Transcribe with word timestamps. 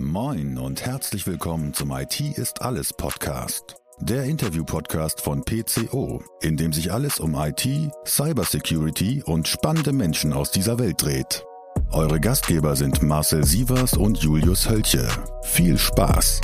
Moin 0.00 0.58
und 0.58 0.86
herzlich 0.86 1.26
willkommen 1.26 1.74
zum 1.74 1.90
IT 1.90 2.20
ist 2.20 2.62
alles 2.62 2.92
Podcast. 2.92 3.74
Der 3.98 4.24
Interview-Podcast 4.24 5.20
von 5.20 5.42
PCO, 5.42 6.22
in 6.40 6.56
dem 6.56 6.72
sich 6.72 6.92
alles 6.92 7.18
um 7.18 7.34
IT, 7.34 7.66
Cybersecurity 8.06 9.24
und 9.24 9.48
spannende 9.48 9.92
Menschen 9.92 10.32
aus 10.32 10.52
dieser 10.52 10.78
Welt 10.78 11.02
dreht. 11.02 11.44
Eure 11.90 12.20
Gastgeber 12.20 12.76
sind 12.76 13.02
Marcel 13.02 13.44
Sievers 13.44 13.94
und 13.94 14.18
Julius 14.18 14.68
Hölche. 14.70 15.08
Viel 15.42 15.76
Spaß! 15.76 16.42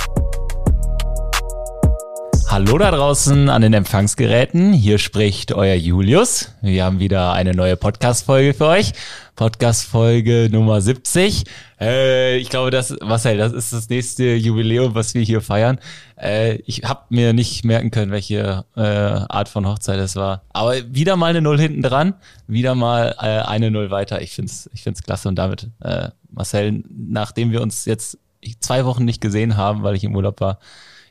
Hallo 2.55 2.77
da 2.77 2.89
draußen 2.89 3.49
an 3.49 3.63
den 3.63 3.73
Empfangsgeräten. 3.73 4.71
Hier 4.71 4.97
spricht 4.97 5.51
euer 5.51 5.75
Julius. 5.75 6.53
Wir 6.61 6.85
haben 6.85 6.99
wieder 6.99 7.33
eine 7.33 7.53
neue 7.53 7.75
Podcast-Folge 7.75 8.53
für 8.53 8.67
euch. 8.67 8.93
Podcast-Folge 9.35 10.47
Nummer 10.49 10.79
70. 10.79 11.43
Äh, 11.81 12.37
ich 12.37 12.47
glaube, 12.47 12.71
das, 12.71 12.95
Marcel, 13.01 13.37
das 13.37 13.51
ist 13.51 13.73
das 13.73 13.89
nächste 13.89 14.35
Jubiläum, 14.35 14.95
was 14.95 15.13
wir 15.13 15.21
hier 15.21 15.41
feiern. 15.41 15.79
Äh, 16.15 16.59
ich 16.65 16.83
habe 16.85 17.01
mir 17.09 17.33
nicht 17.33 17.65
merken 17.65 17.91
können, 17.91 18.13
welche 18.13 18.63
äh, 18.77 18.79
Art 18.79 19.49
von 19.49 19.67
Hochzeit 19.67 19.99
es 19.99 20.15
war. 20.15 20.43
Aber 20.53 20.75
wieder 20.95 21.17
mal 21.17 21.31
eine 21.31 21.41
Null 21.41 21.59
hinten 21.59 21.81
dran, 21.81 22.13
wieder 22.47 22.73
mal 22.73 23.15
äh, 23.19 23.45
eine 23.45 23.69
Null 23.69 23.91
weiter. 23.91 24.21
Ich 24.21 24.31
find's, 24.31 24.69
ich 24.73 24.81
find's 24.81 25.03
klasse. 25.03 25.27
Und 25.27 25.35
damit, 25.35 25.71
äh, 25.81 26.07
Marcel, 26.31 26.85
nachdem 26.89 27.51
wir 27.51 27.61
uns 27.61 27.83
jetzt 27.83 28.17
zwei 28.61 28.85
Wochen 28.85 29.03
nicht 29.03 29.19
gesehen 29.19 29.57
haben, 29.57 29.83
weil 29.83 29.97
ich 29.97 30.05
im 30.05 30.15
Urlaub 30.15 30.39
war, 30.39 30.59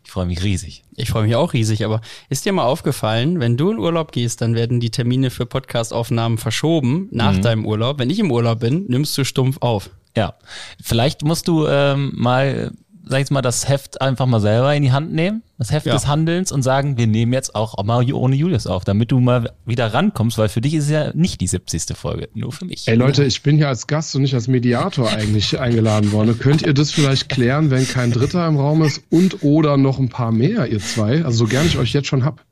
ich 0.04 0.10
freue 0.10 0.26
mich 0.26 0.42
riesig. 0.42 0.84
Ich 0.96 1.10
freue 1.10 1.24
mich 1.24 1.34
auch 1.34 1.54
riesig, 1.54 1.84
aber 1.84 2.00
ist 2.28 2.44
dir 2.44 2.52
mal 2.52 2.64
aufgefallen, 2.64 3.40
wenn 3.40 3.56
du 3.56 3.70
in 3.70 3.78
Urlaub 3.78 4.12
gehst, 4.12 4.40
dann 4.42 4.54
werden 4.54 4.78
die 4.78 4.90
Termine 4.90 5.30
für 5.30 5.46
Podcastaufnahmen 5.46 6.38
verschoben 6.38 7.08
nach 7.10 7.32
mhm. 7.32 7.42
deinem 7.42 7.66
Urlaub. 7.66 7.98
Wenn 7.98 8.10
ich 8.10 8.18
im 8.18 8.30
Urlaub 8.30 8.60
bin, 8.60 8.84
nimmst 8.86 9.16
du 9.16 9.24
stumpf 9.24 9.58
auf. 9.60 9.90
Ja, 10.16 10.34
vielleicht 10.80 11.24
musst 11.24 11.48
du 11.48 11.66
ähm, 11.66 12.12
mal 12.14 12.72
sag 13.06 13.22
ich 13.22 13.30
mal, 13.30 13.42
das 13.42 13.68
Heft 13.68 14.00
einfach 14.00 14.26
mal 14.26 14.40
selber 14.40 14.74
in 14.74 14.82
die 14.82 14.92
Hand 14.92 15.12
nehmen, 15.12 15.42
das 15.58 15.70
Heft 15.70 15.86
ja. 15.86 15.94
des 15.94 16.06
Handelns 16.06 16.52
und 16.52 16.62
sagen, 16.62 16.96
wir 16.96 17.06
nehmen 17.06 17.32
jetzt 17.32 17.54
auch 17.54 17.82
mal 17.84 18.10
ohne 18.12 18.36
Julius 18.36 18.66
auf, 18.66 18.84
damit 18.84 19.10
du 19.10 19.20
mal 19.20 19.52
wieder 19.66 19.92
rankommst, 19.92 20.38
weil 20.38 20.48
für 20.48 20.60
dich 20.60 20.74
ist 20.74 20.84
es 20.84 20.90
ja 20.90 21.12
nicht 21.14 21.40
die 21.40 21.46
70. 21.46 21.96
Folge, 21.96 22.28
nur 22.34 22.52
für 22.52 22.64
mich. 22.64 22.88
Ey 22.88 22.96
Leute, 22.96 23.24
ich 23.24 23.42
bin 23.42 23.58
ja 23.58 23.68
als 23.68 23.86
Gast 23.86 24.14
und 24.16 24.22
nicht 24.22 24.34
als 24.34 24.48
Mediator 24.48 25.10
eigentlich 25.10 25.58
eingeladen 25.58 26.12
worden. 26.12 26.38
Könnt 26.38 26.62
ihr 26.62 26.74
das 26.74 26.90
vielleicht 26.90 27.28
klären, 27.28 27.70
wenn 27.70 27.86
kein 27.86 28.10
Dritter 28.10 28.46
im 28.46 28.56
Raum 28.56 28.82
ist 28.82 29.02
und 29.10 29.42
oder 29.42 29.76
noch 29.76 29.98
ein 29.98 30.08
paar 30.08 30.32
mehr, 30.32 30.66
ihr 30.66 30.80
zwei? 30.80 31.24
Also 31.24 31.44
so 31.44 31.46
gern 31.46 31.66
ich 31.66 31.78
euch 31.78 31.92
jetzt 31.92 32.08
schon 32.08 32.24
hab. 32.24 32.44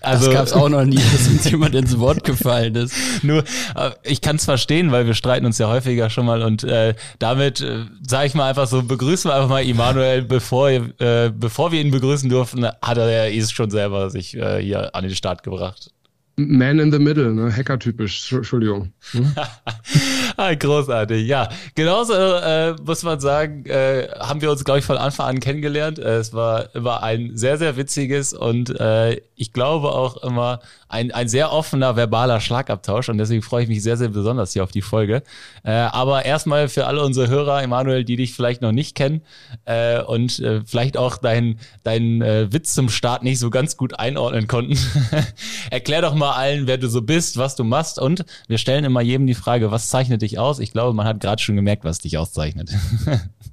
Also, 0.00 0.26
das 0.26 0.34
gab 0.34 0.46
es 0.46 0.52
auch 0.52 0.68
noch 0.68 0.84
nie, 0.84 0.96
dass 0.96 1.28
uns 1.28 1.50
jemand 1.50 1.74
ins 1.74 1.98
Wort 1.98 2.24
gefallen 2.24 2.74
ist. 2.74 2.94
Nur, 3.22 3.44
äh, 3.74 3.90
ich 4.02 4.20
kann 4.20 4.36
es 4.36 4.44
verstehen, 4.44 4.92
weil 4.92 5.06
wir 5.06 5.14
streiten 5.14 5.46
uns 5.46 5.58
ja 5.58 5.68
häufiger 5.68 6.10
schon 6.10 6.26
mal 6.26 6.42
und 6.42 6.64
äh, 6.64 6.94
damit 7.18 7.60
äh, 7.60 7.84
sage 8.06 8.26
ich 8.26 8.34
mal 8.34 8.48
einfach 8.48 8.66
so, 8.66 8.82
begrüßen 8.82 9.30
wir 9.30 9.34
einfach 9.34 9.48
mal 9.48 9.64
Immanuel, 9.64 10.22
bevor, 10.22 10.70
äh, 10.70 11.30
bevor 11.34 11.72
wir 11.72 11.80
ihn 11.80 11.90
begrüßen 11.90 12.30
durften, 12.30 12.64
hat 12.64 12.98
er 12.98 13.30
ja 13.30 13.46
schon 13.46 13.70
selber 13.70 14.10
sich 14.10 14.36
äh, 14.36 14.62
hier 14.62 14.94
an 14.94 15.04
den 15.04 15.14
Start 15.14 15.42
gebracht. 15.42 15.90
Man 16.36 16.78
in 16.78 16.90
the 16.90 16.98
Middle, 16.98 17.34
ne? 17.34 17.54
Hacker-typisch, 17.54 18.32
Entschuldigung. 18.32 18.92
Hm? 19.12 19.34
Ah, 20.36 20.54
großartig, 20.54 21.26
ja. 21.26 21.48
Genauso 21.74 22.14
äh, 22.14 22.74
muss 22.84 23.02
man 23.02 23.20
sagen, 23.20 23.64
äh, 23.66 24.08
haben 24.18 24.40
wir 24.40 24.50
uns, 24.50 24.64
glaube 24.64 24.80
ich, 24.80 24.84
von 24.84 24.96
Anfang 24.96 25.26
an 25.26 25.40
kennengelernt. 25.40 25.98
Äh, 25.98 26.18
es 26.18 26.32
war 26.32 26.74
immer 26.74 27.02
ein 27.02 27.36
sehr, 27.36 27.58
sehr 27.58 27.76
witziges 27.76 28.32
und 28.32 28.78
äh, 28.80 29.20
ich 29.36 29.52
glaube 29.52 29.92
auch 29.92 30.22
immer 30.22 30.60
ein, 30.90 31.12
ein 31.12 31.28
sehr 31.28 31.52
offener 31.52 31.96
verbaler 31.96 32.40
Schlagabtausch 32.40 33.08
und 33.08 33.18
deswegen 33.18 33.42
freue 33.42 33.62
ich 33.62 33.68
mich 33.68 33.82
sehr, 33.82 33.96
sehr 33.96 34.08
besonders 34.08 34.52
hier 34.52 34.64
auf 34.64 34.72
die 34.72 34.82
Folge. 34.82 35.22
Äh, 35.62 35.70
aber 35.70 36.24
erstmal 36.24 36.68
für 36.68 36.86
alle 36.86 37.02
unsere 37.04 37.28
Hörer, 37.28 37.62
Emanuel, 37.62 38.04
die 38.04 38.16
dich 38.16 38.34
vielleicht 38.34 38.60
noch 38.60 38.72
nicht 38.72 38.96
kennen 38.96 39.22
äh, 39.66 40.02
und 40.02 40.40
äh, 40.40 40.62
vielleicht 40.64 40.96
auch 40.96 41.16
deinen 41.16 41.60
dein, 41.84 42.22
äh, 42.22 42.52
Witz 42.52 42.74
zum 42.74 42.88
Start 42.88 43.22
nicht 43.22 43.38
so 43.38 43.50
ganz 43.50 43.76
gut 43.76 43.98
einordnen 43.98 44.48
konnten. 44.48 44.76
Erklär 45.70 46.02
doch 46.02 46.14
mal 46.14 46.32
allen, 46.32 46.66
wer 46.66 46.76
du 46.76 46.88
so 46.88 47.02
bist, 47.02 47.38
was 47.38 47.54
du 47.54 47.62
machst 47.62 47.98
und 47.98 48.24
wir 48.48 48.58
stellen 48.58 48.84
immer 48.84 49.00
jedem 49.00 49.26
die 49.26 49.34
Frage, 49.34 49.70
was 49.70 49.88
zeichnet 49.88 50.22
dich 50.22 50.38
aus? 50.38 50.58
Ich 50.58 50.72
glaube, 50.72 50.92
man 50.94 51.06
hat 51.06 51.20
gerade 51.20 51.40
schon 51.40 51.56
gemerkt, 51.56 51.84
was 51.84 52.00
dich 52.00 52.18
auszeichnet. 52.18 52.70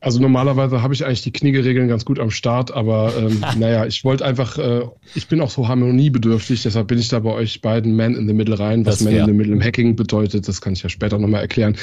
Also 0.00 0.20
normalerweise 0.20 0.80
habe 0.82 0.94
ich 0.94 1.04
eigentlich 1.04 1.22
die 1.22 1.32
Kniegeregeln 1.32 1.88
ganz 1.88 2.04
gut 2.04 2.20
am 2.20 2.30
Start, 2.30 2.72
aber 2.72 3.12
ähm, 3.18 3.40
naja, 3.58 3.84
ich 3.84 4.04
wollte 4.04 4.24
einfach, 4.24 4.56
äh, 4.56 4.82
ich 5.14 5.26
bin 5.26 5.40
auch 5.40 5.50
so 5.50 5.66
harmoniebedürftig, 5.66 6.62
deshalb 6.62 6.86
bin 6.86 6.98
ich 6.98 7.08
da 7.08 7.18
bei 7.18 7.32
euch 7.32 7.60
beiden 7.60 7.96
Man 7.96 8.14
in 8.14 8.28
the 8.28 8.32
Middle 8.32 8.58
rein. 8.58 8.86
Was 8.86 9.02
Man 9.02 9.14
in 9.14 9.26
the 9.26 9.32
Middle 9.32 9.52
im 9.52 9.62
Hacking 9.62 9.96
bedeutet, 9.96 10.46
das 10.46 10.60
kann 10.60 10.72
ich 10.72 10.82
ja 10.82 10.88
später 10.88 11.18
nochmal 11.18 11.40
erklären. 11.40 11.76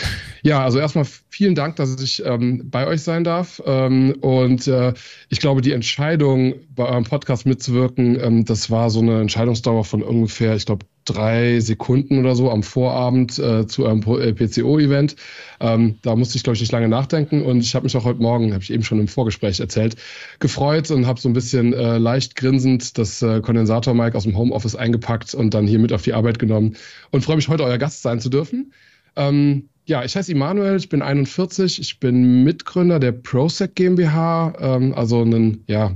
Ja, 0.43 0.63
also 0.63 0.79
erstmal 0.79 1.05
vielen 1.29 1.55
Dank, 1.55 1.75
dass 1.75 2.01
ich 2.01 2.23
ähm, 2.25 2.69
bei 2.69 2.87
euch 2.87 3.01
sein 3.01 3.25
darf. 3.25 3.61
Ähm, 3.65 4.15
und 4.21 4.67
äh, 4.67 4.93
ich 5.29 5.39
glaube, 5.39 5.61
die 5.61 5.73
Entscheidung, 5.73 6.55
bei 6.73 6.85
eurem 6.85 7.03
Podcast 7.03 7.45
mitzuwirken, 7.45 8.17
ähm, 8.21 8.45
das 8.45 8.71
war 8.71 8.89
so 8.89 9.01
eine 9.01 9.19
Entscheidungsdauer 9.19 9.83
von 9.83 10.01
ungefähr, 10.01 10.55
ich 10.55 10.65
glaube, 10.65 10.85
drei 11.05 11.59
Sekunden 11.59 12.19
oder 12.19 12.35
so 12.35 12.51
am 12.51 12.63
Vorabend 12.63 13.37
äh, 13.39 13.67
zu 13.67 13.85
einem 13.85 14.01
äh, 14.01 14.33
PCO-Event. 14.33 15.15
Ähm, 15.59 15.97
da 16.01 16.15
musste 16.15 16.37
ich, 16.37 16.43
glaube 16.43 16.55
ich, 16.55 16.61
nicht 16.61 16.71
lange 16.71 16.89
nachdenken 16.89 17.43
und 17.43 17.59
ich 17.59 17.75
habe 17.75 17.83
mich 17.83 17.95
auch 17.95 18.03
heute 18.03 18.21
Morgen, 18.21 18.53
habe 18.53 18.63
ich 18.63 18.73
eben 18.73 18.83
schon 18.83 18.99
im 18.99 19.07
Vorgespräch 19.07 19.59
erzählt, 19.59 19.95
gefreut 20.39 20.91
und 20.91 21.07
habe 21.07 21.19
so 21.19 21.29
ein 21.29 21.33
bisschen 21.33 21.73
äh, 21.73 21.97
leicht 21.97 22.35
grinsend 22.35 22.97
das 22.97 23.21
äh, 23.21 23.39
Kondensator-Mic 23.41 24.15
aus 24.15 24.23
dem 24.23 24.37
Homeoffice 24.37 24.75
eingepackt 24.75 25.33
und 25.33 25.53
dann 25.53 25.67
hier 25.67 25.79
mit 25.79 25.93
auf 25.93 26.01
die 26.01 26.13
Arbeit 26.13 26.39
genommen 26.39 26.75
und 27.11 27.23
freue 27.23 27.37
mich, 27.37 27.47
heute 27.47 27.63
euer 27.63 27.77
Gast 27.77 28.01
sein 28.01 28.19
zu 28.19 28.29
dürfen. 28.29 28.73
Ähm, 29.15 29.69
ja, 29.85 30.03
ich 30.03 30.15
heiße 30.15 30.31
Immanuel, 30.31 30.77
ich 30.77 30.89
bin 30.89 31.01
41, 31.01 31.79
ich 31.79 31.99
bin 31.99 32.43
Mitgründer 32.43 32.99
der 32.99 33.11
ProSec 33.11 33.75
GmbH, 33.75 34.53
ähm, 34.59 34.93
also 34.95 35.21
ein 35.21 35.63
ja, 35.67 35.95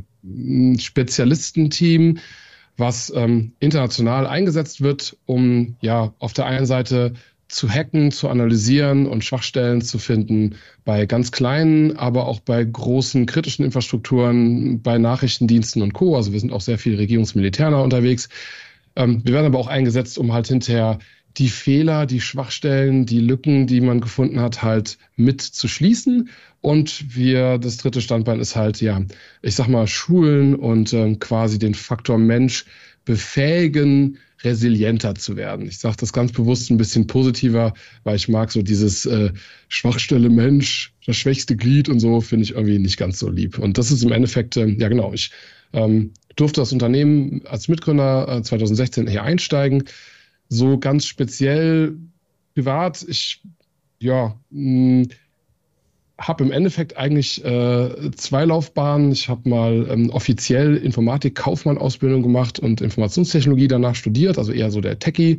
Spezialistenteam, 0.77 2.19
was 2.79 3.11
ähm, 3.15 3.53
international 3.59 4.27
eingesetzt 4.27 4.81
wird, 4.81 5.17
um 5.25 5.75
ja 5.81 6.13
auf 6.19 6.33
der 6.33 6.45
einen 6.45 6.65
Seite 6.65 7.13
zu 7.49 7.67
hacken, 7.67 8.11
zu 8.11 8.29
analysieren 8.29 9.07
und 9.07 9.23
Schwachstellen 9.23 9.81
zu 9.81 9.97
finden 9.97 10.55
bei 10.85 11.07
ganz 11.07 11.31
kleinen, 11.31 11.97
aber 11.97 12.27
auch 12.27 12.39
bei 12.39 12.63
großen 12.63 13.25
kritischen 13.25 13.65
Infrastrukturen, 13.65 14.81
bei 14.81 14.99
Nachrichtendiensten 14.99 15.81
und 15.81 15.93
Co. 15.93 16.15
Also 16.15 16.31
wir 16.31 16.39
sind 16.39 16.53
auch 16.53 16.61
sehr 16.61 16.77
viel 16.77 16.95
regierungsmilitärnah 16.95 17.81
unterwegs. 17.81 18.29
Ähm, 18.95 19.21
wir 19.25 19.33
werden 19.33 19.47
aber 19.47 19.57
auch 19.57 19.67
eingesetzt, 19.67 20.17
um 20.19 20.31
halt 20.31 20.47
hinterher 20.47 20.99
die 21.37 21.49
Fehler, 21.49 22.05
die 22.05 22.21
Schwachstellen, 22.21 23.05
die 23.05 23.19
Lücken, 23.19 23.67
die 23.67 23.81
man 23.81 24.01
gefunden 24.01 24.39
hat, 24.39 24.61
halt 24.63 24.97
mit 25.15 25.41
zu 25.41 25.67
schließen. 25.67 26.29
Und 26.61 27.15
wir, 27.15 27.57
das 27.57 27.77
dritte 27.77 28.01
Standbein 28.01 28.39
ist 28.39 28.55
halt, 28.55 28.81
ja, 28.81 29.01
ich 29.41 29.55
sag 29.55 29.67
mal, 29.67 29.87
schulen 29.87 30.55
und 30.55 30.93
ähm, 30.93 31.19
quasi 31.19 31.59
den 31.59 31.73
Faktor 31.73 32.17
Mensch 32.17 32.65
befähigen, 33.05 34.17
resilienter 34.43 35.15
zu 35.15 35.35
werden. 35.35 35.67
Ich 35.67 35.79
sage 35.79 35.97
das 35.99 36.13
ganz 36.13 36.31
bewusst 36.31 36.69
ein 36.71 36.77
bisschen 36.77 37.07
positiver, 37.07 37.73
weil 38.03 38.15
ich 38.15 38.29
mag 38.29 38.51
so 38.51 38.61
dieses 38.61 39.05
äh, 39.05 39.31
Schwachstelle 39.67 40.29
Mensch, 40.29 40.93
das 41.05 41.17
schwächste 41.17 41.55
Glied 41.55 41.89
und 41.89 41.99
so, 41.99 42.21
finde 42.21 42.43
ich 42.43 42.51
irgendwie 42.51 42.79
nicht 42.79 42.97
ganz 42.97 43.19
so 43.19 43.29
lieb. 43.29 43.59
Und 43.59 43.77
das 43.77 43.91
ist 43.91 44.03
im 44.03 44.11
Endeffekt, 44.11 44.57
äh, 44.57 44.67
ja 44.67 44.87
genau, 44.87 45.13
ich 45.13 45.31
ähm, 45.73 46.11
durfte 46.35 46.61
das 46.61 46.71
Unternehmen 46.71 47.41
als 47.45 47.67
Mitgründer 47.67 48.37
äh, 48.37 48.41
2016 48.41 49.07
hier 49.07 49.23
einsteigen 49.23 49.83
so 50.49 50.77
ganz 50.77 51.05
speziell 51.05 51.95
privat, 52.53 53.05
ich 53.07 53.41
ja, 53.99 54.35
hm, 54.51 55.07
habe 56.19 56.43
im 56.43 56.51
Endeffekt 56.51 56.97
eigentlich 56.97 57.43
äh, 57.45 58.11
zwei 58.11 58.43
Laufbahnen. 58.43 59.11
Ich 59.11 59.29
habe 59.29 59.47
mal 59.49 59.87
ähm, 59.89 60.09
offiziell 60.09 60.75
Informatik-Kaufmann-Ausbildung 60.75 62.21
gemacht 62.21 62.59
und 62.59 62.81
Informationstechnologie 62.81 63.69
danach 63.69 63.95
studiert, 63.95 64.37
also 64.37 64.51
eher 64.51 64.69
so 64.69 64.81
der 64.81 64.99
Techie. 64.99 65.37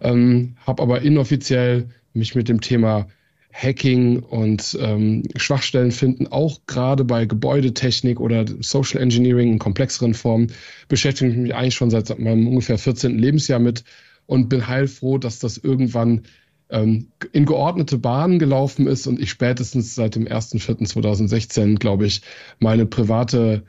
Ähm, 0.00 0.56
habe 0.66 0.82
aber 0.82 1.02
inoffiziell 1.02 1.88
mich 2.14 2.34
mit 2.34 2.48
dem 2.48 2.60
Thema 2.60 3.06
Hacking 3.52 4.18
und 4.20 4.76
ähm, 4.80 5.22
Schwachstellen 5.36 5.92
finden, 5.92 6.26
auch 6.26 6.60
gerade 6.66 7.04
bei 7.04 7.24
Gebäudetechnik 7.24 8.18
oder 8.18 8.44
Social 8.60 9.00
Engineering 9.00 9.52
in 9.52 9.58
komplexeren 9.58 10.14
Formen, 10.14 10.52
beschäftige 10.88 11.30
ich 11.30 11.36
mich 11.36 11.54
eigentlich 11.54 11.74
schon 11.74 11.90
seit 11.90 12.18
meinem 12.18 12.48
ungefähr 12.48 12.78
14. 12.78 13.16
Lebensjahr 13.16 13.60
mit 13.60 13.84
und 14.26 14.48
bin 14.48 14.68
heilfroh, 14.68 15.18
dass 15.18 15.38
das 15.38 15.58
irgendwann 15.58 16.22
ähm, 16.70 17.08
in 17.32 17.46
geordnete 17.46 17.98
Bahnen 17.98 18.38
gelaufen 18.38 18.86
ist 18.86 19.06
und 19.06 19.20
ich 19.20 19.30
spätestens 19.30 19.94
seit 19.94 20.14
dem 20.14 20.26
1.4.2016, 20.26 21.78
glaube 21.78 22.06
ich, 22.06 22.22
meine 22.58 22.86
private 22.86 23.64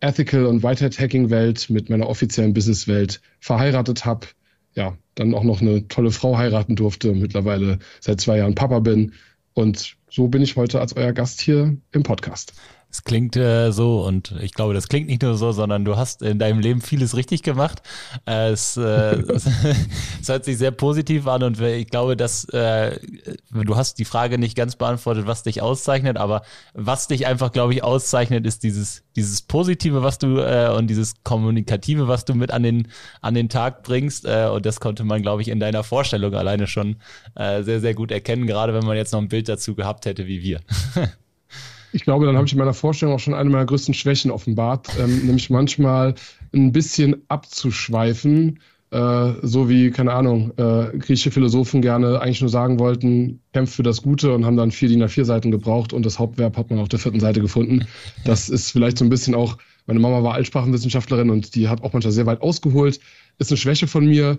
Ethical 0.00 0.46
und 0.46 0.62
Whitehead 0.62 0.98
Hacking 0.98 1.30
Welt 1.30 1.70
mit 1.70 1.90
meiner 1.90 2.08
offiziellen 2.08 2.54
Business 2.54 2.88
Welt 2.88 3.20
verheiratet 3.40 4.04
habe. 4.04 4.28
Ja, 4.74 4.96
dann 5.14 5.34
auch 5.34 5.42
noch 5.42 5.60
eine 5.60 5.88
tolle 5.88 6.12
Frau 6.12 6.38
heiraten 6.38 6.76
durfte, 6.76 7.12
mittlerweile 7.12 7.78
seit 8.00 8.20
zwei 8.20 8.38
Jahren 8.38 8.54
Papa 8.54 8.78
bin. 8.78 9.12
Und 9.54 9.96
so 10.08 10.28
bin 10.28 10.42
ich 10.42 10.56
heute 10.56 10.80
als 10.80 10.96
euer 10.96 11.12
Gast 11.12 11.40
hier 11.40 11.76
im 11.90 12.02
Podcast. 12.04 12.52
Es 12.90 13.04
klingt 13.04 13.36
äh, 13.36 13.70
so 13.70 14.00
und 14.00 14.34
ich 14.40 14.54
glaube, 14.54 14.72
das 14.72 14.88
klingt 14.88 15.08
nicht 15.08 15.20
nur 15.20 15.36
so, 15.36 15.52
sondern 15.52 15.84
du 15.84 15.98
hast 15.98 16.22
in 16.22 16.38
deinem 16.38 16.58
Leben 16.58 16.80
vieles 16.80 17.16
richtig 17.16 17.42
gemacht. 17.42 17.82
Äh, 18.26 18.48
es, 18.48 18.78
äh, 18.78 18.80
es 19.28 19.46
hört 20.26 20.46
sich 20.46 20.56
sehr 20.56 20.70
positiv 20.70 21.26
an 21.26 21.42
und 21.42 21.60
ich 21.60 21.88
glaube, 21.88 22.16
dass 22.16 22.46
äh, 22.46 22.98
du 23.52 23.76
hast 23.76 23.98
die 23.98 24.06
Frage 24.06 24.38
nicht 24.38 24.56
ganz 24.56 24.76
beantwortet, 24.76 25.26
was 25.26 25.42
dich 25.42 25.60
auszeichnet, 25.60 26.16
aber 26.16 26.42
was 26.72 27.08
dich 27.08 27.26
einfach, 27.26 27.52
glaube 27.52 27.74
ich, 27.74 27.84
auszeichnet, 27.84 28.46
ist 28.46 28.62
dieses, 28.62 29.02
dieses 29.16 29.42
Positive, 29.42 30.02
was 30.02 30.16
du 30.16 30.38
äh, 30.38 30.74
und 30.74 30.86
dieses 30.86 31.12
Kommunikative, 31.24 32.08
was 32.08 32.24
du 32.24 32.34
mit 32.34 32.52
an 32.52 32.62
den, 32.62 32.88
an 33.20 33.34
den 33.34 33.50
Tag 33.50 33.82
bringst. 33.82 34.24
Äh, 34.24 34.48
und 34.50 34.64
das 34.64 34.80
konnte 34.80 35.04
man, 35.04 35.20
glaube 35.20 35.42
ich, 35.42 35.48
in 35.48 35.60
deiner 35.60 35.84
Vorstellung 35.84 36.34
alleine 36.34 36.66
schon 36.66 36.96
sehr, 37.34 37.80
sehr 37.80 37.94
gut 37.94 38.10
erkennen, 38.10 38.46
gerade 38.46 38.74
wenn 38.74 38.84
man 38.84 38.96
jetzt 38.96 39.12
noch 39.12 39.20
ein 39.20 39.28
Bild 39.28 39.48
dazu 39.48 39.74
gehabt 39.74 40.06
hätte 40.06 40.26
wie 40.26 40.42
wir. 40.42 40.60
ich 41.92 42.04
glaube, 42.04 42.26
dann 42.26 42.36
habe 42.36 42.46
ich 42.46 42.52
in 42.52 42.58
meiner 42.58 42.74
Vorstellung 42.74 43.14
auch 43.14 43.20
schon 43.20 43.34
eine 43.34 43.50
meiner 43.50 43.66
größten 43.66 43.94
Schwächen 43.94 44.30
offenbart, 44.30 44.92
ähm, 44.96 45.18
nämlich 45.18 45.50
manchmal 45.50 46.14
ein 46.52 46.72
bisschen 46.72 47.22
abzuschweifen, 47.28 48.60
äh, 48.90 49.32
so 49.42 49.68
wie, 49.68 49.90
keine 49.90 50.12
Ahnung, 50.12 50.52
äh, 50.56 50.96
griechische 50.98 51.30
Philosophen 51.30 51.82
gerne 51.82 52.20
eigentlich 52.20 52.40
nur 52.40 52.50
sagen 52.50 52.78
wollten, 52.78 53.40
kämpft 53.52 53.74
für 53.74 53.82
das 53.82 54.02
Gute 54.02 54.34
und 54.34 54.46
haben 54.46 54.56
dann 54.56 54.70
vier 54.70 54.88
DIN 54.88 55.02
A4 55.02 55.24
Seiten 55.24 55.50
gebraucht 55.50 55.92
und 55.92 56.06
das 56.06 56.18
Hauptverb 56.18 56.56
hat 56.56 56.70
man 56.70 56.78
auf 56.78 56.88
der 56.88 56.98
vierten 56.98 57.20
Seite 57.20 57.40
gefunden. 57.40 57.86
Das 58.24 58.48
ist 58.48 58.70
vielleicht 58.70 58.98
so 58.98 59.04
ein 59.04 59.10
bisschen 59.10 59.34
auch, 59.34 59.58
meine 59.86 60.00
Mama 60.00 60.22
war 60.22 60.34
Altsprachenwissenschaftlerin 60.34 61.30
und 61.30 61.54
die 61.54 61.68
hat 61.68 61.82
auch 61.82 61.92
manchmal 61.92 62.12
sehr 62.12 62.26
weit 62.26 62.40
ausgeholt. 62.40 63.00
Ist 63.38 63.50
eine 63.50 63.58
Schwäche 63.58 63.86
von 63.86 64.06
mir, 64.06 64.38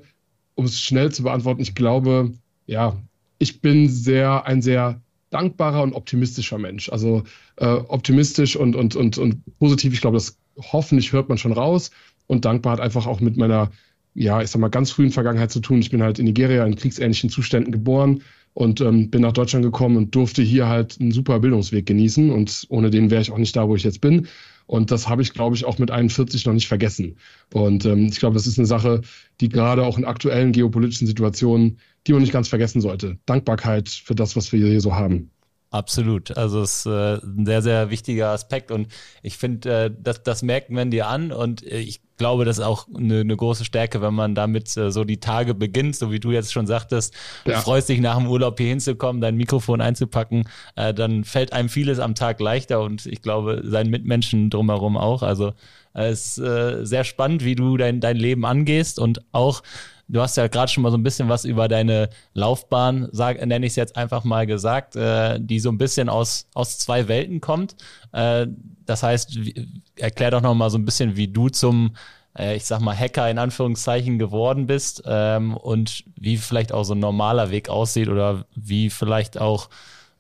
um 0.56 0.66
es 0.66 0.80
schnell 0.80 1.12
zu 1.12 1.24
beantworten. 1.24 1.62
Ich 1.62 1.76
glaube, 1.76 2.32
ja, 2.66 2.98
ich 3.38 3.62
bin 3.62 3.88
sehr, 3.88 4.46
ein 4.46 4.62
sehr 4.62 5.02
dankbarer 5.30 5.84
und 5.84 5.94
optimistischer 5.94 6.58
Mensch. 6.58 6.90
Also 6.90 7.24
äh, 7.58 7.66
optimistisch 7.66 8.56
und, 8.56 8.76
und, 8.76 8.96
und, 8.96 9.18
und 9.18 9.44
positiv, 9.60 9.94
ich 9.94 10.02
glaube, 10.02 10.18
das 10.18 10.38
hoffentlich 10.58 11.12
hört 11.14 11.30
man 11.30 11.38
schon 11.38 11.54
raus. 11.54 11.92
Und 12.28 12.46
dankbar 12.46 12.74
hat 12.74 12.80
einfach 12.80 13.08
auch 13.08 13.22
mit 13.22 13.38
meiner, 13.38 13.72
ja, 14.14 14.42
ich 14.42 14.50
sag 14.50 14.60
mal, 14.60 14.70
ganz 14.70 14.92
frühen 14.92 15.12
Vergangenheit 15.12 15.52
zu 15.52 15.60
tun. 15.60 15.80
Ich 15.80 15.90
bin 15.90 16.04
halt 16.04 16.20
in 16.20 16.26
Nigeria 16.26 16.66
in 16.66 16.76
kriegsähnlichen 16.76 17.30
Zuständen 17.30 17.72
geboren 17.72 18.24
und 18.54 18.82
ähm, 18.82 19.10
bin 19.10 19.22
nach 19.22 19.34
Deutschland 19.34 19.64
gekommen 19.64 19.98
und 19.98 20.16
durfte 20.16 20.42
hier 20.42 20.68
halt 20.68 20.98
einen 21.00 21.12
super 21.12 21.40
Bildungsweg 21.40 21.86
genießen. 21.86 22.32
Und 22.32 22.66
ohne 22.70 22.90
den 22.90 23.10
wäre 23.10 23.22
ich 23.22 23.32
auch 23.32 23.38
nicht 23.38 23.56
da, 23.56 23.68
wo 23.68 23.76
ich 23.76 23.84
jetzt 23.84 24.02
bin. 24.02 24.28
Und 24.70 24.92
das 24.92 25.10
habe 25.10 25.24
ich, 25.24 25.34
glaube 25.34 25.56
ich, 25.56 25.66
auch 25.66 25.80
mit 25.80 25.90
41 25.90 26.46
noch 26.46 26.54
nicht 26.54 26.68
vergessen. 26.68 27.18
Und 27.52 27.86
ähm, 27.86 28.06
ich 28.06 28.20
glaube, 28.20 28.36
das 28.36 28.46
ist 28.46 28.60
eine 28.60 28.68
Sache, 28.68 29.02
die 29.42 29.50
gerade 29.50 29.84
auch 29.84 29.98
in 29.98 30.06
aktuellen 30.06 30.52
geopolitischen 30.52 31.08
Situationen, 31.08 31.80
die 32.06 32.14
man 32.14 32.22
nicht 32.22 32.32
ganz 32.32 32.50
vergessen 32.50 32.80
sollte. 32.80 33.18
Dankbarkeit 33.26 33.90
für 33.90 34.14
das, 34.14 34.36
was 34.36 34.52
wir 34.52 34.60
hier 34.68 34.80
so 34.80 34.94
haben. 34.94 35.32
Absolut. 35.72 36.36
Also 36.36 36.62
es 36.62 36.80
ist 36.80 36.86
äh, 36.88 37.18
ein 37.24 37.46
sehr, 37.46 37.62
sehr 37.62 37.90
wichtiger 37.92 38.30
Aspekt 38.30 38.72
und 38.72 38.88
ich 39.22 39.38
finde, 39.38 39.86
äh, 39.86 39.92
das, 39.96 40.24
das 40.24 40.42
merkt 40.42 40.72
man 40.72 40.90
dir 40.90 41.08
an 41.08 41.32
und 41.32 41.64
äh, 41.64 41.78
ich 41.78 42.02
glaube, 42.18 42.44
das 42.44 42.58
ist 42.58 42.64
auch 42.64 42.88
eine, 42.96 43.20
eine 43.20 43.36
große 43.36 43.66
Stärke, 43.66 44.02
wenn 44.02 44.16
man 44.16 44.34
damit 44.34 44.76
äh, 44.78 44.92
so 44.92 45.04
die 45.04 45.20
Tage 45.20 45.54
beginnt, 45.54 45.96
so 45.96 46.12
wie 46.12 46.20
du 46.20 46.32
jetzt 46.32 46.52
schon 46.52 46.66
sagtest, 46.66 47.14
ja. 47.46 47.54
du 47.54 47.62
freust 47.62 47.88
dich 47.88 48.00
nach 48.00 48.18
dem 48.18 48.28
Urlaub 48.28 48.58
hier 48.58 48.68
hinzukommen, 48.70 49.22
dein 49.22 49.36
Mikrofon 49.36 49.80
einzupacken, 49.80 50.50
äh, 50.76 50.92
dann 50.92 51.24
fällt 51.24 51.54
einem 51.54 51.70
vieles 51.70 52.00
am 52.00 52.16
Tag 52.16 52.40
leichter 52.40 52.82
und 52.82 53.06
ich 53.06 53.22
glaube, 53.22 53.62
seinen 53.64 53.92
Mitmenschen 53.92 54.50
drumherum 54.50 54.98
auch. 54.98 55.22
Also 55.22 55.54
äh, 55.94 56.10
es 56.10 56.38
ist 56.38 56.40
äh, 56.40 56.84
sehr 56.84 57.04
spannend, 57.04 57.46
wie 57.46 57.56
du 57.56 57.78
dein, 57.78 58.02
dein 58.02 58.18
Leben 58.18 58.44
angehst 58.44 58.98
und 58.98 59.22
auch 59.32 59.62
Du 60.10 60.22
hast 60.22 60.38
ja 60.38 60.48
gerade 60.48 60.72
schon 60.72 60.82
mal 60.82 60.90
so 60.90 60.98
ein 60.98 61.04
bisschen 61.04 61.30
was 61.30 61.46
über 61.46 61.68
deine 61.68 62.10
Laufbahn, 62.34 63.10
sag, 63.12 63.46
nenne 63.46 63.66
ich 63.66 63.74
es 63.74 63.76
jetzt 63.76 63.96
einfach 63.96 64.24
mal 64.24 64.48
gesagt, 64.48 64.96
äh, 64.96 65.40
die 65.40 65.60
so 65.60 65.70
ein 65.70 65.78
bisschen 65.78 66.10
aus, 66.10 66.48
aus 66.56 66.80
zwei 66.80 67.08
Welten 67.08 67.42
kommt. 67.42 67.76
Äh, 68.12 68.48
das 68.86 69.04
heißt, 69.04 69.36
wie, 69.46 69.68
erklär 69.96 70.32
doch 70.32 70.42
noch 70.42 70.56
mal 70.56 70.72
so 70.72 70.80
ein 70.80 70.86
bisschen, 70.86 71.16
wie 71.16 71.28
du 71.28 71.50
zum, 71.50 71.96
äh, 72.36 72.56
ich 72.56 72.66
sag 72.66 72.82
mal, 72.82 72.98
Hacker 72.98 73.30
in 73.30 73.38
Anführungszeichen 73.38 74.18
geworden 74.18 74.66
bist 74.66 75.04
ähm, 75.06 75.56
und 75.56 76.04
wie 76.16 76.38
vielleicht 76.38 76.72
auch 76.72 76.84
so 76.84 76.96
ein 76.96 77.00
normaler 77.00 77.52
Weg 77.52 77.70
aussieht 77.70 78.10
oder 78.10 78.46
wie 78.56 78.90
vielleicht 78.90 79.40
auch 79.40 79.70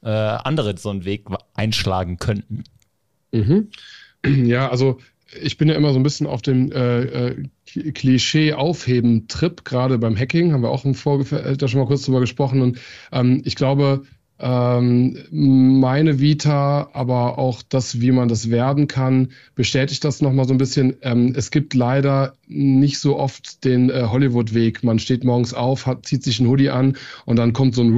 äh, 0.03 0.09
andere 0.09 0.77
so 0.77 0.91
einen 0.91 1.03
Weg 1.03 1.25
einschlagen 1.55 2.17
könnten. 2.17 2.63
Mhm. 3.31 3.69
Ja, 4.25 4.69
also 4.69 4.99
ich 5.41 5.57
bin 5.57 5.67
ja 5.67 5.75
immer 5.75 5.93
so 5.93 5.99
ein 5.99 6.03
bisschen 6.03 6.27
auf 6.27 6.41
dem 6.41 6.71
äh, 6.71 7.01
äh 7.01 7.43
Klischee-Aufheben-Trip, 7.93 9.63
gerade 9.63 9.99
beim 9.99 10.17
Hacking, 10.17 10.53
haben 10.53 10.63
wir 10.63 10.71
auch 10.71 10.85
im 10.85 10.95
Vorfeld 10.95 11.61
da 11.61 11.67
schon 11.67 11.79
mal 11.79 11.85
kurz 11.85 12.03
drüber 12.03 12.19
gesprochen. 12.19 12.61
Und 12.63 12.79
ähm, 13.11 13.43
ich 13.45 13.55
glaube, 13.55 14.03
meine 14.41 16.19
Vita, 16.19 16.89
aber 16.93 17.37
auch 17.37 17.61
das, 17.67 17.99
wie 17.99 18.11
man 18.11 18.29
das 18.29 18.49
werden 18.49 18.87
kann, 18.87 19.29
bestätigt 19.55 20.03
das 20.05 20.21
nochmal 20.21 20.47
so 20.47 20.53
ein 20.53 20.57
bisschen. 20.57 20.95
Ähm, 21.01 21.33
es 21.35 21.51
gibt 21.51 21.73
leider 21.73 22.35
nicht 22.47 22.99
so 22.99 23.17
oft 23.17 23.65
den 23.65 23.89
äh, 23.89 24.05
Hollywood-Weg. 24.09 24.81
Man 24.83 24.97
steht 24.99 25.25
morgens 25.25 25.53
auf, 25.53 25.85
hat, 25.85 26.05
zieht 26.05 26.23
sich 26.23 26.39
ein 26.39 26.47
Hoodie 26.47 26.69
an 26.69 26.95
und 27.25 27.35
dann 27.35 27.51
kommt 27.51 27.75
so 27.75 27.81
ein, 27.83 27.93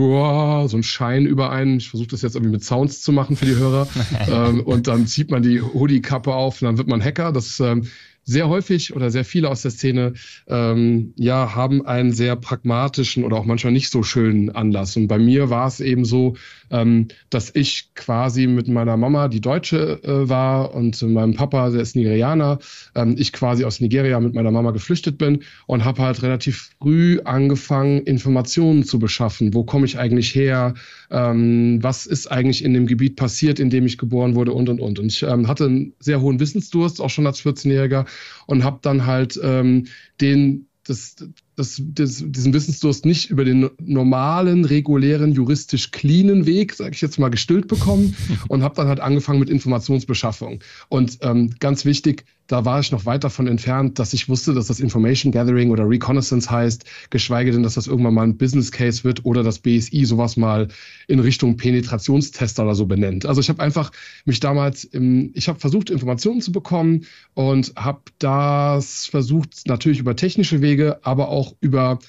so 0.68 0.78
ein 0.78 0.84
Schein 0.84 1.28
über 1.28 1.52
einen. 1.52 1.78
Ich 1.78 1.90
versuche 1.90 2.10
das 2.10 2.24
jetzt 2.24 2.36
irgendwie 2.36 2.54
mit 2.54 2.64
Sounds 2.64 3.02
zu 3.02 3.12
machen 3.12 3.36
für 3.36 3.46
die 3.46 3.56
Hörer. 3.56 3.88
ähm, 4.28 4.62
und 4.62 4.88
dann 4.88 5.06
zieht 5.06 5.30
man 5.30 5.44
die 5.44 5.62
Hoodie-Kappe 5.62 6.34
auf 6.34 6.60
und 6.62 6.66
dann 6.66 6.78
wird 6.80 6.88
man 6.88 7.04
Hacker. 7.04 7.32
Das 7.32 7.60
ähm, 7.60 7.88
sehr 8.24 8.48
häufig 8.50 8.96
oder 8.96 9.10
sehr 9.10 9.26
viele 9.26 9.50
aus 9.50 9.62
der 9.62 9.72
Szene 9.72 10.14
ähm, 10.48 11.14
ja 11.18 11.56
haben 11.56 11.86
einen 11.86 12.14
sehr 12.14 12.36
pragmatischen 12.36 13.24
oder 13.24 13.38
auch 13.38 13.46
manchmal 13.46 13.74
nicht 13.74 13.90
so 13.90 14.04
schönen 14.04 14.50
Anlass. 14.50 14.96
Und 14.96 15.08
bei 15.08 15.18
mir 15.18 15.50
war 15.50 15.68
es 15.68 15.80
eben 15.80 16.06
so, 16.06 16.36
ähm, 16.72 17.08
dass 17.30 17.54
ich 17.54 17.94
quasi 17.96 18.48
mit 18.48 18.68
meiner 18.68 18.98
Mama, 18.98 19.28
die 19.28 19.42
Deutsche 19.42 20.02
äh, 20.04 20.30
war, 20.30 20.74
und 20.74 21.02
meinem 21.02 21.36
Papa, 21.36 21.70
der 21.70 21.82
ist 21.82 21.96
Nigerianer, 21.96 22.60
ähm, 22.96 23.16
ich 23.18 23.34
quasi 23.34 23.66
aus 23.66 23.80
Nigeria 23.80 24.20
mit 24.20 24.34
meiner 24.34 24.52
Mama 24.52 24.72
geflüchtet 24.72 25.18
bin 25.18 25.44
und 25.68 25.86
habe 25.86 26.02
halt 26.02 26.24
relativ 26.24 26.72
früh 26.80 27.20
angefangen, 27.24 28.02
Informationen 28.02 28.84
zu 28.84 29.00
beschaffen. 29.00 29.54
Wo 29.54 29.64
komme 29.64 29.86
ich 29.86 29.98
eigentlich 29.98 30.34
her? 30.34 30.74
Ähm, 31.10 31.80
was 31.82 32.06
ist 32.06 32.32
eigentlich 32.32 32.64
in 32.64 32.74
dem 32.74 32.88
Gebiet 32.88 33.16
passiert, 33.16 33.60
in 33.60 33.70
dem 33.70 33.86
ich 33.86 33.98
geboren 33.98 34.36
wurde 34.36 34.54
und 34.54 34.70
und 34.70 34.80
und. 34.80 35.00
Und 35.00 35.12
ich 35.12 35.24
ähm, 35.24 35.48
hatte 35.48 35.66
einen 35.66 35.94
sehr 36.00 36.22
hohen 36.22 36.40
Wissensdurst, 36.40 37.02
auch 37.02 37.10
schon 37.10 37.28
als 37.28 37.42
14-Jähriger, 37.44 38.06
und 38.48 38.64
habe 38.64 38.80
dann 38.82 39.06
halt 39.06 39.40
ähm, 39.44 39.88
den 40.20 40.68
das, 40.84 41.16
das, 41.56 41.82
das, 41.84 42.24
diesen 42.26 42.54
Wissensdurst 42.54 43.06
nicht 43.06 43.30
über 43.30 43.44
den 43.46 43.70
normalen, 43.80 44.66
regulären, 44.66 45.34
juristisch 45.34 45.92
cleanen 45.92 46.46
Weg, 46.46 46.74
sage 46.74 46.92
ich 46.94 47.02
jetzt 47.02 47.20
mal, 47.20 47.30
gestillt 47.30 47.68
bekommen 47.68 48.16
und 48.48 48.64
habe 48.64 48.76
dann 48.76 48.88
halt 48.88 49.00
angefangen 49.00 49.40
mit 49.40 49.50
Informationsbeschaffung. 49.50 50.60
Und 50.90 51.20
ähm, 51.22 51.54
ganz 51.60 51.86
wichtig, 51.86 52.26
da 52.52 52.66
war 52.66 52.82
ich 52.82 52.92
noch 52.92 53.06
weit 53.06 53.24
davon 53.24 53.48
entfernt, 53.48 53.98
dass 53.98 54.14
ich 54.14 54.28
wusste, 54.28 54.54
dass 54.54 54.68
das 54.68 54.82
Information 54.82 55.32
Gathering 55.32 55.72
oder 55.72 55.88
Reconnaissance 55.88 56.52
heißt, 56.52 56.84
geschweige 57.10 57.52
denn, 57.52 57.64
dass 57.64 57.76
das 57.76 57.88
irgendwann 57.88 58.14
mal 58.14 58.24
ein 58.24 58.38
Business 58.38 58.72
Case 58.72 59.06
wird 59.06 59.24
oder 59.24 59.42
das 59.42 59.60
BSI 59.60 60.04
sowas 60.04 60.36
mal 60.36 60.68
in 61.08 61.20
Richtung 61.20 61.56
Penetrationstester 61.56 62.64
oder 62.64 62.76
so 62.76 62.86
benennt. 62.86 63.26
Also 63.26 63.40
ich 63.40 63.48
habe 63.48 63.64
einfach 63.64 63.92
mich 64.26 64.42
damals, 64.42 64.84
im, 64.84 65.32
ich 65.34 65.48
habe 65.48 65.60
versucht, 65.60 65.90
Informationen 65.90 66.42
zu 66.42 66.52
bekommen 66.52 67.06
und 67.36 67.72
habe 67.78 68.02
das 68.20 69.06
versucht, 69.06 69.68
natürlich 69.68 70.00
über 70.00 70.18
technische 70.18 70.62
Wege, 70.62 71.00
aber 71.04 71.30
auch 71.30 71.56
über 71.62 72.00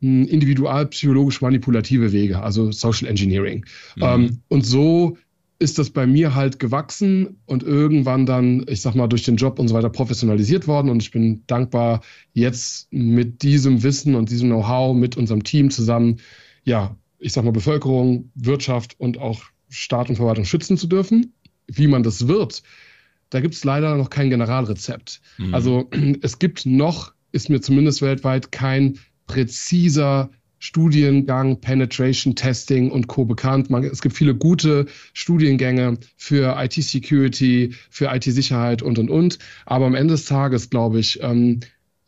hm, 0.00 0.24
individualpsychologisch 0.24 1.42
manipulative 1.42 2.12
Wege, 2.12 2.42
also 2.42 2.72
Social 2.72 3.06
Engineering. 3.06 3.66
Mhm. 3.96 4.02
Ähm, 4.02 4.38
und 4.48 4.64
so 4.64 5.18
ist 5.60 5.78
das 5.78 5.90
bei 5.90 6.06
mir 6.06 6.34
halt 6.34 6.58
gewachsen 6.58 7.38
und 7.44 7.62
irgendwann 7.62 8.24
dann, 8.24 8.64
ich 8.66 8.80
sag 8.80 8.94
mal, 8.94 9.08
durch 9.08 9.24
den 9.24 9.36
Job 9.36 9.58
und 9.58 9.68
so 9.68 9.74
weiter 9.74 9.90
professionalisiert 9.90 10.66
worden. 10.66 10.88
Und 10.88 11.02
ich 11.02 11.10
bin 11.10 11.44
dankbar, 11.46 12.00
jetzt 12.32 12.90
mit 12.90 13.42
diesem 13.42 13.82
Wissen 13.82 14.14
und 14.14 14.30
diesem 14.30 14.48
Know-how 14.48 14.96
mit 14.96 15.18
unserem 15.18 15.44
Team 15.44 15.70
zusammen, 15.70 16.16
ja, 16.64 16.96
ich 17.18 17.34
sag 17.34 17.44
mal, 17.44 17.52
Bevölkerung, 17.52 18.30
Wirtschaft 18.34 18.98
und 18.98 19.18
auch 19.18 19.42
Staat 19.68 20.08
und 20.08 20.16
Verwaltung 20.16 20.46
schützen 20.46 20.78
zu 20.78 20.86
dürfen. 20.86 21.34
Wie 21.66 21.86
man 21.86 22.02
das 22.02 22.26
wird, 22.26 22.62
da 23.28 23.40
gibt 23.40 23.54
es 23.54 23.62
leider 23.62 23.94
noch 23.96 24.08
kein 24.08 24.30
Generalrezept. 24.30 25.20
Mhm. 25.36 25.54
Also 25.54 25.90
es 26.22 26.38
gibt 26.38 26.64
noch, 26.64 27.12
ist 27.32 27.50
mir 27.50 27.60
zumindest 27.60 28.00
weltweit 28.00 28.50
kein 28.50 28.98
präziser 29.26 30.30
Studiengang 30.60 31.60
Penetration 31.60 32.36
Testing 32.36 32.90
und 32.90 33.08
Co. 33.08 33.24
bekannt. 33.24 33.70
Man, 33.70 33.82
es 33.82 34.02
gibt 34.02 34.14
viele 34.14 34.34
gute 34.34 34.86
Studiengänge 35.14 35.98
für 36.16 36.54
IT-Security, 36.58 37.74
für 37.88 38.14
IT-Sicherheit 38.14 38.82
und, 38.82 38.98
und, 38.98 39.10
und. 39.10 39.38
Aber 39.64 39.86
am 39.86 39.94
Ende 39.94 40.14
des 40.14 40.26
Tages, 40.26 40.70
glaube 40.70 41.00
ich, 41.00 41.20
ähm, 41.22 41.60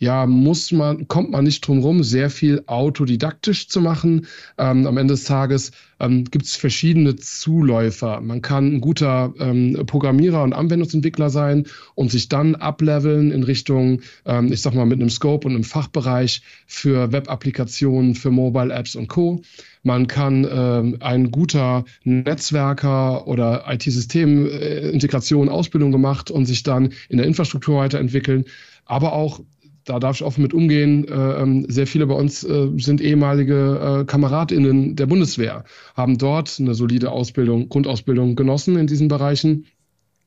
ja, 0.03 0.27
muss 0.27 0.73
man, 0.73 1.07
kommt 1.07 1.31
man 1.31 1.45
nicht 1.45 1.65
drum 1.65 1.79
rum, 1.79 2.03
sehr 2.03 2.29
viel 2.29 2.65
autodidaktisch 2.67 3.69
zu 3.69 3.81
machen. 3.81 4.27
Ähm, 4.59 4.85
am 4.89 4.97
Ende 4.97 5.15
des 5.15 5.23
Tages 5.23 5.71
ähm, 6.01 6.25
gibt 6.25 6.45
es 6.45 6.57
verschiedene 6.57 7.15
Zuläufer. 7.15 8.21
Man 8.21 8.43
kann 8.43 8.67
ein 8.75 8.81
guter 8.81 9.33
ähm, 9.39 9.81
Programmierer 9.87 10.43
und 10.43 10.55
Anwendungsentwickler 10.55 11.31
sein 11.31 11.67
und 11.95 12.11
sich 12.11 12.29
dann 12.29 12.57
ableveln 12.57 13.31
in 13.31 13.45
Richtung, 13.45 14.01
ähm, 14.25 14.53
ich 14.53 14.61
sag 14.61 14.75
mal, 14.75 14.87
mit 14.87 14.99
einem 14.99 15.09
Scope 15.09 15.47
und 15.47 15.55
einem 15.55 15.63
Fachbereich 15.63 16.43
für 16.67 17.13
Web-Applikationen, 17.13 18.17
für 18.17 18.33
Mobile 18.33 18.75
Apps 18.75 18.97
und 18.97 19.07
Co. 19.07 19.41
Man 19.85 20.09
kann 20.09 20.45
ähm, 20.51 20.97
ein 20.99 21.31
guter 21.31 21.85
Netzwerker 22.03 23.29
oder 23.29 23.67
IT-Systemintegration, 23.69 25.49
Ausbildung 25.49 25.93
gemacht 25.93 26.29
und 26.29 26.47
sich 26.47 26.65
dann 26.65 26.93
in 27.09 27.19
der 27.19 27.27
Infrastruktur 27.27 27.79
weiterentwickeln. 27.79 28.47
Aber 28.85 29.13
auch 29.13 29.41
da 29.85 29.99
darf 29.99 30.17
ich 30.17 30.25
offen 30.25 30.43
mit 30.43 30.55
umgehen. 30.55 31.07
Äh, 31.09 31.43
ähm, 31.43 31.67
sehr 31.69 31.87
viele 31.87 32.07
bei 32.07 32.15
uns 32.15 32.45
äh, 32.45 32.69
sind 32.77 33.01
ehemalige 33.01 34.01
äh, 34.01 34.05
KameradInnen 34.05 34.97
der 34.97 35.07
Bundeswehr, 35.07 35.65
haben 35.95 36.19
dort 36.19 36.57
eine 36.59 36.75
solide 36.75 37.11
Ausbildung, 37.11 37.69
Grundausbildung 37.69 38.37
genossen 38.37 38.77
in 38.77 38.87
diesen 38.87 39.09
Bereichen 39.09 39.67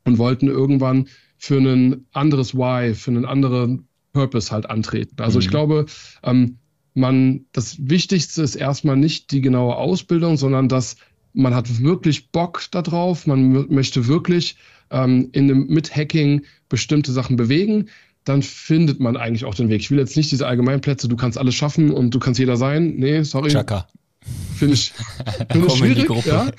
und 0.05 0.17
wollten 0.17 0.47
irgendwann 0.47 1.07
für 1.37 1.57
ein 1.57 2.05
anderes 2.13 2.55
Why, 2.55 2.93
für 2.93 3.11
einen 3.11 3.25
anderen 3.25 3.87
Purpose 4.13 4.51
halt 4.51 4.69
antreten. 4.69 5.15
Also 5.19 5.39
mhm. 5.39 5.41
ich 5.41 5.49
glaube, 5.49 5.85
ähm, 6.23 6.57
man, 6.93 7.45
das 7.51 7.77
Wichtigste 7.79 8.41
ist 8.41 8.55
erstmal 8.55 8.95
nicht 8.95 9.31
die 9.31 9.41
genaue 9.41 9.75
Ausbildung, 9.75 10.37
sondern 10.37 10.69
dass 10.69 10.95
man 11.33 11.53
hat 11.53 11.81
wirklich 11.81 12.31
Bock 12.31 12.63
darauf, 12.71 13.27
man 13.27 13.67
möchte 13.69 14.07
wirklich 14.07 14.55
ähm, 14.89 15.29
in 15.33 15.47
dem, 15.47 15.67
mit 15.67 15.93
Hacking 15.93 16.43
bestimmte 16.69 17.11
Sachen 17.11 17.35
bewegen 17.35 17.89
dann 18.25 18.41
findet 18.41 18.99
man 18.99 19.15
eigentlich 19.15 19.45
auch 19.45 19.55
den 19.55 19.69
Weg. 19.69 19.81
Ich 19.81 19.91
will 19.91 19.99
jetzt 19.99 20.17
nicht 20.17 20.31
diese 20.31 20.47
Allgemeinplätze, 20.47 21.07
du 21.07 21.15
kannst 21.15 21.37
alles 21.37 21.55
schaffen 21.55 21.91
und 21.91 22.13
du 22.13 22.19
kannst 22.19 22.39
jeder 22.39 22.57
sein. 22.57 22.95
Nee, 22.97 23.23
sorry. 23.23 23.49
Chaka. 23.51 23.87
Finde 24.57 24.73
ich, 24.73 24.91
find 25.51 25.67
ich 25.67 25.73
schwierig, 25.77 26.25
ja. 26.25 26.49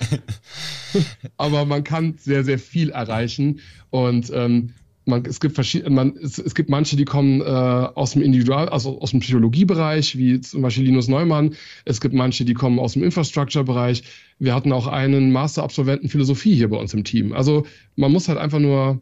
Aber 1.37 1.65
man 1.65 1.83
kann 1.83 2.15
sehr, 2.19 2.45
sehr 2.45 2.61
viel 2.61 2.91
erreichen 2.91 3.61
und 3.91 4.31
ähm, 4.33 4.71
man, 5.05 5.25
es 5.25 5.41
gibt 5.41 5.55
verschiedene, 5.55 5.91
man, 5.91 6.17
es, 6.23 6.39
es, 6.39 6.55
gibt 6.55 6.69
manche, 6.69 6.97
die 6.97 7.05
kommen 7.05 7.41
äh, 7.41 7.45
aus 7.45 8.13
dem 8.13 8.23
Individual, 8.23 8.69
also 8.69 9.01
aus 9.01 9.13
dem 9.13 9.21
Psychologiebereich, 9.21 10.17
wie 10.17 10.41
zum 10.41 10.63
Beispiel 10.63 10.85
Linus 10.85 11.09
Neumann. 11.09 11.55
Es 11.85 12.01
gibt 12.01 12.15
manche, 12.15 12.45
die 12.45 12.55
kommen 12.55 12.79
aus 12.79 12.93
dem 12.93 13.03
Infrastructure-Bereich. 13.03 14.03
Wir 14.39 14.55
hatten 14.55 14.73
auch 14.73 14.87
einen 14.87 15.33
Master-Absolventen 15.33 16.09
Philosophie 16.09 16.55
hier 16.55 16.69
bei 16.69 16.77
uns 16.77 16.93
im 16.93 17.05
Team. 17.05 17.33
Also 17.33 17.67
man 17.95 18.13
muss 18.13 18.29
halt 18.29 18.39
einfach 18.39 18.59
nur 18.59 19.01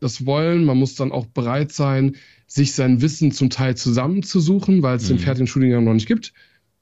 das 0.00 0.26
wollen. 0.26 0.64
Man 0.64 0.78
muss 0.78 0.94
dann 0.94 1.12
auch 1.12 1.26
bereit 1.26 1.72
sein, 1.72 2.16
sich 2.46 2.74
sein 2.74 3.00
Wissen 3.00 3.32
zum 3.32 3.50
Teil 3.50 3.76
zusammenzusuchen, 3.76 4.82
weil 4.82 4.96
es 4.96 5.04
mhm. 5.04 5.08
den 5.08 5.18
fertigen 5.18 5.46
Studiengang 5.46 5.84
noch 5.84 5.94
nicht 5.94 6.08
gibt. 6.08 6.32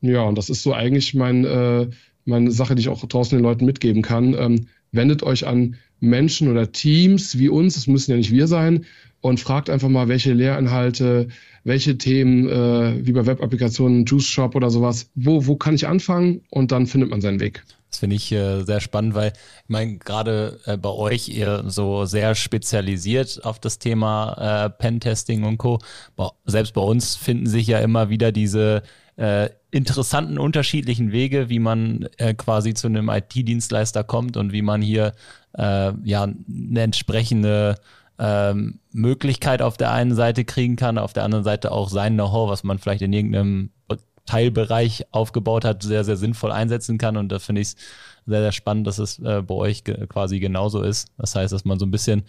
Ja, 0.01 0.23
und 0.23 0.39
das 0.39 0.49
ist 0.49 0.63
so 0.63 0.73
eigentlich 0.73 1.15
mein, 1.15 1.45
äh, 1.45 1.89
meine 2.25 2.51
Sache, 2.51 2.75
die 2.75 2.81
ich 2.81 2.89
auch 2.89 3.05
draußen 3.05 3.37
den 3.37 3.43
Leuten 3.43 3.65
mitgeben 3.67 4.03
kann. 4.03 4.35
Ähm, 4.35 4.67
wendet 4.93 5.23
euch 5.23 5.47
an 5.47 5.77
Menschen 6.01 6.49
oder 6.49 6.71
Teams 6.73 7.39
wie 7.39 7.49
uns, 7.49 7.77
es 7.77 7.87
müssen 7.87 8.13
ja 8.13 8.17
nicht 8.17 8.31
wir 8.31 8.47
sein, 8.47 8.87
und 9.21 9.41
fragt 9.41 9.69
einfach 9.69 9.89
mal, 9.89 10.09
welche 10.09 10.33
Lehrinhalte, 10.33 11.29
welche 11.65 11.99
Themen, 11.99 12.49
äh, 12.49 13.05
wie 13.05 13.13
bei 13.13 13.27
Web-Applikationen, 13.27 14.05
Juice 14.05 14.27
Shop 14.27 14.55
oder 14.55 14.71
sowas, 14.71 15.11
wo, 15.17 15.47
wo 15.47 15.57
kann 15.57 15.75
ich 15.75 15.89
anfangen? 15.89 16.43
Und 16.51 16.71
dann 16.71 16.87
findet 16.87 17.11
man 17.11 17.21
seinen 17.21 17.41
Weg. 17.41 17.65
Finde 17.99 18.17
ich 18.17 18.33
äh, 18.33 18.63
sehr 18.63 18.81
spannend, 18.81 19.15
weil 19.15 19.33
ich 19.33 19.69
meine, 19.69 19.99
gerade 19.99 20.61
äh, 20.65 20.77
bei 20.77 20.91
euch 20.91 21.29
ihr 21.29 21.65
so 21.67 22.05
sehr 22.05 22.35
spezialisiert 22.35 23.45
auf 23.45 23.59
das 23.59 23.79
Thema 23.79 24.67
äh, 24.67 24.71
Pentesting 24.71 25.45
und 25.45 25.59
Co. 25.59 25.79
Selbst 26.45 26.75
bei 26.75 26.81
uns 26.81 27.17
finden 27.17 27.47
sich 27.47 27.67
ja 27.67 27.81
immer 27.81 28.09
wieder 28.09 28.33
diese 28.33 28.83
äh, 29.17 29.51
interessanten 29.71 30.39
unterschiedlichen 30.39 31.13
Wege, 31.13 31.49
wie 31.49 31.59
man 31.59 32.09
äh, 32.19 32.35
quasi 32.35 32.75
zu 32.75 32.87
einem 32.87 33.09
IT-Dienstleister 33.09 34.05
kommt 34.05 34.37
und 34.37 34.53
wie 34.53 34.63
man 34.63 34.81
hier 34.81 35.13
äh, 35.57 35.93
ja 36.05 36.23
eine 36.23 36.81
entsprechende 36.81 37.77
ähm, 38.19 38.81
Möglichkeit 38.93 39.63
auf 39.63 39.77
der 39.77 39.93
einen 39.93 40.15
Seite 40.15 40.45
kriegen 40.45 40.77
kann, 40.77 40.99
auf 40.99 41.13
der 41.13 41.25
anderen 41.25 41.45
Seite 41.45 41.73
auch 41.73 41.89
sein 41.89 42.15
Know-how, 42.15 42.49
was 42.49 42.65
man 42.65 42.79
vielleicht 42.79 43.03
in 43.03 43.13
irgendeinem 43.13 43.71
Teilbereich 44.29 45.07
aufgebaut 45.11 45.65
hat, 45.65 45.83
sehr, 45.83 46.05
sehr 46.05 46.19
sinnvoll 46.19 46.53
einsetzen 46.53 46.99
kann. 46.99 47.17
Und 47.17 47.31
da 47.31 47.39
finde 47.39 47.63
ich 47.63 47.69
es 47.69 47.77
sehr, 48.27 48.43
sehr 48.43 48.53
spannend, 48.53 48.87
dass 48.87 48.99
es 48.99 49.19
äh, 49.21 49.43
bei 49.43 49.55
euch 49.55 49.85
ge 49.85 50.07
quasi 50.07 50.39
genauso 50.39 50.83
ist. 50.83 51.09
Das 51.17 51.35
heißt, 51.35 51.51
dass 51.51 51.65
man 51.65 51.79
so 51.79 51.87
ein 51.87 51.91
bisschen 51.91 52.25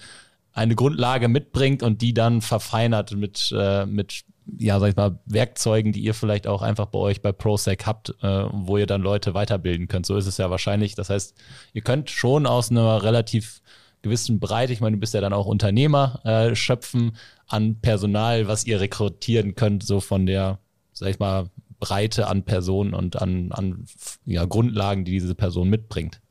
eine 0.53 0.75
Grundlage 0.75 1.27
mitbringt 1.27 1.83
und 1.83 2.01
die 2.01 2.13
dann 2.13 2.41
verfeinert 2.41 3.15
mit, 3.15 3.53
äh, 3.53 3.85
mit 3.85 4.23
ja, 4.57 4.79
sag 4.79 4.91
ich 4.91 4.95
mal, 4.95 5.19
Werkzeugen, 5.25 5.91
die 5.91 5.99
ihr 5.99 6.13
vielleicht 6.13 6.47
auch 6.47 6.61
einfach 6.61 6.85
bei 6.85 6.99
euch 6.99 7.21
bei 7.21 7.33
ProSec 7.33 7.85
habt, 7.85 8.15
äh, 8.21 8.45
wo 8.51 8.77
ihr 8.77 8.87
dann 8.87 9.01
Leute 9.01 9.33
weiterbilden 9.33 9.89
könnt. 9.89 10.05
So 10.05 10.15
ist 10.15 10.25
es 10.25 10.37
ja 10.37 10.49
wahrscheinlich. 10.49 10.95
Das 10.95 11.09
heißt, 11.09 11.35
ihr 11.73 11.81
könnt 11.81 12.09
schon 12.09 12.47
aus 12.47 12.71
einer 12.71 13.03
relativ 13.03 13.61
gewissen 14.01 14.39
Breite, 14.39 14.71
ich 14.71 14.79
meine, 14.79 14.95
du 14.95 14.99
bist 15.01 15.13
ja 15.13 15.19
dann 15.19 15.33
auch 15.33 15.45
Unternehmer, 15.45 16.21
äh, 16.23 16.55
schöpfen 16.55 17.17
an 17.47 17.81
Personal, 17.81 18.47
was 18.47 18.65
ihr 18.65 18.79
rekrutieren 18.79 19.55
könnt, 19.55 19.83
so 19.83 19.99
von 19.99 20.25
der, 20.25 20.59
sag 20.93 21.09
ich 21.09 21.19
mal, 21.19 21.49
Breite 21.79 22.27
an 22.27 22.43
Personen 22.43 22.93
und 22.93 23.21
an, 23.21 23.51
an 23.51 23.85
ja, 24.25 24.45
Grundlagen, 24.45 25.05
die 25.05 25.11
diese 25.11 25.35
Person 25.35 25.69
mitbringt. 25.69 26.21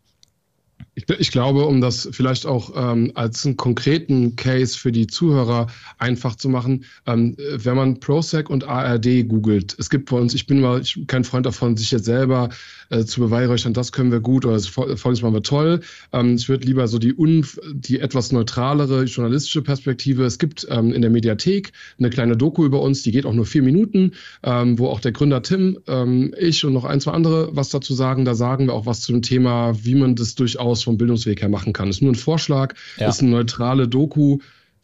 Ich, 0.94 1.08
ich, 1.08 1.30
glaube, 1.30 1.64
um 1.66 1.80
das 1.80 2.08
vielleicht 2.10 2.44
auch 2.44 2.72
ähm, 2.74 3.12
als 3.14 3.46
einen 3.46 3.56
konkreten 3.56 4.36
Case 4.36 4.76
für 4.76 4.90
die 4.90 5.06
Zuhörer 5.06 5.68
einfach 5.98 6.34
zu 6.34 6.48
machen, 6.48 6.84
ähm, 7.06 7.36
wenn 7.38 7.76
man 7.76 8.00
ProSec 8.00 8.50
und 8.50 8.64
ARD 8.64 9.28
googelt, 9.28 9.76
es 9.78 9.90
gibt 9.90 10.10
bei 10.10 10.16
uns, 10.16 10.34
ich 10.34 10.46
bin 10.46 10.60
mal 10.60 10.80
ich 10.80 10.94
bin 10.94 11.06
kein 11.06 11.24
Freund 11.24 11.46
davon, 11.46 11.76
sich 11.76 11.92
jetzt 11.92 12.04
selber 12.04 12.48
äh, 12.90 13.04
zu 13.04 13.21
beweihräuchern, 13.21 13.75
das 13.75 13.92
können 13.92 14.12
wir 14.12 14.21
gut 14.21 14.45
oder 14.45 14.54
das 14.54 14.66
folgendes 14.66 15.23
machen 15.23 15.35
wir 15.35 15.42
toll. 15.42 15.80
Ähm, 16.12 16.37
ich 16.37 16.49
würde 16.49 16.66
lieber 16.66 16.88
so 16.88 16.99
die, 16.99 17.14
un, 17.14 17.47
die 17.73 18.00
etwas 18.00 18.33
neutralere 18.33 19.04
journalistische 19.04 19.62
Perspektive. 19.62 20.25
Es 20.25 20.38
gibt 20.38 20.66
ähm, 20.71 20.92
in 20.92 21.02
der 21.02 21.11
Mediathek 21.11 21.73
eine 21.99 22.11
kleine 22.11 22.37
Doku 22.37 22.64
über 22.64 22.80
uns, 22.80 23.02
die 23.02 23.12
geht 23.12 23.26
auch 23.26 23.33
nur 23.33 23.47
vier 23.47 23.62
Minuten, 23.62 24.12
ähm, 24.42 24.78
wo 24.78 24.88
auch 24.88 25.00
der 25.00 25.12
Gründer 25.12 25.42
Tim, 25.42 25.78
ähm, 25.87 26.35
ich 26.38 26.64
und 26.64 26.73
noch 26.73 26.85
ein, 26.85 27.00
zwei 27.00 27.12
andere 27.12 27.50
was 27.52 27.71
dazu 27.71 27.95
sagen. 27.95 28.25
Da 28.25 28.35
sagen 28.35 28.66
wir 28.66 28.75
auch 28.75 28.87
was 28.87 29.00
zu 29.00 29.12
dem 29.12 29.23
Thema, 29.23 29.75
wie 29.83 29.95
man 29.95 30.14
das 30.14 30.35
durchaus 30.35 30.83
vom 30.83 30.97
Bildungsweg 30.99 31.40
her 31.40 31.49
machen 31.49 31.73
kann. 31.73 31.88
Ist 31.88 32.02
nur 32.02 32.12
ein 32.12 32.16
Vorschlag, 32.16 32.75
ja. 32.99 33.09
ist 33.09 33.21
eine 33.21 33.30
neutrale 33.30 33.88
Doku. 33.88 34.38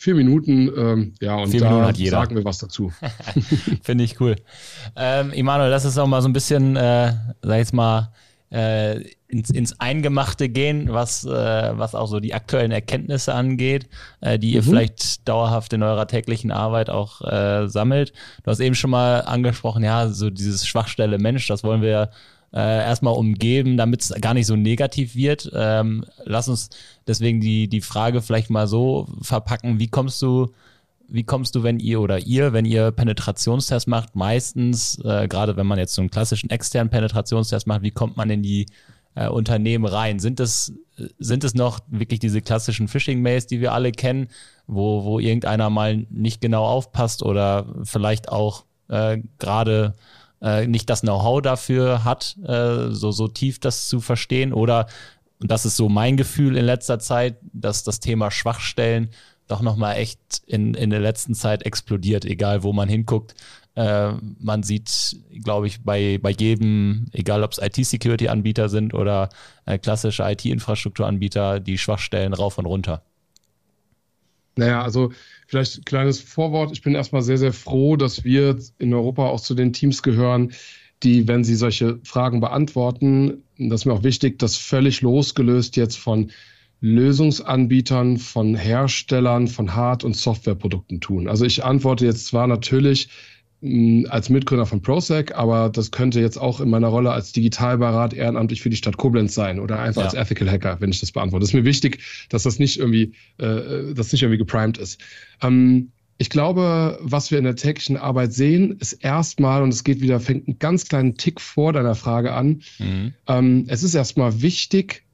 Vier 0.04 0.16
Minuten, 0.16 0.70
ähm, 0.76 1.14
ja, 1.18 1.36
und 1.36 1.48
Vier 1.48 1.60
da 1.60 1.94
sagen 1.94 2.36
wir 2.36 2.44
was 2.44 2.58
dazu. 2.58 2.92
Finde 3.82 4.04
ich 4.04 4.20
cool. 4.20 4.36
Ähm, 4.96 5.32
Emanuel, 5.32 5.70
lass 5.70 5.86
uns 5.86 5.96
auch 5.96 6.06
mal 6.06 6.20
so 6.20 6.28
ein 6.28 6.34
bisschen, 6.34 6.76
äh, 6.76 7.14
sag 7.40 7.52
ich 7.52 7.56
jetzt 7.56 7.72
mal, 7.72 8.12
äh, 8.50 9.00
ins, 9.28 9.48
ins 9.48 9.80
Eingemachte 9.80 10.50
gehen, 10.50 10.92
was, 10.92 11.24
äh, 11.24 11.30
was 11.30 11.94
auch 11.94 12.06
so 12.06 12.20
die 12.20 12.34
aktuellen 12.34 12.70
Erkenntnisse 12.70 13.32
angeht, 13.32 13.88
äh, 14.20 14.38
die 14.38 14.50
ihr 14.50 14.60
mhm. 14.60 14.66
vielleicht 14.66 15.26
dauerhaft 15.26 15.72
in 15.72 15.82
eurer 15.82 16.06
täglichen 16.06 16.52
Arbeit 16.52 16.90
auch 16.90 17.22
äh, 17.22 17.66
sammelt. 17.68 18.12
Du 18.42 18.50
hast 18.50 18.60
eben 18.60 18.74
schon 18.74 18.90
mal 18.90 19.20
angesprochen, 19.20 19.82
ja, 19.82 20.08
so 20.08 20.28
dieses 20.28 20.66
Schwachstelle 20.66 21.16
Mensch, 21.16 21.48
das 21.48 21.64
wollen 21.64 21.80
wir 21.80 22.10
äh, 22.54 22.84
erstmal 22.84 23.14
umgeben, 23.14 23.76
damit 23.76 24.02
es 24.02 24.14
gar 24.20 24.32
nicht 24.32 24.46
so 24.46 24.54
negativ 24.54 25.16
wird. 25.16 25.50
Ähm, 25.54 26.04
lass 26.24 26.48
uns 26.48 26.70
deswegen 27.06 27.40
die, 27.40 27.68
die 27.68 27.80
Frage 27.80 28.22
vielleicht 28.22 28.48
mal 28.48 28.68
so 28.68 29.08
verpacken, 29.22 29.80
wie 29.80 29.88
kommst 29.88 30.22
du, 30.22 30.52
wie 31.08 31.24
kommst 31.24 31.56
du, 31.56 31.64
wenn 31.64 31.80
ihr 31.80 32.00
oder 32.00 32.20
ihr, 32.20 32.52
wenn 32.52 32.64
ihr 32.64 32.92
Penetrationstest 32.92 33.88
macht, 33.88 34.14
meistens, 34.14 34.98
äh, 35.04 35.26
gerade 35.26 35.56
wenn 35.56 35.66
man 35.66 35.78
jetzt 35.78 35.94
so 35.94 36.00
einen 36.00 36.10
klassischen 36.10 36.48
externen 36.48 36.90
Penetrationstest 36.90 37.66
macht, 37.66 37.82
wie 37.82 37.90
kommt 37.90 38.16
man 38.16 38.30
in 38.30 38.42
die 38.42 38.66
äh, 39.16 39.28
Unternehmen 39.28 39.84
rein? 39.84 40.20
Sind 40.20 40.38
es, 40.38 40.72
sind 41.18 41.42
es 41.42 41.54
noch 41.54 41.80
wirklich 41.88 42.20
diese 42.20 42.40
klassischen 42.40 42.86
Phishing-Mails, 42.86 43.48
die 43.48 43.60
wir 43.60 43.72
alle 43.72 43.90
kennen, 43.90 44.28
wo, 44.68 45.04
wo 45.04 45.18
irgendeiner 45.18 45.70
mal 45.70 46.06
nicht 46.08 46.40
genau 46.40 46.64
aufpasst 46.64 47.24
oder 47.24 47.66
vielleicht 47.82 48.28
auch 48.28 48.64
äh, 48.88 49.18
gerade 49.40 49.94
äh, 50.44 50.66
nicht 50.66 50.90
das 50.90 51.00
Know-how 51.00 51.40
dafür 51.40 52.04
hat, 52.04 52.36
äh, 52.46 52.90
so, 52.90 53.10
so 53.10 53.28
tief 53.28 53.58
das 53.58 53.88
zu 53.88 54.00
verstehen. 54.00 54.52
Oder, 54.52 54.86
und 55.40 55.50
das 55.50 55.64
ist 55.64 55.76
so 55.76 55.88
mein 55.88 56.16
Gefühl 56.16 56.56
in 56.56 56.66
letzter 56.66 56.98
Zeit, 56.98 57.38
dass 57.52 57.82
das 57.82 57.98
Thema 57.98 58.30
Schwachstellen 58.30 59.08
doch 59.48 59.62
nochmal 59.62 59.96
echt 59.96 60.42
in, 60.46 60.74
in 60.74 60.90
der 60.90 61.00
letzten 61.00 61.34
Zeit 61.34 61.64
explodiert, 61.64 62.24
egal 62.24 62.62
wo 62.62 62.72
man 62.72 62.88
hinguckt. 62.88 63.34
Äh, 63.74 64.12
man 64.38 64.62
sieht, 64.62 65.16
glaube 65.42 65.66
ich, 65.66 65.82
bei, 65.82 66.18
bei 66.20 66.30
jedem, 66.30 67.06
egal 67.12 67.42
ob 67.42 67.52
es 67.52 67.58
IT-Security-Anbieter 67.58 68.68
sind 68.68 68.94
oder 68.94 69.30
äh, 69.64 69.78
klassische 69.78 70.22
IT-Infrastrukturanbieter, 70.24 71.58
die 71.60 71.78
Schwachstellen 71.78 72.34
rauf 72.34 72.58
und 72.58 72.66
runter. 72.66 73.02
Naja, 74.56 74.82
also 74.82 75.10
vielleicht 75.46 75.78
ein 75.78 75.84
kleines 75.84 76.20
Vorwort. 76.20 76.72
Ich 76.72 76.82
bin 76.82 76.94
erstmal 76.94 77.22
sehr, 77.22 77.38
sehr 77.38 77.52
froh, 77.52 77.96
dass 77.96 78.24
wir 78.24 78.58
in 78.78 78.94
Europa 78.94 79.26
auch 79.26 79.40
zu 79.40 79.54
den 79.54 79.72
Teams 79.72 80.02
gehören, 80.02 80.52
die, 81.02 81.28
wenn 81.28 81.44
sie 81.44 81.54
solche 81.54 82.00
Fragen 82.02 82.40
beantworten, 82.40 83.44
das 83.58 83.82
ist 83.82 83.84
mir 83.84 83.92
auch 83.92 84.02
wichtig, 84.02 84.38
das 84.38 84.56
völlig 84.56 85.02
losgelöst 85.02 85.76
jetzt 85.76 85.98
von 85.98 86.30
Lösungsanbietern 86.80 88.18
von 88.18 88.54
Herstellern 88.54 89.48
von 89.48 89.74
Hard- 89.74 90.04
und 90.04 90.16
Softwareprodukten 90.16 91.00
tun? 91.00 91.28
Also 91.28 91.44
ich 91.44 91.64
antworte 91.64 92.04
jetzt 92.04 92.26
zwar 92.26 92.46
natürlich 92.46 93.08
als 94.08 94.28
Mitgründer 94.28 94.66
von 94.66 94.82
ProSec, 94.82 95.34
aber 95.34 95.70
das 95.70 95.90
könnte 95.90 96.20
jetzt 96.20 96.36
auch 96.36 96.60
in 96.60 96.68
meiner 96.68 96.88
Rolle 96.88 97.12
als 97.12 97.32
Digitalbeirat 97.32 98.12
ehrenamtlich 98.12 98.60
für 98.60 98.68
die 98.68 98.76
Stadt 98.76 98.96
Koblenz 98.98 99.34
sein 99.34 99.58
oder 99.58 99.78
einfach 99.78 100.02
ja. 100.02 100.08
als 100.08 100.14
Ethical 100.14 100.50
Hacker, 100.50 100.76
wenn 100.80 100.90
ich 100.90 101.00
das 101.00 101.12
beantworte. 101.12 101.44
Es 101.44 101.50
ist 101.50 101.54
mir 101.54 101.64
wichtig, 101.64 102.00
dass 102.28 102.42
das 102.42 102.58
nicht 102.58 102.78
irgendwie, 102.78 103.14
äh, 103.38 103.94
das 103.94 104.12
nicht 104.12 104.22
irgendwie 104.22 104.38
geprimed 104.38 104.76
ist. 104.76 105.00
Ähm, 105.42 105.92
ich 106.18 106.30
glaube, 106.30 106.98
was 107.00 107.30
wir 107.30 107.38
in 107.38 107.44
der 107.44 107.56
täglichen 107.56 107.96
Arbeit 107.96 108.32
sehen, 108.32 108.76
ist 108.80 108.92
erstmal, 108.92 109.62
und 109.62 109.70
es 109.70 109.82
geht 109.82 110.00
wieder, 110.00 110.20
fängt 110.20 110.46
einen 110.46 110.58
ganz 110.58 110.86
kleinen 110.88 111.16
Tick 111.16 111.40
vor 111.40 111.72
deiner 111.72 111.94
Frage 111.94 112.32
an. 112.32 112.62
Mhm. 112.78 113.14
Ähm, 113.26 113.64
es 113.68 113.82
ist 113.82 113.94
erstmal 113.94 114.42
wichtig, 114.42 115.04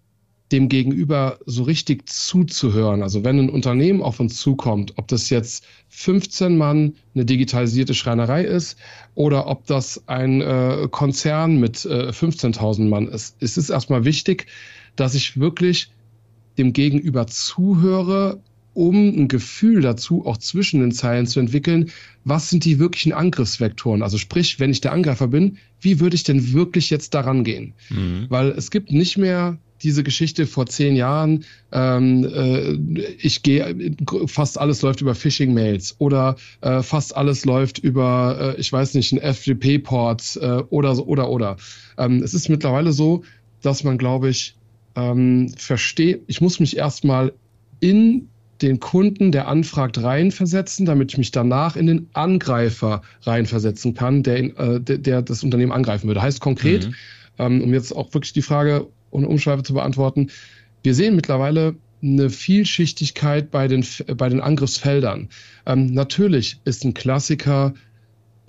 dem 0.53 0.69
Gegenüber 0.69 1.39
so 1.47 1.63
richtig 1.63 2.09
zuzuhören. 2.09 3.03
Also 3.03 3.25
wenn 3.25 3.39
ein 3.39 3.51
Unternehmen 3.51 4.03
auf 4.03 4.19
uns 4.19 4.37
zukommt, 4.37 4.95
ob 4.97 5.07
das 5.09 5.31
jetzt 5.31 5.65
15 5.89 6.57
Mann 6.57 6.95
eine 7.15 7.25
digitalisierte 7.25 7.95
Schreinerei 7.95 8.45
ist 8.45 8.77
oder 9.15 9.47
ob 9.47 9.67
das 9.67 10.09
ein 10.09 10.41
äh, 10.41 10.89
Konzern 10.91 11.61
mit 11.61 11.85
äh, 11.85 12.09
15.000 12.09 12.89
Mann 12.89 13.09
ist, 13.09 13.41
ist 13.41 13.59
es 13.59 13.71
erstmal 13.71 14.05
wichtig, 14.05 14.47
dass 14.97 15.15
ich 15.15 15.39
wirklich 15.39 15.93
dem 16.59 16.73
Gegenüber 16.73 17.27
zuhöre, 17.27 18.41
um 18.75 19.09
ein 19.09 19.29
Gefühl 19.29 19.81
dazu 19.81 20.27
auch 20.27 20.37
zwischen 20.37 20.81
den 20.81 20.93
Zeilen 20.93 21.27
zu 21.27 21.41
entwickeln, 21.41 21.91
was 22.25 22.51
sind 22.51 22.65
die 22.65 22.79
wirklichen 22.79 23.13
Angriffsvektoren? 23.13 24.03
Also 24.03 24.19
sprich, 24.19 24.61
wenn 24.61 24.71
ich 24.71 24.81
der 24.81 24.93
Angreifer 24.93 25.29
bin, 25.29 25.59
wie 25.81 26.01
würde 26.01 26.17
ich 26.17 26.23
denn 26.23 26.53
wirklich 26.53 26.91
jetzt 26.91 27.15
daran 27.15 27.45
gehen? 27.45 27.75
Mhm. 27.89 28.27
Weil 28.29 28.51
es 28.51 28.71
gibt 28.71 28.93
nicht 28.93 29.17
mehr 29.17 29.59
diese 29.83 30.03
Geschichte 30.03 30.47
vor 30.47 30.67
zehn 30.67 30.95
Jahren, 30.95 31.45
ähm, 31.73 32.25
äh, 32.25 32.73
ich 33.19 33.43
gehe, 33.43 33.97
fast 34.27 34.59
alles 34.59 34.83
läuft 34.83 35.01
über 35.01 35.15
Phishing-Mails 35.15 35.97
oder 35.99 36.37
äh, 36.61 36.83
fast 36.83 37.17
alles 37.17 37.45
läuft 37.45 37.79
über, 37.79 38.55
äh, 38.57 38.61
ich 38.61 38.73
weiß 38.73 38.95
nicht, 38.95 39.13
ein 39.13 39.35
FTP-Port 39.35 40.39
äh, 40.41 40.63
oder 40.69 40.95
so, 40.95 41.07
oder, 41.07 41.31
oder. 41.31 41.57
Ähm, 41.97 42.23
es 42.23 42.35
ist 42.35 42.49
mittlerweile 42.49 42.93
so, 42.93 43.25
dass 43.63 43.85
man, 43.85 43.99
glaube 43.99 44.29
ich, 44.29 44.55
ähm, 44.97 45.49
versteht, 45.57 46.23
ich 46.27 46.41
muss 46.41 46.61
mich 46.61 46.77
erstmal 46.77 47.33
in 47.81 48.29
den 48.63 48.81
Kunden, 48.81 49.33
der 49.33 49.49
anfragt, 49.49 50.03
reinversetzen, 50.03 50.87
damit 50.87 51.13
ich 51.13 51.19
mich 51.19 51.31
danach 51.31 51.77
in 51.77 51.87
den 51.87 52.09
Angreifer 52.13 53.03
reinversetzen 53.23 53.95
kann, 53.95 54.23
der, 54.23 54.39
äh, 54.59 54.81
der, 54.81 54.99
der 54.99 55.23
das 55.23 55.43
Unternehmen 55.43 55.73
angreifen 55.73 56.07
würde. 56.07 56.23
Heißt 56.23 56.41
konkret, 56.41 56.87
mhm. 56.87 56.95
ähm, 57.39 57.63
um 57.63 57.73
jetzt 57.73 57.93
auch 57.93 58.13
wirklich 58.15 58.33
die 58.33 58.43
Frage 58.43 58.87
ohne 59.11 59.29
Umschweife 59.29 59.63
zu 59.63 59.75
beantworten. 59.75 60.31
Wir 60.83 60.95
sehen 60.95 61.17
mittlerweile 61.17 61.75
eine 62.03 62.31
Vielschichtigkeit 62.31 63.51
bei 63.51 63.69
den, 63.69 63.85
bei 64.17 64.29
den 64.29 64.41
Angriffsfeldern. 64.41 65.29
Ähm, 65.67 65.87
natürlich 65.87 66.61
ist 66.65 66.85
ein 66.85 66.95
Klassiker 66.95 67.75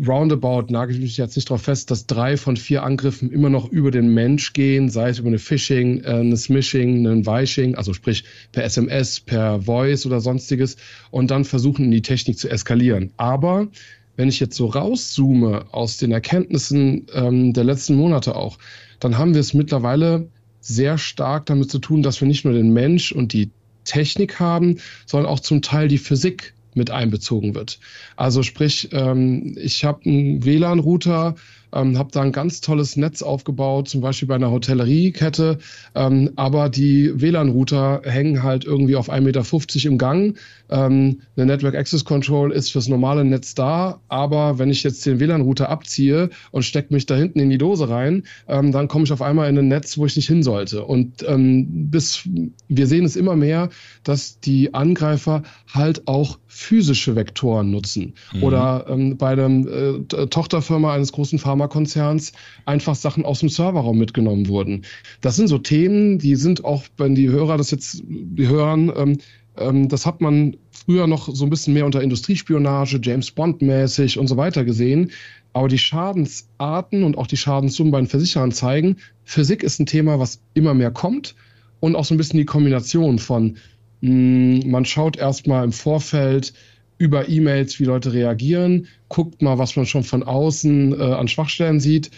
roundabout, 0.05 0.67
nagel 0.69 0.95
ich 0.95 1.01
mich 1.01 1.17
jetzt 1.17 1.35
nicht 1.35 1.49
darauf 1.49 1.63
fest, 1.63 1.91
dass 1.91 2.07
drei 2.07 2.37
von 2.37 2.57
vier 2.57 2.83
Angriffen 2.83 3.31
immer 3.31 3.49
noch 3.49 3.69
über 3.69 3.91
den 3.91 4.13
Mensch 4.13 4.53
gehen, 4.53 4.89
sei 4.89 5.09
es 5.09 5.19
über 5.19 5.27
eine 5.27 5.39
Phishing, 5.39 6.03
äh, 6.03 6.07
eine 6.07 6.37
Smishing, 6.37 7.05
ein 7.07 7.25
Weiching, 7.25 7.75
also 7.75 7.93
sprich 7.93 8.23
per 8.51 8.63
SMS, 8.63 9.19
per 9.19 9.61
Voice 9.61 10.05
oder 10.05 10.19
sonstiges 10.19 10.77
und 11.11 11.31
dann 11.31 11.45
versuchen, 11.45 11.91
die 11.91 12.01
Technik 12.01 12.37
zu 12.37 12.49
eskalieren. 12.49 13.11
Aber 13.17 13.67
wenn 14.15 14.29
ich 14.29 14.39
jetzt 14.39 14.55
so 14.55 14.67
rauszoome 14.67 15.65
aus 15.71 15.97
den 15.97 16.11
Erkenntnissen 16.11 17.07
ähm, 17.13 17.53
der 17.53 17.63
letzten 17.63 17.95
Monate 17.95 18.35
auch, 18.35 18.57
dann 18.99 19.17
haben 19.17 19.33
wir 19.33 19.41
es 19.41 19.53
mittlerweile 19.53 20.27
sehr 20.59 20.97
stark 20.97 21.47
damit 21.47 21.71
zu 21.71 21.79
tun, 21.79 22.03
dass 22.03 22.21
wir 22.21 22.27
nicht 22.27 22.45
nur 22.45 22.53
den 22.53 22.73
Mensch 22.73 23.11
und 23.11 23.33
die 23.33 23.49
Technik 23.83 24.39
haben, 24.39 24.77
sondern 25.05 25.31
auch 25.31 25.39
zum 25.39 25.61
Teil 25.61 25.87
die 25.87 25.97
Physik 25.97 26.53
mit 26.75 26.91
einbezogen 26.91 27.55
wird. 27.55 27.79
Also 28.15 28.43
sprich, 28.43 28.89
ähm, 28.91 29.55
ich 29.59 29.83
habe 29.83 30.05
einen 30.05 30.45
WLAN-Router, 30.45 31.35
ähm, 31.73 31.97
habe 31.97 32.11
da 32.11 32.21
ein 32.21 32.31
ganz 32.31 32.61
tolles 32.61 32.97
Netz 32.97 33.21
aufgebaut, 33.21 33.89
zum 33.89 34.01
Beispiel 34.01 34.27
bei 34.27 34.35
einer 34.35 34.51
Hotelleriekette, 34.51 35.59
ähm, 35.95 36.31
aber 36.35 36.69
die 36.69 37.19
WLAN-Router 37.19 38.01
hängen 38.03 38.43
halt 38.43 38.65
irgendwie 38.65 38.95
auf 38.95 39.09
1,50 39.09 39.21
Meter 39.21 39.89
im 39.89 39.97
Gang. 39.97 40.37
Ähm, 40.71 41.21
eine 41.35 41.45
Network 41.45 41.75
Access 41.75 42.05
Control 42.05 42.51
ist 42.51 42.71
fürs 42.71 42.87
normale 42.87 43.23
Netz 43.25 43.53
da, 43.55 43.99
aber 44.07 44.57
wenn 44.57 44.69
ich 44.69 44.83
jetzt 44.83 45.05
den 45.05 45.19
WLAN-Router 45.19 45.69
abziehe 45.69 46.29
und 46.51 46.63
stecke 46.63 46.93
mich 46.93 47.05
da 47.05 47.15
hinten 47.15 47.39
in 47.39 47.49
die 47.49 47.57
Dose 47.57 47.89
rein, 47.89 48.23
ähm, 48.47 48.71
dann 48.71 48.87
komme 48.87 49.03
ich 49.03 49.11
auf 49.11 49.21
einmal 49.21 49.49
in 49.49 49.57
ein 49.57 49.67
Netz, 49.67 49.97
wo 49.97 50.05
ich 50.05 50.15
nicht 50.15 50.27
hin 50.27 50.43
sollte. 50.43 50.85
Und 50.85 51.23
ähm, 51.27 51.89
bis 51.91 52.27
wir 52.67 52.87
sehen 52.87 53.05
es 53.05 53.15
immer 53.15 53.35
mehr, 53.35 53.69
dass 54.03 54.39
die 54.39 54.73
Angreifer 54.73 55.43
halt 55.73 56.07
auch 56.07 56.39
physische 56.47 57.15
Vektoren 57.15 57.71
nutzen. 57.71 58.13
Mhm. 58.33 58.43
Oder 58.43 58.85
ähm, 58.89 59.17
bei 59.17 59.35
der 59.35 59.49
äh, 59.49 60.27
Tochterfirma 60.27 60.93
eines 60.93 61.11
großen 61.11 61.39
Pharmakonzerns 61.39 62.33
einfach 62.65 62.95
Sachen 62.95 63.25
aus 63.25 63.39
dem 63.39 63.49
Serverraum 63.49 63.97
mitgenommen 63.97 64.47
wurden. 64.47 64.83
Das 65.21 65.35
sind 65.35 65.47
so 65.47 65.57
Themen, 65.57 66.19
die 66.19 66.35
sind 66.35 66.63
auch, 66.65 66.83
wenn 66.97 67.15
die 67.15 67.29
Hörer 67.29 67.57
das 67.57 67.71
jetzt 67.71 68.03
hören, 68.37 68.91
ähm, 68.95 69.17
ähm, 69.57 69.87
das 69.89 70.05
hat 70.05 70.21
man 70.21 70.57
früher 70.71 71.07
noch 71.07 71.29
so 71.33 71.45
ein 71.45 71.49
bisschen 71.49 71.73
mehr 71.73 71.85
unter 71.85 72.01
Industriespionage, 72.01 72.99
James 73.01 73.31
Bond 73.31 73.61
mäßig 73.61 74.17
und 74.17 74.27
so 74.27 74.37
weiter 74.37 74.63
gesehen. 74.63 75.11
Aber 75.53 75.67
die 75.67 75.77
Schadensarten 75.77 77.03
und 77.03 77.17
auch 77.17 77.27
die 77.27 77.37
Schadenssummen 77.37 77.91
bei 77.91 77.99
den 77.99 78.07
Versicherern 78.07 78.51
zeigen, 78.51 78.97
Physik 79.23 79.63
ist 79.63 79.79
ein 79.79 79.85
Thema, 79.85 80.19
was 80.19 80.41
immer 80.53 80.73
mehr 80.73 80.91
kommt 80.91 81.35
und 81.81 81.95
auch 81.95 82.05
so 82.05 82.13
ein 82.13 82.17
bisschen 82.17 82.39
die 82.39 82.45
Kombination 82.45 83.19
von 83.19 83.57
hm, 84.01 84.69
man 84.69 84.85
schaut 84.85 85.17
erstmal 85.17 85.63
im 85.63 85.71
Vorfeld 85.71 86.53
über 86.97 87.27
E-Mails, 87.27 87.79
wie 87.79 87.85
Leute 87.85 88.13
reagieren, 88.13 88.87
guckt 89.09 89.41
mal, 89.41 89.57
was 89.57 89.75
man 89.75 89.85
schon 89.85 90.03
von 90.03 90.23
außen 90.23 90.99
äh, 90.99 91.03
an 91.03 91.27
Schwachstellen 91.27 91.79
sieht, 91.79 92.11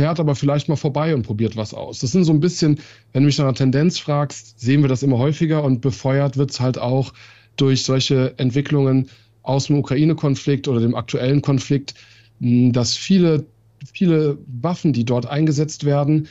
fährt 0.00 0.18
aber 0.18 0.34
vielleicht 0.34 0.66
mal 0.70 0.76
vorbei 0.76 1.14
und 1.14 1.26
probiert 1.26 1.56
was 1.56 1.74
aus. 1.74 1.98
Das 1.98 2.12
sind 2.12 2.24
so 2.24 2.32
ein 2.32 2.40
bisschen, 2.40 2.80
wenn 3.12 3.22
du 3.22 3.26
mich 3.26 3.36
nach 3.36 3.44
einer 3.44 3.54
Tendenz 3.54 3.98
fragst, 3.98 4.58
sehen 4.58 4.80
wir 4.80 4.88
das 4.88 5.02
immer 5.02 5.18
häufiger 5.18 5.62
und 5.62 5.82
befeuert 5.82 6.38
wird 6.38 6.52
es 6.52 6.58
halt 6.58 6.78
auch 6.78 7.12
durch 7.56 7.82
solche 7.84 8.32
Entwicklungen 8.38 9.10
aus 9.42 9.66
dem 9.66 9.76
Ukraine-Konflikt 9.76 10.68
oder 10.68 10.80
dem 10.80 10.94
aktuellen 10.94 11.42
Konflikt, 11.42 11.92
hm, 12.40 12.72
dass 12.72 12.96
viele, 12.96 13.44
viele 13.92 14.38
Waffen, 14.46 14.94
die 14.94 15.04
dort 15.04 15.26
eingesetzt 15.26 15.84
werden, 15.84 16.28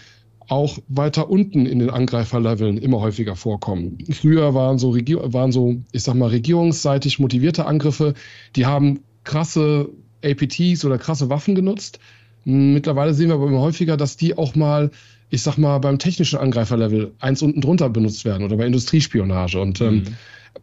auch 0.47 0.79
weiter 0.87 1.29
unten 1.29 1.67
in 1.67 1.77
den 1.77 1.91
Angreiferleveln 1.91 2.79
immer 2.79 3.01
häufiger 3.01 3.35
vorkommen. 3.35 3.99
Früher 4.09 4.55
waren 4.55 4.79
so, 4.79 4.95
waren 4.95 5.51
so, 5.51 5.75
ich 5.91 6.01
sag 6.01 6.15
mal, 6.15 6.29
regierungsseitig 6.29 7.19
motivierte 7.19 7.67
Angriffe, 7.67 8.15
die 8.55 8.65
haben 8.65 9.01
krasse 9.25 9.89
APTs 10.23 10.83
oder 10.85 10.97
krasse 10.97 11.29
Waffen 11.29 11.53
genutzt. 11.53 11.99
Mittlerweile 12.45 13.13
sehen 13.13 13.29
wir 13.29 13.35
aber 13.35 13.47
immer 13.47 13.61
häufiger, 13.61 13.97
dass 13.97 14.17
die 14.17 14.37
auch 14.37 14.55
mal, 14.55 14.91
ich 15.29 15.41
sag 15.41 15.57
mal, 15.57 15.79
beim 15.79 15.99
technischen 15.99 16.39
Angreiferlevel 16.39 17.13
eins 17.19 17.41
unten 17.41 17.61
drunter 17.61 17.89
benutzt 17.89 18.25
werden 18.25 18.43
oder 18.43 18.57
bei 18.57 18.65
Industriespionage. 18.65 19.59
Und 19.59 19.81
ähm, 19.81 19.95
mhm. 19.95 20.03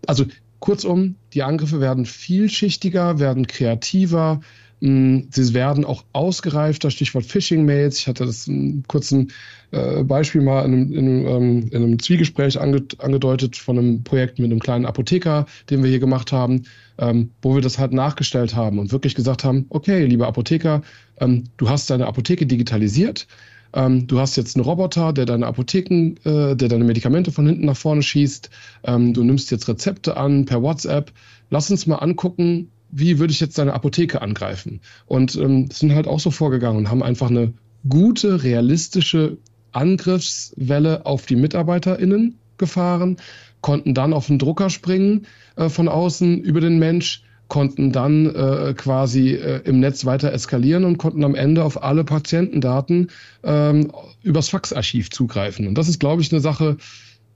also 0.07 0.25
kurzum, 0.61 1.17
die 1.35 1.43
Angriffe 1.43 1.81
werden 1.81 2.07
vielschichtiger, 2.07 3.19
werden 3.19 3.47
kreativer, 3.47 4.41
sie 4.81 5.55
werden 5.55 5.87
auch 5.87 6.05
ausgereifter, 6.13 6.91
Stichwort 6.91 7.25
Phishing-Mails. 7.25 8.01
Ich 8.01 8.07
hatte 8.07 8.27
das 8.27 8.47
ein 8.47 8.85
kurzen 8.87 9.33
äh, 9.71 10.05
Beispiel 10.05 10.43
mal 10.43 10.65
in 10.67 10.73
einem, 10.73 10.93
in 10.93 10.99
einem, 10.99 11.27
ähm, 11.27 11.69
in 11.71 11.83
einem 11.83 11.99
Zwiegespräch 11.99 12.61
angedeutet 12.61 13.57
von 13.57 13.79
einem 13.79 14.05
Projekt 14.05 14.39
mit 14.39 14.51
einem 14.51 14.61
kleinen 14.61 14.85
Apotheker, 14.85 15.47
den 15.71 15.83
wir 15.83 15.89
hier 15.89 15.99
gemacht 15.99 16.31
haben, 16.31 16.65
ähm, 16.99 17.31
wo 17.41 17.55
wir 17.55 17.63
das 17.63 17.79
halt 17.79 17.95
nachgestellt 17.95 18.55
haben 18.55 18.79
und 18.79 18.93
wirklich 18.93 19.15
gesagt 19.15 19.45
haben, 19.45 19.65
okay, 19.71 20.05
lieber 20.05 20.27
Apotheker, 20.27 20.83
ähm, 21.21 21.45
du 21.57 21.71
hast 21.71 21.89
deine 21.89 22.07
Apotheke 22.07 22.47
digitalisiert. 22.47 23.27
du 23.73 24.21
hast 24.21 24.37
jetzt 24.37 24.57
einen 24.57 24.65
Roboter, 24.65 25.13
der 25.13 25.27
deine 25.27 25.47
Apotheken, 25.47 26.15
äh, 26.25 26.57
der 26.57 26.69
deine 26.69 26.85
Medikamente 26.85 27.31
von 27.31 27.47
hinten 27.47 27.67
nach 27.67 27.77
vorne 27.77 28.03
schießt. 28.03 28.49
du 28.85 29.25
nimmst 29.25 29.51
jetzt 29.51 29.69
Rezepte 29.69 30.17
an 30.17 30.47
per 30.47 30.63
WhatsApp. 30.63 31.13
Lass 31.51 31.71
uns 31.71 31.87
mal 31.87 31.97
angucken, 31.97 32.71
wie 32.99 33.19
würde 33.19 33.33
ich 33.33 33.41
jetzt 33.41 33.59
deine 33.59 33.75
Apotheke 33.75 34.23
angreifen? 34.23 34.81
Und 35.05 35.37
ähm, 35.37 35.69
sind 35.71 35.95
halt 35.95 36.07
auch 36.07 36.21
so 36.21 36.31
vorgegangen 36.31 36.79
und 36.79 36.91
haben 36.91 37.03
einfach 37.03 37.29
eine 37.29 37.53
gute, 37.87 38.43
realistische 38.43 39.37
Angriffswelle 39.73 41.05
auf 41.05 41.27
die 41.27 41.37
MitarbeiterInnen 41.37 42.39
gefahren, 42.57 43.19
konnten 43.61 43.93
dann 43.93 44.15
auf 44.15 44.29
den 44.29 44.39
Drucker 44.39 44.71
springen 44.71 45.27
äh, 45.57 45.69
von 45.69 45.89
außen 45.89 46.41
über 46.41 46.63
den 46.63 46.79
Mensch, 46.79 47.23
konnten 47.49 47.93
dann 47.93 48.35
äh, 48.35 48.75
quasi 48.75 49.35
äh, 49.35 49.61
im 49.65 49.79
Netz 49.79 50.07
weiter 50.07 50.33
eskalieren 50.33 50.85
und 50.85 50.97
konnten 50.97 51.23
am 51.23 51.35
Ende 51.35 51.65
auf 51.65 51.83
alle 51.83 52.03
Patientendaten 52.03 53.09
ähm, 53.45 53.93
übers 54.23 54.49
Faxarchiv 54.49 55.11
zugreifen. 55.11 55.69
Und 55.69 55.77
das 55.77 55.89
ist, 55.89 56.01
glaube 56.01 56.23
ich, 56.23 56.33
eine 56.33 56.41
Sache, 56.41 56.79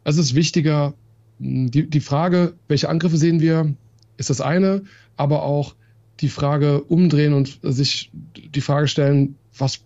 es 0.04 0.16
ist 0.16 0.34
wichtiger, 0.34 0.94
die, 1.38 1.88
die 1.88 2.00
Frage, 2.00 2.54
welche 2.66 2.88
Angriffe 2.88 3.18
sehen 3.18 3.40
wir, 3.40 3.74
ist 4.16 4.30
das 4.30 4.40
eine 4.40 4.82
aber 5.20 5.42
auch 5.42 5.74
die 6.20 6.28
Frage 6.28 6.82
umdrehen 6.82 7.32
und 7.34 7.60
sich 7.62 8.10
die 8.34 8.60
Frage 8.60 8.88
stellen, 8.88 9.36
was 9.56 9.80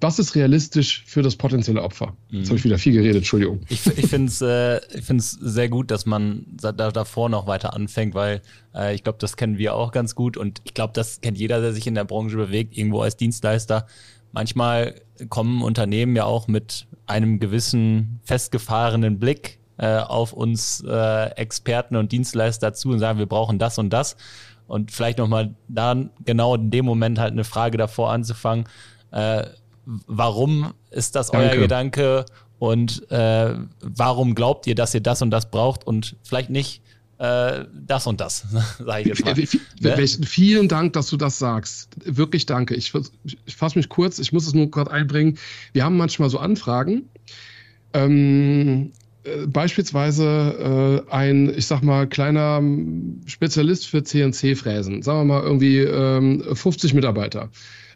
was 0.00 0.18
ist 0.18 0.34
realistisch 0.34 1.04
für 1.06 1.22
das 1.22 1.36
potenzielle 1.36 1.82
Opfer? 1.82 2.14
Jetzt 2.28 2.48
habe 2.48 2.58
ich 2.58 2.64
wieder 2.64 2.76
viel 2.76 2.92
geredet, 2.92 3.16
Entschuldigung. 3.16 3.60
Ich, 3.70 3.86
ich 3.86 4.06
finde 4.08 4.28
es 4.28 4.42
äh, 4.42 4.80
ich 4.94 5.04
find's 5.04 5.30
sehr 5.32 5.70
gut, 5.70 5.90
dass 5.90 6.04
man 6.04 6.44
da, 6.50 6.72
davor 6.72 7.30
noch 7.30 7.46
weiter 7.46 7.72
anfängt, 7.72 8.14
weil 8.14 8.42
äh, 8.74 8.94
ich 8.94 9.02
glaube, 9.02 9.18
das 9.18 9.38
kennen 9.38 9.56
wir 9.56 9.74
auch 9.74 9.90
ganz 9.90 10.14
gut 10.14 10.36
und 10.36 10.60
ich 10.64 10.74
glaube, 10.74 10.92
das 10.92 11.22
kennt 11.22 11.38
jeder, 11.38 11.62
der 11.62 11.72
sich 11.72 11.86
in 11.86 11.94
der 11.94 12.04
Branche 12.04 12.36
bewegt, 12.36 12.76
irgendwo 12.76 13.00
als 13.00 13.16
Dienstleister. 13.16 13.86
Manchmal 14.32 15.00
kommen 15.30 15.62
Unternehmen 15.62 16.14
ja 16.14 16.24
auch 16.24 16.46
mit 16.46 16.86
einem 17.06 17.40
gewissen 17.40 18.20
festgefahrenen 18.24 19.18
Blick 19.18 19.60
äh, 19.78 19.96
auf 19.96 20.34
uns 20.34 20.84
äh, 20.86 21.30
Experten 21.36 21.96
und 21.96 22.12
Dienstleister 22.12 22.74
zu 22.74 22.90
und 22.90 22.98
sagen, 22.98 23.18
wir 23.18 23.26
brauchen 23.26 23.58
das 23.58 23.78
und 23.78 23.90
das. 23.90 24.16
Und 24.70 24.92
vielleicht 24.92 25.18
nochmal 25.18 25.56
dann 25.66 26.10
genau 26.24 26.54
in 26.54 26.70
dem 26.70 26.84
Moment 26.84 27.18
halt 27.18 27.32
eine 27.32 27.42
Frage 27.42 27.76
davor 27.76 28.12
anzufangen. 28.12 28.66
Äh, 29.10 29.46
warum 30.06 30.72
ist 30.90 31.16
das 31.16 31.32
Danke. 31.32 31.48
euer 31.48 31.56
Gedanke 31.56 32.24
und 32.60 33.10
äh, 33.10 33.54
warum 33.82 34.36
glaubt 34.36 34.68
ihr, 34.68 34.76
dass 34.76 34.94
ihr 34.94 35.00
das 35.00 35.22
und 35.22 35.32
das 35.32 35.50
braucht 35.50 35.84
und 35.84 36.14
vielleicht 36.22 36.50
nicht 36.50 36.82
äh, 37.18 37.64
das 37.74 38.06
und 38.06 38.20
das, 38.20 38.46
sage 38.78 39.00
ich 39.00 39.06
jetzt 39.08 39.24
mal. 39.24 39.34
Ne? 39.34 40.06
Vielen 40.06 40.68
Dank, 40.68 40.92
dass 40.92 41.08
du 41.08 41.16
das 41.16 41.40
sagst. 41.40 41.88
Wirklich 42.04 42.46
danke. 42.46 42.76
Ich, 42.76 42.92
ich 43.24 43.56
fasse 43.56 43.76
mich 43.76 43.88
kurz, 43.88 44.20
ich 44.20 44.32
muss 44.32 44.46
es 44.46 44.54
nur 44.54 44.70
gerade 44.70 44.92
einbringen. 44.92 45.36
Wir 45.72 45.82
haben 45.82 45.96
manchmal 45.96 46.30
so 46.30 46.38
Anfragen. 46.38 47.08
Ähm, 47.92 48.92
äh, 49.24 49.46
beispielsweise 49.46 51.04
äh, 51.08 51.12
ein, 51.12 51.52
ich 51.56 51.66
sag 51.66 51.82
mal, 51.82 52.06
kleiner 52.06 52.62
Spezialist 53.26 53.86
für 53.86 54.02
CNC-Fräsen, 54.02 55.02
sagen 55.02 55.20
wir 55.20 55.24
mal 55.24 55.42
irgendwie 55.42 55.78
ähm, 55.78 56.42
50 56.54 56.94
Mitarbeiter 56.94 57.50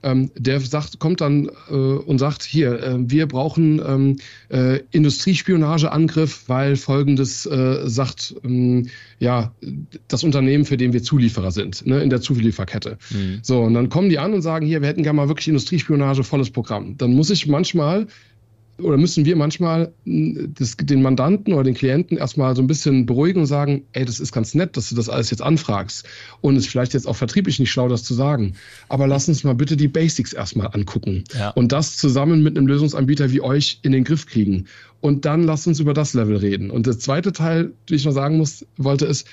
ähm, 0.04 0.30
der 0.36 0.60
sagt, 0.60 0.98
kommt 0.98 1.20
dann 1.20 1.50
äh, 1.70 1.74
und 1.74 2.18
sagt, 2.18 2.42
hier, 2.42 2.80
äh, 2.82 2.96
wir 2.98 3.26
brauchen 3.26 3.80
ähm, 3.84 4.16
äh, 4.50 4.80
Industriespionageangriff, 4.90 6.44
weil 6.46 6.76
folgendes 6.76 7.46
äh, 7.46 7.88
sagt, 7.88 8.34
ähm, 8.44 8.88
ja, 9.18 9.52
das 10.08 10.22
Unternehmen, 10.22 10.66
für 10.66 10.76
den 10.76 10.92
wir 10.92 11.02
Zulieferer 11.02 11.50
sind, 11.50 11.86
ne, 11.86 12.02
in 12.02 12.10
der 12.10 12.20
Zulieferkette. 12.20 12.98
Mhm. 13.10 13.38
So, 13.42 13.62
und 13.62 13.74
dann 13.74 13.88
kommen 13.88 14.10
die 14.10 14.18
an 14.18 14.34
und 14.34 14.42
sagen, 14.42 14.66
hier, 14.66 14.82
wir 14.82 14.88
hätten 14.88 15.02
gerne 15.02 15.16
mal 15.16 15.28
wirklich 15.28 15.48
Industriespionage, 15.48 16.22
volles 16.22 16.50
Programm. 16.50 16.98
Dann 16.98 17.14
muss 17.14 17.30
ich 17.30 17.46
manchmal 17.46 18.06
oder 18.78 18.96
müssen 18.96 19.24
wir 19.24 19.36
manchmal 19.36 19.92
hm, 20.04 20.52
das, 20.58 20.76
den 20.76 21.02
Mandanten 21.02 21.52
oder 21.52 21.64
den 21.64 21.74
Klienten 21.74 22.18
erstmal 22.18 22.56
so 22.56 22.62
ein 22.62 22.66
bisschen 22.66 23.06
beruhigen 23.06 23.40
und 23.40 23.46
sagen, 23.46 23.84
ey, 23.92 24.04
das 24.04 24.20
ist 24.20 24.32
ganz 24.32 24.54
nett, 24.54 24.76
dass 24.76 24.88
du 24.88 24.96
das 24.96 25.08
alles 25.08 25.30
jetzt 25.30 25.42
anfragst. 25.42 26.06
Und 26.40 26.56
es 26.56 26.64
ist 26.64 26.70
vielleicht 26.70 26.94
jetzt 26.94 27.06
auch 27.06 27.16
vertrieblich 27.16 27.58
nicht 27.58 27.70
schlau, 27.70 27.88
das 27.88 28.02
zu 28.02 28.14
sagen. 28.14 28.54
Aber 28.88 29.06
lass 29.06 29.28
uns 29.28 29.44
mal 29.44 29.54
bitte 29.54 29.76
die 29.76 29.88
Basics 29.88 30.32
erstmal 30.32 30.68
angucken. 30.72 31.24
Ja. 31.38 31.50
Und 31.50 31.72
das 31.72 31.96
zusammen 31.96 32.42
mit 32.42 32.56
einem 32.56 32.66
Lösungsanbieter 32.66 33.30
wie 33.30 33.40
euch 33.40 33.78
in 33.82 33.92
den 33.92 34.04
Griff 34.04 34.26
kriegen. 34.26 34.66
Und 35.00 35.24
dann 35.24 35.44
lass 35.44 35.66
uns 35.66 35.80
über 35.80 35.94
das 35.94 36.14
Level 36.14 36.36
reden. 36.36 36.70
Und 36.70 36.86
der 36.86 36.98
zweite 36.98 37.32
Teil, 37.32 37.72
den 37.88 37.96
ich 37.96 38.04
noch 38.04 38.12
sagen 38.12 38.38
muss, 38.38 38.66
wollte, 38.76 39.06
ist, 39.06 39.28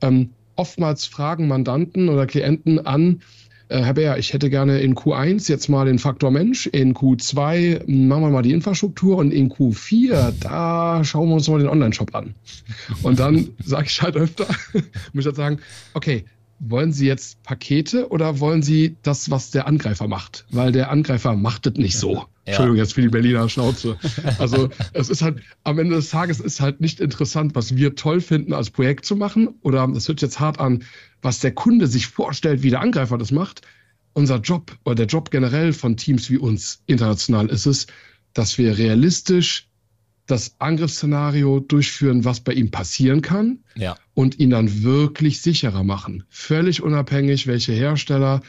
ähm, 0.00 0.30
oftmals 0.56 1.06
fragen 1.06 1.48
Mandanten 1.48 2.08
oder 2.08 2.26
Klienten 2.26 2.84
an, 2.84 3.22
äh, 3.70 3.82
Herr 3.82 3.94
Bär, 3.94 4.18
ich 4.18 4.32
hätte 4.32 4.50
gerne 4.50 4.80
in 4.80 4.94
Q1 4.94 5.48
jetzt 5.48 5.68
mal 5.68 5.86
den 5.86 5.98
Faktor 5.98 6.30
Mensch, 6.30 6.66
in 6.66 6.94
Q2 6.94 7.88
machen 7.90 8.22
wir 8.22 8.30
mal 8.30 8.42
die 8.42 8.52
Infrastruktur 8.52 9.16
und 9.16 9.32
in 9.32 9.50
Q4, 9.50 10.32
da 10.40 11.04
schauen 11.04 11.28
wir 11.28 11.36
uns 11.36 11.48
mal 11.48 11.60
den 11.60 11.68
Online-Shop 11.68 12.14
an. 12.14 12.34
Und 13.02 13.20
dann 13.20 13.50
sage 13.64 13.86
ich 13.86 14.02
halt 14.02 14.16
öfter, 14.16 14.46
muss 15.12 15.22
ich 15.22 15.26
halt 15.26 15.36
sagen, 15.36 15.58
okay, 15.94 16.24
wollen 16.58 16.92
Sie 16.92 17.06
jetzt 17.06 17.42
Pakete 17.42 18.10
oder 18.10 18.40
wollen 18.40 18.62
Sie 18.62 18.96
das, 19.02 19.30
was 19.30 19.50
der 19.50 19.66
Angreifer 19.66 20.08
macht? 20.08 20.44
Weil 20.50 20.72
der 20.72 20.90
Angreifer 20.90 21.34
macht 21.34 21.66
es 21.66 21.74
nicht 21.74 21.96
so. 21.96 22.24
Entschuldigung, 22.50 22.76
jetzt 22.78 22.94
für 22.94 23.02
die 23.02 23.08
Berliner 23.08 23.48
Schnauze. 23.48 23.96
Also 24.38 24.70
es 24.92 25.08
ist 25.08 25.22
halt, 25.22 25.40
am 25.64 25.78
Ende 25.78 25.96
des 25.96 26.10
Tages 26.10 26.40
ist 26.40 26.60
halt 26.60 26.80
nicht 26.80 27.00
interessant, 27.00 27.54
was 27.54 27.76
wir 27.76 27.94
toll 27.94 28.20
finden, 28.20 28.52
als 28.52 28.70
Projekt 28.70 29.04
zu 29.04 29.16
machen. 29.16 29.48
Oder 29.62 29.86
das 29.88 30.08
hört 30.08 30.22
jetzt 30.22 30.40
hart 30.40 30.60
an, 30.60 30.84
was 31.22 31.40
der 31.40 31.52
Kunde 31.52 31.86
sich 31.86 32.06
vorstellt, 32.06 32.62
wie 32.62 32.70
der 32.70 32.80
Angreifer 32.80 33.18
das 33.18 33.30
macht. 33.30 33.62
Unser 34.12 34.38
Job 34.38 34.76
oder 34.84 34.94
der 34.96 35.06
Job 35.06 35.30
generell 35.30 35.72
von 35.72 35.96
Teams 35.96 36.30
wie 36.30 36.38
uns 36.38 36.82
international 36.86 37.48
ist 37.48 37.66
es, 37.66 37.86
dass 38.32 38.58
wir 38.58 38.78
realistisch 38.78 39.70
das 40.30 40.54
Angriffsszenario 40.60 41.60
durchführen, 41.60 42.24
was 42.24 42.40
bei 42.40 42.52
ihm 42.52 42.70
passieren 42.70 43.20
kann 43.20 43.60
ja. 43.74 43.96
und 44.14 44.38
ihn 44.38 44.50
dann 44.50 44.82
wirklich 44.82 45.40
sicherer 45.40 45.82
machen. 45.82 46.24
Völlig 46.28 46.82
unabhängig, 46.82 47.46
welche 47.46 47.72
Hersteller. 47.72 48.42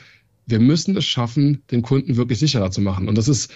Wir 0.45 0.59
müssen 0.59 0.95
es 0.95 1.05
schaffen, 1.05 1.63
den 1.71 1.81
Kunden 1.81 2.17
wirklich 2.17 2.39
sicherer 2.39 2.71
zu 2.71 2.81
machen. 2.81 3.07
Und 3.07 3.17
das 3.17 3.27
ist 3.27 3.51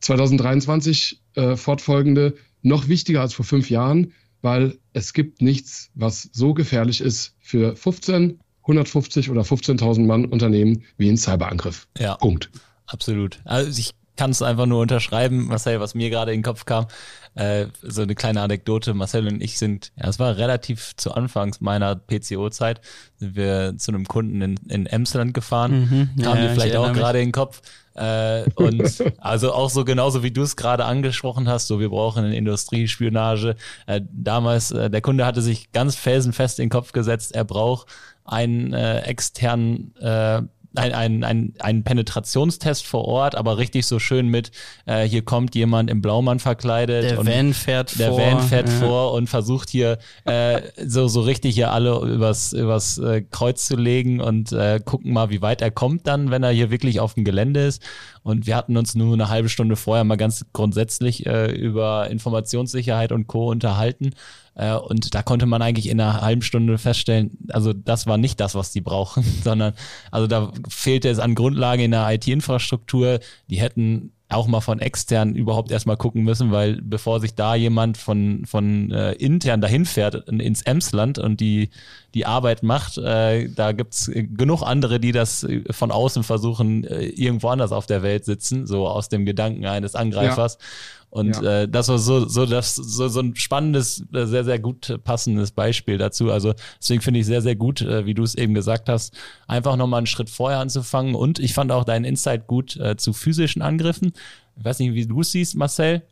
2023 0.00 1.20
äh, 1.34 1.56
fortfolgende 1.56 2.36
noch 2.62 2.88
wichtiger 2.88 3.20
als 3.20 3.34
vor 3.34 3.44
fünf 3.44 3.70
Jahren, 3.70 4.12
weil 4.42 4.78
es 4.92 5.12
gibt 5.12 5.42
nichts, 5.42 5.90
was 5.94 6.28
so 6.32 6.54
gefährlich 6.54 7.00
ist 7.00 7.34
für 7.40 7.76
15, 7.76 8.40
150 8.62 9.30
oder 9.30 9.42
15.000 9.42 10.04
Mann 10.04 10.24
Unternehmen 10.26 10.84
wie 10.96 11.08
ein 11.08 11.16
Cyberangriff. 11.16 11.86
Ja. 11.98 12.16
Punkt. 12.16 12.50
Absolut. 12.86 13.40
Also 13.44 13.78
ich 13.80 13.92
kann 14.16 14.30
es 14.30 14.42
einfach 14.42 14.66
nur 14.66 14.80
unterschreiben, 14.80 15.46
Marcel, 15.46 15.80
was 15.80 15.94
mir 15.94 16.10
gerade 16.10 16.32
in 16.32 16.38
den 16.38 16.44
Kopf 16.44 16.64
kam. 16.64 16.86
Äh, 17.34 17.66
so 17.82 18.02
eine 18.02 18.14
kleine 18.14 18.40
Anekdote. 18.40 18.94
Marcel 18.94 19.26
und 19.26 19.42
ich 19.42 19.58
sind, 19.58 19.92
ja, 19.96 20.08
es 20.08 20.18
war 20.18 20.38
relativ 20.38 20.96
zu 20.96 21.12
Anfangs 21.12 21.60
meiner 21.60 21.94
PCO-Zeit, 21.94 22.80
sind 23.16 23.36
wir 23.36 23.74
zu 23.76 23.92
einem 23.92 24.06
Kunden 24.06 24.40
in, 24.40 24.56
in 24.68 24.86
Emsland 24.86 25.34
gefahren. 25.34 26.10
Mhm, 26.16 26.24
Haben 26.24 26.38
ja, 26.38 26.48
die 26.48 26.54
vielleicht 26.54 26.76
auch 26.76 26.92
gerade 26.92 27.20
in 27.20 27.26
den 27.26 27.32
Kopf. 27.32 27.60
Äh, 27.94 28.44
und 28.54 29.04
also 29.18 29.52
auch 29.52 29.70
so 29.70 29.84
genauso 29.84 30.22
wie 30.22 30.30
du 30.30 30.42
es 30.42 30.56
gerade 30.56 30.84
angesprochen 30.84 31.48
hast, 31.48 31.66
so 31.66 31.80
wir 31.80 31.90
brauchen 31.90 32.24
eine 32.24 32.36
Industriespionage. 32.36 33.56
Äh, 33.86 34.00
damals, 34.12 34.70
äh, 34.70 34.90
der 34.90 35.00
Kunde 35.00 35.26
hatte 35.26 35.42
sich 35.42 35.72
ganz 35.72 35.96
felsenfest 35.96 36.58
in 36.58 36.64
den 36.64 36.70
Kopf 36.70 36.92
gesetzt, 36.92 37.34
er 37.34 37.44
braucht 37.44 37.88
einen 38.24 38.72
äh, 38.72 39.00
externen 39.00 39.94
äh, 39.96 40.42
ein, 40.78 40.92
ein, 40.92 41.24
ein, 41.24 41.54
ein 41.58 41.84
Penetrationstest 41.84 42.86
vor 42.86 43.04
Ort, 43.04 43.34
aber 43.34 43.58
richtig 43.58 43.86
so 43.86 43.98
schön 43.98 44.28
mit, 44.28 44.50
äh, 44.86 45.04
hier 45.04 45.22
kommt 45.22 45.54
jemand 45.54 45.90
im 45.90 46.02
Blaumann 46.02 46.38
verkleidet. 46.38 47.04
Der 47.04 47.18
und 47.18 47.28
Van 47.28 47.54
fährt 47.54 47.98
der 47.98 48.08
vor. 48.08 48.18
Der 48.18 48.32
Van 48.32 48.42
fährt 48.42 48.68
ja. 48.68 48.74
vor 48.74 49.12
und 49.12 49.28
versucht 49.28 49.70
hier 49.70 49.98
äh, 50.24 50.62
so, 50.84 51.08
so 51.08 51.20
richtig 51.20 51.54
hier 51.54 51.72
alle 51.72 51.98
übers, 52.00 52.52
übers 52.52 52.98
äh, 52.98 53.22
Kreuz 53.22 53.66
zu 53.66 53.76
legen 53.76 54.20
und 54.20 54.52
äh, 54.52 54.80
gucken 54.84 55.12
mal, 55.12 55.30
wie 55.30 55.42
weit 55.42 55.62
er 55.62 55.70
kommt 55.70 56.06
dann, 56.06 56.30
wenn 56.30 56.42
er 56.42 56.50
hier 56.50 56.70
wirklich 56.70 57.00
auf 57.00 57.14
dem 57.14 57.24
Gelände 57.24 57.64
ist. 57.64 57.82
Und 58.26 58.48
wir 58.48 58.56
hatten 58.56 58.76
uns 58.76 58.96
nur 58.96 59.12
eine 59.12 59.28
halbe 59.28 59.48
Stunde 59.48 59.76
vorher 59.76 60.02
mal 60.02 60.16
ganz 60.16 60.46
grundsätzlich 60.52 61.26
äh, 61.26 61.52
über 61.52 62.10
Informationssicherheit 62.10 63.12
und 63.12 63.28
Co. 63.28 63.52
unterhalten. 63.52 64.14
Äh, 64.56 64.74
und 64.74 65.14
da 65.14 65.22
konnte 65.22 65.46
man 65.46 65.62
eigentlich 65.62 65.88
in 65.88 66.00
einer 66.00 66.22
halben 66.22 66.42
Stunde 66.42 66.76
feststellen, 66.76 67.38
also 67.50 67.72
das 67.72 68.08
war 68.08 68.18
nicht 68.18 68.40
das, 68.40 68.56
was 68.56 68.72
die 68.72 68.80
brauchen, 68.80 69.22
sondern 69.44 69.74
also 70.10 70.26
da 70.26 70.52
fehlte 70.68 71.08
es 71.08 71.20
an 71.20 71.36
Grundlage 71.36 71.84
in 71.84 71.92
der 71.92 72.12
IT-Infrastruktur. 72.12 73.20
Die 73.48 73.60
hätten 73.60 74.10
auch 74.28 74.48
mal 74.48 74.60
von 74.60 74.80
extern 74.80 75.36
überhaupt 75.36 75.70
erstmal 75.70 75.96
gucken 75.96 76.24
müssen, 76.24 76.50
weil 76.50 76.80
bevor 76.82 77.20
sich 77.20 77.34
da 77.34 77.54
jemand 77.54 77.96
von, 77.96 78.44
von 78.44 78.90
äh, 78.90 79.12
intern 79.12 79.60
dahin 79.60 79.84
fährt 79.84 80.28
ins 80.28 80.62
Emsland 80.62 81.18
und 81.18 81.38
die, 81.38 81.70
die 82.14 82.26
Arbeit 82.26 82.64
macht, 82.64 82.98
äh, 82.98 83.48
da 83.48 83.70
gibt's 83.70 84.10
genug 84.12 84.62
andere, 84.62 84.98
die 84.98 85.12
das 85.12 85.46
von 85.70 85.92
außen 85.92 86.24
versuchen, 86.24 86.82
äh, 86.84 87.04
irgendwo 87.06 87.48
anders 87.48 87.70
auf 87.70 87.86
der 87.86 88.02
Welt 88.02 88.24
sitzen, 88.24 88.66
so 88.66 88.88
aus 88.88 89.08
dem 89.08 89.26
Gedanken 89.26 89.64
eines 89.64 89.94
Angreifers. 89.94 90.58
Ja. 90.60 90.66
Und 91.10 91.40
ja. 91.42 91.62
äh, 91.62 91.68
das 91.68 91.88
war 91.88 91.98
so, 91.98 92.26
so, 92.26 92.46
das, 92.46 92.74
so, 92.74 93.08
so 93.08 93.20
ein 93.20 93.34
spannendes, 93.36 94.04
äh, 94.12 94.26
sehr, 94.26 94.44
sehr 94.44 94.58
gut 94.58 95.00
passendes 95.04 95.50
Beispiel 95.52 95.98
dazu. 95.98 96.30
Also 96.30 96.54
deswegen 96.80 97.00
finde 97.00 97.20
ich 97.20 97.26
sehr, 97.26 97.42
sehr 97.42 97.56
gut, 97.56 97.80
äh, 97.80 98.04
wie 98.06 98.14
du 98.14 98.22
es 98.22 98.34
eben 98.34 98.54
gesagt 98.54 98.88
hast, 98.88 99.14
einfach 99.46 99.76
nochmal 99.76 99.98
einen 99.98 100.06
Schritt 100.06 100.28
vorher 100.28 100.58
anzufangen. 100.58 101.14
Und 101.14 101.38
ich 101.38 101.54
fand 101.54 101.72
auch 101.72 101.84
deinen 101.84 102.04
Insight 102.04 102.46
gut 102.46 102.76
äh, 102.76 102.96
zu 102.96 103.12
physischen 103.12 103.62
Angriffen. 103.62 104.12
Ich 104.58 104.64
weiß 104.64 104.78
nicht, 104.80 104.94
wie 104.94 105.06
du 105.06 105.20
es 105.20 105.32
siehst, 105.32 105.56
Marcel. 105.56 106.02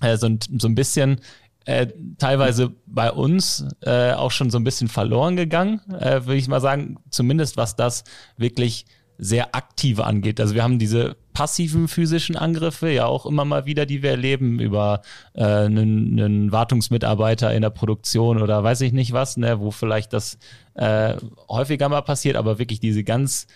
Äh, 0.00 0.16
so, 0.16 0.26
ein, 0.26 0.40
so 0.58 0.68
ein 0.68 0.74
bisschen 0.74 1.20
äh, 1.64 1.86
teilweise 2.18 2.72
bei 2.86 3.10
uns 3.10 3.64
äh, 3.80 4.12
auch 4.12 4.30
schon 4.30 4.50
so 4.50 4.58
ein 4.58 4.64
bisschen 4.64 4.88
verloren 4.88 5.36
gegangen, 5.36 5.80
äh, 5.98 6.26
würde 6.26 6.36
ich 6.36 6.48
mal 6.48 6.60
sagen, 6.60 6.96
zumindest 7.08 7.56
was 7.56 7.76
das 7.76 8.04
wirklich 8.36 8.84
sehr 9.16 9.54
aktive 9.54 10.04
angeht. 10.04 10.40
Also 10.40 10.54
wir 10.54 10.62
haben 10.62 10.78
diese 10.78 11.16
passiven 11.34 11.88
physischen 11.88 12.36
Angriffe 12.36 12.88
ja 12.88 13.06
auch 13.06 13.26
immer 13.26 13.44
mal 13.44 13.66
wieder, 13.66 13.84
die 13.84 14.02
wir 14.02 14.10
erleben 14.10 14.60
über 14.60 15.02
äh, 15.34 15.44
einen, 15.44 16.18
einen 16.18 16.52
Wartungsmitarbeiter 16.52 17.52
in 17.52 17.60
der 17.60 17.70
Produktion 17.70 18.40
oder 18.40 18.62
weiß 18.62 18.80
ich 18.82 18.92
nicht 18.92 19.12
was, 19.12 19.36
ne, 19.36 19.60
wo 19.60 19.70
vielleicht 19.70 20.12
das 20.12 20.38
äh, 20.74 21.16
häufiger 21.48 21.88
mal 21.88 22.02
passiert, 22.02 22.36
aber 22.36 22.58
wirklich 22.58 22.80
diese 22.80 23.04
ganz 23.04 23.48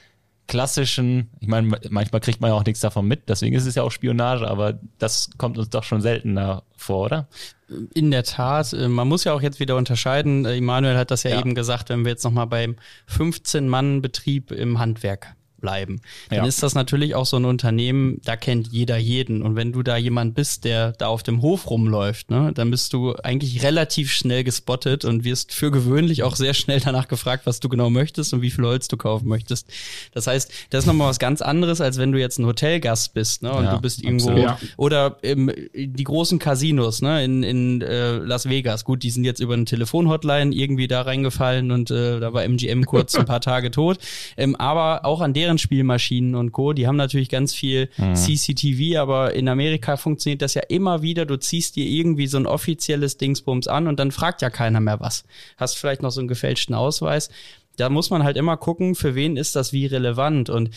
klassischen, 0.48 1.30
ich 1.40 1.46
meine, 1.46 1.78
manchmal 1.88 2.20
kriegt 2.20 2.40
man 2.40 2.50
ja 2.50 2.56
auch 2.56 2.64
nichts 2.64 2.80
davon 2.80 3.06
mit, 3.06 3.28
deswegen 3.28 3.54
ist 3.54 3.66
es 3.66 3.76
ja 3.76 3.84
auch 3.84 3.92
Spionage, 3.92 4.48
aber 4.48 4.80
das 4.98 5.30
kommt 5.38 5.56
uns 5.56 5.70
doch 5.70 5.84
schon 5.84 6.00
seltener 6.00 6.64
vor, 6.76 7.04
oder? 7.04 7.28
In 7.94 8.10
der 8.10 8.24
Tat, 8.24 8.72
äh, 8.72 8.88
man 8.88 9.06
muss 9.06 9.22
ja 9.22 9.34
auch 9.34 9.42
jetzt 9.42 9.60
wieder 9.60 9.76
unterscheiden. 9.76 10.46
Immanuel 10.46 10.96
hat 10.96 11.10
das 11.10 11.22
ja, 11.22 11.30
ja. 11.30 11.38
eben 11.38 11.54
gesagt, 11.54 11.90
wenn 11.90 12.04
wir 12.04 12.10
jetzt 12.10 12.24
nochmal 12.24 12.46
beim 12.46 12.76
15-Mann-Betrieb 13.08 14.50
im 14.50 14.78
Handwerk 14.78 15.36
bleiben. 15.60 16.00
Dann 16.30 16.38
ja. 16.38 16.46
ist 16.46 16.62
das 16.62 16.74
natürlich 16.74 17.14
auch 17.14 17.26
so 17.26 17.36
ein 17.36 17.44
Unternehmen, 17.44 18.20
da 18.24 18.36
kennt 18.36 18.68
jeder 18.68 18.96
jeden. 18.96 19.42
Und 19.42 19.56
wenn 19.56 19.72
du 19.72 19.82
da 19.82 19.96
jemand 19.96 20.34
bist, 20.34 20.64
der 20.64 20.92
da 20.92 21.08
auf 21.08 21.22
dem 21.22 21.42
Hof 21.42 21.70
rumläuft, 21.70 22.30
ne, 22.30 22.52
dann 22.54 22.70
bist 22.70 22.92
du 22.92 23.14
eigentlich 23.16 23.62
relativ 23.62 24.12
schnell 24.12 24.44
gespottet 24.44 25.04
und 25.04 25.24
wirst 25.24 25.52
für 25.52 25.70
gewöhnlich 25.70 26.22
auch 26.22 26.36
sehr 26.36 26.54
schnell 26.54 26.80
danach 26.80 27.08
gefragt, 27.08 27.46
was 27.46 27.60
du 27.60 27.68
genau 27.68 27.90
möchtest 27.90 28.32
und 28.32 28.42
wie 28.42 28.50
viel 28.50 28.64
Holz 28.64 28.88
du 28.88 28.96
kaufen 28.96 29.28
möchtest. 29.28 29.68
Das 30.12 30.26
heißt, 30.26 30.52
das 30.70 30.84
ist 30.84 30.86
nochmal 30.86 31.08
was 31.08 31.18
ganz 31.18 31.42
anderes, 31.42 31.80
als 31.80 31.98
wenn 31.98 32.12
du 32.12 32.18
jetzt 32.18 32.38
ein 32.38 32.46
Hotelgast 32.46 33.14
bist, 33.14 33.42
ne, 33.42 33.52
und 33.52 33.64
ja, 33.64 33.74
du 33.74 33.80
bist 33.80 34.02
irgendwo, 34.02 34.32
ja. 34.32 34.58
oder 34.76 35.18
im, 35.22 35.50
die 35.74 36.04
großen 36.04 36.38
Casinos, 36.38 37.02
ne, 37.02 37.24
in, 37.24 37.42
in 37.42 37.82
äh, 37.82 38.16
Las 38.16 38.48
Vegas. 38.48 38.84
Gut, 38.84 39.02
die 39.02 39.10
sind 39.10 39.24
jetzt 39.24 39.40
über 39.40 39.54
eine 39.54 39.64
Telefonhotline 39.64 40.54
irgendwie 40.54 40.88
da 40.88 41.02
reingefallen 41.02 41.70
und 41.70 41.90
äh, 41.90 42.20
da 42.20 42.32
war 42.32 42.44
MGM 42.44 42.84
kurz 42.84 43.14
ein 43.14 43.24
paar 43.24 43.40
Tage 43.40 43.70
tot. 43.70 43.98
Ähm, 44.36 44.56
aber 44.56 45.04
auch 45.04 45.20
an 45.20 45.32
deren 45.32 45.47
Spielmaschinen 45.56 46.34
und 46.34 46.52
Co., 46.52 46.74
die 46.74 46.86
haben 46.86 46.96
natürlich 46.96 47.30
ganz 47.30 47.54
viel 47.54 47.88
mhm. 47.96 48.14
CCTV, 48.14 48.98
aber 48.98 49.34
in 49.34 49.48
Amerika 49.48 49.96
funktioniert 49.96 50.42
das 50.42 50.52
ja 50.52 50.62
immer 50.68 51.00
wieder. 51.00 51.24
Du 51.24 51.38
ziehst 51.38 51.76
dir 51.76 51.86
irgendwie 51.86 52.26
so 52.26 52.36
ein 52.36 52.46
offizielles 52.46 53.16
Dingsbums 53.16 53.68
an 53.68 53.86
und 53.86 53.98
dann 53.98 54.10
fragt 54.10 54.42
ja 54.42 54.50
keiner 54.50 54.80
mehr 54.80 55.00
was. 55.00 55.24
Hast 55.56 55.78
vielleicht 55.78 56.02
noch 56.02 56.10
so 56.10 56.20
einen 56.20 56.28
gefälschten 56.28 56.74
Ausweis. 56.74 57.30
Da 57.76 57.88
muss 57.88 58.10
man 58.10 58.24
halt 58.24 58.36
immer 58.36 58.56
gucken, 58.56 58.94
für 58.94 59.14
wen 59.14 59.36
ist 59.36 59.56
das 59.56 59.72
wie 59.72 59.86
relevant 59.86 60.50
und 60.50 60.70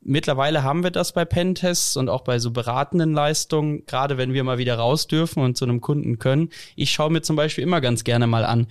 Mittlerweile 0.00 0.62
haben 0.62 0.84
wir 0.84 0.90
das 0.90 1.12
bei 1.12 1.24
Pentests 1.24 1.96
und 1.96 2.08
auch 2.08 2.22
bei 2.22 2.38
so 2.38 2.50
beratenden 2.50 3.12
Leistungen, 3.12 3.84
gerade 3.84 4.16
wenn 4.16 4.32
wir 4.32 4.44
mal 4.44 4.56
wieder 4.56 4.76
raus 4.76 5.06
dürfen 5.06 5.42
und 5.42 5.56
zu 5.56 5.64
einem 5.64 5.80
Kunden 5.80 6.18
können. 6.18 6.50
Ich 6.76 6.92
schaue 6.92 7.10
mir 7.10 7.20
zum 7.20 7.36
Beispiel 7.36 7.64
immer 7.64 7.80
ganz 7.80 8.04
gerne 8.04 8.26
mal 8.26 8.44
an, 8.44 8.68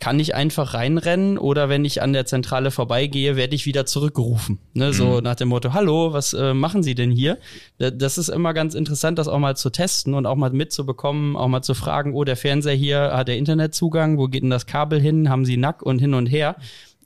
kann 0.00 0.20
ich 0.20 0.34
einfach 0.34 0.74
reinrennen 0.74 1.38
oder 1.38 1.68
wenn 1.68 1.84
ich 1.84 2.02
an 2.02 2.12
der 2.12 2.24
Zentrale 2.24 2.70
vorbeigehe, 2.70 3.34
werde 3.34 3.56
ich 3.56 3.66
wieder 3.66 3.84
zurückgerufen. 3.84 4.58
Ne? 4.72 4.92
So 4.92 5.16
mhm. 5.16 5.24
nach 5.24 5.34
dem 5.34 5.48
Motto, 5.48 5.72
hallo, 5.72 6.12
was 6.12 6.34
äh, 6.34 6.54
machen 6.54 6.84
Sie 6.84 6.94
denn 6.94 7.10
hier? 7.10 7.38
Das 7.78 8.16
ist 8.16 8.28
immer 8.28 8.54
ganz 8.54 8.74
interessant, 8.74 9.18
das 9.18 9.26
auch 9.26 9.40
mal 9.40 9.56
zu 9.56 9.70
testen 9.70 10.14
und 10.14 10.26
auch 10.26 10.36
mal 10.36 10.50
mitzubekommen, 10.50 11.36
auch 11.36 11.48
mal 11.48 11.62
zu 11.62 11.74
fragen, 11.74 12.14
oh, 12.14 12.22
der 12.22 12.36
Fernseher 12.36 12.74
hier 12.74 13.00
hat 13.12 13.26
der 13.26 13.38
Internetzugang, 13.38 14.18
wo 14.18 14.28
geht 14.28 14.44
denn 14.44 14.50
das 14.50 14.66
Kabel 14.66 15.00
hin? 15.00 15.28
Haben 15.28 15.44
Sie 15.44 15.56
Nack 15.56 15.82
und 15.82 15.98
hin 15.98 16.14
und 16.14 16.26
her? 16.26 16.56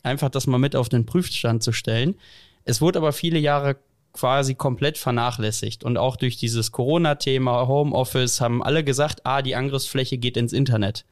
Einfach 0.03 0.29
das 0.29 0.47
mal 0.47 0.59
mit 0.59 0.77
auf 0.77 0.91
den 0.91 1.07
Prüfstand 1.07 1.63
zu 1.63 1.73
stellen. 1.73 2.17
Es 2.65 2.83
wurde 2.83 2.99
aber 2.99 3.13
viele 3.13 3.39
Jahre 3.39 3.77
quasi 4.13 4.55
komplett 4.55 4.99
vernachlässigt. 4.99 5.83
Und 5.83 5.97
auch 5.97 6.17
durch 6.17 6.37
dieses 6.37 6.73
Corona-Thema, 6.73 7.67
Homeoffice, 7.67 8.43
haben 8.43 8.63
alle 8.63 8.85
gesagt, 8.85 9.25
ah, 9.25 9.41
die 9.41 9.57
Angriffsfläche 9.57 10.19
geht 10.19 10.37
ins 10.37 10.53
Internet. 10.53 11.07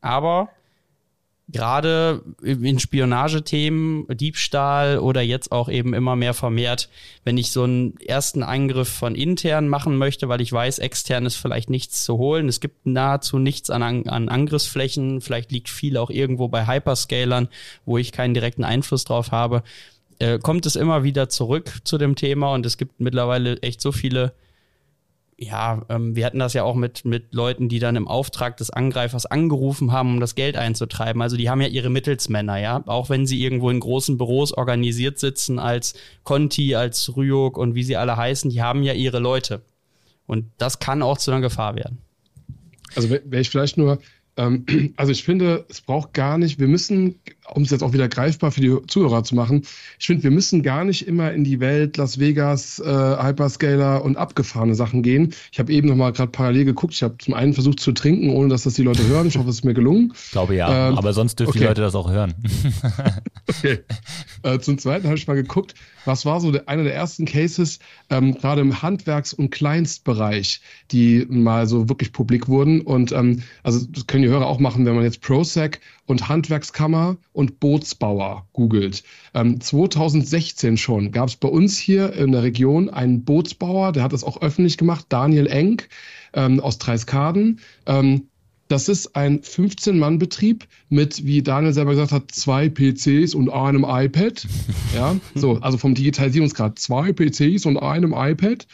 Aber 0.00 0.50
gerade 1.50 2.22
in 2.42 2.78
Spionagethemen, 2.78 4.06
Diebstahl 4.08 4.98
oder 4.98 5.22
jetzt 5.22 5.50
auch 5.50 5.70
eben 5.70 5.94
immer 5.94 6.14
mehr 6.14 6.34
vermehrt, 6.34 6.90
wenn 7.24 7.38
ich 7.38 7.50
so 7.52 7.62
einen 7.62 7.98
ersten 8.00 8.42
Angriff 8.42 8.88
von 8.88 9.14
intern 9.14 9.68
machen 9.68 9.96
möchte, 9.96 10.28
weil 10.28 10.42
ich 10.42 10.52
weiß, 10.52 10.78
extern 10.78 11.24
ist 11.24 11.36
vielleicht 11.36 11.70
nichts 11.70 12.04
zu 12.04 12.18
holen. 12.18 12.48
Es 12.48 12.60
gibt 12.60 12.86
nahezu 12.86 13.38
nichts 13.38 13.70
an, 13.70 13.82
an 13.82 14.28
Angriffsflächen. 14.28 15.22
Vielleicht 15.22 15.50
liegt 15.50 15.70
viel 15.70 15.96
auch 15.96 16.10
irgendwo 16.10 16.48
bei 16.48 16.66
Hyperscalern, 16.66 17.48
wo 17.86 17.96
ich 17.96 18.12
keinen 18.12 18.34
direkten 18.34 18.64
Einfluss 18.64 19.04
drauf 19.04 19.32
habe. 19.32 19.62
Äh, 20.18 20.38
kommt 20.38 20.66
es 20.66 20.76
immer 20.76 21.02
wieder 21.02 21.30
zurück 21.30 21.72
zu 21.84 21.96
dem 21.96 22.14
Thema 22.14 22.52
und 22.52 22.66
es 22.66 22.76
gibt 22.76 23.00
mittlerweile 23.00 23.62
echt 23.62 23.80
so 23.80 23.90
viele 23.90 24.34
ja, 25.40 25.86
ähm, 25.88 26.16
wir 26.16 26.26
hatten 26.26 26.40
das 26.40 26.52
ja 26.52 26.64
auch 26.64 26.74
mit, 26.74 27.04
mit 27.04 27.32
Leuten, 27.32 27.68
die 27.68 27.78
dann 27.78 27.94
im 27.94 28.08
Auftrag 28.08 28.56
des 28.56 28.70
Angreifers 28.70 29.24
angerufen 29.24 29.92
haben, 29.92 30.14
um 30.14 30.20
das 30.20 30.34
Geld 30.34 30.56
einzutreiben. 30.56 31.22
Also 31.22 31.36
die 31.36 31.48
haben 31.48 31.60
ja 31.60 31.68
ihre 31.68 31.90
Mittelsmänner, 31.90 32.58
ja. 32.58 32.82
Auch 32.86 33.08
wenn 33.08 33.24
sie 33.24 33.40
irgendwo 33.40 33.70
in 33.70 33.78
großen 33.78 34.18
Büros 34.18 34.52
organisiert 34.52 35.20
sitzen 35.20 35.60
als 35.60 35.94
Conti, 36.24 36.74
als 36.74 37.16
Ryuk 37.16 37.56
und 37.56 37.76
wie 37.76 37.84
sie 37.84 37.96
alle 37.96 38.16
heißen, 38.16 38.50
die 38.50 38.62
haben 38.62 38.82
ja 38.82 38.94
ihre 38.94 39.20
Leute. 39.20 39.62
Und 40.26 40.46
das 40.58 40.80
kann 40.80 41.02
auch 41.02 41.18
zu 41.18 41.30
einer 41.30 41.40
Gefahr 41.40 41.76
werden. 41.76 41.98
Also 42.96 43.08
wäre 43.08 43.40
ich 43.40 43.48
vielleicht 43.48 43.78
nur 43.78 44.00
ähm, 44.38 44.64
also 44.96 45.12
ich 45.12 45.24
finde, 45.24 45.66
es 45.68 45.82
braucht 45.82 46.14
gar 46.14 46.38
nicht, 46.38 46.58
wir 46.58 46.68
müssen, 46.68 47.20
um 47.54 47.62
es 47.62 47.70
jetzt 47.70 47.82
auch 47.82 47.92
wieder 47.92 48.08
greifbar 48.08 48.50
für 48.50 48.60
die 48.60 48.76
Zuhörer 48.86 49.24
zu 49.24 49.34
machen, 49.34 49.62
ich 49.98 50.06
finde, 50.06 50.24
wir 50.24 50.30
müssen 50.30 50.62
gar 50.62 50.84
nicht 50.84 51.06
immer 51.06 51.32
in 51.32 51.44
die 51.44 51.60
Welt 51.60 51.96
Las 51.96 52.18
Vegas, 52.18 52.78
äh, 52.78 52.84
Hyperscaler 52.84 54.04
und 54.04 54.16
abgefahrene 54.16 54.74
Sachen 54.74 55.02
gehen. 55.02 55.34
Ich 55.52 55.58
habe 55.58 55.72
eben 55.72 55.88
noch 55.88 55.96
mal 55.96 56.12
gerade 56.12 56.30
parallel 56.30 56.64
geguckt. 56.64 56.94
Ich 56.94 57.02
habe 57.02 57.16
zum 57.18 57.34
einen 57.34 57.54
versucht 57.54 57.80
zu 57.80 57.92
trinken, 57.92 58.30
ohne 58.30 58.48
dass 58.48 58.62
das 58.64 58.74
die 58.74 58.82
Leute 58.82 59.06
hören. 59.06 59.26
Ich 59.26 59.38
hoffe, 59.38 59.48
es 59.48 59.56
ist 59.56 59.64
mir 59.64 59.74
gelungen. 59.74 60.12
Ich 60.14 60.32
glaube 60.32 60.54
ja, 60.54 60.88
ähm, 60.88 60.98
aber 60.98 61.12
sonst 61.12 61.38
dürfen 61.38 61.50
okay. 61.50 61.60
die 61.60 61.64
Leute 61.64 61.80
das 61.80 61.94
auch 61.94 62.10
hören. 62.10 62.34
okay. 63.48 63.78
Äh, 64.42 64.58
zum 64.58 64.78
zweiten 64.78 65.06
habe 65.06 65.16
ich 65.16 65.26
mal 65.26 65.34
geguckt, 65.34 65.74
was 66.04 66.24
war 66.24 66.40
so 66.40 66.50
der, 66.50 66.68
einer 66.68 66.84
der 66.84 66.94
ersten 66.94 67.26
Cases, 67.26 67.78
ähm, 68.10 68.34
gerade 68.34 68.60
im 68.60 68.82
Handwerks- 68.82 69.34
und 69.34 69.50
Kleinstbereich, 69.50 70.60
die 70.90 71.26
mal 71.28 71.66
so 71.66 71.88
wirklich 71.88 72.12
publik 72.12 72.48
wurden. 72.48 72.80
Und 72.80 73.12
ähm, 73.12 73.42
also 73.62 73.86
das 73.90 74.06
können 74.06 74.22
die 74.22 74.28
Hörer 74.28 74.46
auch 74.46 74.58
machen, 74.58 74.86
wenn 74.86 74.94
man 74.94 75.04
jetzt 75.04 75.20
ProSec 75.20 75.80
und 76.08 76.28
Handwerkskammer 76.28 77.18
und 77.32 77.60
Bootsbauer 77.60 78.48
googelt. 78.54 79.04
Ähm, 79.34 79.60
2016 79.60 80.78
schon 80.78 81.12
gab 81.12 81.28
es 81.28 81.36
bei 81.36 81.48
uns 81.48 81.78
hier 81.78 82.14
in 82.14 82.32
der 82.32 82.42
Region 82.42 82.88
einen 82.88 83.24
Bootsbauer, 83.24 83.92
der 83.92 84.02
hat 84.02 84.14
das 84.14 84.24
auch 84.24 84.40
öffentlich 84.40 84.78
gemacht, 84.78 85.06
Daniel 85.10 85.46
Enk 85.46 85.88
ähm, 86.32 86.60
aus 86.60 86.78
Dreiskaden. 86.78 87.60
Ähm, 87.84 88.28
das 88.68 88.88
ist 88.88 89.16
ein 89.16 89.40
15-Mann-Betrieb 89.40 90.66
mit, 90.88 91.26
wie 91.26 91.42
Daniel 91.42 91.74
selber 91.74 91.92
gesagt 91.92 92.12
hat, 92.12 92.30
zwei 92.32 92.70
PCs 92.70 93.34
und 93.34 93.50
einem 93.50 93.84
iPad. 93.86 94.46
Ja, 94.94 95.14
so, 95.34 95.58
also 95.60 95.76
vom 95.76 95.94
Digitalisierungsgrad. 95.94 96.78
Zwei 96.78 97.12
PCs 97.12 97.66
und 97.66 97.76
einem 97.76 98.14
iPad. 98.16 98.66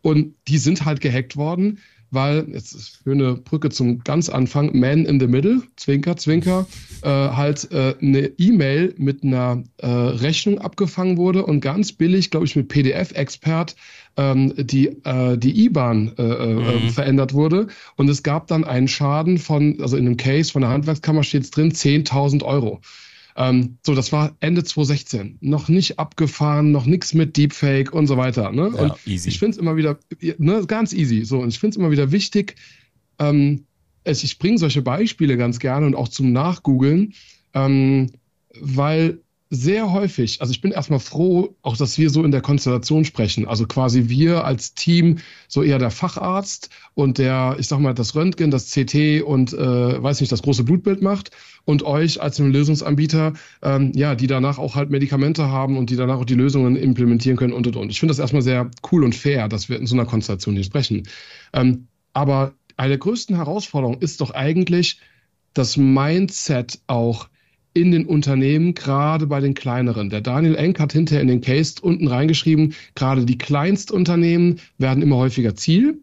Und 0.00 0.34
die 0.48 0.56
sind 0.56 0.86
halt 0.86 1.02
gehackt 1.02 1.36
worden 1.36 1.78
weil, 2.10 2.46
jetzt 2.52 2.74
ist 2.74 3.00
für 3.02 3.12
eine 3.12 3.34
Brücke 3.34 3.70
zum 3.70 4.00
ganz 4.00 4.28
Anfang, 4.28 4.78
Man 4.78 5.04
in 5.04 5.20
the 5.20 5.26
Middle, 5.26 5.62
Zwinker, 5.76 6.16
Zwinker, 6.16 6.66
äh, 7.02 7.08
halt 7.08 7.70
äh, 7.72 7.94
eine 8.00 8.32
E-Mail 8.38 8.94
mit 8.96 9.22
einer 9.22 9.62
äh, 9.78 9.86
Rechnung 9.86 10.58
abgefangen 10.58 11.16
wurde 11.16 11.44
und 11.44 11.60
ganz 11.60 11.92
billig, 11.92 12.30
glaube 12.30 12.46
ich, 12.46 12.56
mit 12.56 12.68
PDF-Expert 12.68 13.76
ähm, 14.16 14.52
die, 14.56 14.88
äh, 15.04 15.38
die 15.38 15.64
IBAN 15.64 16.12
äh, 16.18 16.22
äh, 16.22 16.54
mhm. 16.54 16.90
verändert 16.90 17.34
wurde. 17.34 17.68
Und 17.96 18.08
es 18.08 18.22
gab 18.22 18.48
dann 18.48 18.64
einen 18.64 18.88
Schaden 18.88 19.38
von, 19.38 19.78
also 19.80 19.96
in 19.96 20.06
einem 20.06 20.16
Case 20.16 20.52
von 20.52 20.62
der 20.62 20.70
Handwerkskammer 20.70 21.22
steht 21.22 21.44
es 21.44 21.50
drin, 21.50 21.72
10.000 21.72 22.42
Euro. 22.44 22.80
Ähm, 23.38 23.78
so, 23.86 23.94
das 23.94 24.10
war 24.10 24.36
Ende 24.40 24.64
2016. 24.64 25.38
Noch 25.40 25.68
nicht 25.68 26.00
abgefahren, 26.00 26.72
noch 26.72 26.86
nichts 26.86 27.14
mit 27.14 27.36
Deepfake 27.36 27.92
und 27.92 28.08
so 28.08 28.16
weiter. 28.16 28.50
Ne? 28.50 28.72
Ja, 28.74 28.82
und 28.82 29.06
easy. 29.06 29.28
ich 29.28 29.38
finde 29.38 29.52
es 29.52 29.58
immer 29.58 29.76
wieder, 29.76 29.96
ne, 30.38 30.64
ganz 30.66 30.92
easy. 30.92 31.24
So, 31.24 31.38
und 31.38 31.48
ich 31.48 31.60
finde 31.60 31.74
es 31.74 31.76
immer 31.76 31.92
wieder 31.92 32.10
wichtig, 32.10 32.56
ähm, 33.20 33.64
ich 34.04 34.38
bringe 34.38 34.58
solche 34.58 34.82
Beispiele 34.82 35.36
ganz 35.36 35.60
gerne 35.60 35.86
und 35.86 35.94
auch 35.94 36.08
zum 36.08 36.32
Nachgoogeln, 36.32 37.14
ähm, 37.54 38.10
weil 38.60 39.20
sehr 39.50 39.92
häufig, 39.92 40.42
also 40.42 40.50
ich 40.50 40.60
bin 40.60 40.72
erstmal 40.72 41.00
froh, 41.00 41.56
auch 41.62 41.76
dass 41.76 41.96
wir 41.96 42.10
so 42.10 42.22
in 42.22 42.30
der 42.30 42.42
Konstellation 42.42 43.06
sprechen. 43.06 43.48
Also 43.48 43.66
quasi 43.66 44.08
wir 44.08 44.44
als 44.44 44.74
Team, 44.74 45.18
so 45.48 45.62
eher 45.62 45.78
der 45.78 45.90
Facharzt 45.90 46.68
und 46.92 47.16
der, 47.16 47.56
ich 47.58 47.66
sag 47.66 47.78
mal, 47.78 47.94
das 47.94 48.14
Röntgen, 48.14 48.50
das 48.50 48.70
CT 48.70 49.22
und 49.22 49.54
äh, 49.54 50.02
weiß 50.02 50.20
nicht, 50.20 50.30
das 50.30 50.42
große 50.42 50.64
Blutbild 50.64 51.00
macht 51.00 51.30
und 51.64 51.82
euch 51.82 52.20
als 52.20 52.38
einen 52.38 52.52
Lösungsanbieter, 52.52 53.32
ähm, 53.62 53.92
ja, 53.94 54.14
die 54.14 54.26
danach 54.26 54.58
auch 54.58 54.74
halt 54.74 54.90
Medikamente 54.90 55.48
haben 55.48 55.78
und 55.78 55.88
die 55.88 55.96
danach 55.96 56.18
auch 56.18 56.26
die 56.26 56.34
Lösungen 56.34 56.76
implementieren 56.76 57.38
können 57.38 57.54
und 57.54 57.66
und 57.66 57.76
und. 57.76 57.90
Ich 57.90 58.00
finde 58.00 58.12
das 58.12 58.18
erstmal 58.18 58.42
sehr 58.42 58.70
cool 58.92 59.02
und 59.02 59.14
fair, 59.14 59.48
dass 59.48 59.70
wir 59.70 59.78
in 59.78 59.86
so 59.86 59.94
einer 59.96 60.04
Konstellation 60.04 60.56
hier 60.56 60.64
sprechen. 60.64 61.04
Ähm, 61.54 61.88
aber 62.12 62.52
eine 62.76 62.90
der 62.90 62.98
größten 62.98 63.36
Herausforderungen 63.36 64.00
ist 64.00 64.20
doch 64.20 64.32
eigentlich 64.32 65.00
das 65.54 65.78
Mindset 65.78 66.80
auch 66.86 67.28
in 67.74 67.92
den 67.92 68.06
Unternehmen, 68.06 68.74
gerade 68.74 69.26
bei 69.26 69.40
den 69.40 69.54
kleineren. 69.54 70.10
Der 70.10 70.20
Daniel 70.20 70.56
Enk 70.56 70.80
hat 70.80 70.92
hinterher 70.92 71.22
in 71.22 71.28
den 71.28 71.40
Case 71.40 71.76
unten 71.80 72.08
reingeschrieben, 72.08 72.74
gerade 72.94 73.24
die 73.24 73.38
Kleinstunternehmen 73.38 74.60
werden 74.78 75.02
immer 75.02 75.16
häufiger 75.16 75.54
Ziel. 75.54 76.00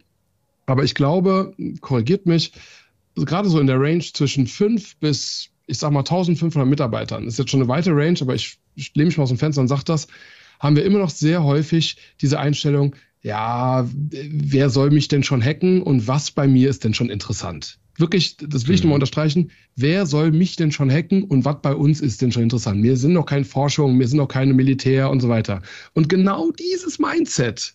Aber 0.65 0.83
ich 0.83 0.95
glaube, 0.95 1.53
korrigiert 1.81 2.25
mich, 2.25 2.53
gerade 3.15 3.49
so 3.49 3.59
in 3.59 3.67
der 3.67 3.79
Range 3.79 4.03
zwischen 4.03 4.47
fünf 4.47 4.97
bis, 4.97 5.49
ich 5.67 5.77
sag 5.77 5.91
mal, 5.91 5.99
1500 5.99 6.67
Mitarbeitern, 6.67 7.27
ist 7.27 7.39
jetzt 7.39 7.51
schon 7.51 7.61
eine 7.61 7.69
weite 7.69 7.91
Range, 7.91 8.17
aber 8.21 8.35
ich, 8.35 8.57
ich 8.75 8.93
lehne 8.95 9.07
mich 9.07 9.17
mal 9.17 9.23
aus 9.23 9.29
dem 9.29 9.37
Fenster 9.37 9.61
und 9.61 9.67
sage 9.67 9.83
das, 9.85 10.07
haben 10.59 10.75
wir 10.75 10.85
immer 10.85 10.99
noch 10.99 11.09
sehr 11.09 11.43
häufig 11.43 11.97
diese 12.21 12.39
Einstellung, 12.39 12.95
ja, 13.21 13.87
wer 13.91 14.69
soll 14.69 14.91
mich 14.91 15.07
denn 15.07 15.23
schon 15.23 15.41
hacken 15.41 15.81
und 15.81 16.07
was 16.07 16.31
bei 16.31 16.47
mir 16.47 16.69
ist 16.69 16.83
denn 16.83 16.93
schon 16.93 17.09
interessant? 17.09 17.79
Wirklich, 17.97 18.37
das 18.37 18.67
will 18.67 18.75
ich 18.75 18.81
mhm. 18.81 18.89
nochmal 18.89 18.95
unterstreichen, 18.97 19.51
wer 19.75 20.05
soll 20.05 20.31
mich 20.31 20.55
denn 20.55 20.71
schon 20.71 20.91
hacken 20.91 21.23
und 21.23 21.45
was 21.45 21.61
bei 21.61 21.73
uns 21.73 22.01
ist 22.01 22.21
denn 22.21 22.31
schon 22.31 22.43
interessant? 22.43 22.83
Wir 22.83 22.97
sind 22.97 23.13
noch 23.13 23.25
keine 23.25 23.45
Forschung, 23.45 23.99
wir 23.99 24.07
sind 24.07 24.17
noch 24.17 24.27
keine 24.27 24.53
Militär 24.53 25.09
und 25.09 25.21
so 25.21 25.29
weiter. 25.29 25.61
Und 25.93 26.09
genau 26.09 26.51
dieses 26.51 26.99
Mindset 26.99 27.73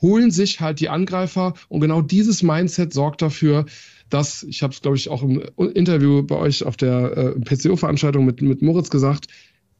holen 0.00 0.30
sich 0.30 0.60
halt 0.60 0.80
die 0.80 0.88
Angreifer 0.88 1.54
und 1.68 1.80
genau 1.80 2.00
dieses 2.00 2.42
Mindset 2.42 2.92
sorgt 2.92 3.22
dafür, 3.22 3.66
dass, 4.08 4.42
ich 4.42 4.62
habe 4.62 4.72
es, 4.72 4.82
glaube 4.82 4.96
ich, 4.96 5.08
auch 5.08 5.22
im 5.22 5.42
Interview 5.74 6.22
bei 6.22 6.36
euch 6.36 6.64
auf 6.64 6.76
der 6.76 7.16
äh, 7.16 7.40
PCO-Veranstaltung 7.40 8.24
mit, 8.24 8.42
mit 8.42 8.62
Moritz 8.62 8.90
gesagt, 8.90 9.28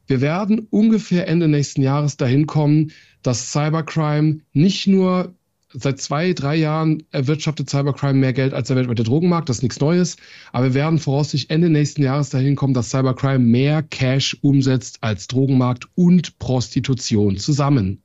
Wir 0.07 0.19
werden 0.19 0.67
ungefähr 0.69 1.27
Ende 1.27 1.47
nächsten 1.47 1.81
Jahres 1.81 2.17
dahin 2.17 2.45
kommen, 2.45 2.91
dass 3.23 3.51
Cybercrime 3.51 4.41
nicht 4.51 4.87
nur 4.87 5.35
seit 5.73 5.99
zwei, 5.99 6.33
drei 6.33 6.55
Jahren 6.55 7.03
erwirtschaftet 7.11 7.69
Cybercrime 7.69 8.19
mehr 8.19 8.33
Geld 8.33 8.53
als 8.53 8.67
der 8.67 8.77
weltweite 8.77 9.03
Drogenmarkt. 9.03 9.49
Das 9.49 9.57
ist 9.57 9.63
nichts 9.63 9.79
Neues. 9.79 10.17
Aber 10.51 10.65
wir 10.65 10.73
werden 10.73 10.99
voraussichtlich 10.99 11.49
Ende 11.49 11.69
nächsten 11.69 12.03
Jahres 12.03 12.29
dahin 12.29 12.55
kommen, 12.55 12.73
dass 12.73 12.89
Cybercrime 12.89 13.39
mehr 13.39 13.83
Cash 13.83 14.37
umsetzt 14.41 14.99
als 15.01 15.27
Drogenmarkt 15.27 15.87
und 15.95 16.37
Prostitution 16.39 17.37
zusammen. 17.37 18.01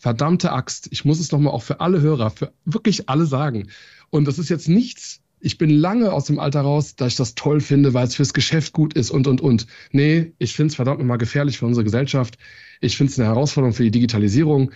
Verdammte 0.00 0.52
Axt. 0.52 0.88
Ich 0.90 1.04
muss 1.04 1.20
es 1.20 1.32
nochmal 1.32 1.52
auch 1.52 1.62
für 1.62 1.80
alle 1.80 2.00
Hörer, 2.00 2.30
für 2.30 2.52
wirklich 2.64 3.08
alle 3.08 3.26
sagen. 3.26 3.68
Und 4.10 4.26
das 4.26 4.38
ist 4.38 4.50
jetzt 4.50 4.68
nichts, 4.68 5.22
ich 5.44 5.58
bin 5.58 5.68
lange 5.68 6.10
aus 6.10 6.24
dem 6.24 6.38
Alter 6.38 6.62
raus, 6.62 6.96
dass 6.96 7.08
ich 7.08 7.16
das 7.16 7.34
toll 7.34 7.60
finde, 7.60 7.92
weil 7.92 8.06
es 8.06 8.14
fürs 8.14 8.32
Geschäft 8.32 8.72
gut 8.72 8.94
ist 8.94 9.10
und, 9.10 9.26
und, 9.26 9.42
und. 9.42 9.66
Nee, 9.92 10.32
ich 10.38 10.54
finde 10.54 10.68
es 10.68 10.76
verdammt 10.76 11.00
nochmal 11.00 11.18
gefährlich 11.18 11.58
für 11.58 11.66
unsere 11.66 11.84
Gesellschaft. 11.84 12.38
Ich 12.80 12.96
finde 12.96 13.12
es 13.12 13.18
eine 13.18 13.28
Herausforderung 13.28 13.74
für 13.74 13.82
die 13.82 13.90
Digitalisierung. 13.90 14.70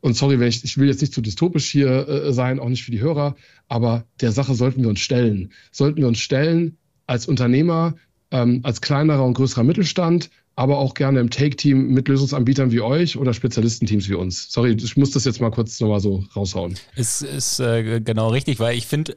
Und 0.00 0.16
sorry, 0.16 0.42
ich, 0.46 0.64
ich 0.64 0.78
will 0.78 0.88
jetzt 0.88 1.00
nicht 1.00 1.12
zu 1.12 1.20
dystopisch 1.20 1.70
hier 1.70 2.08
äh, 2.08 2.32
sein, 2.32 2.60
auch 2.60 2.68
nicht 2.68 2.84
für 2.84 2.90
die 2.92 3.00
Hörer, 3.00 3.36
aber 3.68 4.04
der 4.20 4.32
Sache 4.32 4.54
sollten 4.54 4.82
wir 4.82 4.88
uns 4.88 5.00
stellen. 5.00 5.52
Sollten 5.72 5.98
wir 5.98 6.08
uns 6.08 6.18
stellen 6.18 6.76
als 7.06 7.26
Unternehmer, 7.26 7.94
ähm, 8.30 8.60
als 8.62 8.80
kleinerer 8.80 9.24
und 9.24 9.34
größerer 9.34 9.64
Mittelstand, 9.64 10.30
aber 10.54 10.78
auch 10.78 10.94
gerne 10.94 11.20
im 11.20 11.30
Take-Team 11.30 11.88
mit 11.88 12.08
Lösungsanbietern 12.08 12.72
wie 12.72 12.80
euch 12.80 13.16
oder 13.16 13.32
Spezialistenteams 13.32 14.08
wie 14.08 14.14
uns. 14.14 14.50
Sorry, 14.52 14.72
ich 14.72 14.96
muss 14.96 15.12
das 15.12 15.24
jetzt 15.24 15.40
mal 15.40 15.50
kurz 15.50 15.78
nochmal 15.80 16.00
so 16.00 16.24
raushauen. 16.34 16.76
Ist, 16.96 17.22
ist 17.22 17.60
äh, 17.60 18.00
genau 18.00 18.28
richtig, 18.30 18.58
weil 18.58 18.76
ich 18.76 18.86
finde, 18.86 19.16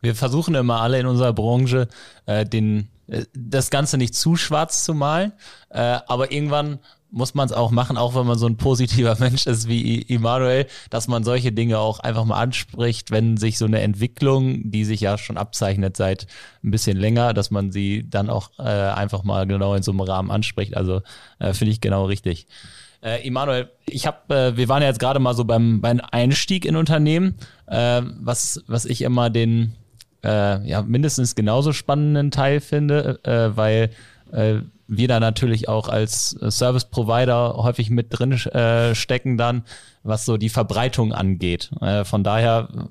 wir 0.00 0.14
versuchen 0.14 0.54
immer 0.54 0.80
alle 0.80 0.98
in 0.98 1.06
unserer 1.06 1.32
Branche 1.32 1.88
äh, 2.26 2.44
den, 2.44 2.88
äh, 3.06 3.24
das 3.32 3.70
Ganze 3.70 3.96
nicht 3.96 4.14
zu 4.14 4.36
schwarz 4.36 4.84
zu 4.84 4.94
malen, 4.94 5.32
äh, 5.70 5.78
aber 5.78 6.32
irgendwann 6.32 6.80
muss 7.12 7.34
man 7.34 7.46
es 7.46 7.52
auch 7.52 7.70
machen, 7.70 7.96
auch 7.96 8.14
wenn 8.14 8.26
man 8.26 8.38
so 8.38 8.46
ein 8.46 8.56
positiver 8.56 9.16
Mensch 9.20 9.46
ist 9.46 9.68
wie 9.68 10.00
Immanuel, 10.02 10.66
dass 10.90 11.06
man 11.06 11.22
solche 11.22 11.52
Dinge 11.52 11.78
auch 11.78 12.00
einfach 12.00 12.24
mal 12.24 12.40
anspricht, 12.40 13.10
wenn 13.10 13.36
sich 13.36 13.58
so 13.58 13.66
eine 13.66 13.82
Entwicklung, 13.82 14.70
die 14.70 14.84
sich 14.84 15.00
ja 15.02 15.18
schon 15.18 15.36
abzeichnet 15.36 15.96
seit 15.96 16.26
ein 16.64 16.70
bisschen 16.70 16.96
länger, 16.96 17.34
dass 17.34 17.50
man 17.50 17.70
sie 17.70 18.08
dann 18.08 18.30
auch 18.30 18.50
äh, 18.58 18.62
einfach 18.62 19.22
mal 19.22 19.46
genau 19.46 19.74
in 19.74 19.82
so 19.82 19.92
einem 19.92 20.00
Rahmen 20.00 20.30
anspricht. 20.30 20.76
Also 20.76 21.02
äh, 21.38 21.52
finde 21.52 21.72
ich 21.72 21.80
genau 21.80 22.06
richtig. 22.06 22.46
Äh, 23.02 23.26
Immanuel, 23.26 23.70
ich 23.86 24.06
habe, 24.06 24.34
äh, 24.34 24.56
wir 24.56 24.68
waren 24.68 24.80
ja 24.80 24.88
jetzt 24.88 25.00
gerade 25.00 25.20
mal 25.20 25.34
so 25.34 25.44
beim, 25.44 25.80
beim 25.80 26.00
Einstieg 26.10 26.64
in 26.64 26.76
Unternehmen, 26.76 27.34
äh, 27.66 28.00
was, 28.20 28.64
was 28.66 28.86
ich 28.86 29.02
immer 29.02 29.28
den 29.28 29.74
äh, 30.24 30.66
ja 30.66 30.82
mindestens 30.82 31.34
genauso 31.34 31.72
spannenden 31.72 32.30
Teil 32.30 32.60
finde, 32.60 33.20
äh, 33.24 33.56
weil 33.56 33.90
äh, 34.32 34.60
wir 34.96 35.08
da 35.08 35.20
natürlich 35.20 35.68
auch 35.68 35.88
als 35.88 36.30
Service 36.50 36.84
Provider 36.84 37.54
häufig 37.56 37.90
mit 37.90 38.08
drin 38.10 38.32
äh, 38.32 38.94
stecken 38.94 39.38
dann, 39.38 39.64
was 40.02 40.24
so 40.24 40.36
die 40.36 40.50
Verbreitung 40.50 41.12
angeht. 41.12 41.70
Äh, 41.80 42.04
von 42.04 42.22
daher 42.22 42.90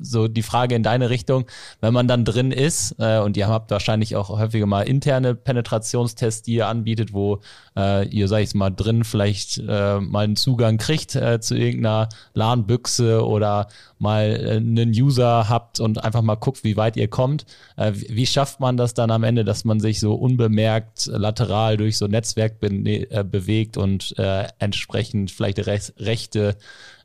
so 0.00 0.28
die 0.28 0.42
Frage 0.42 0.74
in 0.74 0.82
deine 0.82 1.10
Richtung, 1.10 1.46
wenn 1.80 1.94
man 1.94 2.08
dann 2.08 2.24
drin 2.24 2.52
ist, 2.52 2.94
äh, 2.98 3.18
und 3.18 3.36
ihr 3.36 3.48
habt 3.48 3.70
wahrscheinlich 3.70 4.16
auch 4.16 4.28
häufiger 4.28 4.66
mal 4.66 4.82
interne 4.82 5.34
Penetrationstests, 5.34 6.42
die 6.42 6.54
ihr 6.54 6.68
anbietet, 6.68 7.12
wo 7.12 7.40
äh, 7.76 8.06
ihr, 8.08 8.28
sag 8.28 8.40
ich 8.40 8.54
mal, 8.54 8.70
drin 8.70 9.04
vielleicht 9.04 9.58
äh, 9.58 10.00
mal 10.00 10.24
einen 10.24 10.36
Zugang 10.36 10.78
kriegt 10.78 11.16
äh, 11.16 11.40
zu 11.40 11.56
irgendeiner 11.56 12.08
LAN-Büchse 12.34 13.24
oder 13.26 13.68
mal 13.98 14.24
äh, 14.24 14.56
einen 14.56 14.90
User 14.90 15.48
habt 15.48 15.80
und 15.80 16.04
einfach 16.04 16.22
mal 16.22 16.36
guckt, 16.36 16.64
wie 16.64 16.76
weit 16.76 16.96
ihr 16.96 17.08
kommt. 17.08 17.46
Äh, 17.76 17.92
wie 17.94 18.26
schafft 18.26 18.60
man 18.60 18.76
das 18.76 18.94
dann 18.94 19.10
am 19.10 19.24
Ende, 19.24 19.44
dass 19.44 19.64
man 19.64 19.80
sich 19.80 20.00
so 20.00 20.14
unbemerkt 20.14 21.06
lateral 21.06 21.76
durch 21.76 21.98
so 21.98 22.04
ein 22.04 22.12
Netzwerk 22.12 22.60
be 22.60 22.68
äh, 22.68 23.24
bewegt 23.24 23.76
und 23.76 24.16
äh, 24.18 24.46
entsprechend 24.58 25.30
vielleicht 25.30 25.58
Rechte 25.66 26.56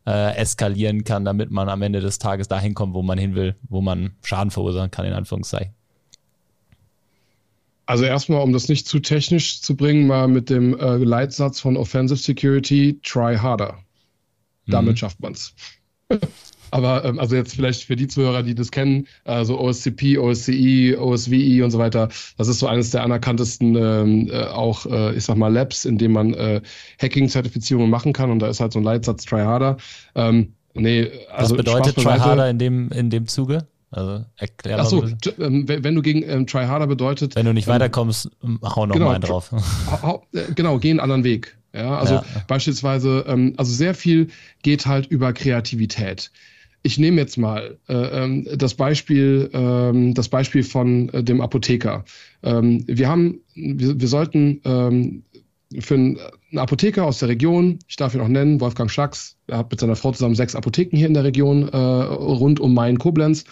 äh, 0.10 0.36
eskalieren 0.38 1.04
kann, 1.04 1.24
damit 1.24 1.52
man 1.52 1.70
am 1.70 1.84
Ende 1.84 2.00
des 2.00 2.18
Tages 2.18 2.48
dahin 2.48 2.74
kommt, 2.74 2.96
wo 2.96 3.04
man 3.04 3.20
hin 3.20 3.36
will, 3.36 3.56
wo 3.70 3.80
man 3.80 4.16
Schaden 4.24 4.50
verursachen 4.50 4.90
kann, 4.90 5.06
in 5.06 5.14
Anführungszeichen. 5.14 5.76
Also 7.86 8.06
erstmal, 8.06 8.42
um 8.42 8.52
das 8.52 8.70
nicht 8.70 8.88
zu 8.88 9.00
technisch 9.00 9.62
zu 9.62 9.76
bringen, 9.76 10.08
mal 10.08 10.28
mit 10.28 10.50
dem 10.50 10.78
äh, 10.80 10.98
Leitsatz 10.98 11.60
von 11.60 11.78
Offensive 11.78 12.20
Security, 12.20 13.00
try 13.04 13.36
harder. 13.36 13.78
Damit 14.66 14.94
mhm. 14.94 14.98
schafft 14.98 15.20
man 15.20 15.34
es. 15.34 15.54
Aber 16.72 17.06
ähm, 17.06 17.20
also 17.20 17.36
jetzt 17.36 17.56
vielleicht 17.56 17.84
für 17.84 17.96
die 17.96 18.08
Zuhörer, 18.08 18.44
die 18.44 18.56
das 18.56 18.72
kennen, 18.72 19.08
also 19.26 19.60
OSCP, 19.60 20.18
OSCE, 20.18 20.98
OSWI 21.00 21.62
und 21.64 21.72
so 21.72 21.80
weiter, 21.80 22.10
das 22.38 22.48
ist 22.48 22.60
so 22.60 22.68
eines 22.68 22.92
der 22.92 23.04
anerkanntesten 23.04 23.76
ähm, 23.76 24.30
äh, 24.32 24.44
auch, 24.46 24.86
äh, 24.86 25.16
ich 25.16 25.26
sag 25.26 25.38
mal, 25.38 25.52
Labs, 25.52 25.86
in 25.86 25.98
dem 25.98 26.14
man 26.14 26.34
äh, 26.34 26.62
Hacking-Zertifizierungen 27.02 27.90
machen 27.90 28.14
kann 28.14 28.32
und 28.32 28.40
da 28.40 28.48
ist 28.48 28.60
halt 28.60 28.74
so 28.74 28.80
ein 28.80 28.84
Leitsatz 28.84 29.26
Try 29.26 29.42
Harder. 29.42 29.78
Ähm, 30.16 30.54
nee, 30.74 31.10
also 31.32 31.58
Was 31.58 31.66
bedeutet 31.66 31.96
Try 31.96 32.20
Harder 32.20 32.50
in 32.50 32.60
dem, 32.60 32.92
in 32.92 33.10
dem 33.10 33.28
Zuge? 33.28 33.68
Also 33.92 34.24
erklär 34.38 34.80
Ach 34.80 34.86
so, 34.86 35.04
ähm, 35.40 35.68
wenn 35.68 35.96
du 35.96 36.02
gegen 36.02 36.22
ähm, 36.24 36.46
Try 36.46 36.66
Harder 36.66 36.86
bedeutet. 36.86 37.36
Wenn 37.36 37.46
du 37.46 37.54
nicht 37.54 37.68
ähm, 37.68 37.74
weiterkommst, 37.74 38.30
hau 38.64 38.86
noch 38.86 38.94
genau, 38.94 39.08
mal 39.08 39.16
einen 39.16 39.24
drauf. 39.24 39.52
Hau, 40.04 40.24
äh, 40.34 40.44
genau, 40.54 40.78
geh 40.78 40.92
einen 40.92 41.00
anderen 41.00 41.24
Weg. 41.24 41.58
Ja, 41.74 41.98
also 41.98 42.16
ja. 42.16 42.26
beispielsweise, 42.48 43.26
ähm, 43.28 43.54
also 43.58 43.72
sehr 43.72 43.94
viel 43.94 44.30
geht 44.64 44.86
halt 44.86 45.08
über 45.08 45.34
Kreativität 45.34 46.32
ich 46.82 46.98
nehme 46.98 47.18
jetzt 47.18 47.38
mal 47.38 47.78
äh, 47.88 47.94
ähm, 47.94 48.48
das 48.56 48.74
Beispiel, 48.74 49.50
äh, 49.54 50.14
das 50.14 50.30
Beispiel 50.30 50.64
von 50.64 51.10
äh, 51.10 51.24
dem 51.24 51.42
Apotheker. 51.42 52.06
Ähm, 52.44 52.84
wir 52.88 53.08
haben, 53.10 53.42
wir, 53.54 54.00
wir 54.00 54.08
sollten 54.08 54.62
ähm, 54.64 55.24
für 55.80 55.96
einen, 55.96 56.18
einen 56.52 56.60
Apotheker 56.60 57.06
aus 57.06 57.20
der 57.20 57.30
Region, 57.30 57.80
ich 57.88 57.96
darf 57.96 58.16
ihn 58.16 58.22
auch 58.22 58.28
nennen, 58.28 58.62
Wolfgang 58.62 58.90
Schacks, 58.90 59.38
er 59.48 59.60
hat 59.60 59.72
mit 59.72 59.80
seiner 59.80 59.96
Frau 59.96 60.12
zusammen 60.12 60.36
sechs 60.36 60.56
Apotheken 60.56 60.98
hier 60.98 61.08
in 61.08 61.14
der 61.14 61.24
Region 61.24 61.68
äh, 61.70 61.78
rund 61.78 62.60
um 62.60 62.74
Main 62.74 62.98
Koblenz, 62.98 63.44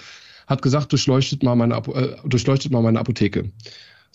hat 0.48 0.62
gesagt, 0.62 0.92
durchleuchtet 0.92 1.44
mal 1.44 1.56
meine, 1.56 1.76
äh, 1.76 2.16
durchleuchtet 2.26 2.72
mal 2.72 2.82
meine 2.82 3.00
Apotheke. 3.00 3.52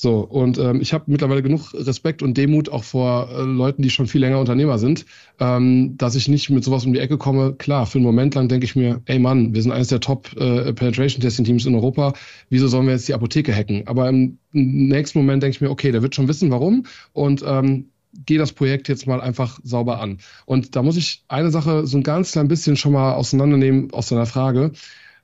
So, 0.02 0.18
und 0.18 0.58
ähm, 0.58 0.80
ich 0.80 0.92
habe 0.94 1.04
mittlerweile 1.06 1.44
genug 1.44 1.72
Respekt 1.74 2.24
und 2.24 2.36
Demut 2.36 2.68
auch 2.68 2.82
vor 2.82 3.28
äh, 3.30 3.42
Leuten, 3.42 3.82
die 3.82 3.90
schon 3.90 4.08
viel 4.08 4.20
länger 4.20 4.40
Unternehmer 4.40 4.76
sind, 4.76 5.06
ähm, 5.38 5.96
dass 5.96 6.16
ich 6.16 6.26
nicht 6.26 6.50
mit 6.50 6.64
sowas 6.64 6.84
um 6.84 6.92
die 6.92 6.98
Ecke 6.98 7.18
komme. 7.18 7.54
Klar, 7.54 7.86
für 7.86 7.98
einen 7.98 8.06
Moment 8.06 8.34
lang 8.34 8.48
denke 8.48 8.64
ich 8.64 8.74
mir, 8.74 9.00
ey 9.04 9.20
Mann, 9.20 9.54
wir 9.54 9.62
sind 9.62 9.70
eines 9.70 9.86
der 9.86 10.00
Top 10.00 10.32
äh, 10.36 10.72
Penetration 10.72 11.20
Testing 11.20 11.44
Teams 11.44 11.66
in 11.66 11.76
Europa, 11.76 12.14
wieso 12.50 12.66
sollen 12.66 12.86
wir 12.86 12.94
jetzt 12.94 13.06
die 13.06 13.14
Apotheke 13.14 13.54
hacken? 13.54 13.86
Aber 13.86 14.08
im 14.08 14.38
nächsten 14.50 15.20
Moment 15.20 15.44
denke 15.44 15.54
ich 15.54 15.60
mir, 15.60 15.70
okay, 15.70 15.92
der 15.92 16.02
wird 16.02 16.16
schon 16.16 16.26
wissen, 16.26 16.50
warum 16.50 16.84
und 17.12 17.44
ähm, 17.46 17.90
gehe 18.26 18.38
das 18.38 18.50
Projekt 18.50 18.88
jetzt 18.88 19.06
mal 19.06 19.20
einfach 19.20 19.60
sauber 19.62 20.00
an. 20.00 20.18
Und 20.46 20.74
da 20.74 20.82
muss 20.82 20.96
ich 20.96 21.22
eine 21.28 21.52
Sache 21.52 21.86
so 21.86 21.96
ein 21.96 22.02
ganz 22.02 22.32
klein 22.32 22.48
bisschen 22.48 22.74
schon 22.74 22.90
mal 22.92 23.12
auseinandernehmen 23.14 23.92
aus 23.92 24.08
deiner 24.08 24.26
Frage. 24.26 24.72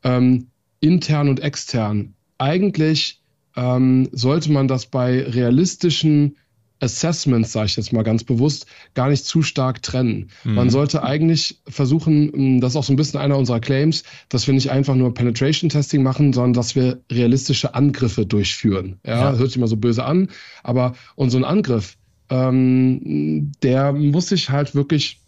Ähm, 0.04 0.46
intern 0.78 1.28
und 1.28 1.40
extern. 1.40 2.14
Eigentlich 2.38 3.18
ähm, 3.58 4.08
sollte 4.12 4.52
man 4.52 4.68
das 4.68 4.86
bei 4.86 5.20
realistischen 5.20 6.36
Assessments, 6.80 7.50
sage 7.50 7.66
ich 7.66 7.76
jetzt 7.76 7.92
mal 7.92 8.04
ganz 8.04 8.22
bewusst, 8.22 8.66
gar 8.94 9.08
nicht 9.08 9.24
zu 9.24 9.42
stark 9.42 9.82
trennen. 9.82 10.30
Mhm. 10.44 10.54
Man 10.54 10.70
sollte 10.70 11.02
eigentlich 11.02 11.60
versuchen, 11.66 12.32
hm, 12.32 12.60
das 12.60 12.72
ist 12.72 12.76
auch 12.76 12.84
so 12.84 12.92
ein 12.92 12.96
bisschen 12.96 13.18
einer 13.18 13.36
unserer 13.36 13.58
Claims, 13.58 14.04
dass 14.28 14.46
wir 14.46 14.54
nicht 14.54 14.70
einfach 14.70 14.94
nur 14.94 15.12
Penetration 15.12 15.70
Testing 15.70 16.04
machen, 16.04 16.32
sondern 16.32 16.52
dass 16.52 16.76
wir 16.76 17.00
realistische 17.10 17.74
Angriffe 17.74 18.26
durchführen. 18.26 19.00
Ja, 19.04 19.32
ja. 19.32 19.36
hört 19.36 19.48
sich 19.48 19.56
immer 19.56 19.66
so 19.66 19.76
böse 19.76 20.04
an, 20.04 20.28
aber 20.62 20.94
und 21.16 21.30
so 21.30 21.38
ein 21.38 21.44
Angriff, 21.44 21.96
ähm, 22.30 23.50
der 23.64 23.92
muss 23.92 24.28
sich 24.28 24.50
halt 24.50 24.76
wirklich 24.76 25.20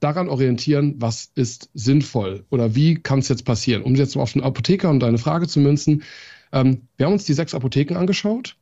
daran 0.00 0.28
orientieren, 0.28 0.96
was 0.98 1.30
ist 1.36 1.70
sinnvoll 1.72 2.44
oder 2.50 2.74
wie 2.74 2.96
kann 2.96 3.20
es 3.20 3.28
jetzt 3.28 3.44
passieren. 3.44 3.82
Um 3.82 3.94
jetzt 3.94 4.16
mal 4.16 4.22
auf 4.22 4.32
den 4.32 4.42
Apotheker 4.42 4.90
und 4.90 5.00
deine 5.00 5.18
Frage 5.18 5.46
zu 5.46 5.60
münzen, 5.60 6.02
ähm, 6.56 6.88
wir 6.96 7.06
haben 7.06 7.12
uns 7.12 7.24
die 7.24 7.34
sechs 7.34 7.54
Apotheken 7.54 7.96
angeschaut 7.96 8.56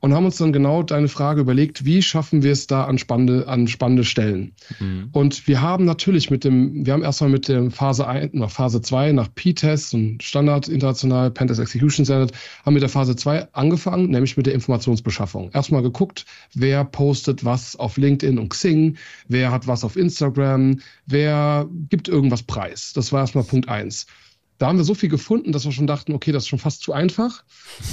und 0.00 0.12
haben 0.12 0.26
uns 0.26 0.36
dann 0.36 0.52
genau 0.52 0.82
deine 0.82 1.08
Frage 1.08 1.40
überlegt, 1.40 1.86
wie 1.86 2.02
schaffen 2.02 2.42
wir 2.42 2.52
es 2.52 2.66
da 2.66 2.84
an 2.84 2.98
spannende, 2.98 3.48
an 3.48 3.68
spannende 3.68 4.04
Stellen? 4.04 4.52
Mhm. 4.78 5.08
Und 5.12 5.48
wir 5.48 5.62
haben 5.62 5.86
natürlich 5.86 6.30
mit 6.30 6.44
dem, 6.44 6.84
wir 6.84 6.92
haben 6.92 7.02
erstmal 7.02 7.30
mit 7.30 7.48
der 7.48 7.70
Phase 7.70 8.06
1, 8.06 8.34
nach 8.34 8.50
Phase 8.50 8.82
2, 8.82 9.12
nach 9.12 9.28
P-Test 9.34 9.94
und 9.94 10.22
Standard 10.22 10.68
international, 10.68 11.30
Pentest 11.30 11.58
Execution 11.60 12.04
Standard, 12.04 12.32
haben 12.66 12.74
mit 12.74 12.82
der 12.82 12.90
Phase 12.90 13.16
2 13.16 13.54
angefangen, 13.54 14.10
nämlich 14.10 14.36
mit 14.36 14.44
der 14.44 14.52
Informationsbeschaffung. 14.52 15.50
Erstmal 15.52 15.82
geguckt, 15.82 16.26
wer 16.52 16.84
postet 16.84 17.44
was 17.44 17.76
auf 17.76 17.96
LinkedIn 17.96 18.38
und 18.38 18.50
Xing, 18.50 18.98
wer 19.28 19.52
hat 19.52 19.66
was 19.66 19.84
auf 19.84 19.96
Instagram, 19.96 20.80
wer 21.06 21.66
gibt 21.88 22.08
irgendwas 22.08 22.42
preis. 22.42 22.92
Das 22.94 23.12
war 23.12 23.20
erstmal 23.20 23.44
Punkt 23.44 23.70
1. 23.70 24.06
Da 24.64 24.68
haben 24.68 24.78
wir 24.78 24.84
so 24.84 24.94
viel 24.94 25.10
gefunden, 25.10 25.52
dass 25.52 25.66
wir 25.66 25.72
schon 25.72 25.86
dachten, 25.86 26.14
okay, 26.14 26.32
das 26.32 26.44
ist 26.44 26.48
schon 26.48 26.58
fast 26.58 26.80
zu 26.80 26.94
einfach. 26.94 27.44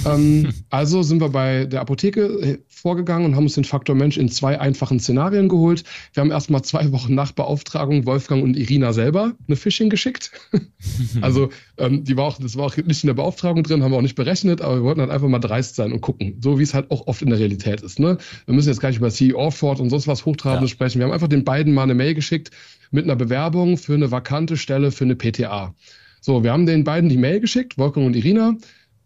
ähm, 0.06 0.54
also 0.70 1.02
sind 1.02 1.20
wir 1.20 1.28
bei 1.28 1.66
der 1.66 1.82
Apotheke 1.82 2.22
äh, 2.22 2.58
vorgegangen 2.66 3.26
und 3.26 3.36
haben 3.36 3.44
uns 3.44 3.56
den 3.56 3.64
Faktor 3.64 3.94
Mensch 3.94 4.16
in 4.16 4.30
zwei 4.30 4.58
einfachen 4.58 4.98
Szenarien 4.98 5.50
geholt. 5.50 5.84
Wir 6.14 6.22
haben 6.22 6.30
erstmal 6.30 6.62
zwei 6.62 6.90
Wochen 6.90 7.14
nach 7.14 7.32
Beauftragung 7.32 8.06
Wolfgang 8.06 8.42
und 8.42 8.56
Irina 8.56 8.94
selber 8.94 9.34
eine 9.46 9.56
Phishing 9.56 9.90
geschickt. 9.90 10.30
also 11.20 11.50
ähm, 11.76 12.04
die 12.04 12.16
war 12.16 12.24
auch, 12.24 12.38
das 12.38 12.56
war 12.56 12.64
auch 12.64 12.76
nicht 12.78 13.04
in 13.04 13.08
der 13.08 13.14
Beauftragung 13.14 13.64
drin, 13.64 13.82
haben 13.82 13.90
wir 13.90 13.98
auch 13.98 14.00
nicht 14.00 14.16
berechnet, 14.16 14.62
aber 14.62 14.76
wir 14.76 14.82
wollten 14.82 15.02
halt 15.02 15.10
einfach 15.10 15.28
mal 15.28 15.40
dreist 15.40 15.76
sein 15.76 15.92
und 15.92 16.00
gucken, 16.00 16.38
so 16.40 16.58
wie 16.58 16.62
es 16.62 16.72
halt 16.72 16.90
auch 16.90 17.06
oft 17.06 17.20
in 17.20 17.28
der 17.28 17.38
Realität 17.38 17.82
ist. 17.82 17.98
Ne? 17.98 18.16
Wir 18.46 18.54
müssen 18.54 18.70
jetzt 18.70 18.80
gar 18.80 18.88
nicht 18.88 18.98
über 18.98 19.10
CEO 19.10 19.50
Ford 19.50 19.78
und 19.78 19.90
sonst 19.90 20.08
was 20.08 20.24
Hochtrabendes 20.24 20.70
ja. 20.70 20.74
sprechen. 20.76 21.00
Wir 21.00 21.04
haben 21.04 21.12
einfach 21.12 21.28
den 21.28 21.44
beiden 21.44 21.74
mal 21.74 21.82
eine 21.82 21.94
Mail 21.94 22.14
geschickt 22.14 22.50
mit 22.90 23.04
einer 23.04 23.16
Bewerbung 23.16 23.76
für 23.76 23.92
eine 23.92 24.10
vakante 24.10 24.56
Stelle 24.56 24.90
für 24.90 25.04
eine 25.04 25.16
PTA. 25.16 25.74
So, 26.22 26.44
wir 26.44 26.52
haben 26.52 26.66
den 26.66 26.84
beiden 26.84 27.10
die 27.10 27.16
Mail 27.16 27.40
geschickt, 27.40 27.76
Wolfgang 27.78 28.06
und 28.06 28.14
Irina. 28.14 28.54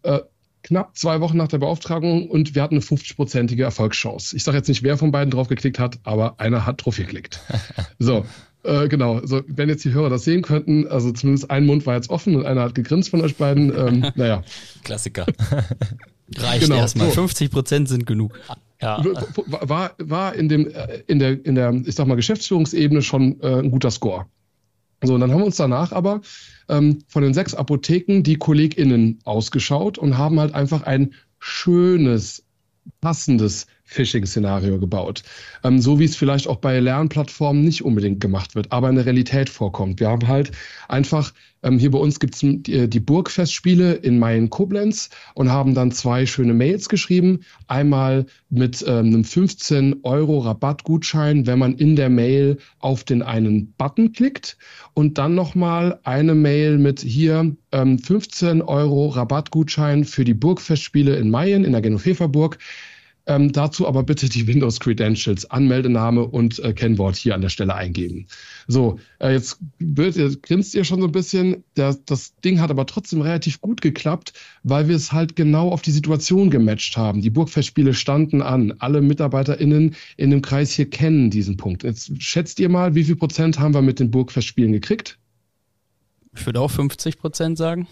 Äh, 0.03 0.21
knapp 0.63 0.99
zwei 0.99 1.21
Wochen 1.21 1.39
nach 1.39 1.49
der 1.49 1.59
Beauftragung 1.59 2.29
und 2.29 2.55
wir 2.55 2.63
hatten 2.63 2.75
eine 2.75 2.85
50-prozentige 2.85 3.63
Erfolgschance. 3.63 4.37
Ich 4.37 4.45
sage 4.45 4.59
jetzt 4.59 4.69
nicht, 4.69 4.83
wer 4.83 4.99
von 4.99 5.13
beiden 5.13 5.31
drauf 5.31 5.49
geklickt 5.49 5.79
hat, 5.79 5.99
aber 6.03 6.39
einer 6.39 6.67
hat 6.67 6.85
drauf 6.85 6.97
geklickt. 6.97 7.41
so, 7.99 8.27
äh, 8.65 8.89
genau. 8.89 9.25
So, 9.25 9.41
wenn 9.47 9.71
jetzt 9.71 9.83
die 9.87 9.95
Hörer 9.95 10.11
das 10.11 10.25
sehen 10.25 10.43
könnten, 10.43 10.87
also 10.89 11.11
zumindest 11.11 11.51
ein 11.51 11.65
Mund 11.65 11.87
war 11.87 11.95
jetzt 11.95 12.11
offen 12.11 12.37
und 12.37 12.45
einer 12.45 12.63
hat 12.63 12.75
gegrinst 12.75 13.09
von 13.09 13.23
euch 13.23 13.37
beiden. 13.37 13.75
Ähm, 13.75 14.13
naja. 14.15 14.43
Klassiker. 14.85 15.25
Reicht 16.37 16.65
genau, 16.65 16.77
erstmal. 16.77 17.07
So. 17.09 17.15
50 17.15 17.51
Prozent 17.51 17.89
sind 17.89 18.07
genug. 18.07 18.39
Ja. 18.83 19.03
War, 19.47 19.93
war 19.97 20.35
in, 20.35 20.51
dem, 20.51 20.69
äh, 20.69 20.99
in, 21.07 21.19
der, 21.19 21.43
in 21.47 21.55
der, 21.55 21.73
ich 21.87 21.95
sag 21.95 22.07
mal, 22.09 22.17
Geschäftsführungsebene 22.17 23.01
schon 23.01 23.41
äh, 23.41 23.61
ein 23.61 23.71
guter 23.71 23.91
Score. 23.91 24.27
So, 25.03 25.15
und 25.15 25.21
dann 25.21 25.31
haben 25.31 25.41
wir 25.41 25.47
uns 25.47 25.57
danach 25.57 25.93
aber 25.93 26.23
ähm, 26.69 27.01
von 27.09 27.23
den 27.23 27.35
sechs 27.35 27.55
Apotheken 27.55 28.23
die 28.23 28.37
KollegInnen 28.37 29.19
ausgeschaut 29.25 29.99
und 29.99 30.17
haben 30.17 30.41
halt 30.41 30.55
einfach 30.55 30.83
ein 30.83 31.15
schönes, 31.39 32.45
passendes 33.01 33.67
Phishing-Szenario 33.87 34.79
gebaut. 34.79 35.23
Ähm, 35.65 35.81
so 35.81 35.99
wie 35.99 36.05
es 36.05 36.17
vielleicht 36.17 36.49
auch 36.49 36.57
bei 36.57 36.79
Lernplattformen 36.79 37.65
nicht 37.65 37.85
unbedingt 37.85 38.21
gemacht 38.21 38.55
wird, 38.55 38.73
aber 38.73 38.91
in 38.91 38.97
der 38.97 39.07
Realität 39.07 39.49
vorkommt. 39.49 40.01
Wir 40.01 40.09
haben 40.09 40.27
halt 40.27 40.51
einfach, 40.89 41.33
ähm, 41.63 41.79
hier 41.79 41.93
bei 41.93 41.99
uns 41.99 42.21
gibt 42.21 42.35
es 42.35 42.41
die, 42.41 42.89
die 42.89 43.01
Burgfestspiele 43.01 43.95
in 43.95 44.19
Main 44.19 44.51
Koblenz 44.51 45.11
und 45.35 45.51
haben 45.51 45.75
dann 45.75 45.93
zwei 45.93 46.27
schöne 46.27 46.53
Mails 46.53 46.89
geschrieben. 46.89 47.41
Einmal 47.69 48.27
mit 48.51 48.85
ähm, 48.87 49.07
einem 49.07 49.25
15 49.25 50.01
Euro 50.03 50.41
Rabattgutschein, 50.41 51.47
wenn 51.47 51.59
man 51.59 51.75
in 51.77 51.97
der 51.97 52.11
Mail 52.11 52.59
auf 52.81 53.05
den 53.05 53.23
einen 53.23 53.73
Button 53.79 54.13
klickt. 54.13 54.59
Und 54.95 55.19
dann 55.19 55.35
nochmal 55.35 56.01
eine 56.03 56.35
Mail 56.35 56.79
mit 56.79 57.01
hier 57.01 57.55
ähm, 57.71 57.99
15 57.99 58.63
Euro 58.63 59.09
Rabattgutschein 59.09 60.05
für 60.05 60.25
die 60.25 60.35
Burgfestspiele 60.35 61.17
in 61.17 61.31
Mayen 61.31 61.65
in 61.65 61.73
der 61.73 61.83
Genoveva 61.83 62.27
Burg. 62.27 62.59
Ähm, 63.29 63.51
dazu 63.51 63.89
aber 63.89 64.05
bitte 64.05 64.29
die 64.29 64.47
Windows 64.47 64.79
Credentials, 64.79 65.51
Anmeldename 65.51 66.23
und 66.25 66.61
äh, 66.61 66.73
Kennwort 66.73 67.17
hier 67.17 67.35
an 67.35 67.41
der 67.41 67.49
Stelle 67.49 67.75
eingeben. 67.75 68.29
So, 68.69 69.01
äh, 69.19 69.33
jetzt 69.33 69.59
grinst 70.43 70.75
ihr 70.75 70.85
schon 70.85 71.01
so 71.01 71.07
ein 71.07 71.13
bisschen. 71.13 71.65
Der, 71.77 71.97
das 72.07 72.37
Ding 72.37 72.61
hat 72.61 72.71
aber 72.71 72.87
trotzdem 72.87 73.21
relativ 73.21 73.61
gut 73.61 73.81
geklappt, 73.81 74.33
weil 74.63 74.87
wir 74.87 74.95
es 74.95 75.11
halt 75.11 75.35
genau 75.35 75.71
auf 75.71 75.83
die 75.83 75.91
Situation 75.91 76.51
gematcht 76.51 76.97
haben. 76.97 77.21
Die 77.21 77.31
Burgfestspiele 77.31 77.95
standen 77.95 78.43
an. 78.43 78.75
Alle 78.79 79.01
MitarbeiterInnen 79.01 79.97
in 80.17 80.31
dem 80.31 80.43
Kreis 80.43 80.71
hier 80.73 80.89
kennen 80.89 81.31
diesen 81.31 81.57
Punkt. 81.57 81.83
Jetzt 81.83 82.23
schätzt 82.23 82.61
ihr 82.61 82.69
mal, 82.69 82.95
wie 82.95 83.05
viel 83.05 83.17
Prozent 83.17 83.59
haben 83.59 83.75
wir 83.75 83.83
mit 83.83 83.99
den 83.99 84.13
Burgfestspielen 84.13 84.73
gekriegt? 84.73 85.19
Ich 86.37 86.47
würde 86.47 86.61
auch 86.61 86.71
50 86.71 87.19
Prozent 87.19 87.59
sagen. 87.59 87.89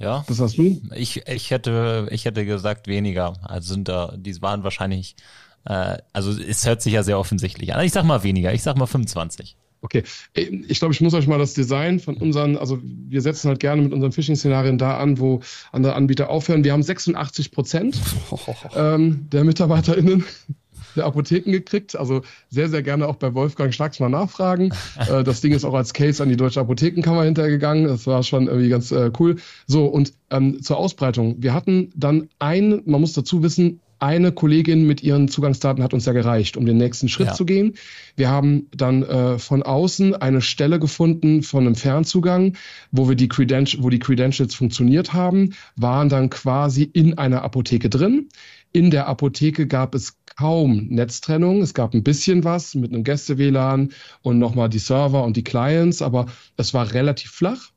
Ja. 0.00 0.24
Was 0.26 0.40
hast 0.40 0.56
du? 0.56 0.80
Ich, 0.94 1.26
ich 1.28 1.50
hätte, 1.50 2.08
ich 2.10 2.24
hätte 2.24 2.46
gesagt 2.46 2.88
weniger. 2.88 3.34
Also 3.42 3.74
sind 3.74 3.86
da, 3.88 4.14
die 4.16 4.40
waren 4.40 4.64
wahrscheinlich, 4.64 5.14
äh, 5.66 5.98
also 6.12 6.32
es 6.32 6.66
hört 6.66 6.80
sich 6.80 6.94
ja 6.94 7.02
sehr 7.02 7.18
offensichtlich 7.18 7.74
an. 7.74 7.84
Ich 7.84 7.92
sag 7.92 8.04
mal 8.04 8.22
weniger, 8.22 8.52
ich 8.52 8.62
sag 8.62 8.76
mal 8.76 8.86
25. 8.86 9.56
Okay, 9.82 10.02
ich 10.34 10.78
glaube, 10.78 10.92
ich 10.92 11.00
muss 11.00 11.14
euch 11.14 11.26
mal 11.26 11.38
das 11.38 11.54
Design 11.54 12.00
von 12.00 12.16
unseren, 12.18 12.58
also 12.58 12.78
wir 12.82 13.22
setzen 13.22 13.48
halt 13.48 13.60
gerne 13.60 13.80
mit 13.80 13.94
unseren 13.94 14.12
Phishing-Szenarien 14.12 14.76
da 14.76 14.98
an, 14.98 15.18
wo 15.18 15.40
andere 15.72 15.94
Anbieter 15.94 16.28
aufhören. 16.28 16.64
Wir 16.64 16.72
haben 16.72 16.82
86 16.82 17.50
Prozent 17.50 17.98
ähm, 18.76 19.26
der 19.32 19.44
MitarbeiterInnen 19.44 20.24
der 20.96 21.04
Apotheken 21.06 21.52
gekriegt. 21.52 21.96
Also 21.96 22.22
sehr, 22.48 22.68
sehr 22.68 22.82
gerne 22.82 23.08
auch 23.08 23.16
bei 23.16 23.34
Wolfgang 23.34 23.72
Schnacks 23.74 24.00
mal 24.00 24.08
nachfragen. 24.08 24.72
äh, 25.08 25.24
das 25.24 25.40
Ding 25.40 25.52
ist 25.52 25.64
auch 25.64 25.74
als 25.74 25.92
Case 25.92 26.22
an 26.22 26.28
die 26.28 26.36
Deutsche 26.36 26.60
Apothekenkammer 26.60 27.24
hintergegangen. 27.24 27.84
Das 27.84 28.06
war 28.06 28.22
schon 28.22 28.46
irgendwie 28.46 28.68
ganz 28.68 28.90
äh, 28.92 29.10
cool. 29.18 29.36
So, 29.66 29.86
und 29.86 30.12
ähm, 30.30 30.62
zur 30.62 30.76
Ausbreitung. 30.76 31.36
Wir 31.38 31.54
hatten 31.54 31.92
dann 31.94 32.28
ein, 32.38 32.82
man 32.84 33.00
muss 33.00 33.12
dazu 33.12 33.42
wissen, 33.42 33.80
eine 34.00 34.32
Kollegin 34.32 34.86
mit 34.86 35.02
ihren 35.02 35.28
Zugangsdaten 35.28 35.84
hat 35.84 35.92
uns 35.92 36.06
ja 36.06 36.14
gereicht, 36.14 36.56
um 36.56 36.64
den 36.64 36.78
nächsten 36.78 37.08
Schritt 37.08 37.28
ja. 37.28 37.34
zu 37.34 37.44
gehen. 37.44 37.74
Wir 38.16 38.30
haben 38.30 38.66
dann 38.74 39.02
äh, 39.02 39.38
von 39.38 39.62
außen 39.62 40.14
eine 40.14 40.40
Stelle 40.40 40.80
gefunden 40.80 41.42
von 41.42 41.66
einem 41.66 41.74
Fernzugang, 41.74 42.56
wo 42.90 43.08
wir 43.08 43.14
die 43.14 43.28
Credentials, 43.28 43.82
wo 43.82 43.90
die 43.90 43.98
Credentials 43.98 44.54
funktioniert 44.54 45.12
haben, 45.12 45.54
waren 45.76 46.08
dann 46.08 46.30
quasi 46.30 46.82
in 46.82 47.18
einer 47.18 47.42
Apotheke 47.42 47.90
drin. 47.90 48.30
In 48.72 48.90
der 48.90 49.06
Apotheke 49.06 49.66
gab 49.66 49.94
es 49.94 50.16
kaum 50.36 50.88
Netztrennung. 50.88 51.62
Es 51.62 51.74
gab 51.74 51.94
ein 51.94 52.02
bisschen 52.02 52.44
was 52.44 52.74
mit 52.74 52.92
einem 52.92 53.04
Gäste-WLAN 53.04 53.90
und 54.22 54.38
nochmal 54.38 54.68
die 54.68 54.78
Server 54.78 55.24
und 55.24 55.36
die 55.36 55.44
Clients, 55.44 56.02
aber 56.02 56.26
es 56.56 56.74
war 56.74 56.92
relativ 56.92 57.30
flach. 57.30 57.70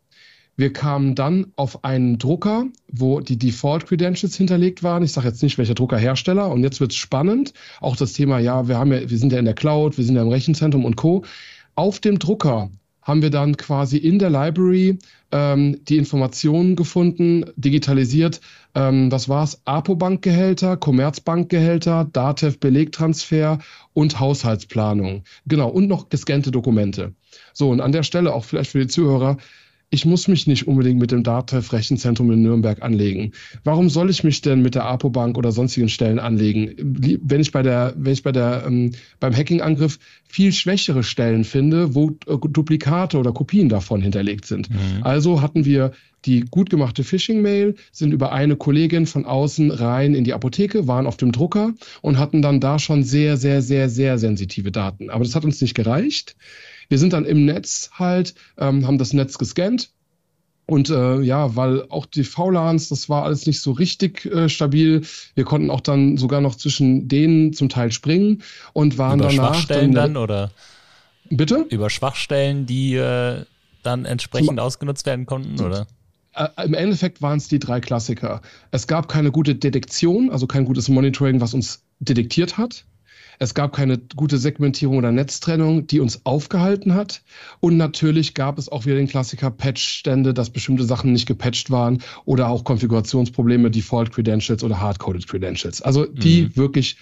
Wir 0.56 0.72
kamen 0.72 1.16
dann 1.16 1.52
auf 1.56 1.84
einen 1.84 2.20
Drucker, 2.20 2.68
wo 2.92 3.20
die 3.22 3.40
Default-Credentials 3.40 4.36
hinterlegt 4.36 4.84
waren. 4.84 5.02
Ich 5.02 5.12
sage 5.12 5.28
jetzt 5.28 5.42
nicht, 5.42 5.58
welcher 5.58 5.74
Druckerhersteller. 5.74 6.48
Und 6.52 6.62
jetzt 6.62 6.80
wird 6.80 6.92
es 6.92 6.98
spannend. 6.98 7.54
Auch 7.82 7.96
das 7.96 8.14
Thema, 8.14 8.38
ja, 8.38 8.68
wir, 8.68 8.78
haben 8.78 8.92
ja, 8.94 9.10
wir 9.10 9.18
sind 9.18 9.34
ja 9.34 9.40
in 9.40 9.46
der 9.46 9.56
Cloud, 9.56 9.98
wir 9.98 10.06
sind 10.06 10.16
ja 10.16 10.22
im 10.22 10.30
Rechenzentrum 10.30 10.86
und 10.86 10.96
Co. 10.96 11.24
Auf 11.74 12.00
dem 12.00 12.20
Drucker 12.20 12.70
haben 13.04 13.22
wir 13.22 13.30
dann 13.30 13.58
quasi 13.58 13.98
in 13.98 14.20
der 14.20 14.30
Library 14.30 15.00
ähm, 15.32 15.80
die 15.86 15.98
Informationen 15.98 16.76
gefunden, 16.76 17.46
digitalisiert. 17.56 18.40
Ähm, 18.76 19.12
was 19.12 19.30
war's? 19.30 19.62
APO-Bankgehälter, 19.66 20.78
Commerzbankgehälter, 20.78 22.08
DATEV-Belegtransfer 22.12 23.60
und 23.94 24.20
Haushaltsplanung. 24.20 25.24
Genau, 25.46 25.70
und 25.70 25.88
noch 25.88 26.10
gescannte 26.10 26.52
Dokumente. 26.52 27.14
So, 27.54 27.70
und 27.70 27.82
an 27.82 27.92
der 27.92 28.04
Stelle 28.04 28.34
auch 28.34 28.46
vielleicht 28.46 28.72
für 28.72 28.80
die 28.80 28.88
Zuhörer, 28.88 29.38
ich 29.94 30.06
muss 30.06 30.28
mich 30.28 30.48
nicht 30.48 30.68
unbedingt 30.68 31.00
mit 31.00 31.12
dem 31.12 31.22
DATEV-Rechenzentrum 31.22 32.32
in 32.32 32.42
Nürnberg 32.42 32.82
anlegen. 32.82 33.34
Warum 33.64 33.90
soll 33.90 34.10
ich 34.10 34.24
mich 34.24 34.42
denn 34.42 34.64
mit 34.64 34.74
der 34.74 34.86
APO-Bank 34.86 35.38
oder 35.38 35.52
sonstigen 35.52 35.88
Stellen 35.88 36.18
anlegen? 36.18 36.74
Wenn 37.22 37.40
ich 37.40 37.52
bei 37.52 37.62
der, 37.62 37.94
wenn 37.96 38.12
ich 38.12 38.24
bei 38.24 38.32
der, 38.32 38.64
ähm, 38.66 38.94
beim 39.20 39.36
Hacking-Angriff 39.36 40.00
viel 40.28 40.52
schwächere 40.52 41.04
Stellen 41.04 41.44
finde, 41.44 41.94
wo 41.94 42.10
äh, 42.26 42.38
Duplikate 42.50 43.20
oder 43.20 43.34
Kopien 43.34 43.70
davon 43.70 44.02
hinterlegt 44.02 44.46
sind. 44.46 44.72
Mhm. 44.72 45.04
Also 45.04 45.42
hatten 45.42 45.64
wir 45.64 45.92
die 46.26 46.40
gut 46.40 46.72
gemachte 46.72 47.04
Phishing-Mail, 47.04 47.76
sind 47.92 48.14
über 48.14 48.32
eine 48.32 48.56
Kollegin 48.56 49.06
von 49.06 49.26
außen 49.26 49.70
rein 49.70 50.16
in 50.16 50.24
die 50.24 50.34
Apotheke, 50.34 50.88
waren 50.88 51.06
auf 51.06 51.18
dem 51.18 51.32
Drucker 51.32 51.74
und 52.02 52.18
hatten 52.18 52.42
dann 52.42 52.60
da 52.60 52.80
schon 52.80 53.04
sehr, 53.04 53.38
sehr, 53.38 53.62
sehr, 53.62 53.90
sehr 53.90 54.18
sensitive 54.18 54.72
Daten. 54.72 55.12
Aber 55.12 55.24
das 55.24 55.36
hat 55.36 55.46
uns 55.46 55.62
nicht 55.62 55.76
gereicht. 55.76 56.36
Wir 56.94 57.00
sind 57.00 57.14
dann 57.14 57.26
im 57.26 57.46
Netz 57.46 57.90
halt, 57.94 58.36
ähm, 58.56 58.86
haben 58.86 59.00
das 59.00 59.14
Netz 59.14 59.40
gescannt. 59.40 59.90
Und 60.68 60.92
äh, 60.92 61.22
ja, 61.22 61.56
weil 61.56 61.90
auch 61.90 62.06
die 62.06 62.24
VLANs, 62.24 62.90
das 62.90 63.10
war 63.10 63.24
alles 63.24 63.48
nicht 63.48 63.62
so 63.62 63.72
richtig 63.72 64.26
äh, 64.26 64.48
stabil. 64.48 65.02
Wir 65.34 65.44
konnten 65.44 65.72
auch 65.72 65.82
dann 65.82 66.18
sogar 66.18 66.40
noch 66.40 66.54
zwischen 66.54 67.08
denen 67.08 67.52
zum 67.52 67.68
Teil 67.68 67.92
springen 67.92 68.44
und 68.74 69.00
waren 69.00 69.22
Über 69.22 69.30
danach. 69.30 69.56
Schwachstellen 69.56 69.94
dann, 69.94 70.14
dann 70.14 70.24
oder? 70.24 70.52
Bitte? 71.32 71.66
Über 71.72 71.90
Schwachstellen, 71.90 72.68
die 72.68 72.94
äh, 72.94 73.44
dann 73.82 74.06
entsprechend 74.06 74.50
zum, 74.50 74.60
ausgenutzt 74.60 75.08
werden 75.08 75.26
konnten, 75.26 75.60
oder? 75.62 75.88
Äh, 76.36 76.48
Im 76.64 76.76
Endeffekt 76.76 77.24
waren 77.24 77.40
es 77.40 77.48
die 77.48 77.58
drei 77.58 77.80
Klassiker. 77.80 78.44
Es 78.70 78.86
gab 78.86 79.08
keine 79.08 79.32
gute 79.32 79.56
Detektion, 79.56 80.30
also 80.30 80.46
kein 80.46 80.66
gutes 80.66 80.90
Monitoring, 80.90 81.42
was 81.42 81.56
uns 81.56 81.82
detektiert 82.02 82.60
hat. 82.60 82.86
Es 83.40 83.54
gab 83.54 83.74
keine 83.74 84.00
gute 84.16 84.38
Segmentierung 84.38 84.98
oder 84.98 85.12
Netztrennung, 85.12 85.88
die 85.88 86.00
uns 86.00 86.26
aufgehalten 86.26 86.94
hat. 86.94 87.22
Und 87.60 87.78
natürlich 87.78 88.34
gab 88.34 88.58
es 88.58 88.70
auch 88.70 88.86
wieder 88.86 88.96
den 88.96 89.08
Klassiker 89.08 89.52
Patch-Stände, 89.52 90.34
dass 90.34 90.50
bestimmte 90.50 90.84
Sachen 90.84 91.14
nicht 91.14 91.28
gepatcht 91.28 91.72
waren 91.72 92.02
oder 92.26 92.50
auch 92.50 92.64
Konfigurationsprobleme, 92.64 93.72
Default 93.72 94.12
Credentials 94.12 94.64
oder 94.64 94.80
Hardcoded 94.80 95.28
Credentials. 95.28 95.82
Also 95.82 96.06
die 96.06 96.44
mhm. 96.44 96.56
wirklich 96.56 96.98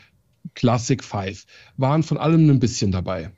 Classic 0.56 1.04
5 1.04 1.46
waren 1.78 2.04
von 2.04 2.18
allem 2.18 2.50
ein 2.50 2.60
bisschen 2.60 2.92
dabei. 2.92 3.32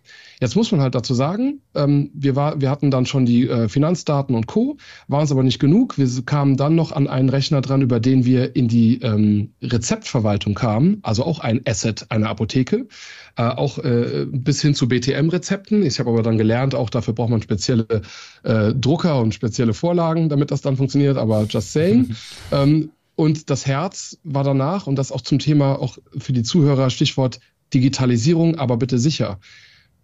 Jetzt 0.44 0.58
muss 0.58 0.74
man 0.74 0.82
halt 0.82 0.94
dazu 0.94 1.14
sagen, 1.14 1.62
ähm, 1.74 2.12
wir, 2.14 2.36
war, 2.36 2.60
wir 2.60 2.70
hatten 2.70 2.92
dann 2.92 3.06
schon 3.06 3.26
die 3.26 3.48
äh, 3.48 3.70
Finanzdaten 3.70 4.36
und 4.36 4.46
Co., 4.46 4.76
waren 5.08 5.24
es 5.24 5.32
aber 5.32 5.42
nicht 5.42 5.58
genug. 5.58 5.98
Wir 5.98 6.06
kamen 6.26 6.58
dann 6.58 6.76
noch 6.76 6.92
an 6.92 7.08
einen 7.08 7.30
Rechner 7.30 7.62
dran, 7.62 7.82
über 7.82 8.02
den 8.02 8.26
wir 8.26 8.54
in 8.54 8.68
die 8.68 9.02
ähm, 9.04 9.54
Rezeptverwaltung 9.62 10.54
kamen, 10.54 11.00
also 11.02 11.24
auch 11.24 11.40
ein 11.40 11.62
Asset 11.66 12.08
einer 12.10 12.28
Apotheke, 12.28 12.90
äh, 13.38 13.44
auch 13.44 13.78
äh, 13.78 14.26
bis 14.30 14.62
hin 14.62 14.76
zu 14.76 14.90
BTM-Rezepten. 14.90 15.82
Ich 15.82 16.00
habe 16.00 16.10
aber 16.10 16.24
dann 16.24 16.38
gelernt, 16.38 16.76
auch 16.76 16.90
dafür 16.90 17.14
braucht 17.14 17.30
man 17.30 17.42
spezielle 17.42 18.02
äh, 18.44 18.74
Drucker 18.74 19.22
und 19.22 19.34
spezielle 19.34 19.74
Vorlagen, 19.74 20.28
damit 20.28 20.52
das 20.52 20.60
dann 20.60 20.76
funktioniert, 20.76 21.16
aber 21.16 21.46
just 21.46 21.72
saying. 21.72 22.18
ähm, 22.52 22.92
und 23.16 23.50
das 23.50 23.66
Herz 23.66 24.18
war 24.26 24.44
danach, 24.44 24.88
und 24.88 24.98
das 24.98 25.14
auch 25.14 25.22
zum 25.22 25.40
Thema, 25.40 25.80
auch 25.80 26.00
für 26.18 26.34
die 26.34 26.44
Zuhörer, 26.44 26.90
Stichwort 26.90 27.40
Digitalisierung, 27.74 28.56
aber 28.56 28.76
bitte 28.76 29.00
sicher. 29.00 29.40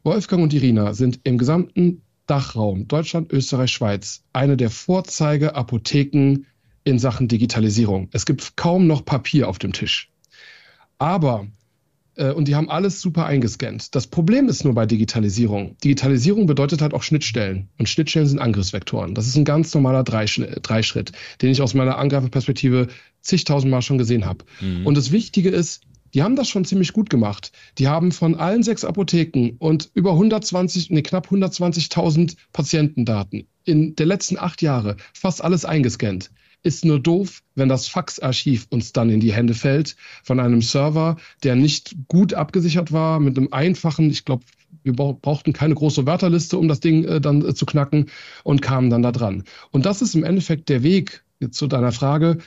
Wolfgang 0.03 0.43
und 0.43 0.53
Irina 0.53 0.93
sind 0.93 1.19
im 1.23 1.37
gesamten 1.37 2.01
Dachraum 2.25 2.87
Deutschland, 2.87 3.31
Österreich, 3.31 3.71
Schweiz 3.71 4.23
eine 4.33 4.55
der 4.55 4.69
Vorzeigeapotheken 4.69 6.45
in 6.83 6.99
Sachen 6.99 7.27
Digitalisierung. 7.27 8.09
Es 8.11 8.25
gibt 8.25 8.55
kaum 8.55 8.87
noch 8.87 9.03
Papier 9.03 9.49
auf 9.49 9.59
dem 9.59 9.73
Tisch. 9.73 10.11
Aber, 10.97 11.47
äh, 12.15 12.31
und 12.31 12.47
die 12.47 12.55
haben 12.55 12.69
alles 12.69 13.01
super 13.01 13.25
eingescannt. 13.25 13.95
Das 13.95 14.07
Problem 14.07 14.47
ist 14.47 14.63
nur 14.63 14.73
bei 14.73 14.85
Digitalisierung. 14.85 15.75
Digitalisierung 15.83 16.45
bedeutet 16.45 16.81
halt 16.81 16.93
auch 16.93 17.03
Schnittstellen. 17.03 17.69
Und 17.77 17.89
Schnittstellen 17.89 18.27
sind 18.27 18.39
Angriffsvektoren. 18.39 19.15
Das 19.15 19.27
ist 19.27 19.35
ein 19.35 19.45
ganz 19.45 19.73
normaler 19.73 20.03
Dreischritt, 20.03 21.11
den 21.41 21.49
ich 21.49 21.61
aus 21.61 21.73
meiner 21.73 21.97
Angreiferperspektive 21.97 22.87
zigtausendmal 23.21 23.81
schon 23.81 23.97
gesehen 23.97 24.25
habe. 24.25 24.45
Mhm. 24.61 24.85
Und 24.85 24.95
das 24.97 25.11
Wichtige 25.11 25.49
ist, 25.49 25.81
die 26.13 26.23
haben 26.23 26.35
das 26.35 26.49
schon 26.49 26.65
ziemlich 26.65 26.93
gut 26.93 27.09
gemacht. 27.09 27.51
Die 27.77 27.87
haben 27.87 28.11
von 28.11 28.35
allen 28.35 28.63
sechs 28.63 28.83
Apotheken 28.83 29.51
und 29.59 29.89
über 29.93 30.11
120, 30.11 30.89
nee, 30.89 31.01
knapp 31.01 31.27
120.000 31.31 32.35
Patientendaten 32.53 33.47
in 33.65 33.95
der 33.95 34.05
letzten 34.05 34.37
acht 34.37 34.61
Jahre 34.61 34.97
fast 35.13 35.43
alles 35.43 35.65
eingescannt. 35.65 36.31
Ist 36.61 36.83
nur 36.83 36.99
doof, 36.99 37.41
wenn 37.55 37.69
das 37.69 37.87
Faxarchiv 37.87 38.67
uns 38.69 38.91
dann 38.91 39.09
in 39.09 39.21
die 39.21 39.31
Hände 39.31 39.53
fällt 39.53 39.95
von 40.23 40.41
einem 40.41 40.61
Server, 40.61 41.15
der 41.43 41.55
nicht 41.55 41.95
gut 42.09 42.33
abgesichert 42.33 42.91
war, 42.91 43.19
mit 43.19 43.37
einem 43.37 43.53
einfachen, 43.53 44.09
ich 44.09 44.25
glaube, 44.25 44.43
wir 44.83 44.93
brauchten 44.93 45.53
keine 45.53 45.75
große 45.75 46.05
Wörterliste, 46.05 46.57
um 46.57 46.67
das 46.67 46.79
Ding 46.79 47.05
äh, 47.05 47.21
dann 47.21 47.45
äh, 47.45 47.53
zu 47.53 47.65
knacken 47.65 48.07
und 48.43 48.61
kamen 48.61 48.89
dann 48.89 49.03
da 49.03 49.11
dran. 49.11 49.43
Und 49.71 49.85
das 49.85 50.01
ist 50.01 50.15
im 50.15 50.23
Endeffekt 50.23 50.67
der 50.69 50.83
Weg 50.83 51.23
zu 51.51 51.67
deiner 51.67 51.91
Frage. 51.91 52.39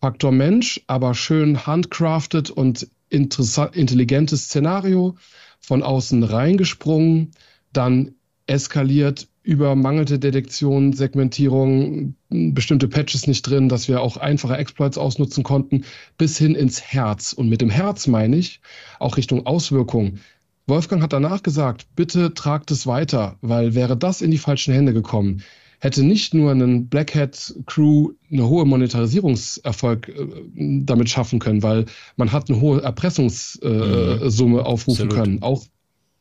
Faktor 0.00 0.30
Mensch, 0.30 0.80
aber 0.86 1.14
schön 1.14 1.66
handcrafted 1.66 2.50
und 2.50 2.88
intelligentes 3.10 4.44
Szenario, 4.44 5.16
von 5.60 5.82
außen 5.82 6.22
reingesprungen, 6.22 7.32
dann 7.72 8.14
eskaliert 8.46 9.28
über 9.42 9.74
mangelnde 9.76 10.18
Detektion, 10.18 10.92
Segmentierung, 10.92 12.14
bestimmte 12.28 12.88
Patches 12.88 13.26
nicht 13.26 13.42
drin, 13.42 13.68
dass 13.68 13.88
wir 13.88 14.02
auch 14.02 14.16
einfache 14.16 14.56
Exploits 14.56 14.98
ausnutzen 14.98 15.42
konnten, 15.42 15.84
bis 16.18 16.36
hin 16.36 16.54
ins 16.54 16.82
Herz. 16.82 17.32
Und 17.32 17.48
mit 17.48 17.60
dem 17.60 17.70
Herz 17.70 18.06
meine 18.06 18.36
ich 18.36 18.60
auch 18.98 19.16
Richtung 19.16 19.46
Auswirkung. 19.46 20.18
Wolfgang 20.66 21.02
hat 21.02 21.14
danach 21.14 21.42
gesagt, 21.42 21.86
bitte 21.96 22.34
tragt 22.34 22.70
es 22.70 22.86
weiter, 22.86 23.36
weil 23.40 23.74
wäre 23.74 23.96
das 23.96 24.20
in 24.20 24.30
die 24.30 24.38
falschen 24.38 24.74
Hände 24.74 24.92
gekommen, 24.92 25.42
hätte 25.80 26.02
nicht 26.02 26.34
nur 26.34 26.50
einen 26.50 26.88
Black 26.88 27.14
Hat 27.14 27.54
Crew 27.66 28.12
eine 28.30 28.48
hohe 28.48 28.64
Monetarisierungserfolg 28.64 30.08
äh, 30.08 30.26
damit 30.56 31.08
schaffen 31.08 31.38
können, 31.38 31.62
weil 31.62 31.86
man 32.16 32.32
hat 32.32 32.50
eine 32.50 32.60
hohe 32.60 32.82
Erpressungssumme 32.82 33.62
äh, 33.62 34.46
mhm. 34.46 34.58
aufrufen 34.58 35.08
Absolut. 35.08 35.14
können, 35.14 35.42
auch, 35.42 35.64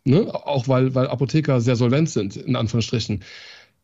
ne, 0.06 0.34
auch 0.34 0.68
weil, 0.68 0.94
weil 0.96 1.08
Apotheker 1.08 1.62
sehr 1.62 1.76
solvent 1.76 2.10
sind, 2.10 2.36
in 2.36 2.56
Anführungsstrichen. 2.56 3.24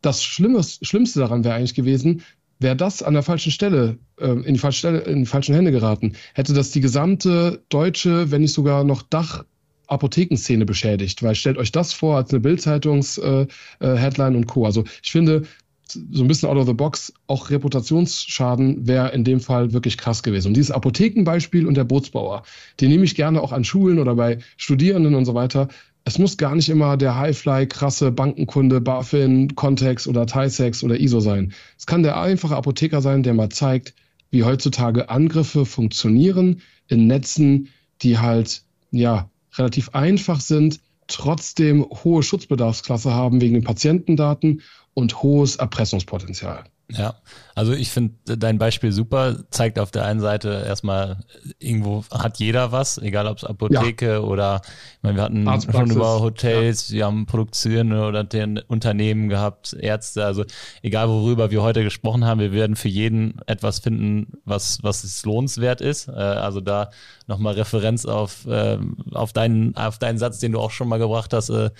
Das 0.00 0.22
Schlimmes, 0.22 0.78
Schlimmste 0.82 1.20
daran 1.20 1.44
wäre 1.44 1.54
eigentlich 1.54 1.74
gewesen, 1.74 2.22
wäre 2.60 2.76
das 2.76 3.02
an 3.02 3.14
der 3.14 3.22
falschen 3.22 3.52
Stelle, 3.52 3.98
äh, 4.20 4.28
in, 4.28 4.54
die 4.54 4.60
falsche 4.60 4.78
Stelle, 4.78 5.00
in 5.00 5.20
die 5.20 5.26
falschen 5.26 5.54
Hände 5.54 5.72
geraten, 5.72 6.14
hätte 6.34 6.54
das 6.54 6.70
die 6.70 6.80
gesamte 6.80 7.62
deutsche, 7.68 8.30
wenn 8.30 8.42
nicht 8.42 8.52
sogar 8.52 8.84
noch 8.84 9.02
Dach 9.02 9.44
Apothekenszene 9.86 10.64
beschädigt, 10.64 11.22
weil 11.22 11.34
stellt 11.34 11.58
euch 11.58 11.72
das 11.72 11.92
vor 11.92 12.16
als 12.16 12.30
eine 12.30 12.40
Bildzeitungs-Headline 12.40 14.32
äh, 14.32 14.34
äh, 14.34 14.36
und 14.36 14.46
Co. 14.46 14.64
Also 14.64 14.84
ich 15.02 15.12
finde, 15.12 15.42
so 15.88 16.22
ein 16.22 16.28
bisschen 16.28 16.48
out 16.48 16.56
of 16.56 16.66
the 16.66 16.72
box, 16.72 17.12
auch 17.26 17.50
Reputationsschaden 17.50 18.86
wäre 18.86 19.12
in 19.12 19.24
dem 19.24 19.40
Fall 19.40 19.72
wirklich 19.72 19.98
krass 19.98 20.22
gewesen. 20.22 20.48
Und 20.48 20.54
dieses 20.54 20.70
Apothekenbeispiel 20.70 21.66
und 21.66 21.76
der 21.76 21.84
Bootsbauer, 21.84 22.42
den 22.80 22.90
nehme 22.90 23.04
ich 23.04 23.14
gerne 23.14 23.42
auch 23.42 23.52
an 23.52 23.64
Schulen 23.64 23.98
oder 23.98 24.14
bei 24.14 24.38
Studierenden 24.56 25.14
und 25.14 25.24
so 25.24 25.34
weiter. 25.34 25.68
Es 26.04 26.18
muss 26.18 26.36
gar 26.36 26.54
nicht 26.54 26.68
immer 26.68 26.96
der 26.96 27.16
Highfly, 27.16 27.66
krasse 27.66 28.12
Bankenkunde, 28.12 28.80
BaFin, 28.80 29.54
Context 29.54 30.06
oder 30.06 30.26
TISEX 30.26 30.84
oder 30.84 31.00
ISO 31.00 31.20
sein. 31.20 31.52
Es 31.78 31.86
kann 31.86 32.02
der 32.02 32.20
einfache 32.20 32.56
Apotheker 32.56 33.00
sein, 33.00 33.22
der 33.22 33.34
mal 33.34 33.48
zeigt, 33.48 33.94
wie 34.30 34.44
heutzutage 34.44 35.08
Angriffe 35.08 35.64
funktionieren 35.64 36.60
in 36.88 37.06
Netzen, 37.06 37.68
die 38.02 38.18
halt, 38.18 38.62
ja, 38.90 39.30
relativ 39.56 39.90
einfach 39.90 40.40
sind, 40.40 40.80
trotzdem 41.06 41.84
hohe 41.84 42.22
Schutzbedarfsklasse 42.22 43.12
haben 43.12 43.40
wegen 43.40 43.54
den 43.54 43.64
Patientendaten 43.64 44.62
und 44.94 45.22
hohes 45.22 45.56
Erpressungspotenzial. 45.56 46.64
Ja, 46.90 47.14
also 47.54 47.72
ich 47.72 47.90
finde 47.90 48.36
dein 48.36 48.58
Beispiel 48.58 48.92
super, 48.92 49.36
zeigt 49.50 49.78
auf 49.78 49.90
der 49.90 50.04
einen 50.04 50.20
Seite 50.20 50.64
erstmal, 50.66 51.16
irgendwo 51.58 52.04
hat 52.10 52.38
jeder 52.38 52.72
was, 52.72 52.98
egal 52.98 53.26
ob 53.26 53.38
es 53.38 53.44
Apotheke 53.44 54.12
ja. 54.12 54.18
oder, 54.20 54.60
ich 54.66 55.02
meine, 55.02 55.16
wir 55.16 55.22
hatten 55.22 55.62
schon 55.72 55.90
über 55.90 56.20
Hotels, 56.20 56.90
ja. 56.90 56.96
wir 56.96 57.06
haben 57.06 57.24
produzierende 57.24 58.04
oder 58.04 58.26
Unternehmen 58.68 59.30
gehabt, 59.30 59.72
Ärzte, 59.72 60.26
also 60.26 60.44
egal 60.82 61.08
worüber 61.08 61.50
wir 61.50 61.62
heute 61.62 61.84
gesprochen 61.84 62.26
haben, 62.26 62.40
wir 62.40 62.52
werden 62.52 62.76
für 62.76 62.88
jeden 62.88 63.40
etwas 63.46 63.78
finden, 63.78 64.34
was, 64.44 64.82
was 64.82 65.04
es 65.04 65.24
lohnenswert 65.24 65.80
ist. 65.80 66.08
Äh, 66.08 66.12
also 66.12 66.60
da 66.60 66.90
nochmal 67.26 67.54
Referenz 67.54 68.04
auf, 68.04 68.46
äh, 68.46 68.78
auf, 69.12 69.32
deinen, 69.32 69.74
auf 69.76 69.98
deinen 69.98 70.18
Satz, 70.18 70.38
den 70.38 70.52
du 70.52 70.60
auch 70.60 70.70
schon 70.70 70.88
mal 70.88 70.98
gebracht 70.98 71.32
hast, 71.32 71.48
äh, 71.48 71.70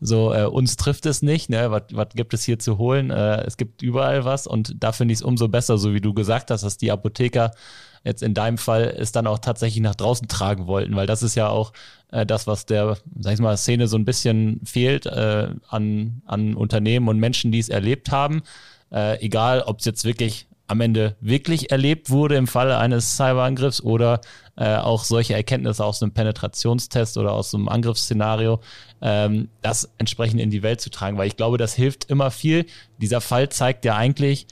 so, 0.00 0.32
äh, 0.32 0.44
uns 0.44 0.76
trifft 0.76 1.06
es 1.06 1.22
nicht, 1.22 1.50
ne? 1.50 1.70
Was, 1.90 2.08
gibt 2.14 2.34
es 2.34 2.44
hier 2.44 2.58
zu 2.58 2.78
holen? 2.78 3.10
Äh, 3.10 3.42
es 3.42 3.56
gibt 3.56 3.82
überall 3.82 4.24
was 4.24 4.46
und 4.46 4.74
da 4.78 4.92
finde 4.92 5.12
ich 5.12 5.18
es 5.18 5.22
umso 5.22 5.48
besser, 5.48 5.78
so 5.78 5.92
wie 5.92 6.00
du 6.00 6.14
gesagt 6.14 6.50
hast, 6.50 6.62
dass 6.62 6.76
die 6.76 6.92
Apotheker 6.92 7.52
jetzt 8.04 8.22
in 8.22 8.34
deinem 8.34 8.58
Fall 8.58 8.94
es 8.96 9.12
dann 9.12 9.26
auch 9.26 9.38
tatsächlich 9.38 9.82
nach 9.82 9.94
draußen 9.94 10.28
tragen 10.28 10.66
wollten, 10.66 10.94
weil 10.94 11.06
das 11.06 11.22
ist 11.22 11.34
ja 11.34 11.48
auch 11.48 11.72
äh, 12.10 12.24
das, 12.24 12.46
was 12.46 12.66
der, 12.66 12.96
sag 13.18 13.34
ich 13.34 13.40
mal, 13.40 13.56
Szene 13.56 13.88
so 13.88 13.96
ein 13.96 14.04
bisschen 14.04 14.60
fehlt 14.64 15.06
äh, 15.06 15.48
an, 15.68 16.22
an 16.26 16.54
Unternehmen 16.54 17.08
und 17.08 17.18
Menschen, 17.18 17.52
die 17.52 17.58
es 17.58 17.68
erlebt 17.68 18.10
haben. 18.10 18.42
Äh, 18.92 19.20
egal, 19.24 19.62
ob 19.62 19.80
es 19.80 19.84
jetzt 19.84 20.04
wirklich 20.04 20.46
am 20.68 20.80
Ende 20.80 21.16
wirklich 21.20 21.72
erlebt 21.72 22.10
wurde 22.10 22.36
im 22.36 22.46
Falle 22.46 22.78
eines 22.78 23.16
Cyberangriffs 23.16 23.82
oder 23.82 24.20
äh, 24.56 24.76
auch 24.76 25.02
solche 25.02 25.34
Erkenntnisse 25.34 25.84
aus 25.84 26.02
einem 26.02 26.12
Penetrationstest 26.12 27.16
oder 27.16 27.32
aus 27.32 27.54
einem 27.54 27.68
Angriffsszenario, 27.68 28.60
ähm, 29.00 29.48
das 29.62 29.90
entsprechend 29.98 30.40
in 30.40 30.50
die 30.50 30.62
Welt 30.62 30.80
zu 30.80 30.90
tragen, 30.90 31.16
weil 31.16 31.26
ich 31.26 31.36
glaube, 31.36 31.56
das 31.58 31.74
hilft 31.74 32.10
immer 32.10 32.30
viel. 32.30 32.66
Dieser 32.98 33.20
Fall 33.20 33.48
zeigt 33.48 33.84
ja 33.86 33.96
eigentlich, 33.96 34.46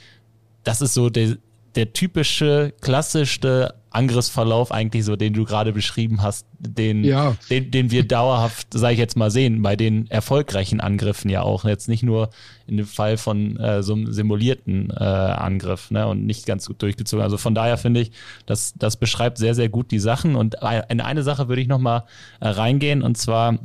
das 0.63 0.81
ist 0.81 0.95
so 0.95 1.09
der, 1.09 1.37
der 1.75 1.93
typische, 1.93 2.73
klassischste 2.81 3.75
Angriffsverlauf 3.89 4.71
eigentlich 4.71 5.05
so, 5.05 5.15
den 5.15 5.33
du 5.33 5.45
gerade 5.45 5.73
beschrieben 5.73 6.21
hast, 6.21 6.45
den, 6.59 7.03
ja. 7.03 7.35
den, 7.49 7.71
den 7.71 7.91
wir 7.91 8.07
dauerhaft, 8.07 8.67
sage 8.73 8.93
ich 8.93 8.99
jetzt 8.99 9.15
mal, 9.15 9.31
sehen, 9.31 9.61
bei 9.61 9.75
den 9.75 10.09
erfolgreichen 10.09 10.79
Angriffen 10.79 11.29
ja 11.29 11.41
auch. 11.41 11.65
Jetzt 11.65 11.87
nicht 11.87 12.03
nur 12.03 12.29
in 12.67 12.77
dem 12.77 12.85
Fall 12.85 13.17
von 13.17 13.57
äh, 13.57 13.83
so 13.83 13.93
einem 13.93 14.11
simulierten 14.11 14.89
äh, 14.89 15.03
Angriff 15.03 15.91
ne, 15.91 16.07
und 16.07 16.25
nicht 16.25 16.45
ganz 16.45 16.67
gut 16.67 16.81
durchgezogen. 16.81 17.23
Also 17.23 17.37
von 17.37 17.55
daher 17.55 17.77
finde 17.77 18.01
ich, 18.01 18.11
das, 18.45 18.73
das 18.77 18.97
beschreibt 18.97 19.37
sehr, 19.37 19.55
sehr 19.55 19.69
gut 19.69 19.91
die 19.91 19.99
Sachen. 19.99 20.35
Und 20.35 20.55
in 20.89 21.01
eine 21.01 21.23
Sache 21.23 21.47
würde 21.47 21.61
ich 21.61 21.67
nochmal 21.67 22.03
äh, 22.39 22.47
reingehen, 22.49 23.01
und 23.01 23.17
zwar 23.17 23.59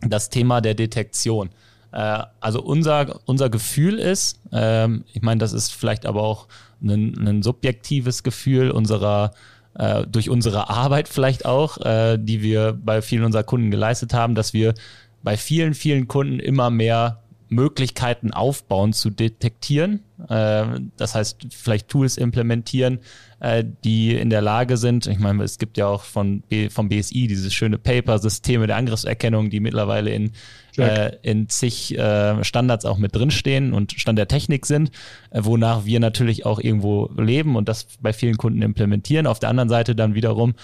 das 0.00 0.30
Thema 0.30 0.60
der 0.60 0.74
Detektion. 0.74 1.50
Äh, 1.92 2.22
also 2.40 2.62
unser, 2.62 3.20
unser 3.26 3.50
Gefühl 3.50 3.98
ist, 3.98 4.40
ähm, 4.52 5.04
ich 5.12 5.22
meine, 5.22 5.38
das 5.38 5.52
ist 5.52 5.72
vielleicht 5.72 6.06
aber 6.06 6.22
auch 6.22 6.48
ein, 6.82 7.26
ein 7.26 7.42
subjektives 7.42 8.22
Gefühl 8.22 8.70
unserer 8.70 9.32
äh, 9.78 10.06
durch 10.06 10.28
unsere 10.28 10.68
Arbeit 10.68 11.08
vielleicht 11.08 11.46
auch, 11.46 11.78
äh, 11.78 12.18
die 12.18 12.42
wir 12.42 12.72
bei 12.72 13.00
vielen 13.00 13.24
unserer 13.24 13.44
Kunden 13.44 13.70
geleistet 13.70 14.12
haben, 14.12 14.34
dass 14.34 14.52
wir 14.52 14.74
bei 15.22 15.36
vielen, 15.36 15.74
vielen 15.74 16.08
Kunden 16.08 16.40
immer 16.40 16.70
mehr 16.70 17.22
Möglichkeiten 17.48 18.32
aufbauen 18.32 18.92
zu 18.92 19.10
detektieren. 19.10 20.00
Äh, 20.28 20.64
das 20.96 21.14
heißt, 21.14 21.46
vielleicht 21.50 21.88
Tools 21.88 22.16
implementieren, 22.16 22.98
äh, 23.40 23.64
die 23.84 24.14
in 24.14 24.30
der 24.30 24.42
Lage 24.42 24.76
sind. 24.76 25.06
Ich 25.06 25.18
meine, 25.18 25.42
es 25.44 25.58
gibt 25.58 25.78
ja 25.78 25.86
auch 25.86 26.02
von 26.02 26.42
vom 26.70 26.88
BSI 26.88 27.26
dieses 27.26 27.54
schöne 27.54 27.78
Paper 27.78 28.18
Systeme 28.18 28.66
der 28.66 28.76
Angriffserkennung, 28.76 29.48
die 29.48 29.60
mittlerweile 29.60 30.10
in 30.10 30.32
äh, 30.76 31.16
in 31.22 31.48
zig 31.48 31.98
Standards 32.42 32.84
auch 32.84 32.98
mit 32.98 33.16
drinstehen 33.16 33.72
und 33.72 33.92
Stand 33.92 34.16
der 34.16 34.28
Technik 34.28 34.64
sind, 34.64 34.92
wonach 35.32 35.86
wir 35.86 35.98
natürlich 35.98 36.46
auch 36.46 36.60
irgendwo 36.60 37.10
leben 37.16 37.56
und 37.56 37.68
das 37.68 37.88
bei 38.00 38.12
vielen 38.12 38.36
Kunden 38.36 38.62
implementieren. 38.62 39.26
Auf 39.26 39.40
der 39.40 39.48
anderen 39.48 39.68
Seite 39.68 39.96
dann 39.96 40.14
wiederum, 40.14 40.54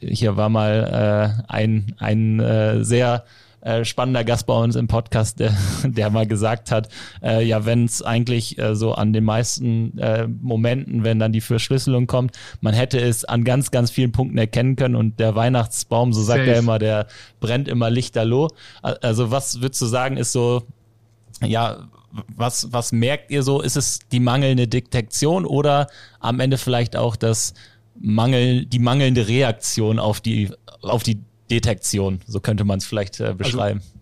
hier 0.00 0.36
war 0.38 0.48
mal 0.48 1.44
ein, 1.46 1.94
ein 1.98 2.84
sehr 2.84 3.24
äh, 3.68 3.84
spannender 3.84 4.24
Gast 4.24 4.46
bei 4.46 4.54
uns 4.54 4.76
im 4.76 4.88
Podcast, 4.88 5.40
der, 5.40 5.54
der 5.84 6.08
mal 6.08 6.26
gesagt 6.26 6.70
hat, 6.70 6.88
äh, 7.22 7.44
ja, 7.44 7.66
wenn 7.66 7.84
es 7.84 8.00
eigentlich 8.00 8.58
äh, 8.58 8.74
so 8.74 8.94
an 8.94 9.12
den 9.12 9.24
meisten 9.24 9.98
äh, 9.98 10.26
Momenten, 10.26 11.04
wenn 11.04 11.18
dann 11.18 11.32
die 11.32 11.42
Verschlüsselung 11.42 12.06
kommt, 12.06 12.38
man 12.62 12.72
hätte 12.72 12.98
es 12.98 13.26
an 13.26 13.44
ganz, 13.44 13.70
ganz 13.70 13.90
vielen 13.90 14.10
Punkten 14.10 14.38
erkennen 14.38 14.76
können 14.76 14.96
und 14.96 15.20
der 15.20 15.34
Weihnachtsbaum, 15.34 16.14
so 16.14 16.22
sagt 16.22 16.40
Safe. 16.40 16.52
er 16.52 16.58
immer, 16.58 16.78
der 16.78 17.06
brennt 17.40 17.68
immer 17.68 17.90
lichterloh. 17.90 18.48
Also 18.80 19.30
was 19.30 19.60
würdest 19.60 19.82
du 19.82 19.86
sagen, 19.86 20.16
ist 20.16 20.32
so, 20.32 20.62
ja, 21.44 21.88
was, 22.34 22.72
was 22.72 22.92
merkt 22.92 23.30
ihr 23.30 23.42
so? 23.42 23.60
Ist 23.60 23.76
es 23.76 24.00
die 24.10 24.20
mangelnde 24.20 24.66
Detektion 24.66 25.44
oder 25.44 25.88
am 26.20 26.40
Ende 26.40 26.56
vielleicht 26.56 26.96
auch 26.96 27.16
das 27.16 27.52
Mangel, 28.00 28.64
die 28.64 28.78
mangelnde 28.78 29.28
Reaktion 29.28 29.98
auf 29.98 30.22
die, 30.22 30.50
auf 30.80 31.02
die 31.02 31.20
Detektion? 31.50 32.20
So 32.26 32.40
könnte 32.40 32.64
man 32.64 32.78
es 32.78 32.86
vielleicht 32.86 33.20
äh, 33.20 33.24
also, 33.24 33.36
beschreiben. 33.36 33.80
Also, 33.80 33.92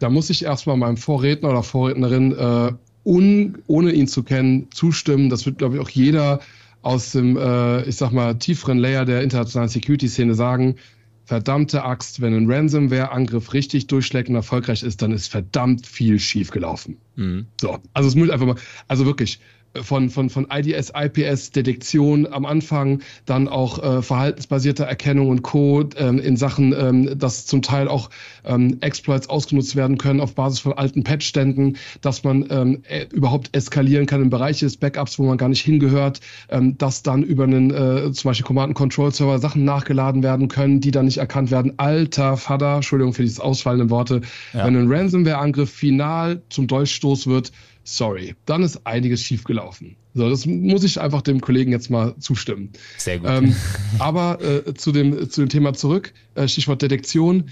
da 0.00 0.10
muss 0.10 0.30
ich 0.30 0.44
erstmal 0.44 0.76
meinem 0.76 0.96
Vorredner 0.96 1.50
oder 1.50 1.62
Vorrednerin, 1.62 2.32
äh, 2.32 2.72
un, 3.04 3.58
ohne 3.66 3.92
ihn 3.92 4.08
zu 4.08 4.22
kennen, 4.22 4.68
zustimmen. 4.72 5.30
Das 5.30 5.46
wird, 5.46 5.58
glaube 5.58 5.76
ich, 5.76 5.80
auch 5.80 5.90
jeder 5.90 6.40
aus 6.82 7.12
dem, 7.12 7.36
äh, 7.36 7.82
ich 7.84 7.96
sag 7.96 8.12
mal, 8.12 8.34
tieferen 8.34 8.78
Layer 8.78 9.04
der 9.04 9.22
internationalen 9.22 9.68
Security-Szene 9.68 10.34
sagen 10.34 10.76
verdammte 11.24 11.84
Axt, 11.84 12.20
wenn 12.20 12.34
ein 12.34 12.50
Ransomware-Angriff 12.50 13.52
richtig 13.52 13.86
durchschlägt 13.86 14.28
und 14.28 14.34
erfolgreich 14.34 14.82
ist, 14.82 15.00
dann 15.02 15.12
ist 15.12 15.28
verdammt 15.28 15.86
viel 15.86 16.18
schiefgelaufen. 16.18 16.98
Mhm. 17.16 17.46
So, 17.60 17.78
also 17.94 18.08
es 18.08 18.14
muss 18.14 18.30
einfach 18.30 18.46
mal, 18.46 18.56
also 18.88 19.06
wirklich, 19.06 19.40
von, 19.82 20.10
von, 20.10 20.30
von 20.30 20.46
IDS, 20.50 20.92
IPS, 20.94 21.50
Detektion 21.50 22.26
am 22.30 22.46
Anfang, 22.46 23.00
dann 23.26 23.48
auch 23.48 23.82
äh, 23.82 24.02
verhaltensbasierte 24.02 24.84
Erkennung 24.84 25.28
und 25.28 25.42
Co. 25.42 25.84
Ähm, 25.96 26.18
in 26.18 26.36
Sachen, 26.36 26.74
ähm, 26.78 27.18
dass 27.18 27.46
zum 27.46 27.62
Teil 27.62 27.88
auch 27.88 28.10
ähm, 28.44 28.78
Exploits 28.80 29.28
ausgenutzt 29.28 29.76
werden 29.76 29.98
können 29.98 30.20
auf 30.20 30.34
Basis 30.34 30.60
von 30.60 30.72
alten 30.74 31.04
Patchständen, 31.04 31.76
dass 32.00 32.24
man 32.24 32.46
ähm, 32.50 32.82
äh, 32.88 33.06
überhaupt 33.12 33.54
eskalieren 33.56 34.06
kann 34.06 34.22
in 34.22 34.30
Bereiche 34.30 34.66
des 34.66 34.76
Backups, 34.76 35.18
wo 35.18 35.24
man 35.24 35.38
gar 35.38 35.48
nicht 35.48 35.62
hingehört, 35.62 36.20
ähm, 36.48 36.78
dass 36.78 37.02
dann 37.02 37.22
über 37.22 37.44
einen 37.44 37.70
äh, 37.70 38.12
zum 38.12 38.30
Beispiel 38.30 38.46
Command-and-Control-Server 38.46 39.38
Sachen 39.38 39.64
nachgeladen 39.64 40.22
werden 40.22 40.48
können, 40.48 40.80
die 40.80 40.90
dann 40.90 41.06
nicht 41.06 41.18
erkannt 41.18 41.50
werden. 41.50 41.74
Alter 41.78 42.36
Vater, 42.36 42.76
Entschuldigung 42.76 43.12
für 43.14 43.22
dieses 43.22 43.40
ausfallende 43.40 43.90
Worte, 43.90 44.20
ja. 44.52 44.66
wenn 44.66 44.76
ein 44.76 44.90
Ransomware-Angriff 44.90 45.70
final 45.70 46.42
zum 46.48 46.66
Dolchstoß 46.66 47.26
wird, 47.26 47.52
sorry, 47.84 48.34
dann 48.46 48.62
ist 48.62 48.86
einiges 48.86 49.22
schiefgelaufen. 49.22 49.96
So, 50.14 50.28
das 50.28 50.46
muss 50.46 50.84
ich 50.84 51.00
einfach 51.00 51.22
dem 51.22 51.40
Kollegen 51.40 51.72
jetzt 51.72 51.90
mal 51.90 52.14
zustimmen. 52.18 52.70
Sehr 52.98 53.18
gut. 53.18 53.28
Ähm, 53.30 53.54
aber 53.98 54.40
äh, 54.40 54.74
zu, 54.74 54.90
dem, 54.90 55.30
zu 55.30 55.42
dem 55.42 55.48
Thema 55.48 55.74
zurück, 55.74 56.12
äh, 56.34 56.48
Stichwort 56.48 56.82
Detektion. 56.82 57.50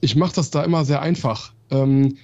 Ich 0.00 0.16
mache 0.16 0.34
das 0.34 0.50
da 0.50 0.62
immer 0.64 0.84
sehr 0.84 1.02
einfach. 1.02 1.52
Ähm, 1.70 2.16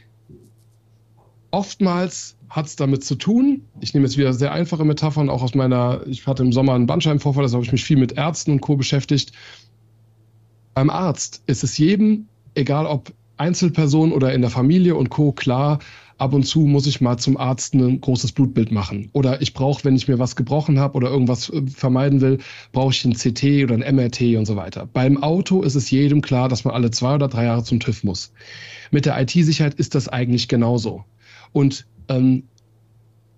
oftmals 1.51 2.37
hat 2.51 2.67
es 2.67 2.77
damit 2.77 3.05
zu 3.05 3.15
tun, 3.15 3.63
ich 3.81 3.95
nehme 3.95 4.07
jetzt 4.07 4.17
wieder 4.17 4.33
sehr 4.33 4.53
einfache 4.53 4.85
Metaphern, 4.85 5.29
auch 5.29 5.43
aus 5.43 5.55
meiner, 5.55 6.01
ich 6.07 6.27
hatte 6.27 6.43
im 6.43 6.53
Sommer 6.53 6.75
einen 6.75 6.87
Bandscheibenvorfall, 6.87 7.47
da 7.47 7.53
habe 7.53 7.65
ich 7.65 7.73
mich 7.73 7.85
viel 7.85 7.99
mit 7.99 8.13
Ärzten 8.13 8.53
und 8.53 8.61
Co. 8.61 8.77
beschäftigt. 8.77 9.33
Beim 10.75 10.91
Arzt 10.91 11.43
ist 11.47 11.65
es 11.65 11.77
jedem, 11.77 12.27
egal 12.55 12.87
ob 12.87 13.13
Einzelperson 13.37 14.13
oder 14.13 14.33
in 14.33 14.41
der 14.41 14.51
Familie 14.51 14.95
und 14.95 15.11
Co. 15.11 15.33
klar, 15.33 15.79
ab 16.19 16.35
und 16.35 16.45
zu 16.45 16.61
muss 16.61 16.87
ich 16.87 17.01
mal 17.01 17.17
zum 17.17 17.37
Arzt 17.37 17.75
ein 17.75 18.01
großes 18.01 18.33
Blutbild 18.33 18.73
machen. 18.73 19.09
Oder 19.13 19.41
ich 19.41 19.55
brauche, 19.55 19.85
wenn 19.85 19.97
ich 19.97 20.09
mir 20.09 20.19
was 20.19 20.37
gebrochen 20.37 20.79
habe 20.79 20.95
oder 20.97 21.09
irgendwas 21.09 21.49
äh, 21.49 21.63
vermeiden 21.67 22.21
will, 22.21 22.39
brauche 22.73 22.93
ich 22.93 23.05
ein 23.05 23.15
CT 23.15 23.65
oder 23.65 23.75
ein 23.75 23.95
MRT 23.95 24.37
und 24.37 24.45
so 24.45 24.57
weiter. 24.57 24.89
Beim 24.93 25.23
Auto 25.23 25.63
ist 25.63 25.77
es 25.77 25.91
jedem 25.91 26.21
klar, 26.21 26.49
dass 26.49 26.65
man 26.65 26.75
alle 26.75 26.91
zwei 26.91 27.15
oder 27.15 27.29
drei 27.29 27.45
Jahre 27.45 27.63
zum 27.63 27.81
TÜV 27.81 28.05
muss. 28.05 28.33
Mit 28.91 29.07
der 29.07 29.21
IT-Sicherheit 29.21 29.75
ist 29.75 29.95
das 29.95 30.09
eigentlich 30.09 30.49
genauso. 30.49 31.05
Und 31.53 31.87
ähm, 32.09 32.45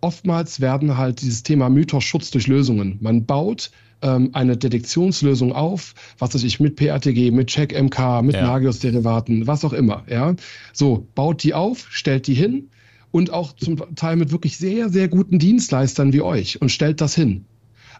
oftmals 0.00 0.60
werden 0.60 0.96
halt 0.96 1.20
dieses 1.20 1.42
Thema 1.42 1.68
Mythos 1.68 2.04
Schutz 2.04 2.30
durch 2.30 2.46
Lösungen. 2.46 2.98
Man 3.00 3.26
baut 3.26 3.70
ähm, 4.02 4.30
eine 4.32 4.56
Detektionslösung 4.56 5.52
auf, 5.52 5.94
was 6.18 6.34
weiß 6.34 6.44
ich, 6.44 6.60
mit 6.60 6.76
PRTG, 6.76 7.30
mit 7.30 7.48
Check-MK, 7.48 8.22
mit 8.22 8.36
ja. 8.36 8.42
Nagios-Derivaten, 8.42 9.46
was 9.46 9.64
auch 9.64 9.72
immer. 9.72 10.04
Ja, 10.08 10.34
so 10.72 11.06
baut 11.14 11.42
die 11.42 11.54
auf, 11.54 11.86
stellt 11.90 12.26
die 12.26 12.34
hin 12.34 12.68
und 13.10 13.32
auch 13.32 13.54
zum 13.54 13.76
Teil 13.96 14.16
mit 14.16 14.32
wirklich 14.32 14.56
sehr, 14.56 14.88
sehr 14.88 15.08
guten 15.08 15.38
Dienstleistern 15.38 16.12
wie 16.12 16.22
euch 16.22 16.60
und 16.60 16.70
stellt 16.70 17.00
das 17.00 17.14
hin. 17.14 17.44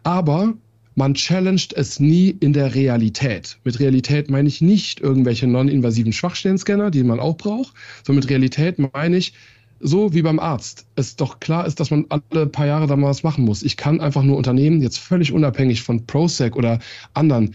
Aber 0.03 0.55
man 0.95 1.15
challenged 1.15 1.73
es 1.75 2.01
nie 2.01 2.37
in 2.41 2.53
der 2.53 2.75
Realität. 2.75 3.59
Mit 3.65 3.81
Realität 3.81 4.31
meine 4.31 4.49
ich 4.49 4.61
nicht 4.61 5.01
irgendwelche 5.01 5.47
non-invasiven 5.47 6.13
Schwachstellen-Scanner, 6.13 6.91
die 6.91 7.05
man 7.05 7.21
auch 7.21 7.37
braucht, 7.37 7.75
sondern 8.05 8.23
mit 8.23 8.31
Realität 8.31 8.79
meine 8.79 9.17
ich, 9.17 9.33
so 9.81 10.13
wie 10.15 10.23
beim 10.23 10.39
Arzt 10.39 10.87
es 10.95 11.17
doch 11.17 11.41
klar 11.41 11.67
ist, 11.67 11.81
dass 11.81 11.91
man 11.91 12.07
alle 12.09 12.47
paar 12.47 12.67
Jahre 12.67 12.87
da 12.87 12.97
mal 12.97 13.09
was 13.09 13.23
machen 13.23 13.45
muss. 13.45 13.63
Ich 13.63 13.77
kann 13.77 14.01
einfach 14.01 14.23
nur 14.23 14.37
Unternehmen, 14.37 14.83
jetzt 14.83 14.99
völlig 14.99 15.33
unabhängig 15.33 15.83
von 15.83 16.07
ProSec 16.07 16.55
oder 16.55 16.79
anderen, 17.15 17.55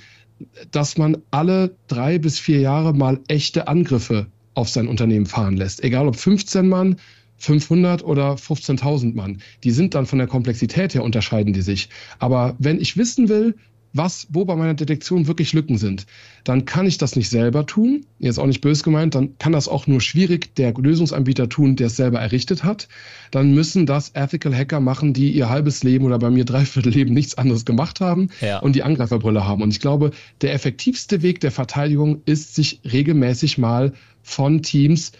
dass 0.71 0.97
man 0.97 1.17
alle 1.31 1.75
drei 1.87 2.17
bis 2.17 2.39
vier 2.39 2.59
Jahre 2.59 2.93
mal 2.93 3.19
echte 3.27 3.67
Angriffe 3.67 4.27
auf 4.55 4.69
sein 4.69 4.87
Unternehmen 4.87 5.25
fahren 5.25 5.55
lässt. 5.55 5.83
Egal 5.83 6.07
ob 6.07 6.15
15 6.15 6.67
Mann, 6.67 6.97
500 7.37 8.03
oder 8.03 8.33
15.000 8.33 9.15
Mann. 9.15 9.41
Die 9.63 9.71
sind 9.71 9.93
dann 9.93 10.05
von 10.05 10.19
der 10.19 10.27
Komplexität 10.27 10.93
her 10.95 11.03
unterscheiden 11.03 11.53
die 11.53 11.61
sich. 11.61 11.89
Aber 12.19 12.55
wenn 12.59 12.79
ich 12.79 12.97
wissen 12.97 13.29
will, 13.29 13.55
was, 13.95 14.27
wo 14.29 14.43
bei 14.45 14.55
meiner 14.55 14.73
Detektion 14.73 15.27
wirklich 15.27 15.53
Lücken 15.53 15.77
sind, 15.77 16.05
dann 16.43 16.65
kann 16.65 16.85
ich 16.85 16.97
das 16.97 17.15
nicht 17.15 17.29
selber 17.29 17.65
tun. 17.65 18.05
Jetzt 18.19 18.39
auch 18.39 18.45
nicht 18.45 18.61
bös 18.61 18.83
gemeint, 18.83 19.15
dann 19.15 19.37
kann 19.37 19.53
das 19.53 19.67
auch 19.67 19.87
nur 19.87 20.01
schwierig 20.01 20.53
der 20.55 20.73
Lösungsanbieter 20.73 21.47
tun, 21.47 21.77
der 21.77 21.87
es 21.87 21.95
selber 21.95 22.19
errichtet 22.19 22.63
hat. 22.63 22.89
Dann 23.31 23.53
müssen 23.53 23.85
das 23.85 24.11
Ethical 24.13 24.53
Hacker 24.53 24.81
machen, 24.81 25.13
die 25.13 25.31
ihr 25.31 25.49
halbes 25.49 25.83
Leben 25.83 26.05
oder 26.05 26.19
bei 26.19 26.29
mir 26.29 26.43
dreiviertel 26.43 26.91
Leben 26.91 27.13
nichts 27.13 27.37
anderes 27.37 27.63
gemacht 27.63 28.01
haben 28.01 28.29
ja. 28.41 28.59
und 28.59 28.75
die 28.75 28.83
Angreiferbrille 28.83 29.45
haben. 29.45 29.63
Und 29.63 29.71
ich 29.71 29.79
glaube, 29.79 30.11
der 30.41 30.53
effektivste 30.53 31.21
Weg 31.21 31.39
der 31.39 31.51
Verteidigung 31.51 32.21
ist, 32.25 32.55
sich 32.55 32.81
regelmäßig 32.83 33.57
mal 33.57 33.93
von 34.21 34.61
Teams, 34.61 35.13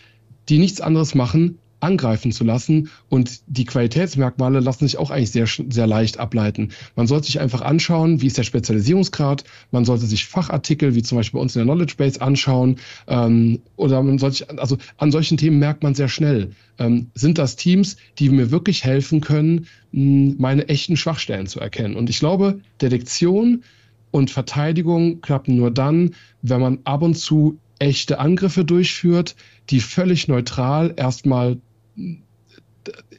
die 0.49 0.59
nichts 0.59 0.81
anderes 0.81 1.15
machen, 1.15 1.59
angreifen 1.85 2.31
zu 2.31 2.43
lassen. 2.43 2.89
Und 3.09 3.41
die 3.47 3.65
Qualitätsmerkmale 3.65 4.59
lassen 4.59 4.85
sich 4.85 4.97
auch 4.97 5.11
eigentlich 5.11 5.31
sehr, 5.31 5.47
sehr 5.47 5.87
leicht 5.87 6.19
ableiten. 6.19 6.69
Man 6.95 7.07
sollte 7.07 7.27
sich 7.27 7.39
einfach 7.39 7.61
anschauen, 7.61 8.21
wie 8.21 8.27
ist 8.27 8.37
der 8.37 8.43
Spezialisierungsgrad. 8.43 9.43
Man 9.71 9.85
sollte 9.85 10.05
sich 10.05 10.25
Fachartikel, 10.25 10.95
wie 10.95 11.03
zum 11.03 11.17
Beispiel 11.17 11.37
bei 11.37 11.41
uns 11.41 11.55
in 11.55 11.59
der 11.59 11.65
Knowledge 11.65 11.95
Base, 11.97 12.21
anschauen. 12.21 12.77
Ähm, 13.07 13.59
oder 13.75 14.01
man 14.01 14.17
sollte 14.17 14.37
sich, 14.37 14.59
also 14.59 14.77
an 14.97 15.11
solchen 15.11 15.37
Themen 15.37 15.59
merkt 15.59 15.83
man 15.83 15.95
sehr 15.95 16.09
schnell, 16.09 16.51
ähm, 16.79 17.11
sind 17.13 17.37
das 17.37 17.55
Teams, 17.55 17.97
die 18.19 18.29
mir 18.29 18.51
wirklich 18.51 18.83
helfen 18.83 19.21
können, 19.21 19.67
meine 19.91 20.67
echten 20.67 20.97
Schwachstellen 20.97 21.47
zu 21.47 21.59
erkennen. 21.59 21.95
Und 21.95 22.09
ich 22.09 22.19
glaube, 22.19 22.59
Detektion 22.81 23.63
und 24.11 24.31
Verteidigung 24.31 25.21
klappen 25.21 25.55
nur 25.55 25.71
dann, 25.71 26.15
wenn 26.41 26.61
man 26.61 26.79
ab 26.83 27.01
und 27.01 27.15
zu 27.15 27.59
echte 27.79 28.19
Angriffe 28.19 28.65
durchführt, 28.65 29.35
die 29.69 29.79
völlig 29.79 30.27
neutral 30.27 30.93
erstmal 30.95 31.57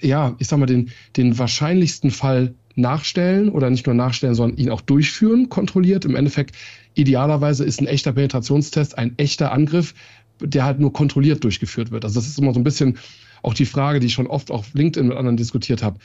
ja, 0.01 0.37
ich 0.39 0.49
sag 0.49 0.59
mal, 0.59 0.66
den, 0.66 0.91
den 1.16 1.39
wahrscheinlichsten 1.39 2.11
Fall 2.11 2.55
nachstellen 2.77 3.49
oder 3.49 3.70
nicht 3.70 3.87
nur 3.87 3.95
nachstellen, 3.95 4.35
sondern 4.35 4.59
ihn 4.59 4.70
auch 4.70 4.83
durchführen, 4.83 5.49
kontrolliert. 5.49 6.05
Im 6.05 6.14
Endeffekt, 6.14 6.55
idealerweise 6.95 7.64
ist 7.64 7.81
ein 7.81 7.87
echter 7.87 8.12
Penetrationstest 8.12 8.99
ein 8.99 9.14
echter 9.16 9.53
Angriff, 9.53 9.95
der 10.41 10.64
halt 10.64 10.79
nur 10.79 10.93
kontrolliert 10.93 11.43
durchgeführt 11.43 11.91
wird. 11.91 12.05
Also 12.05 12.20
das 12.20 12.29
ist 12.29 12.39
immer 12.39 12.53
so 12.53 12.61
ein 12.61 12.64
bisschen 12.64 12.99
auch 13.43 13.55
die 13.55 13.64
Frage, 13.64 14.01
die 14.01 14.07
ich 14.07 14.12
schon 14.12 14.27
oft 14.27 14.51
auf 14.51 14.74
LinkedIn 14.74 15.09
mit 15.09 15.16
anderen 15.16 15.37
diskutiert 15.37 15.83
habe. 15.83 15.99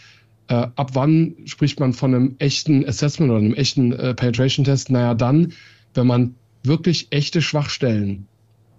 Äh, 0.48 0.68
ab 0.76 0.92
wann 0.94 1.36
spricht 1.46 1.80
man 1.80 1.94
von 1.94 2.14
einem 2.14 2.36
echten 2.40 2.86
Assessment 2.88 3.32
oder 3.32 3.40
einem 3.40 3.54
echten 3.54 3.92
äh, 3.92 4.14
Penetration-Test? 4.14 4.92
Naja, 4.92 5.14
dann, 5.14 5.54
wenn 5.94 6.08
man 6.08 6.36
wirklich 6.64 7.08
echte 7.12 7.42
Schwachstellen 7.42 8.28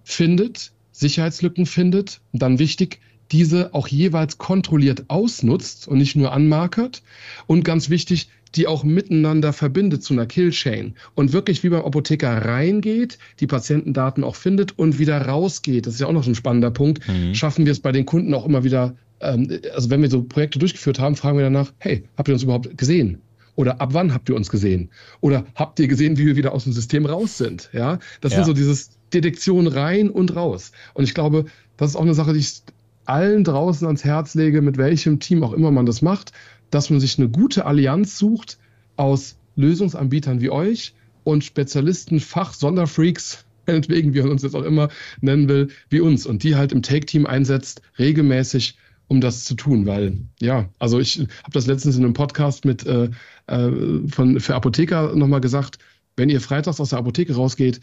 findet, 0.03 0.71
Sicherheitslücken 0.91 1.65
findet, 1.65 2.21
dann 2.31 2.59
wichtig, 2.59 2.99
diese 3.31 3.73
auch 3.73 3.87
jeweils 3.87 4.37
kontrolliert 4.37 5.05
ausnutzt 5.07 5.87
und 5.87 5.97
nicht 5.97 6.15
nur 6.15 6.31
anmarkert. 6.33 7.01
Und 7.47 7.63
ganz 7.63 7.89
wichtig, 7.89 8.29
die 8.55 8.67
auch 8.67 8.83
miteinander 8.83 9.51
verbindet 9.53 10.03
zu 10.03 10.13
einer 10.13 10.25
Killchain 10.25 10.93
und 11.15 11.33
wirklich 11.33 11.63
wie 11.63 11.69
beim 11.69 11.83
Apotheker 11.83 12.45
reingeht, 12.45 13.17
die 13.39 13.47
Patientendaten 13.47 14.23
auch 14.23 14.35
findet 14.35 14.77
und 14.77 14.99
wieder 14.99 15.19
rausgeht. 15.21 15.87
Das 15.87 15.95
ist 15.95 16.01
ja 16.01 16.07
auch 16.07 16.13
noch 16.13 16.23
so 16.23 16.31
ein 16.31 16.35
spannender 16.35 16.71
Punkt. 16.71 17.07
Mhm. 17.07 17.33
Schaffen 17.33 17.65
wir 17.65 17.71
es 17.71 17.79
bei 17.79 17.91
den 17.91 18.05
Kunden 18.05 18.33
auch 18.33 18.45
immer 18.45 18.63
wieder, 18.63 18.95
ähm, 19.21 19.59
also 19.73 19.89
wenn 19.89 20.01
wir 20.01 20.09
so 20.09 20.23
Projekte 20.23 20.59
durchgeführt 20.59 20.99
haben, 20.99 21.15
fragen 21.15 21.37
wir 21.37 21.43
danach, 21.43 21.73
hey, 21.79 22.03
habt 22.17 22.27
ihr 22.27 22.35
uns 22.35 22.43
überhaupt 22.43 22.77
gesehen? 22.77 23.19
Oder 23.55 23.81
ab 23.81 23.89
wann 23.93 24.13
habt 24.13 24.29
ihr 24.29 24.35
uns 24.35 24.49
gesehen? 24.49 24.89
Oder 25.21 25.45
habt 25.55 25.79
ihr 25.79 25.87
gesehen, 25.87 26.17
wie 26.17 26.25
wir 26.25 26.35
wieder 26.35 26.53
aus 26.53 26.63
dem 26.63 26.73
System 26.73 27.05
raus 27.05 27.37
sind? 27.37 27.69
Ja, 27.71 27.99
das 28.21 28.31
ja. 28.31 28.37
sind 28.37 28.45
so 28.45 28.53
dieses 28.53 28.91
Detektion 29.13 29.67
rein 29.67 30.09
und 30.09 30.35
raus. 30.35 30.71
Und 30.93 31.03
ich 31.03 31.13
glaube, 31.13 31.45
das 31.77 31.91
ist 31.91 31.95
auch 31.95 32.01
eine 32.01 32.15
Sache, 32.15 32.33
die 32.33 32.39
ich 32.39 32.63
allen 33.05 33.43
draußen 33.43 33.85
ans 33.85 34.03
Herz 34.03 34.35
lege, 34.35 34.61
mit 34.61 34.77
welchem 34.77 35.19
Team 35.19 35.43
auch 35.43 35.53
immer 35.53 35.71
man 35.71 35.85
das 35.85 36.01
macht, 36.01 36.31
dass 36.69 36.89
man 36.89 36.99
sich 36.99 37.17
eine 37.17 37.29
gute 37.29 37.65
Allianz 37.65 38.17
sucht 38.17 38.57
aus 38.95 39.37
Lösungsanbietern 39.55 40.41
wie 40.41 40.49
euch 40.49 40.93
und 41.23 41.43
Spezialisten, 41.43 42.19
Fach, 42.19 42.53
Sonderfreaks, 42.53 43.45
meinetwegen, 43.67 44.13
wie 44.13 44.21
man 44.21 44.31
uns 44.31 44.43
jetzt 44.43 44.55
auch 44.55 44.63
immer 44.63 44.89
nennen 45.21 45.47
will, 45.47 45.69
wie 45.89 46.01
uns 46.01 46.25
und 46.25 46.43
die 46.43 46.55
halt 46.55 46.71
im 46.71 46.81
Take-Team 46.81 47.25
einsetzt, 47.25 47.81
regelmäßig, 47.97 48.77
um 49.07 49.21
das 49.21 49.45
zu 49.45 49.55
tun, 49.55 49.85
weil 49.85 50.17
ja, 50.39 50.69
also 50.79 50.99
ich 50.99 51.19
habe 51.19 51.51
das 51.51 51.67
letztens 51.67 51.95
in 51.95 52.03
einem 52.03 52.13
Podcast 52.13 52.65
mit 52.65 52.85
äh, 52.85 53.09
äh, 53.47 54.07
von 54.07 54.39
für 54.39 54.55
Apotheker 54.55 55.15
nochmal 55.15 55.41
gesagt, 55.41 55.77
wenn 56.15 56.29
ihr 56.29 56.41
freitags 56.41 56.79
aus 56.79 56.89
der 56.89 56.99
Apotheke 56.99 57.35
rausgeht, 57.35 57.81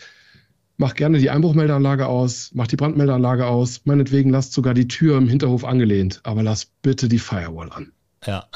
macht 0.80 0.96
gerne 0.96 1.18
die 1.18 1.28
Einbruchmeldeanlage 1.28 2.06
aus, 2.06 2.50
macht 2.54 2.72
die 2.72 2.76
Brandmeldeanlage 2.76 3.46
aus, 3.46 3.82
meinetwegen 3.84 4.30
lasst 4.30 4.54
sogar 4.54 4.72
die 4.72 4.88
Tür 4.88 5.18
im 5.18 5.28
Hinterhof 5.28 5.64
angelehnt, 5.64 6.20
aber 6.24 6.42
lasst 6.42 6.72
bitte 6.80 7.08
die 7.08 7.18
Firewall 7.18 7.70
an. 7.70 7.92
Ja, 8.26 8.46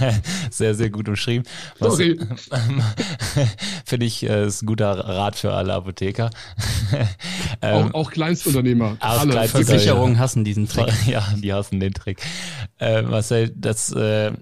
sehr, 0.50 0.74
sehr 0.74 0.90
gut 0.90 1.08
umschrieben. 1.08 1.46
Was, 1.78 1.96
Sorry. 1.96 2.18
Finde 3.84 4.06
ich, 4.06 4.22
äh, 4.22 4.46
ist 4.46 4.62
ein 4.62 4.66
guter 4.66 4.92
Rat 4.92 5.36
für 5.36 5.52
alle 5.52 5.74
Apotheker. 5.74 6.30
ähm, 7.62 7.90
auch, 7.92 7.94
auch 7.94 8.10
Kleinstunternehmer. 8.10 8.96
Auch 9.00 9.20
alle 9.20 9.32
Kleinstunternehmer, 9.32 9.48
Versicherungen 9.48 10.18
hassen 10.18 10.44
diesen 10.44 10.68
Trick. 10.68 10.92
Ja, 11.06 11.26
die 11.36 11.52
hassen 11.52 11.80
den 11.80 11.92
Trick. 11.92 12.22
Äh, 12.78 13.02
Marcel, 13.02 13.50
das, 13.54 13.92
äh, 13.92 14.32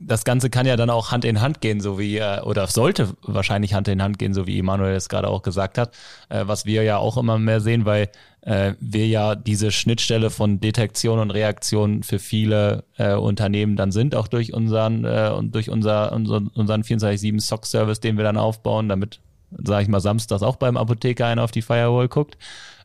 das 0.00 0.24
Ganze 0.24 0.48
kann 0.48 0.64
ja 0.64 0.76
dann 0.76 0.90
auch 0.90 1.10
Hand 1.10 1.24
in 1.24 1.40
Hand 1.40 1.60
gehen, 1.60 1.80
so 1.80 1.98
wie, 1.98 2.18
äh, 2.18 2.40
oder 2.42 2.66
sollte 2.68 3.14
wahrscheinlich 3.22 3.74
Hand 3.74 3.88
in 3.88 4.00
Hand 4.00 4.18
gehen, 4.18 4.32
so 4.32 4.46
wie 4.46 4.58
Emanuel 4.58 4.94
es 4.94 5.08
gerade 5.08 5.28
auch 5.28 5.42
gesagt 5.42 5.76
hat, 5.76 5.96
äh, 6.28 6.44
was 6.46 6.64
wir 6.64 6.84
ja 6.84 6.98
auch 6.98 7.16
immer 7.16 7.38
mehr 7.38 7.60
sehen, 7.60 7.84
weil 7.84 8.08
äh, 8.42 8.74
wir 8.78 9.08
ja 9.08 9.34
diese 9.34 9.72
Schnittstelle 9.72 10.30
von 10.30 10.60
Detektion 10.60 11.18
und 11.18 11.32
Reaktion 11.32 12.02
für 12.02 12.18
viele 12.18 12.84
Unternehmen 12.98 13.76
dann 13.76 13.92
sind, 13.92 14.14
auch 14.14 14.26
durch 14.26 14.52
unseren 14.52 15.04
und 15.04 15.54
durch 15.54 15.70
unser, 15.70 16.12
unser 16.12 16.42
unseren 16.54 16.82
24-7 16.82 17.40
SOC-Service, 17.40 18.00
den 18.00 18.16
wir 18.16 18.24
dann 18.24 18.36
aufbauen, 18.36 18.88
damit, 18.88 19.20
sage 19.50 19.82
ich 19.82 19.88
mal, 19.88 20.00
samstags 20.00 20.42
auch 20.42 20.56
beim 20.56 20.76
Apotheker 20.76 21.26
einer 21.26 21.44
auf 21.44 21.52
die 21.52 21.62
Firewall 21.62 22.08
guckt. 22.08 22.38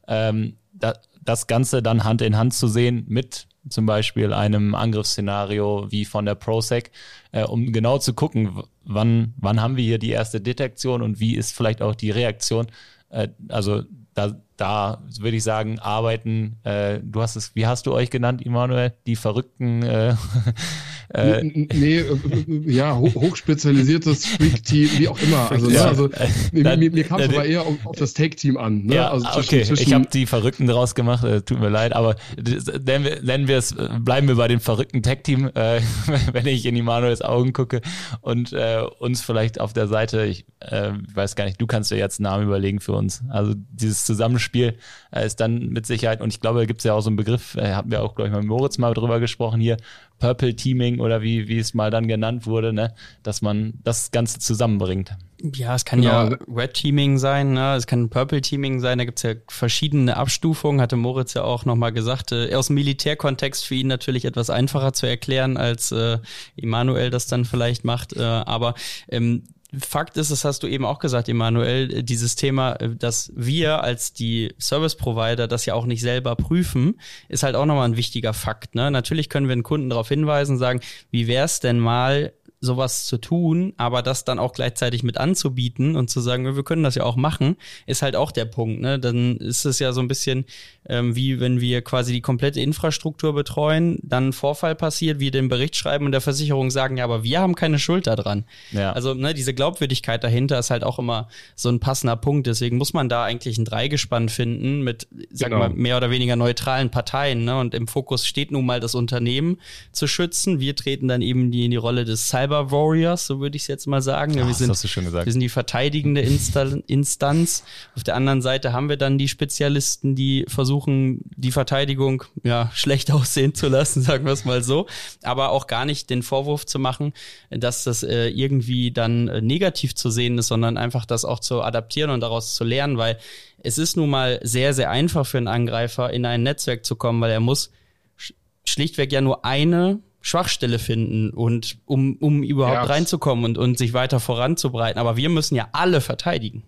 Ähm, 0.07 0.57
da, 0.71 0.93
das 1.21 1.47
Ganze 1.47 1.81
dann 1.81 2.03
Hand 2.03 2.21
in 2.21 2.37
Hand 2.37 2.53
zu 2.53 2.67
sehen 2.67 3.05
mit 3.07 3.47
zum 3.69 3.85
Beispiel 3.85 4.33
einem 4.33 4.75
Angriffsszenario 4.75 5.87
wie 5.89 6.05
von 6.05 6.25
der 6.25 6.35
ProSec, 6.35 6.91
äh, 7.31 7.43
um 7.43 7.71
genau 7.71 7.97
zu 7.97 8.13
gucken, 8.13 8.63
wann, 8.83 9.33
wann 9.37 9.61
haben 9.61 9.77
wir 9.77 9.83
hier 9.83 9.99
die 9.99 10.11
erste 10.11 10.41
Detektion 10.41 11.01
und 11.01 11.19
wie 11.19 11.35
ist 11.35 11.55
vielleicht 11.55 11.81
auch 11.81 11.95
die 11.95 12.11
Reaktion. 12.11 12.67
Äh, 13.09 13.29
also 13.49 13.83
da, 14.13 14.35
da 14.57 15.03
würde 15.19 15.37
ich 15.37 15.43
sagen, 15.43 15.79
arbeiten, 15.79 16.57
äh, 16.63 16.99
du 17.01 17.21
hast 17.21 17.35
es, 17.35 17.55
wie 17.55 17.65
hast 17.65 17.85
du 17.85 17.93
euch 17.93 18.09
genannt, 18.09 18.41
Immanuel? 18.41 18.93
Die 19.07 19.15
verrückten 19.15 19.83
äh, 21.13 21.41
äh, 21.41 21.67
nee, 21.73 21.99
äh, 21.99 22.71
ja, 22.71 22.97
hochspezialisiertes 22.97 24.25
Freak-Team, 24.25 24.89
wie 24.97 25.07
auch 25.07 25.21
immer. 25.21 25.51
Also, 25.51 25.67
ne, 25.67 25.75
ja, 25.75 25.85
also 25.85 26.09
mir, 26.51 26.77
mir, 26.77 26.91
mir 26.91 27.03
kam 27.03 27.19
es 27.19 27.29
aber 27.29 27.45
eher 27.45 27.61
auf, 27.61 27.85
auf 27.85 27.95
das 27.95 28.13
Take-Team 28.13 28.57
an. 28.57 28.85
Ne? 28.85 28.95
Ja, 28.95 29.11
also 29.11 29.25
zwischen, 29.25 29.39
okay, 29.39 29.63
zwischen 29.63 29.83
ich 29.83 29.93
habe 29.93 30.07
die 30.11 30.25
Verrückten 30.25 30.65
draus 30.65 30.95
gemacht, 30.95 31.23
äh, 31.23 31.41
tut 31.41 31.59
mir 31.59 31.69
leid, 31.69 31.93
aber 31.93 32.15
nennen 32.35 33.05
wir, 33.05 33.21
nennen 33.21 33.47
wir 33.47 33.57
es, 33.57 33.75
bleiben 33.99 34.27
wir 34.27 34.35
bei 34.35 34.47
dem 34.47 34.59
verrückten 34.59 35.03
Tag-Team, 35.03 35.51
äh, 35.53 35.81
wenn 36.31 36.47
ich 36.47 36.65
in 36.65 36.75
Immanuels 36.75 37.21
Augen 37.21 37.53
gucke 37.53 37.81
und 38.21 38.51
äh, 38.53 38.81
uns 38.97 39.21
vielleicht 39.21 39.59
auf 39.59 39.73
der 39.73 39.87
Seite, 39.87 40.25
ich 40.25 40.45
äh, 40.61 40.93
weiß 41.13 41.35
gar 41.35 41.45
nicht, 41.45 41.61
du 41.61 41.67
kannst 41.67 41.91
dir 41.91 41.97
jetzt 41.97 42.19
einen 42.19 42.23
Namen 42.23 42.45
überlegen 42.45 42.79
für 42.79 42.93
uns. 42.93 43.23
Also 43.29 43.53
dieses 43.55 44.05
Zusammenspiel 44.05 44.77
äh, 45.11 45.25
ist 45.25 45.39
dann 45.39 45.69
mit 45.69 45.85
Sicherheit, 45.85 46.21
und 46.21 46.33
ich 46.33 46.39
glaube, 46.39 46.59
da 46.59 46.65
gibt 46.65 46.79
es 46.79 46.85
ja 46.85 46.93
auch 46.93 47.01
so 47.01 47.09
einen 47.09 47.17
Begriff, 47.17 47.55
äh, 47.55 47.73
hatten 47.73 47.91
wir 47.91 48.01
auch, 48.01 48.15
glaube 48.15 48.29
ich, 48.29 48.35
mit 48.35 48.45
Moritz 48.45 48.79
mal 48.79 48.95
drüber 48.95 49.19
gesprochen 49.19 49.61
hier, 49.61 49.77
Purple 50.19 50.55
Teaming 50.55 50.99
oder 50.99 51.21
wie, 51.21 51.47
wie 51.47 51.59
es 51.59 51.73
mal 51.73 51.91
dann 51.91 52.07
genannt 52.07 52.45
wurde, 52.45 52.73
ne? 52.73 52.93
dass 53.23 53.41
man 53.41 53.73
das 53.83 54.11
Ganze 54.11 54.39
zusammenbringt. 54.39 55.15
Ja, 55.55 55.75
es 55.75 55.83
kann 55.83 56.01
genau. 56.01 56.29
ja 56.29 56.37
Red 56.47 56.73
Teaming 56.73 57.17
sein, 57.17 57.53
ne? 57.53 57.75
es 57.75 57.85
kann 57.85 58.09
Purple 58.09 58.39
Teaming 58.39 58.79
sein, 58.79 58.97
da 58.97 59.05
gibt 59.05 59.19
es 59.19 59.23
ja 59.23 59.33
verschiedene 59.49 60.15
Abstufungen, 60.15 60.79
hatte 60.79 60.95
Moritz 60.95 61.33
ja 61.33 61.43
auch 61.43 61.65
nochmal 61.65 61.91
gesagt. 61.91 62.31
Äh, 62.31 62.55
aus 62.55 62.67
dem 62.67 62.75
Militärkontext 62.75 63.65
für 63.65 63.75
ihn 63.75 63.87
natürlich 63.87 64.23
etwas 64.23 64.49
einfacher 64.49 64.93
zu 64.93 65.05
erklären, 65.05 65.57
als 65.57 65.91
äh, 65.91 66.19
Emanuel 66.55 67.09
das 67.09 67.27
dann 67.27 67.43
vielleicht 67.43 67.83
macht. 67.83 68.13
Äh, 68.13 68.21
aber 68.21 68.75
ähm, 69.09 69.43
Fakt 69.79 70.17
ist, 70.17 70.29
das 70.29 70.45
hast 70.45 70.61
du 70.61 70.67
eben 70.67 70.85
auch 70.85 70.99
gesagt, 70.99 71.29
Emanuel, 71.29 72.03
dieses 72.03 72.35
Thema, 72.35 72.75
dass 72.75 73.31
wir 73.35 73.83
als 73.83 74.13
die 74.13 74.53
Service 74.59 74.95
Provider 74.95 75.47
das 75.47 75.65
ja 75.65 75.73
auch 75.73 75.85
nicht 75.85 76.01
selber 76.01 76.35
prüfen, 76.35 76.99
ist 77.27 77.43
halt 77.43 77.55
auch 77.55 77.65
nochmal 77.65 77.89
ein 77.89 77.97
wichtiger 77.97 78.33
Fakt. 78.33 78.75
Ne? 78.75 78.91
Natürlich 78.91 79.29
können 79.29 79.47
wir 79.47 79.55
den 79.55 79.63
Kunden 79.63 79.89
darauf 79.89 80.09
hinweisen, 80.09 80.57
sagen, 80.57 80.79
wie 81.09 81.27
wär's 81.27 81.59
denn 81.59 81.79
mal, 81.79 82.33
sowas 82.63 83.05
zu 83.05 83.17
tun, 83.17 83.73
aber 83.77 84.01
das 84.01 84.23
dann 84.23 84.39
auch 84.39 84.53
gleichzeitig 84.53 85.03
mit 85.03 85.17
anzubieten 85.17 85.95
und 85.95 86.09
zu 86.09 86.21
sagen, 86.21 86.55
wir 86.55 86.63
können 86.63 86.83
das 86.83 86.95
ja 86.95 87.03
auch 87.03 87.15
machen, 87.15 87.57
ist 87.85 88.01
halt 88.01 88.15
auch 88.15 88.31
der 88.31 88.45
Punkt. 88.45 88.81
Ne? 88.81 88.99
Dann 88.99 89.37
ist 89.37 89.65
es 89.65 89.79
ja 89.79 89.91
so 89.91 90.01
ein 90.01 90.07
bisschen 90.07 90.45
ähm, 90.87 91.15
wie 91.15 91.39
wenn 91.39 91.61
wir 91.61 91.81
quasi 91.81 92.11
die 92.13 92.21
komplette 92.21 92.59
Infrastruktur 92.59 93.33
betreuen, 93.33 93.99
dann 94.03 94.29
ein 94.29 94.33
Vorfall 94.33 94.75
passiert, 94.75 95.19
wir 95.19 95.31
den 95.31 95.47
Bericht 95.47 95.75
schreiben 95.75 96.05
und 96.05 96.11
der 96.11 96.21
Versicherung 96.21 96.71
sagen, 96.71 96.97
ja, 96.97 97.03
aber 97.03 97.23
wir 97.23 97.39
haben 97.39 97.55
keine 97.55 97.79
Schuld 97.79 98.07
daran. 98.07 98.45
Ja. 98.71 98.91
Also 98.91 99.13
ne, 99.13 99.33
diese 99.33 99.53
Glaubwürdigkeit 99.53 100.23
dahinter 100.23 100.59
ist 100.59 100.69
halt 100.69 100.83
auch 100.83 100.99
immer 100.99 101.27
so 101.55 101.69
ein 101.69 101.79
passender 101.79 102.15
Punkt. 102.15 102.47
Deswegen 102.47 102.77
muss 102.77 102.93
man 102.93 103.09
da 103.09 103.23
eigentlich 103.23 103.57
ein 103.57 103.65
Dreigespann 103.65 104.29
finden 104.29 104.81
mit, 104.81 105.07
sagen 105.31 105.51
genau. 105.51 105.65
wir 105.65 105.69
mal, 105.69 105.75
mehr 105.75 105.97
oder 105.97 106.09
weniger 106.09 106.35
neutralen 106.35 106.89
Parteien. 106.89 107.45
Ne? 107.45 107.57
Und 107.57 107.73
im 107.73 107.87
Fokus 107.87 108.27
steht 108.27 108.51
nun 108.51 108.65
mal 108.65 108.79
das 108.79 108.95
Unternehmen 108.95 109.59
zu 109.91 110.07
schützen. 110.07 110.59
Wir 110.59 110.75
treten 110.75 111.07
dann 111.07 111.21
eben 111.21 111.51
die, 111.51 111.65
in 111.65 111.71
die 111.71 111.77
Rolle 111.77 112.05
des 112.05 112.27
Cyber 112.27 112.52
Warriors, 112.71 113.27
so 113.27 113.39
würde 113.39 113.55
ich 113.55 113.63
es 113.63 113.67
jetzt 113.67 113.87
mal 113.87 114.01
sagen. 114.01 114.33
Ja, 114.33 114.47
wir, 114.47 114.53
sind, 114.53 114.69
wir 114.69 115.31
sind 115.31 115.39
die 115.39 115.49
verteidigende 115.49 116.21
Insta 116.21 116.63
Instanz. 116.87 117.63
Auf 117.95 118.03
der 118.03 118.15
anderen 118.15 118.41
Seite 118.41 118.73
haben 118.73 118.89
wir 118.89 118.97
dann 118.97 119.17
die 119.17 119.27
Spezialisten, 119.27 120.15
die 120.15 120.45
versuchen, 120.47 121.21
die 121.35 121.51
Verteidigung 121.51 122.23
ja 122.43 122.71
schlecht 122.73 123.11
aussehen 123.11 123.55
zu 123.55 123.67
lassen, 123.67 124.01
sagen 124.01 124.25
wir 124.25 124.33
es 124.33 124.45
mal 124.45 124.63
so, 124.63 124.87
aber 125.23 125.49
auch 125.49 125.67
gar 125.67 125.85
nicht 125.85 126.09
den 126.09 126.23
Vorwurf 126.23 126.65
zu 126.65 126.79
machen, 126.79 127.13
dass 127.49 127.83
das 127.83 128.03
äh, 128.03 128.27
irgendwie 128.27 128.91
dann 128.91 129.27
äh, 129.27 129.41
negativ 129.41 129.95
zu 129.95 130.09
sehen 130.09 130.37
ist, 130.37 130.47
sondern 130.47 130.77
einfach 130.77 131.05
das 131.05 131.25
auch 131.25 131.39
zu 131.39 131.61
adaptieren 131.61 132.09
und 132.09 132.21
daraus 132.21 132.55
zu 132.55 132.63
lernen, 132.63 132.97
weil 132.97 133.17
es 133.63 133.77
ist 133.77 133.97
nun 133.97 134.09
mal 134.09 134.39
sehr, 134.43 134.73
sehr 134.73 134.91
einfach 134.91 135.25
für 135.25 135.37
einen 135.37 135.47
Angreifer 135.47 136.11
in 136.11 136.25
ein 136.25 136.43
Netzwerk 136.43 136.85
zu 136.85 136.95
kommen, 136.95 137.21
weil 137.21 137.31
er 137.31 137.39
muss 137.39 137.71
sch 138.17 138.33
schlichtweg 138.65 139.11
ja 139.11 139.21
nur 139.21 139.45
eine 139.45 139.99
Schwachstelle 140.23 140.79
finden 140.79 141.31
und 141.31 141.77
um, 141.85 142.15
um 142.15 142.43
überhaupt 142.43 142.75
ja. 142.75 142.83
reinzukommen 142.83 143.43
und, 143.43 143.57
und 143.57 143.77
sich 143.77 143.93
weiter 143.93 144.21
voranzubreiten. 144.21 144.99
Aber 144.99 145.17
wir 145.17 145.29
müssen 145.29 145.55
ja 145.55 145.67
alle 145.73 145.99
verteidigen. 145.99 146.63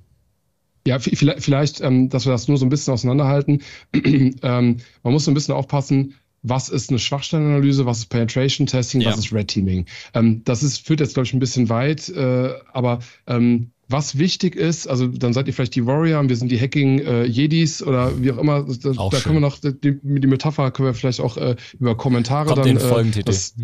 Ja, 0.85 0.99
vielleicht, 0.99 1.41
vielleicht 1.43 1.81
ähm, 1.81 2.09
dass 2.09 2.25
wir 2.25 2.33
das 2.33 2.49
nur 2.49 2.57
so 2.57 2.65
ein 2.65 2.69
bisschen 2.69 2.93
auseinanderhalten. 2.93 3.63
ähm, 3.93 4.77
man 5.03 5.13
muss 5.13 5.23
so 5.23 5.31
ein 5.31 5.33
bisschen 5.33 5.55
aufpassen, 5.55 6.15
was 6.43 6.67
ist 6.67 6.89
eine 6.89 6.99
Schwachstellenanalyse, 6.99 7.85
was 7.85 7.99
ist 7.99 8.09
Penetration 8.09 8.67
Testing, 8.67 9.01
ja. 9.01 9.09
was 9.09 9.17
ist 9.17 9.33
Red 9.33 9.47
Teaming. 9.47 9.85
Ähm, 10.13 10.41
das 10.43 10.61
ist, 10.61 10.85
führt 10.85 10.99
jetzt, 10.99 11.13
glaube 11.13 11.25
ich, 11.25 11.33
ein 11.33 11.39
bisschen 11.39 11.69
weit, 11.69 12.09
äh, 12.09 12.53
aber 12.73 12.99
ähm, 13.25 13.71
was 13.87 14.17
wichtig 14.17 14.55
ist, 14.55 14.87
also 14.87 15.07
dann 15.07 15.33
seid 15.33 15.47
ihr 15.47 15.53
vielleicht 15.53 15.75
die 15.75 15.85
Warrior 15.85 16.19
und 16.19 16.29
wir 16.29 16.35
sind 16.35 16.51
die 16.51 16.59
Hacking-Jedis 16.59 17.81
äh, 17.81 17.83
oder 17.83 18.21
wie 18.21 18.31
auch 18.31 18.37
immer. 18.37 18.63
Da 18.63 18.93
schön. 18.93 19.21
können 19.21 19.35
wir 19.35 19.39
noch, 19.41 19.59
die, 19.59 19.99
die, 20.01 20.27
Metapher 20.27 20.71
können 20.71 20.87
wir 20.87 20.93
vielleicht 20.93 21.21
auch 21.21 21.37
äh, 21.37 21.55
über 21.79 21.95
Kommentare 21.95 22.47
Kommt 22.47 22.59
dann. 22.59 22.65
Den 22.65 22.79
Folgentitel. 22.79 23.29
Äh, 23.29 23.31
das, 23.31 23.55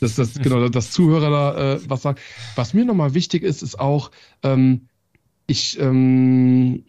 das, 0.00 0.14
das, 0.14 0.34
genau, 0.34 0.68
das 0.70 0.90
Zuhörer 0.92 1.30
da 1.30 1.74
äh, 1.74 1.80
was 1.88 2.02
sagt. 2.02 2.20
Was 2.54 2.72
mir 2.72 2.84
nochmal 2.84 3.12
wichtig 3.14 3.42
ist, 3.42 3.62
ist 3.62 3.78
auch, 3.78 4.10
ähm, 4.42 4.88
ich 5.46 5.78
ähm, 5.78 6.84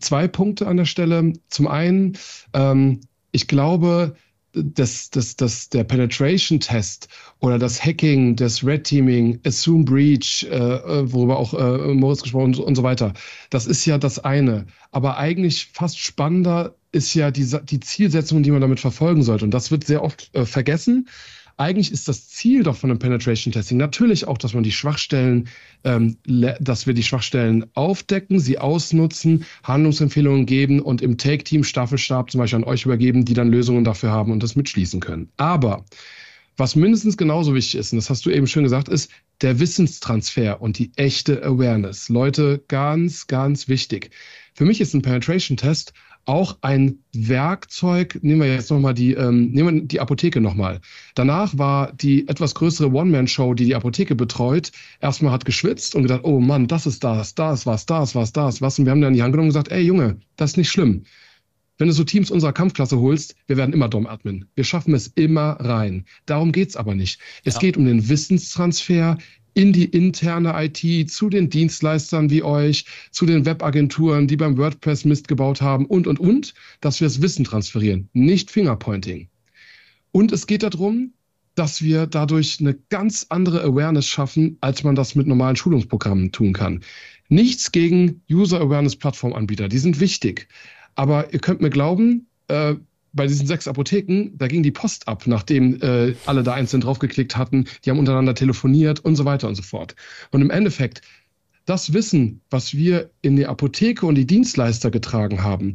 zwei 0.00 0.28
Punkte 0.28 0.66
an 0.66 0.76
der 0.76 0.84
Stelle. 0.84 1.32
Zum 1.48 1.66
einen, 1.66 2.18
ähm, 2.52 3.00
ich 3.30 3.48
glaube, 3.48 4.16
dass, 4.52 5.10
dass, 5.10 5.36
dass 5.36 5.68
der 5.68 5.84
Penetration-Test 5.84 7.08
oder 7.40 7.58
das 7.58 7.84
Hacking, 7.84 8.36
das 8.36 8.64
Red 8.64 8.84
Teaming, 8.84 9.40
Assume 9.46 9.84
Breach, 9.84 10.46
äh, 10.50 10.56
äh, 10.56 11.12
worüber 11.12 11.38
auch 11.38 11.54
äh, 11.54 11.94
Moritz 11.94 12.22
gesprochen 12.22 12.46
und, 12.46 12.58
und 12.58 12.74
so 12.74 12.82
weiter, 12.82 13.14
das 13.50 13.66
ist 13.66 13.84
ja 13.86 13.98
das 13.98 14.18
eine. 14.18 14.66
Aber 14.90 15.16
eigentlich 15.16 15.70
fast 15.72 15.98
spannender 15.98 16.74
ist 16.92 17.14
ja 17.14 17.30
die, 17.30 17.46
die 17.64 17.80
Zielsetzung, 17.80 18.42
die 18.42 18.50
man 18.50 18.60
damit 18.60 18.80
verfolgen 18.80 19.22
sollte. 19.22 19.44
Und 19.44 19.52
das 19.52 19.70
wird 19.70 19.84
sehr 19.84 20.02
oft 20.02 20.30
äh, 20.34 20.44
vergessen 20.44 21.08
eigentlich 21.56 21.92
ist 21.92 22.08
das 22.08 22.28
Ziel 22.28 22.62
doch 22.62 22.76
von 22.76 22.90
einem 22.90 22.98
Penetration 22.98 23.52
Testing 23.52 23.78
natürlich 23.78 24.26
auch, 24.26 24.38
dass 24.38 24.54
man 24.54 24.62
die 24.62 24.72
Schwachstellen, 24.72 25.48
ähm, 25.84 26.16
dass 26.60 26.86
wir 26.86 26.94
die 26.94 27.02
Schwachstellen 27.02 27.66
aufdecken, 27.74 28.40
sie 28.40 28.58
ausnutzen, 28.58 29.44
Handlungsempfehlungen 29.62 30.46
geben 30.46 30.80
und 30.80 31.02
im 31.02 31.18
Take-Team 31.18 31.64
Staffelstab 31.64 32.30
zum 32.30 32.38
Beispiel 32.40 32.58
an 32.58 32.64
euch 32.64 32.84
übergeben, 32.84 33.24
die 33.24 33.34
dann 33.34 33.50
Lösungen 33.50 33.84
dafür 33.84 34.10
haben 34.10 34.32
und 34.32 34.42
das 34.42 34.56
mitschließen 34.56 35.00
können. 35.00 35.30
Aber 35.36 35.84
Was 36.56 36.76
mindestens 36.76 37.16
genauso 37.16 37.54
wichtig 37.54 37.80
ist, 37.80 37.92
und 37.92 37.96
das 37.96 38.10
hast 38.10 38.26
du 38.26 38.30
eben 38.30 38.46
schön 38.46 38.62
gesagt, 38.62 38.88
ist 38.88 39.10
der 39.40 39.58
Wissenstransfer 39.58 40.60
und 40.60 40.78
die 40.78 40.92
echte 40.96 41.42
Awareness. 41.42 42.08
Leute, 42.08 42.62
ganz, 42.68 43.26
ganz 43.26 43.68
wichtig. 43.68 44.10
Für 44.54 44.64
mich 44.64 44.80
ist 44.80 44.92
ein 44.94 45.02
Penetration-Test 45.02 45.94
auch 46.24 46.58
ein 46.60 46.98
Werkzeug. 47.12 48.18
Nehmen 48.22 48.42
wir 48.42 48.54
jetzt 48.54 48.70
nochmal 48.70 48.94
die, 48.94 49.14
ähm, 49.14 49.50
nehmen 49.50 49.74
wir 49.74 49.84
die 49.86 50.00
Apotheke 50.00 50.40
nochmal. 50.40 50.80
Danach 51.14 51.56
war 51.58 51.92
die 51.92 52.28
etwas 52.28 52.54
größere 52.54 52.92
One-Man-Show, 52.92 53.54
die 53.54 53.66
die 53.66 53.74
Apotheke 53.74 54.14
betreut, 54.14 54.72
erstmal 55.00 55.32
hat 55.32 55.44
geschwitzt 55.44 55.94
und 55.94 56.02
gedacht, 56.02 56.22
oh 56.24 56.40
Mann, 56.40 56.68
das 56.68 56.86
ist 56.86 57.02
das, 57.04 57.34
das, 57.34 57.66
was, 57.66 57.86
das, 57.86 58.14
was, 58.14 58.32
das, 58.32 58.62
was. 58.62 58.78
Und 58.78 58.86
wir 58.86 58.92
haben 58.92 59.00
dann 59.00 59.14
die 59.14 59.22
Hand 59.22 59.32
genommen 59.32 59.48
und 59.48 59.54
gesagt, 59.54 59.72
ey 59.72 59.82
Junge, 59.82 60.18
das 60.36 60.52
ist 60.52 60.56
nicht 60.56 60.70
schlimm. 60.70 61.04
Wenn 61.78 61.88
du 61.88 61.94
so 61.94 62.04
Teams 62.04 62.30
unserer 62.30 62.52
Kampfklasse 62.52 63.00
holst, 63.00 63.34
wir 63.46 63.56
werden 63.56 63.72
immer 63.72 63.88
Dom-Admin. 63.88 64.44
Wir 64.54 64.62
schaffen 64.62 64.94
es 64.94 65.08
immer 65.08 65.52
rein. 65.58 66.04
Darum 66.26 66.52
geht's 66.52 66.76
aber 66.76 66.94
nicht. 66.94 67.18
Es 67.44 67.54
ja. 67.54 67.60
geht 67.60 67.76
um 67.76 67.86
den 67.86 68.08
Wissenstransfer 68.08 69.18
in 69.54 69.72
die 69.72 69.84
interne 69.84 70.54
IT, 70.56 71.10
zu 71.10 71.28
den 71.28 71.50
Dienstleistern 71.50 72.30
wie 72.30 72.42
euch, 72.42 72.86
zu 73.10 73.26
den 73.26 73.44
Webagenturen, 73.44 74.26
die 74.26 74.36
beim 74.36 74.56
WordPress 74.56 75.04
Mist 75.04 75.28
gebaut 75.28 75.60
haben 75.60 75.86
und, 75.86 76.06
und, 76.06 76.18
und, 76.18 76.54
dass 76.80 77.00
wir 77.00 77.06
das 77.06 77.22
Wissen 77.22 77.44
transferieren, 77.44 78.08
nicht 78.12 78.50
Fingerpointing. 78.50 79.28
Und 80.10 80.32
es 80.32 80.46
geht 80.46 80.62
darum, 80.62 81.12
dass 81.54 81.82
wir 81.82 82.06
dadurch 82.06 82.60
eine 82.60 82.74
ganz 82.88 83.26
andere 83.28 83.62
Awareness 83.62 84.06
schaffen, 84.06 84.56
als 84.60 84.84
man 84.84 84.94
das 84.94 85.14
mit 85.14 85.26
normalen 85.26 85.56
Schulungsprogrammen 85.56 86.32
tun 86.32 86.52
kann. 86.52 86.82
Nichts 87.28 87.72
gegen 87.72 88.22
User 88.30 88.60
Awareness 88.60 88.96
Plattformanbieter, 88.96 89.68
die 89.68 89.78
sind 89.78 90.00
wichtig. 90.00 90.48
Aber 90.94 91.32
ihr 91.32 91.40
könnt 91.40 91.60
mir 91.60 91.70
glauben, 91.70 92.26
äh, 92.48 92.74
bei 93.12 93.26
diesen 93.26 93.46
sechs 93.46 93.68
Apotheken, 93.68 94.30
da 94.36 94.48
ging 94.48 94.62
die 94.62 94.70
Post 94.70 95.08
ab, 95.08 95.26
nachdem 95.26 95.80
äh, 95.82 96.14
alle 96.26 96.42
da 96.42 96.54
einzeln 96.54 96.80
draufgeklickt 96.80 97.36
hatten, 97.36 97.66
die 97.84 97.90
haben 97.90 97.98
untereinander 97.98 98.34
telefoniert 98.34 99.00
und 99.00 99.16
so 99.16 99.24
weiter 99.24 99.48
und 99.48 99.54
so 99.54 99.62
fort. 99.62 99.94
Und 100.30 100.40
im 100.40 100.50
Endeffekt, 100.50 101.02
das 101.64 101.92
Wissen, 101.92 102.40
was 102.50 102.74
wir 102.74 103.10
in 103.20 103.36
die 103.36 103.46
Apotheke 103.46 104.06
und 104.06 104.16
die 104.16 104.26
Dienstleister 104.26 104.90
getragen 104.90 105.42
haben, 105.42 105.74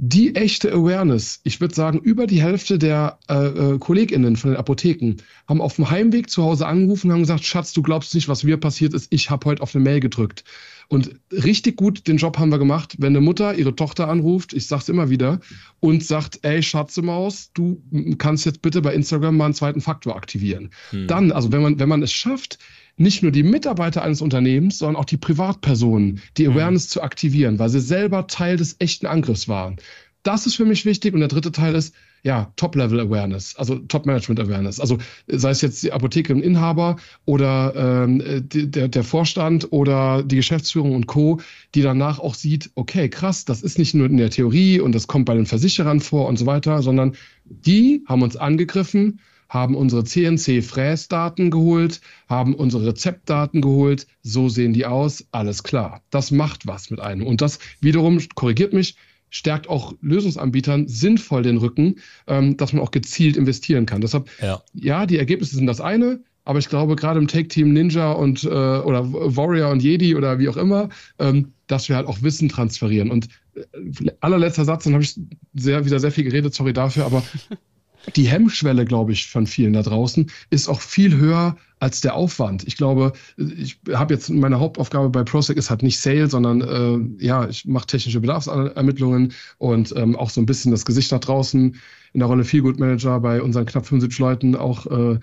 die 0.00 0.36
echte 0.36 0.72
Awareness, 0.72 1.40
ich 1.42 1.60
würde 1.60 1.74
sagen, 1.74 1.98
über 1.98 2.28
die 2.28 2.40
Hälfte 2.40 2.78
der 2.78 3.18
äh, 3.28 3.34
äh, 3.34 3.78
KollegInnen 3.78 4.36
von 4.36 4.52
den 4.52 4.56
Apotheken 4.56 5.16
haben 5.48 5.60
auf 5.60 5.74
dem 5.74 5.90
Heimweg 5.90 6.30
zu 6.30 6.44
Hause 6.44 6.68
angerufen 6.68 7.08
und 7.08 7.14
haben 7.14 7.22
gesagt, 7.22 7.44
Schatz, 7.44 7.72
du 7.72 7.82
glaubst 7.82 8.14
nicht, 8.14 8.28
was 8.28 8.44
mir 8.44 8.58
passiert 8.58 8.94
ist, 8.94 9.08
ich 9.10 9.28
habe 9.28 9.44
heute 9.46 9.60
auf 9.60 9.74
eine 9.74 9.82
Mail 9.82 9.98
gedrückt. 9.98 10.44
Und 10.86 11.16
richtig 11.32 11.76
gut 11.76 12.06
den 12.06 12.16
Job 12.16 12.38
haben 12.38 12.50
wir 12.50 12.60
gemacht, 12.60 12.94
wenn 12.98 13.08
eine 13.08 13.20
Mutter 13.20 13.56
ihre 13.56 13.74
Tochter 13.74 14.08
anruft, 14.08 14.52
ich 14.52 14.68
sag's 14.68 14.88
immer 14.88 15.10
wieder, 15.10 15.40
und 15.80 16.04
sagt, 16.04 16.38
ey, 16.42 16.62
Schatzemaus, 16.62 17.50
du 17.52 17.82
kannst 18.18 18.46
jetzt 18.46 18.62
bitte 18.62 18.80
bei 18.80 18.94
Instagram 18.94 19.36
mal 19.36 19.46
einen 19.46 19.54
zweiten 19.54 19.80
Faktor 19.80 20.14
aktivieren. 20.14 20.70
Hm. 20.90 21.08
Dann, 21.08 21.32
also 21.32 21.50
wenn 21.50 21.60
man, 21.60 21.80
wenn 21.80 21.88
man 21.88 22.04
es 22.04 22.12
schafft, 22.12 22.60
nicht 22.98 23.22
nur 23.22 23.32
die 23.32 23.42
Mitarbeiter 23.42 24.02
eines 24.02 24.20
Unternehmens, 24.20 24.78
sondern 24.78 24.96
auch 24.96 25.04
die 25.04 25.16
Privatpersonen, 25.16 26.20
die 26.36 26.46
hm. 26.46 26.52
Awareness 26.52 26.84
hm. 26.84 26.90
zu 26.90 27.02
aktivieren, 27.02 27.58
weil 27.58 27.68
sie 27.68 27.80
selber 27.80 28.26
Teil 28.26 28.56
des 28.56 28.76
echten 28.78 29.06
Angriffs 29.06 29.48
waren. 29.48 29.76
Das 30.22 30.46
ist 30.46 30.56
für 30.56 30.64
mich 30.64 30.84
wichtig. 30.84 31.14
Und 31.14 31.20
der 31.20 31.28
dritte 31.28 31.52
Teil 31.52 31.74
ist, 31.74 31.94
ja, 32.22 32.52
Top-Level-Awareness, 32.56 33.56
also 33.56 33.76
Top-Management-Awareness. 33.76 34.80
Also 34.80 34.98
sei 35.28 35.50
es 35.50 35.60
jetzt 35.60 35.82
die 35.82 35.92
Apotheke 35.92 36.34
und 36.34 36.42
Inhaber 36.42 36.96
oder 37.24 38.04
ähm, 38.04 38.22
die, 38.48 38.70
der, 38.70 38.88
der 38.88 39.04
Vorstand 39.04 39.68
oder 39.70 40.22
die 40.22 40.36
Geschäftsführung 40.36 40.94
und 40.94 41.06
Co., 41.06 41.40
die 41.74 41.82
danach 41.82 42.18
auch 42.18 42.34
sieht, 42.34 42.70
okay, 42.74 43.08
krass, 43.08 43.44
das 43.44 43.62
ist 43.62 43.78
nicht 43.78 43.94
nur 43.94 44.06
in 44.06 44.16
der 44.16 44.30
Theorie 44.30 44.80
und 44.80 44.94
das 44.94 45.06
kommt 45.06 45.26
bei 45.26 45.34
den 45.34 45.46
Versicherern 45.46 46.00
vor 46.00 46.26
und 46.26 46.38
so 46.38 46.46
weiter, 46.46 46.82
sondern 46.82 47.14
die 47.44 48.02
haben 48.06 48.22
uns 48.22 48.36
angegriffen, 48.36 49.20
haben 49.48 49.74
unsere 49.74 50.04
CNC-Fräsdaten 50.04 51.50
geholt, 51.50 52.00
haben 52.28 52.54
unsere 52.54 52.86
Rezeptdaten 52.86 53.60
geholt, 53.60 54.06
so 54.22 54.48
sehen 54.48 54.72
die 54.72 54.86
aus, 54.86 55.26
alles 55.32 55.62
klar. 55.62 56.02
Das 56.10 56.30
macht 56.30 56.66
was 56.66 56.90
mit 56.90 57.00
einem. 57.00 57.26
Und 57.26 57.40
das 57.40 57.58
wiederum, 57.80 58.20
korrigiert 58.34 58.72
mich, 58.72 58.96
stärkt 59.30 59.68
auch 59.68 59.94
Lösungsanbietern 60.00 60.88
sinnvoll 60.88 61.42
den 61.42 61.58
Rücken, 61.58 61.96
ähm, 62.26 62.56
dass 62.56 62.72
man 62.72 62.82
auch 62.82 62.90
gezielt 62.90 63.36
investieren 63.36 63.86
kann. 63.86 64.00
Deshalb, 64.00 64.28
ja. 64.40 64.62
ja, 64.74 65.06
die 65.06 65.18
Ergebnisse 65.18 65.56
sind 65.56 65.66
das 65.66 65.80
eine, 65.80 66.20
aber 66.44 66.58
ich 66.58 66.68
glaube, 66.68 66.96
gerade 66.96 67.18
im 67.18 67.28
Take-Team 67.28 67.72
Ninja 67.72 68.12
und 68.12 68.44
äh, 68.44 68.48
oder 68.48 69.12
Warrior 69.12 69.70
und 69.70 69.82
Jedi 69.82 70.16
oder 70.16 70.38
wie 70.38 70.48
auch 70.48 70.56
immer, 70.56 70.88
ähm, 71.18 71.52
dass 71.66 71.88
wir 71.88 71.96
halt 71.96 72.06
auch 72.06 72.22
Wissen 72.22 72.48
transferieren. 72.48 73.10
Und 73.10 73.28
äh, 73.54 74.10
allerletzter 74.20 74.64
Satz, 74.64 74.84
dann 74.84 74.94
habe 74.94 75.04
ich 75.04 75.20
sehr, 75.54 75.84
wieder 75.84 76.00
sehr 76.00 76.10
viel 76.12 76.24
geredet, 76.24 76.54
sorry 76.54 76.72
dafür, 76.72 77.04
aber 77.04 77.22
die 78.16 78.28
Hemmschwelle, 78.28 78.84
glaube 78.84 79.12
ich, 79.12 79.28
von 79.28 79.46
vielen 79.46 79.72
da 79.72 79.82
draußen 79.82 80.30
ist 80.50 80.68
auch 80.68 80.80
viel 80.80 81.16
höher 81.16 81.56
als 81.80 82.00
der 82.00 82.14
Aufwand. 82.14 82.66
Ich 82.66 82.76
glaube, 82.76 83.12
ich 83.36 83.78
habe 83.92 84.14
jetzt 84.14 84.30
meine 84.30 84.58
Hauptaufgabe 84.58 85.10
bei 85.10 85.22
ProSec 85.22 85.56
ist 85.56 85.70
halt 85.70 85.82
nicht 85.82 86.00
Sale, 86.00 86.28
sondern 86.28 86.60
äh, 86.60 87.24
ja, 87.24 87.48
ich 87.48 87.66
mache 87.66 87.86
technische 87.86 88.20
Bedarfsermittlungen 88.20 89.32
und 89.58 89.94
ähm, 89.96 90.16
auch 90.16 90.30
so 90.30 90.40
ein 90.40 90.46
bisschen 90.46 90.72
das 90.72 90.84
Gesicht 90.84 91.12
nach 91.12 91.20
draußen 91.20 91.76
in 92.12 92.20
der 92.20 92.28
Rolle 92.28 92.44
Feelgood 92.44 92.78
Manager 92.78 93.20
bei 93.20 93.40
unseren 93.40 93.66
knapp 93.66 93.86
75 93.86 94.18
Leuten 94.18 94.56
auch 94.56 94.86
äh, 94.86 95.20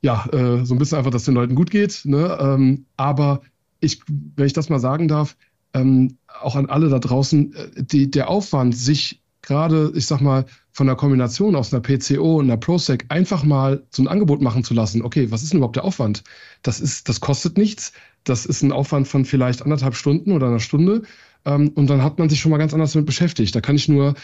ja 0.00 0.26
äh, 0.32 0.64
so 0.64 0.74
ein 0.74 0.78
bisschen 0.78 0.98
einfach, 0.98 1.10
dass 1.10 1.24
den 1.24 1.34
Leuten 1.34 1.54
gut 1.54 1.70
geht. 1.70 2.02
Ne? 2.04 2.38
Ähm, 2.40 2.86
aber 2.96 3.42
ich, 3.80 4.00
wenn 4.36 4.46
ich 4.46 4.52
das 4.52 4.68
mal 4.68 4.80
sagen 4.80 5.08
darf, 5.08 5.36
ähm, 5.74 6.18
auch 6.40 6.56
an 6.56 6.66
alle 6.66 6.88
da 6.88 6.98
draußen, 6.98 7.54
äh, 7.54 7.82
die, 7.82 8.10
der 8.10 8.28
Aufwand, 8.28 8.76
sich 8.76 9.20
gerade, 9.42 9.92
ich 9.94 10.06
sag 10.06 10.20
mal, 10.20 10.46
von 10.72 10.86
der 10.86 10.96
Kombination 10.96 11.54
aus 11.54 11.72
einer 11.72 11.82
PCO 11.82 12.38
und 12.38 12.46
einer 12.46 12.56
ProSec 12.56 13.04
einfach 13.08 13.44
mal 13.44 13.82
so 13.90 14.02
ein 14.02 14.08
Angebot 14.08 14.40
machen 14.40 14.64
zu 14.64 14.74
lassen. 14.74 15.02
Okay, 15.02 15.30
was 15.30 15.42
ist 15.42 15.52
denn 15.52 15.58
überhaupt 15.58 15.76
der 15.76 15.84
Aufwand? 15.84 16.24
Das 16.62 16.80
ist, 16.80 17.08
das 17.08 17.20
kostet 17.20 17.58
nichts. 17.58 17.92
Das 18.24 18.46
ist 18.46 18.62
ein 18.62 18.72
Aufwand 18.72 19.06
von 19.06 19.24
vielleicht 19.24 19.62
anderthalb 19.62 19.94
Stunden 19.94 20.32
oder 20.32 20.46
einer 20.46 20.60
Stunde. 20.60 21.02
Ähm, 21.44 21.68
und 21.74 21.88
dann 21.88 22.02
hat 22.02 22.18
man 22.18 22.28
sich 22.28 22.40
schon 22.40 22.50
mal 22.50 22.58
ganz 22.58 22.72
anders 22.72 22.92
damit 22.92 23.06
beschäftigt. 23.06 23.54
Da 23.54 23.60
kann 23.60 23.76
ich 23.76 23.88
nur 23.88 24.14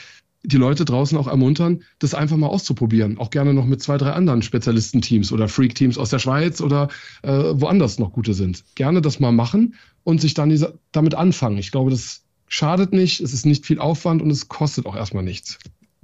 die 0.44 0.56
Leute 0.56 0.84
draußen 0.84 1.18
auch 1.18 1.26
ermuntern, 1.26 1.82
das 1.98 2.14
einfach 2.14 2.36
mal 2.36 2.46
auszuprobieren. 2.46 3.18
Auch 3.18 3.30
gerne 3.30 3.52
noch 3.52 3.66
mit 3.66 3.82
zwei, 3.82 3.98
drei 3.98 4.12
anderen 4.12 4.42
Spezialistenteams 4.42 5.32
oder 5.32 5.48
Freak-Teams 5.48 5.98
aus 5.98 6.10
der 6.10 6.20
Schweiz 6.20 6.60
oder 6.60 6.88
äh, 7.22 7.30
woanders 7.30 7.98
noch 7.98 8.12
gute 8.12 8.34
sind. 8.34 8.64
Gerne 8.76 9.02
das 9.02 9.20
mal 9.20 9.32
machen 9.32 9.74
und 10.04 10.20
sich 10.20 10.34
dann 10.34 10.48
diese, 10.48 10.78
damit 10.92 11.14
anfangen. 11.14 11.58
Ich 11.58 11.72
glaube, 11.72 11.90
das 11.90 12.22
schadet 12.46 12.92
nicht, 12.92 13.20
es 13.20 13.32
ist 13.32 13.46
nicht 13.46 13.66
viel 13.66 13.80
Aufwand 13.80 14.22
und 14.22 14.30
es 14.30 14.48
kostet 14.48 14.86
auch 14.86 14.96
erstmal 14.96 15.24
nichts. 15.24 15.58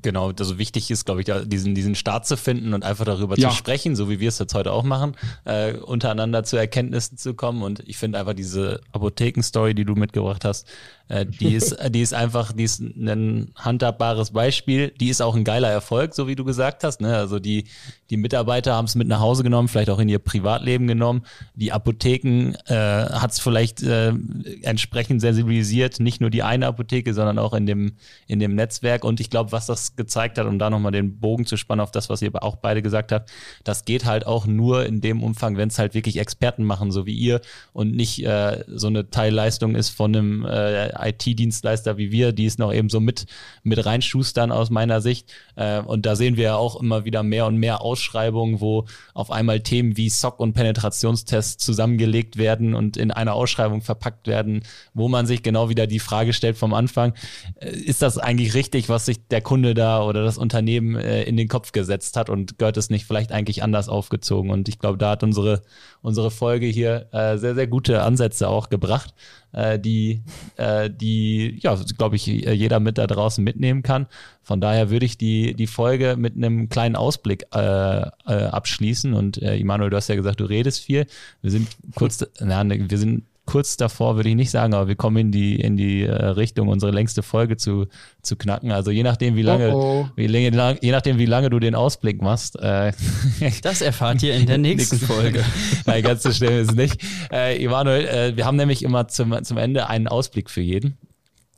Genau, 0.05 0.33
also 0.39 0.59
wichtig 0.59 0.91
ist, 0.91 1.07
glaube 1.07 1.23
ich, 1.23 1.33
diesen, 1.47 1.75
diesen 1.75 1.95
Start 1.95 2.27
zu 2.27 2.37
finden 2.37 2.75
und 2.75 2.85
einfach 2.85 3.07
darüber 3.07 3.39
ja. 3.39 3.49
zu 3.49 3.57
sprechen, 3.57 3.97
so 3.97 4.11
wie 4.11 4.21
wir 4.21 4.29
es 4.29 4.39
jetzt 4.39 4.53
heute 4.53 4.71
auch 4.71 4.83
machen, 4.83 5.17
äh, 5.47 5.73
untereinander 5.79 6.45
zu 6.45 6.59
Erkenntnissen 6.59 7.17
zu 7.17 7.33
kommen. 7.33 7.63
Und 7.63 7.83
ich 7.87 7.97
finde 7.97 8.19
einfach 8.19 8.35
diese 8.35 8.83
Apotheken-Story, 8.93 9.75
die 9.75 9.87
du 9.87 9.95
mitgebracht 9.95 10.45
hast, 10.45 10.69
die 11.09 11.55
ist, 11.55 11.77
die 11.91 12.01
ist 12.01 12.15
einfach, 12.15 12.53
die 12.53 12.65
ist 12.65 12.81
ein 12.81 13.51
handhabbares 13.57 14.31
Beispiel. 14.31 14.91
Die 15.01 15.11
ist 15.11 15.21
auch 15.21 15.37
ein 15.37 15.45
geiler 15.45 15.69
Erfolg, 15.69 16.15
so 16.15 16.27
wie 16.27 16.35
du 16.35 16.45
gesagt 16.45 16.83
hast. 16.83 17.03
Ne? 17.03 17.15
Also 17.15 17.39
die, 17.39 17.65
die 18.09 18.17
Mitarbeiter 18.17 18.75
haben 18.75 18.87
es 18.87 18.95
mit 18.95 19.07
nach 19.07 19.21
Hause 19.21 19.43
genommen, 19.43 19.69
vielleicht 19.69 19.91
auch 19.91 19.99
in 19.99 20.09
ihr 20.09 20.19
Privatleben 20.19 20.87
genommen. 20.87 21.27
Die 21.55 21.73
Apotheken 21.73 22.55
äh, 22.67 22.75
hat 22.75 23.33
es 23.33 23.39
vielleicht 23.39 23.83
äh, 23.83 24.15
entsprechend 24.63 25.21
sensibilisiert, 25.21 26.01
nicht 26.01 26.23
nur 26.23 26.31
die 26.31 26.43
eine 26.43 26.67
Apotheke, 26.67 27.13
sondern 27.13 27.39
auch 27.39 27.53
in 27.53 27.67
dem, 27.67 27.97
in 28.27 28.39
dem 28.39 28.55
Netzwerk. 28.55 29.05
Und 29.05 29.21
ich 29.21 29.29
glaube, 29.29 29.53
was 29.53 29.67
das 29.67 29.97
gezeigt 29.97 30.39
hat, 30.39 30.47
um 30.47 30.59
da 30.59 30.71
nochmal 30.71 30.93
den 30.93 31.21
Bogen 31.21 31.45
zu 31.45 31.59
spannen 31.59 31.83
auf 31.83 31.91
das, 31.91 32.09
was 32.09 32.23
ihr 32.23 32.31
auch 32.43 32.57
beide 32.57 32.81
gesagt 32.81 33.13
habt, 33.13 33.31
das 33.63 33.85
geht 33.85 34.07
halt 34.07 34.27
auch 34.27 34.47
nur 34.47 34.87
in 34.87 35.03
dem 35.03 35.23
Umfang, 35.23 35.59
wenn 35.59 35.69
es 35.69 35.79
halt 35.79 35.93
wirklich 35.93 36.19
Experten 36.19 36.65
machen, 36.65 36.91
so 36.91 37.05
wie 37.05 37.15
ihr 37.15 37.43
und 37.75 37.95
nicht 37.95 38.25
äh, 38.25 38.65
so 38.69 38.87
eine 38.87 39.11
Teilleistung 39.11 39.75
ist 39.75 39.91
von 39.91 40.15
einem 40.15 40.47
äh, 40.47 40.94
IT-Dienstleister 41.01 41.97
wie 41.97 42.11
wir, 42.11 42.33
die 42.33 42.47
es 42.47 42.59
noch 42.59 42.73
eben 42.73 42.89
so 42.89 43.01
mit, 43.01 43.27
mit 43.63 43.85
reinschustern 43.85 44.53
aus 44.53 44.71
meiner 44.71 45.01
Sicht. 45.01 45.33
Äh, 45.57 45.81
und 45.81 46.07
da 46.07 46.17
sehen 46.17 46.37
wir 46.37 46.45
ja 46.45 46.57
auch 46.57 46.81
immer 46.81 47.05
wieder 47.05 47.23
mehr 47.23 47.47
und 47.47 47.57
mehr 47.57 47.83
Ausschreibungen, 47.83 48.61
wo 48.61 48.87
auf 49.13 49.31
einmal 49.31 49.61
Themen 49.61 49.97
wie 49.97 50.09
SOC 50.09 50.41
und 50.41 50.55
Penetrationstests 50.55 51.65
zusammengelegt 51.65 52.37
werden 52.37 52.75
und 52.75 52.97
in 52.97 53.11
einer 53.11 53.35
Ausschreibung 53.35 53.83
verpackt 53.83 54.27
werden, 54.27 54.63
wo 54.93 55.09
man 55.09 55.27
sich 55.27 55.43
genau 55.43 55.69
wieder 55.69 55.87
die 55.87 55.99
Frage 55.99 56.33
stellt 56.33 56.57
vom 56.57 56.75
Anfang, 56.75 57.15
äh, 57.57 57.71
ist 57.71 58.03
das 58.03 58.19
eigentlich 58.19 58.55
richtig, 58.55 58.89
was 58.89 59.07
sich 59.07 59.27
der 59.29 59.41
Kunde 59.41 59.75
da 59.75 60.03
oder 60.03 60.25
das 60.25 60.39
Unternehmen 60.39 60.97
äh, 60.97 61.23
in 61.25 61.37
den 61.37 61.49
Kopf 61.49 61.73
gesetzt 61.73 62.17
hat 62.17 62.31
und 62.31 62.59
gehört 62.59 62.77
es 62.77 62.91
nicht 62.91 63.07
vielleicht 63.07 63.33
eigentlich 63.33 63.63
anders 63.63 63.89
aufgezogen? 63.89 64.51
Und 64.51 64.69
ich 64.69 64.79
glaube, 64.79 64.99
da 64.99 65.11
hat 65.11 65.23
unsere, 65.23 65.63
unsere 66.05 66.31
Folge 66.31 66.67
hier 66.67 67.09
äh, 67.13 67.37
sehr, 67.39 67.55
sehr 67.55 67.67
gute 67.67 68.03
Ansätze 68.03 68.49
auch 68.49 68.69
gebracht 68.69 69.15
äh, 69.55 69.79
die, 69.79 70.23
äh, 70.57 70.91
die, 70.91 71.59
ja, 71.61 71.79
glaube 71.97 72.17
ich, 72.17 72.27
jeder 72.27 72.81
mit 72.81 72.99
da 72.99 73.07
draußen 73.07 73.43
mitnehmen 73.43 73.83
kann. 73.83 74.07
Von 74.43 74.61
daher 74.61 74.91
würde 74.91 75.07
ich 75.07 75.17
die, 75.17 75.55
die 75.55 75.67
Folge 75.67 76.17
mit 76.19 76.37
einem 76.37 76.69
kleinen 76.69 76.97
Ausblick 76.97 77.47
äh, 77.55 77.59
äh, 77.59 78.09
abschließen. 78.27 79.15
Und 79.15 79.41
äh, 79.41 79.57
Immanuel, 79.57 79.91
du 79.91 79.97
hast 79.97 80.09
ja 80.09 80.17
gesagt, 80.17 80.41
du 80.41 80.45
redest 80.45 80.81
viel. 80.81 81.07
Wir 81.41 81.51
sind 81.51 81.69
kurz, 81.95 82.25
na, 82.41 82.65
ne, 82.65 82.91
wir 82.91 82.99
sind 82.99 83.25
kurz 83.47 83.77
davor, 83.77 84.17
würde 84.17 84.31
ich 84.31 84.35
nicht 84.35 84.51
sagen, 84.51 84.75
aber 84.75 84.89
wir 84.89 84.97
kommen 84.97 85.17
in 85.17 85.33
die, 85.33 85.57
in 85.57 85.77
die 85.77 86.03
äh, 86.03 86.13
Richtung, 86.13 86.69
unsere 86.69 86.93
längste 86.93 87.23
Folge 87.23 87.57
zu, 87.57 87.87
zu 88.23 88.37
knacken. 88.37 88.73
Also 88.73 88.91
je 88.91 89.03
nachdem, 89.03 89.37
wie 89.37 89.43
lange, 89.43 89.75
oh 89.75 89.85
oh. 89.85 90.09
Wie, 90.17 90.27
lang, 90.27 90.79
je 90.81 90.93
nachdem, 90.93 91.19
wie 91.19 91.27
lange 91.27 91.51
du 91.51 91.59
den 91.59 91.75
Ausblick 91.75 92.23
machst. 92.23 92.57
Äh, 92.61 92.93
das 93.63 93.83
erfahrt 93.83 94.23
ihr 94.23 94.35
in 94.35 94.47
der 94.47 94.59
nächsten 94.59 94.99
Folge. 94.99 95.45
Nein, 95.87 96.03
ganz 96.03 96.23
so 96.23 96.33
schnell 96.33 96.63
ist 96.63 96.71
es 96.71 96.77
nicht. 96.77 97.01
Äh, 97.31 97.63
Emanuel, 97.63 98.07
äh, 98.07 98.37
wir 98.37 98.47
haben 98.47 98.57
nämlich 98.57 98.83
immer 98.83 99.09
zum, 99.09 99.43
zum 99.45 99.59
Ende 99.59 99.89
einen 99.89 100.09
Ausblick 100.09 100.51
für 100.51 100.61
jeden. 100.61 100.97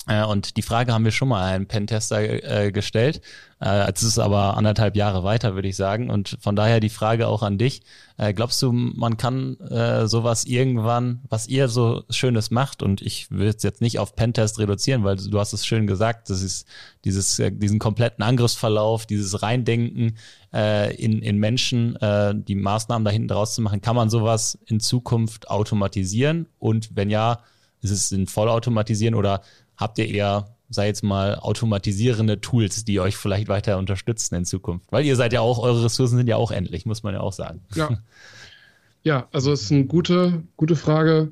Äh, 0.07 0.25
und 0.25 0.57
die 0.57 0.63
Frage 0.63 0.93
haben 0.93 1.05
wir 1.05 1.13
schon 1.13 1.29
mal 1.29 1.45
einem 1.45 1.67
Pentester 1.67 2.21
äh, 2.21 2.73
gestellt. 2.73 3.21
Äh, 3.61 3.91
es 3.93 4.03
ist 4.03 4.19
aber 4.19 4.57
anderthalb 4.57 4.97
Jahre 4.97 5.25
weiter, 5.25 5.55
würde 5.55 5.69
ich 5.69 5.77
sagen. 5.77 6.11
Und 6.11 6.39
von 6.41 6.57
daher 6.57 6.81
die 6.81 6.89
Frage 6.89 7.27
auch 7.27 7.43
an 7.43 7.59
dich. 7.59 7.83
Äh, 8.17 8.33
glaubst 8.33 8.63
du, 8.63 8.73
man 8.73 9.17
kann 9.17 9.59
äh, 9.61 10.07
sowas 10.07 10.45
irgendwann, 10.45 11.23
was 11.29 11.49
ihr 11.49 11.69
so 11.69 12.05
Schönes 12.11 12.51
macht, 12.51 12.83
und 12.83 13.03
ich 13.03 13.31
will 13.31 13.49
es 13.49 13.63
jetzt 13.63 13.81
nicht 13.81 13.99
auf 13.99 14.15
Pentest 14.15 14.59
reduzieren, 14.59 15.05
weil 15.05 15.17
du 15.17 15.39
hast 15.39 15.53
es 15.53 15.67
schön 15.67 15.87
gesagt, 15.87 16.31
das 16.31 16.43
ist 16.43 16.67
dieses, 17.05 17.39
äh, 17.39 17.51
diesen 17.51 17.79
kompletten 17.79 18.23
Angriffsverlauf, 18.23 19.07
dieses 19.07 19.43
Reindenken 19.43 20.17
äh, 20.53 20.95
in, 20.95 21.21
in 21.21 21.39
Menschen, 21.39 21.97
äh, 21.97 22.35
die 22.35 22.55
Maßnahmen 22.55 23.05
da 23.05 23.11
hinten 23.11 23.29
draus 23.29 23.55
zu 23.55 23.63
machen, 23.63 23.81
kann 23.81 23.97
man 23.97 24.09
sowas 24.09 24.59
in 24.67 24.81
Zukunft 24.81 25.51
automatisieren? 25.51 26.47
Und 26.59 26.91
wenn 26.95 27.11
ja, 27.11 27.41
ist 27.83 27.91
es 27.91 28.13
in 28.13 28.27
Vollautomatisieren 28.27 29.15
oder 29.15 29.43
habt 29.77 29.99
ihr 29.99 30.09
eher, 30.09 30.57
sei 30.69 30.87
jetzt 30.87 31.03
mal, 31.03 31.37
automatisierende 31.37 32.41
Tools, 32.41 32.85
die 32.85 33.01
euch 33.01 33.17
vielleicht 33.17 33.49
weiter 33.49 33.79
unterstützen 33.79 34.35
in 34.35 34.45
Zukunft? 34.45 34.91
Weil 34.91 35.05
ihr 35.05 35.17
seid 35.17 35.33
ja 35.33 35.41
auch, 35.41 35.59
eure 35.59 35.85
Ressourcen 35.85 36.19
sind 36.19 36.29
ja 36.29 36.37
auch 36.37 36.51
endlich, 36.51 36.87
muss 36.87 37.03
man 37.03 37.15
ja 37.15 37.21
auch 37.21 37.33
sagen. 37.33 37.61
Ja, 37.75 37.91
ja 39.03 39.29
also 39.33 39.53
es 39.53 39.63
ist 39.63 39.73
eine 39.73 39.87
gute, 39.87 40.43
gute 40.57 40.77
Frage. 40.77 41.31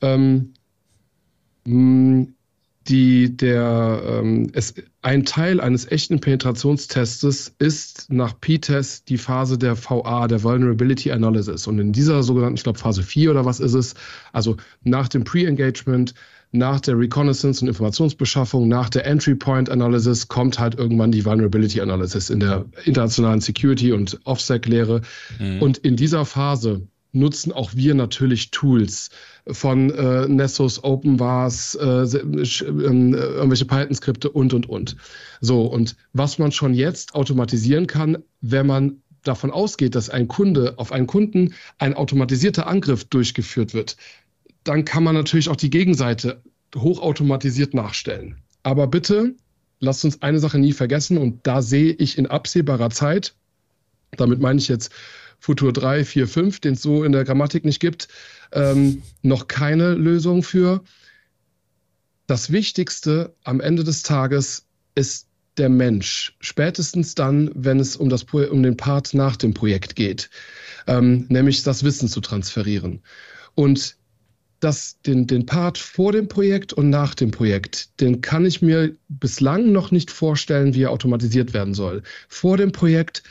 Ähm, 0.00 0.54
die, 2.88 3.36
der, 3.36 4.02
ähm, 4.04 4.50
es, 4.52 4.74
ein 5.02 5.24
Teil 5.24 5.60
eines 5.60 5.86
echten 5.90 6.20
Penetrationstestes 6.20 7.54
ist 7.58 8.10
nach 8.10 8.38
P-Test 8.40 9.08
die 9.08 9.18
Phase 9.18 9.58
der 9.58 9.76
VA, 9.76 10.26
der 10.28 10.42
Vulnerability 10.42 11.12
Analysis. 11.12 11.66
Und 11.66 11.78
in 11.78 11.92
dieser 11.92 12.22
sogenannten, 12.22 12.56
ich 12.56 12.64
glaube 12.64 12.78
Phase 12.78 13.02
4 13.02 13.30
oder 13.30 13.44
was 13.44 13.60
ist 13.60 13.74
es, 13.74 13.94
also 14.32 14.56
nach 14.82 15.08
dem 15.08 15.24
Pre-Engagement 15.24 16.14
nach 16.52 16.80
der 16.80 16.98
Reconnaissance 16.98 17.62
und 17.62 17.68
Informationsbeschaffung, 17.68 18.68
nach 18.68 18.88
der 18.88 19.06
Entry 19.06 19.34
Point 19.34 19.70
Analysis 19.70 20.28
kommt 20.28 20.58
halt 20.58 20.74
irgendwann 20.74 21.12
die 21.12 21.24
Vulnerability 21.24 21.80
Analysis 21.80 22.28
in 22.30 22.40
der 22.40 22.64
internationalen 22.84 23.40
Security 23.40 23.92
und 23.92 24.18
OffSec-Lehre. 24.24 25.02
Mhm. 25.38 25.62
Und 25.62 25.78
in 25.78 25.96
dieser 25.96 26.24
Phase 26.24 26.82
nutzen 27.12 27.52
auch 27.52 27.74
wir 27.74 27.94
natürlich 27.94 28.50
Tools 28.50 29.10
von 29.46 29.90
äh, 29.90 30.28
Nessus, 30.28 30.82
OpenVARs, 30.82 31.74
äh, 31.74 31.84
äh, 31.84 32.64
irgendwelche 32.64 33.64
Python-Skripte 33.64 34.30
und, 34.30 34.54
und, 34.54 34.68
und. 34.68 34.96
So, 35.40 35.62
und 35.62 35.96
was 36.12 36.38
man 36.38 36.52
schon 36.52 36.74
jetzt 36.74 37.14
automatisieren 37.14 37.86
kann, 37.86 38.18
wenn 38.40 38.66
man 38.66 39.02
davon 39.22 39.50
ausgeht, 39.50 39.94
dass 39.94 40.08
ein 40.08 40.28
Kunde 40.28 40.74
auf 40.78 40.92
einen 40.92 41.06
Kunden 41.06 41.54
ein 41.78 41.94
automatisierter 41.94 42.66
Angriff 42.66 43.04
durchgeführt 43.04 43.74
wird, 43.74 43.96
dann 44.64 44.84
kann 44.84 45.04
man 45.04 45.14
natürlich 45.14 45.48
auch 45.48 45.56
die 45.56 45.70
Gegenseite 45.70 46.42
hochautomatisiert 46.76 47.74
nachstellen. 47.74 48.36
Aber 48.62 48.86
bitte 48.86 49.34
lasst 49.80 50.04
uns 50.04 50.22
eine 50.22 50.38
Sache 50.38 50.58
nie 50.58 50.72
vergessen 50.72 51.18
und 51.18 51.46
da 51.46 51.62
sehe 51.62 51.92
ich 51.92 52.18
in 52.18 52.26
absehbarer 52.26 52.90
Zeit, 52.90 53.34
damit 54.16 54.40
meine 54.40 54.58
ich 54.58 54.68
jetzt 54.68 54.92
Futur 55.38 55.72
3, 55.72 56.04
4, 56.04 56.28
5, 56.28 56.60
den 56.60 56.74
es 56.74 56.82
so 56.82 57.02
in 57.02 57.12
der 57.12 57.24
Grammatik 57.24 57.64
nicht 57.64 57.80
gibt, 57.80 58.08
ähm, 58.52 59.02
noch 59.22 59.48
keine 59.48 59.94
Lösung 59.94 60.42
für. 60.42 60.82
Das 62.26 62.52
Wichtigste 62.52 63.34
am 63.42 63.60
Ende 63.60 63.82
des 63.82 64.02
Tages 64.02 64.66
ist 64.94 65.28
der 65.56 65.70
Mensch. 65.70 66.36
Spätestens 66.40 67.14
dann, 67.14 67.50
wenn 67.54 67.80
es 67.80 67.96
um, 67.96 68.08
das, 68.08 68.24
um 68.24 68.62
den 68.62 68.76
Part 68.76 69.14
nach 69.14 69.36
dem 69.36 69.54
Projekt 69.54 69.96
geht, 69.96 70.30
ähm, 70.86 71.26
nämlich 71.28 71.62
das 71.62 71.82
Wissen 71.84 72.08
zu 72.08 72.20
transferieren. 72.20 73.02
Und 73.54 73.96
das, 74.60 75.00
den, 75.00 75.26
den 75.26 75.46
Part 75.46 75.78
vor 75.78 76.12
dem 76.12 76.28
Projekt 76.28 76.72
und 76.72 76.90
nach 76.90 77.14
dem 77.14 77.30
Projekt, 77.30 78.00
den 78.00 78.20
kann 78.20 78.44
ich 78.44 78.62
mir 78.62 78.94
bislang 79.08 79.72
noch 79.72 79.90
nicht 79.90 80.10
vorstellen, 80.10 80.74
wie 80.74 80.82
er 80.82 80.90
automatisiert 80.90 81.54
werden 81.54 81.74
soll. 81.74 82.02
Vor 82.28 82.56
dem 82.56 82.72
Projekt 82.72 83.22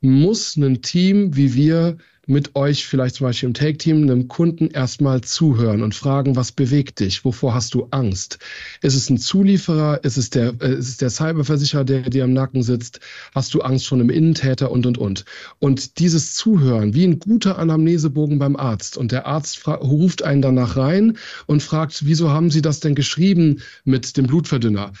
muss 0.00 0.56
ein 0.56 0.82
Team 0.82 1.36
wie 1.36 1.54
wir 1.54 1.96
mit 2.26 2.54
euch, 2.56 2.86
vielleicht 2.86 3.16
zum 3.16 3.26
Beispiel 3.26 3.48
im 3.48 3.54
Take-Team, 3.54 4.02
einem 4.02 4.28
Kunden 4.28 4.68
erstmal 4.68 5.20
zuhören 5.20 5.82
und 5.82 5.94
fragen, 5.94 6.36
was 6.36 6.52
bewegt 6.52 7.00
dich? 7.00 7.24
Wovor 7.24 7.54
hast 7.54 7.74
du 7.74 7.88
Angst? 7.90 8.38
Ist 8.82 8.94
es 8.94 9.10
ein 9.10 9.18
Zulieferer? 9.18 10.02
Ist 10.04 10.16
es 10.16 10.30
der, 10.30 10.54
äh, 10.60 10.74
ist 10.74 10.88
es 10.88 10.96
der 10.96 11.10
Cyberversicherer, 11.10 11.84
der 11.84 12.02
dir 12.02 12.24
am 12.24 12.32
Nacken 12.32 12.62
sitzt? 12.62 13.00
Hast 13.34 13.54
du 13.54 13.60
Angst 13.60 13.86
vor 13.86 13.98
einem 13.98 14.10
Innentäter 14.10 14.70
und, 14.70 14.86
und, 14.86 14.98
und? 14.98 15.24
Und 15.58 15.98
dieses 15.98 16.34
Zuhören, 16.34 16.94
wie 16.94 17.04
ein 17.04 17.18
guter 17.18 17.58
Anamnesebogen 17.58 18.38
beim 18.38 18.56
Arzt. 18.56 18.96
Und 18.96 19.12
der 19.12 19.26
Arzt 19.26 19.66
ruft 19.66 20.22
einen 20.22 20.42
danach 20.42 20.76
rein 20.76 21.18
und 21.46 21.62
fragt, 21.62 22.06
wieso 22.06 22.30
haben 22.30 22.50
Sie 22.50 22.62
das 22.62 22.80
denn 22.80 22.94
geschrieben 22.94 23.60
mit 23.84 24.16
dem 24.16 24.26
Blutverdünner? 24.26 24.92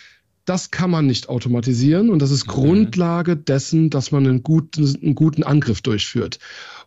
Das 0.44 0.70
kann 0.70 0.90
man 0.90 1.06
nicht 1.06 1.28
automatisieren 1.28 2.10
und 2.10 2.20
das 2.20 2.30
ist 2.30 2.46
mhm. 2.46 2.50
Grundlage 2.50 3.36
dessen, 3.36 3.90
dass 3.90 4.10
man 4.12 4.26
einen 4.26 4.42
guten, 4.42 4.84
einen 5.02 5.14
guten 5.14 5.42
Angriff 5.42 5.80
durchführt. 5.80 6.38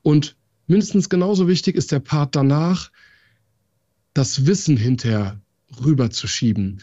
Und 0.04 0.36
mindestens 0.68 1.10
genauso 1.10 1.48
wichtig 1.48 1.76
ist 1.76 1.92
der 1.92 2.00
Part 2.00 2.36
danach, 2.36 2.92
das 4.14 4.46
Wissen 4.46 4.78
hinterher 4.78 5.40
rüberzuschieben 5.84 6.82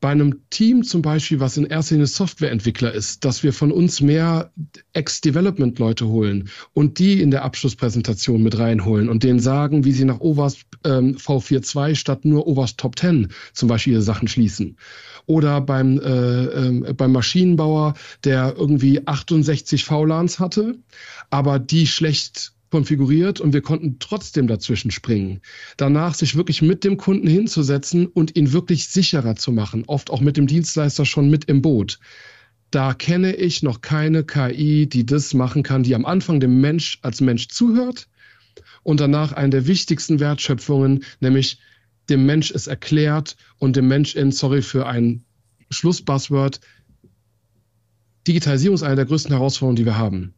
bei 0.00 0.10
einem 0.10 0.42
Team 0.50 0.84
zum 0.84 1.02
Beispiel, 1.02 1.40
was 1.40 1.56
in 1.56 1.64
erster 1.64 1.94
Linie 1.94 2.06
Softwareentwickler 2.06 2.92
ist, 2.92 3.24
dass 3.24 3.42
wir 3.42 3.52
von 3.52 3.72
uns 3.72 4.00
mehr 4.00 4.52
Ex-Development-Leute 4.92 6.06
holen 6.06 6.50
und 6.74 6.98
die 6.98 7.20
in 7.20 7.30
der 7.30 7.44
Abschlusspräsentation 7.44 8.42
mit 8.42 8.58
reinholen 8.58 9.08
und 9.08 9.22
denen 9.22 9.40
sagen, 9.40 9.84
wie 9.84 9.92
sie 9.92 10.04
nach 10.04 10.20
OWASP 10.20 10.66
ähm, 10.84 11.16
V42 11.16 11.94
statt 11.94 12.24
nur 12.24 12.46
OWASP 12.46 12.78
Top 12.78 12.98
10 12.98 13.28
zum 13.52 13.68
Beispiel 13.68 13.94
ihre 13.94 14.02
Sachen 14.02 14.28
schließen. 14.28 14.76
Oder 15.26 15.60
beim, 15.60 15.98
äh, 15.98 16.44
äh, 16.44 16.92
beim 16.92 17.12
Maschinenbauer, 17.12 17.94
der 18.24 18.54
irgendwie 18.56 19.06
68 19.06 19.84
VLANs 19.84 20.38
hatte, 20.38 20.76
aber 21.30 21.58
die 21.58 21.86
schlecht 21.86 22.52
konfiguriert 22.70 23.40
und 23.40 23.52
wir 23.52 23.62
konnten 23.62 23.98
trotzdem 23.98 24.46
dazwischen 24.46 24.90
springen. 24.90 25.40
Danach 25.76 26.14
sich 26.14 26.36
wirklich 26.36 26.62
mit 26.62 26.84
dem 26.84 26.96
Kunden 26.96 27.26
hinzusetzen 27.26 28.06
und 28.06 28.36
ihn 28.36 28.52
wirklich 28.52 28.88
sicherer 28.88 29.36
zu 29.36 29.52
machen, 29.52 29.84
oft 29.86 30.10
auch 30.10 30.20
mit 30.20 30.36
dem 30.36 30.46
Dienstleister 30.46 31.04
schon 31.04 31.30
mit 31.30 31.44
im 31.46 31.62
Boot. 31.62 31.98
Da 32.70 32.94
kenne 32.94 33.34
ich 33.34 33.62
noch 33.62 33.80
keine 33.80 34.24
KI, 34.24 34.88
die 34.88 35.06
das 35.06 35.34
machen 35.34 35.62
kann, 35.62 35.82
die 35.82 35.94
am 35.94 36.04
Anfang 36.04 36.40
dem 36.40 36.60
Mensch 36.60 36.98
als 37.02 37.20
Mensch 37.20 37.48
zuhört 37.48 38.08
und 38.82 39.00
danach 39.00 39.32
eine 39.32 39.50
der 39.50 39.66
wichtigsten 39.66 40.20
Wertschöpfungen, 40.20 41.04
nämlich 41.20 41.60
dem 42.08 42.26
Mensch 42.26 42.50
es 42.50 42.66
erklärt 42.66 43.36
und 43.58 43.76
dem 43.76 43.88
Mensch 43.88 44.14
in, 44.14 44.32
sorry 44.32 44.62
für 44.62 44.86
ein 44.86 45.24
Schlussbuzzword, 45.70 46.60
Digitalisierung 48.26 48.74
ist 48.74 48.82
eine 48.82 48.96
der 48.96 49.04
größten 49.06 49.32
Herausforderungen, 49.32 49.76
die 49.76 49.84
wir 49.84 49.96
haben. 49.96 50.34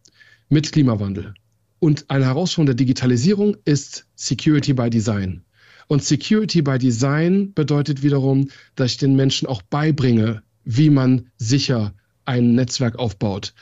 Mit 0.50 0.72
Klimawandel. 0.72 1.34
Und 1.80 2.06
eine 2.08 2.26
Herausforderung 2.26 2.66
der 2.66 2.74
Digitalisierung 2.74 3.56
ist 3.64 4.06
Security 4.16 4.72
by 4.72 4.90
Design. 4.90 5.44
Und 5.86 6.04
Security 6.04 6.60
by 6.62 6.78
Design 6.78 7.52
bedeutet 7.54 8.02
wiederum, 8.02 8.48
dass 8.74 8.92
ich 8.92 8.96
den 8.98 9.16
Menschen 9.16 9.48
auch 9.48 9.62
beibringe, 9.62 10.42
wie 10.64 10.90
man 10.90 11.30
sicher 11.38 11.94
ein 12.26 12.54
Netzwerk 12.54 12.98
aufbaut. 12.98 13.54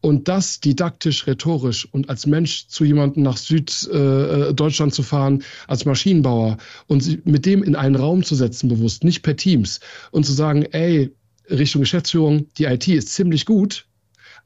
Und 0.00 0.28
das 0.28 0.60
didaktisch, 0.60 1.26
rhetorisch 1.26 1.86
und 1.92 2.08
als 2.08 2.26
Mensch 2.26 2.68
zu 2.68 2.84
jemandem 2.84 3.24
nach 3.24 3.36
Süddeutschland 3.36 4.92
äh, 4.92 4.94
zu 4.94 5.02
fahren, 5.02 5.42
als 5.66 5.84
Maschinenbauer 5.84 6.58
und 6.86 7.26
mit 7.26 7.44
dem 7.44 7.62
in 7.62 7.74
einen 7.74 7.96
Raum 7.96 8.22
zu 8.22 8.34
setzen, 8.34 8.68
bewusst, 8.68 9.04
nicht 9.04 9.22
per 9.22 9.36
Teams, 9.36 9.80
und 10.12 10.24
zu 10.24 10.32
sagen, 10.32 10.62
ey, 10.62 11.12
Richtung 11.50 11.82
Geschäftsführung, 11.82 12.46
die 12.56 12.64
IT 12.64 12.88
ist 12.88 13.12
ziemlich 13.12 13.46
gut, 13.46 13.86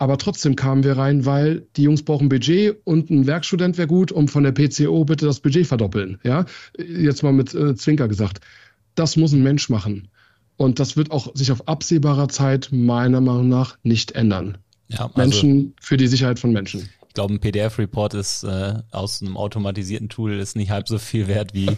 aber 0.00 0.16
trotzdem 0.16 0.56
kamen 0.56 0.82
wir 0.82 0.96
rein, 0.96 1.26
weil 1.26 1.66
die 1.76 1.82
Jungs 1.82 2.02
brauchen 2.02 2.30
Budget 2.30 2.78
und 2.84 3.10
ein 3.10 3.26
Werkstudent 3.26 3.76
wäre 3.76 3.86
gut, 3.86 4.10
um 4.10 4.28
von 4.28 4.42
der 4.42 4.52
PCO 4.52 5.04
bitte 5.04 5.26
das 5.26 5.40
Budget 5.40 5.66
verdoppeln. 5.66 6.18
Ja, 6.24 6.46
jetzt 6.78 7.22
mal 7.22 7.34
mit 7.34 7.54
äh, 7.54 7.74
Zwinker 7.74 8.08
gesagt. 8.08 8.40
Das 8.94 9.18
muss 9.18 9.34
ein 9.34 9.42
Mensch 9.42 9.68
machen. 9.68 10.08
Und 10.56 10.80
das 10.80 10.96
wird 10.96 11.10
auch 11.10 11.34
sich 11.36 11.52
auf 11.52 11.68
absehbarer 11.68 12.30
Zeit 12.30 12.70
meiner 12.72 13.20
Meinung 13.20 13.50
nach 13.50 13.76
nicht 13.82 14.12
ändern. 14.12 14.56
Ja, 14.88 15.04
also 15.04 15.18
Menschen 15.18 15.74
für 15.82 15.98
die 15.98 16.06
Sicherheit 16.06 16.38
von 16.38 16.50
Menschen 16.50 16.88
glaube, 17.14 17.34
ein 17.34 17.40
PDF-Report 17.40 18.14
ist 18.14 18.44
äh, 18.44 18.74
aus 18.90 19.22
einem 19.22 19.36
automatisierten 19.36 20.08
Tool 20.08 20.38
ist 20.38 20.56
nicht 20.56 20.70
halb 20.70 20.88
so 20.88 20.98
viel 20.98 21.28
wert 21.28 21.54
wie, 21.54 21.68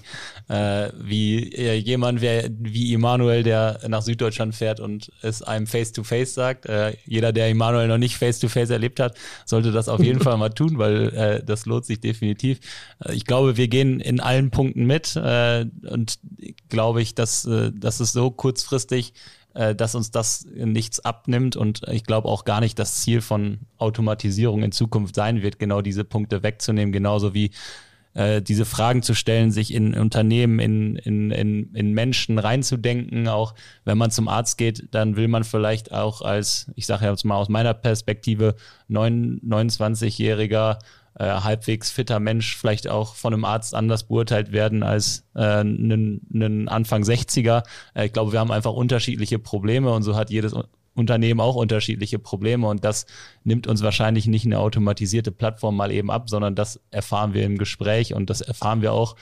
äh, 0.49 0.91
wie 1.01 1.53
äh, 1.53 1.75
jemand 1.75 2.21
wer, 2.21 2.49
wie 2.51 2.93
Emanuel, 2.95 3.43
der 3.43 3.81
nach 3.89 4.03
Süddeutschland 4.03 4.55
fährt 4.55 4.81
und 4.81 5.11
es 5.23 5.43
einem 5.43 5.67
Face-to-Face 5.67 6.33
-face 6.33 6.35
sagt. 6.35 6.67
Äh, 6.67 6.97
jeder, 7.07 7.33
der 7.33 7.49
Emanuel 7.49 7.89
noch 7.89 7.99
nicht 7.99 8.17
Face-to-Face 8.17 8.69
-face 8.69 8.73
erlebt 8.73 9.01
hat, 9.01 9.17
sollte 9.47 9.73
das 9.73 9.89
auf 9.89 10.01
jeden 10.01 10.21
Fall 10.25 10.37
mal 10.37 10.51
tun, 10.51 10.79
weil 10.79 11.09
äh, 11.15 11.45
das 11.45 11.67
lohnt 11.67 11.87
sich 11.87 12.01
definitiv. 12.01 12.61
Äh, 13.05 13.15
ich 13.15 13.25
glaube, 13.25 13.57
wir 13.57 13.69
gehen 13.69 14.01
in 14.01 14.21
allen 14.21 14.51
Punkten 14.51 14.85
mit 14.87 15.17
äh, 15.17 15.67
und 15.89 16.19
glaube 16.69 17.03
ich, 17.03 17.15
dass, 17.15 17.45
äh, 17.45 17.71
dass 17.75 18.01
es 18.01 18.13
so 18.13 18.31
kurzfristig 18.31 19.15
äh, 19.55 19.75
dass 19.75 19.95
uns 19.95 20.11
das 20.11 20.47
nichts 20.55 21.01
abnimmt. 21.01 21.57
Und 21.57 21.83
ich 21.89 22.05
glaube 22.05 22.29
auch 22.29 22.45
gar 22.45 22.61
nicht, 22.61 22.79
das 22.79 23.03
Ziel 23.03 23.21
von 23.21 23.61
Automatisierung 23.79 24.63
in 24.63 24.73
Zukunft 24.73 25.15
sein 25.15 25.43
wird, 25.43 25.59
genau 25.59 25.83
diese 25.83 26.05
Punkte 26.05 26.43
wegzunehmen, 26.43 26.93
genauso 26.93 27.35
wie 27.35 27.51
äh, 28.15 28.43
diese 28.43 28.65
Fragen 28.65 29.03
zu 29.03 29.15
stellen, 29.15 29.51
sich 29.51 29.73
in 29.73 29.95
Unternehmen, 29.95 30.59
in, 30.59 30.97
in, 30.97 31.31
in, 31.31 31.75
in 31.75 31.93
Menschen 31.93 32.39
reinzudenken. 32.39 33.29
Auch 33.29 33.55
wenn 33.85 33.99
man 33.99 34.11
zum 34.11 34.29
Arzt 34.29 34.59
geht, 34.59 34.89
dann 34.91 35.17
will 35.17 35.29
man 35.29 35.45
vielleicht 35.45 35.93
auch 35.93 36.21
als, 36.23 36.71
ich 36.75 36.87
sage 36.87 37.07
jetzt 37.07 37.25
mal 37.25 37.37
aus 37.37 37.49
meiner 37.49 37.75
Perspektive, 37.75 38.55
29-jähriger 38.91 40.79
äh, 41.19 41.25
halbwegs 41.25 41.91
fitter 41.91 42.21
Mensch 42.21 42.57
vielleicht 42.57 42.89
auch 42.89 43.15
von 43.15 43.35
einem 43.35 43.45
Arzt 43.45 43.75
anders 43.75 44.05
beurteilt 44.05 44.53
werden 44.53 44.83
als 44.83 45.25
äh, 45.35 45.63
ein, 45.63 46.69
Anfang 46.69 47.03
60er. 47.03 47.63
Äh, 47.95 48.07
ich 48.07 48.13
glaube, 48.13 48.33
wir 48.33 48.41
haben 48.41 48.53
einfach 48.53 48.73
unterschiedliche 48.73 49.39
Probleme 49.39 49.93
und 49.93 50.03
so 50.03 50.17
hat 50.17 50.31
jedes 50.31 50.55
Unternehmen 50.95 51.41
auch 51.41 51.57
unterschiedliche 51.57 52.19
Probleme 52.19 52.67
und 52.67 52.85
das 52.85 53.07
nimmt 53.45 53.67
uns 53.67 53.83
wahrscheinlich 53.83 54.27
nicht 54.27 54.45
eine 54.45 54.59
automatisierte 54.59 55.33
Plattform 55.33 55.77
mal 55.77 55.91
eben 55.91 56.11
ab, 56.11 56.29
sondern 56.29 56.55
das 56.55 56.81
erfahren 56.91 57.35
wir 57.35 57.45
im 57.45 57.57
Gespräch 57.57 58.15
und 58.15 58.29
das 58.29 58.41
erfahren 58.43 58.83
wir 58.83 58.93
auch 58.93 59.17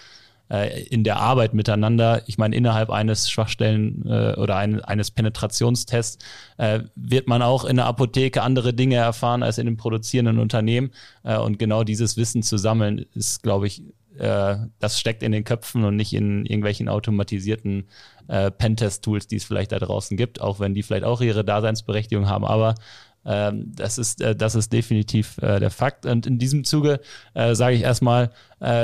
äh, 0.51 0.83
in 0.85 1.05
der 1.05 1.19
Arbeit 1.19 1.55
miteinander. 1.55 2.23
Ich 2.27 2.39
meine, 2.39 2.57
innerhalb 2.57 2.91
eines 2.91 3.31
Schwachstellen 3.31 4.05
äh, 4.07 4.35
oder 4.35 4.57
ein, 4.57 4.81
eines 4.81 5.11
Penetrationstests 5.11 6.25
äh, 6.59 6.81
wird 6.95 7.29
man 7.29 7.43
auch 7.43 7.65
in 7.65 7.77
der 7.77 7.87
Apotheke 7.87 8.43
andere 8.43 8.75
Dinge 8.75 8.97
erfahren 8.97 9.43
als 9.43 9.59
in 9.59 9.67
einem 9.67 9.77
produzierenden 9.77 10.39
Unternehmen. 10.39 10.91
Äh, 11.23 11.39
und 11.39 11.59
genau 11.59 11.85
dieses 11.85 12.17
Wissen 12.17 12.43
zu 12.43 12.59
sammeln, 12.59 13.07
ist, 13.15 13.43
glaube 13.43 13.67
ich, 13.67 13.83
äh, 14.19 14.57
das 14.79 14.99
steckt 14.99 15.23
in 15.23 15.33
den 15.33 15.45
Köpfen 15.45 15.85
und 15.85 15.97
nicht 15.97 16.13
in 16.13 16.45
irgendwelchen 16.45 16.89
automatisierten 16.89 17.85
äh, 18.29 18.51
Pentest-Tools, 18.51 19.29
die 19.29 19.37
es 19.37 19.45
vielleicht 19.45 19.73
da 19.73 19.79
draußen 19.79 20.17
gibt, 20.17 20.41
auch 20.41 20.61
wenn 20.61 20.75
die 20.75 20.83
vielleicht 20.83 21.05
auch 21.05 21.21
ihre 21.21 21.45
Daseinsberechtigung 21.45 22.29
haben. 22.29 22.45
Aber 22.45 22.75
das, 23.23 23.99
ist, 23.99 24.21
äh, 24.21 24.35
das 24.35 24.55
ist 24.55 24.73
definitiv 24.73 25.39
äh, 25.39 25.61
der 25.61 25.71
Fakt. 25.71 26.07
Und 26.07 26.27
in 26.27 26.39
diesem 26.39 26.65
Zuge 26.65 27.01
äh, 27.35 27.55
sage 27.55 27.77
ich 27.77 27.83
erstmal 27.83 28.31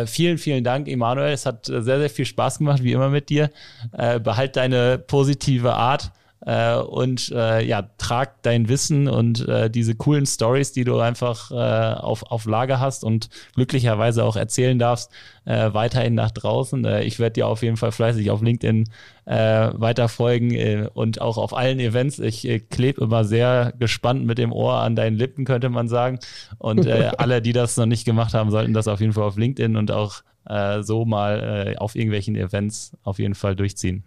vielen, 0.06 0.38
vielen 0.38 0.64
Dank, 0.64 0.88
Emanuel. 0.88 1.34
Es 1.34 1.44
hat 1.44 1.66
sehr, 1.66 1.82
sehr 1.82 2.08
viel 2.08 2.24
Spaß 2.24 2.56
gemacht, 2.56 2.82
wie 2.82 2.92
immer 2.92 3.10
mit 3.10 3.28
dir. 3.28 3.50
Behalt 3.92 4.56
deine 4.56 4.96
positive 4.96 5.74
Art 5.74 6.12
äh, 6.46 6.76
und 6.76 7.30
äh, 7.32 7.64
ja, 7.64 7.82
trag 7.98 8.40
dein 8.42 8.68
Wissen 8.68 9.08
und 9.08 9.46
äh, 9.48 9.68
diese 9.68 9.96
coolen 9.96 10.26
Stories, 10.26 10.72
die 10.72 10.84
du 10.84 11.00
einfach 11.00 11.50
äh, 11.50 11.54
auf, 11.54 12.22
auf 12.30 12.46
Lager 12.46 12.78
hast 12.78 13.02
und 13.02 13.28
glücklicherweise 13.56 14.22
auch 14.22 14.36
erzählen 14.36 14.78
darfst, 14.78 15.10
äh, 15.44 15.74
weiterhin 15.74 16.14
nach 16.14 16.30
draußen. 16.30 16.84
Äh, 16.84 17.02
ich 17.02 17.18
werde 17.18 17.34
dir 17.34 17.48
auf 17.48 17.62
jeden 17.62 17.76
Fall 17.76 17.90
fleißig 17.90 18.30
auf 18.30 18.42
LinkedIn 18.42 18.88
äh, 19.24 19.70
weiter 19.74 20.08
folgen 20.08 20.52
äh, 20.52 20.88
und 20.94 21.20
auch 21.20 21.36
auf 21.36 21.54
allen 21.54 21.80
Events. 21.80 22.20
Ich 22.20 22.46
äh, 22.46 22.60
klebe 22.60 23.02
immer 23.02 23.24
sehr 23.24 23.72
gespannt 23.80 24.24
mit 24.24 24.38
dem 24.38 24.52
Ohr 24.52 24.74
an 24.76 24.94
deinen 24.94 25.16
Lippen, 25.16 25.44
könnte 25.44 25.68
man 25.68 25.88
sagen. 25.88 26.20
Und 26.58 26.86
äh, 26.86 27.10
alle, 27.18 27.42
die 27.42 27.54
das 27.54 27.76
noch 27.76 27.86
nicht 27.86 28.04
gemacht 28.04 28.34
haben, 28.34 28.52
sollten 28.52 28.72
das 28.72 28.86
auf 28.86 29.00
jeden 29.00 29.14
Fall 29.14 29.24
auf 29.24 29.36
LinkedIn 29.36 29.74
und 29.74 29.90
auch 29.90 30.22
äh, 30.48 30.84
so 30.84 31.04
mal 31.04 31.74
äh, 31.74 31.76
auf 31.76 31.96
irgendwelchen 31.96 32.36
Events 32.36 32.96
auf 33.02 33.18
jeden 33.18 33.34
Fall 33.34 33.56
durchziehen. 33.56 34.04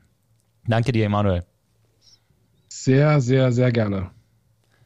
Danke 0.67 0.93
dir, 0.93 1.03
Emanuel. 1.03 1.48
Sehr, 2.69 3.19
sehr, 3.19 3.51
sehr 3.51 3.71
gerne. 3.71 4.11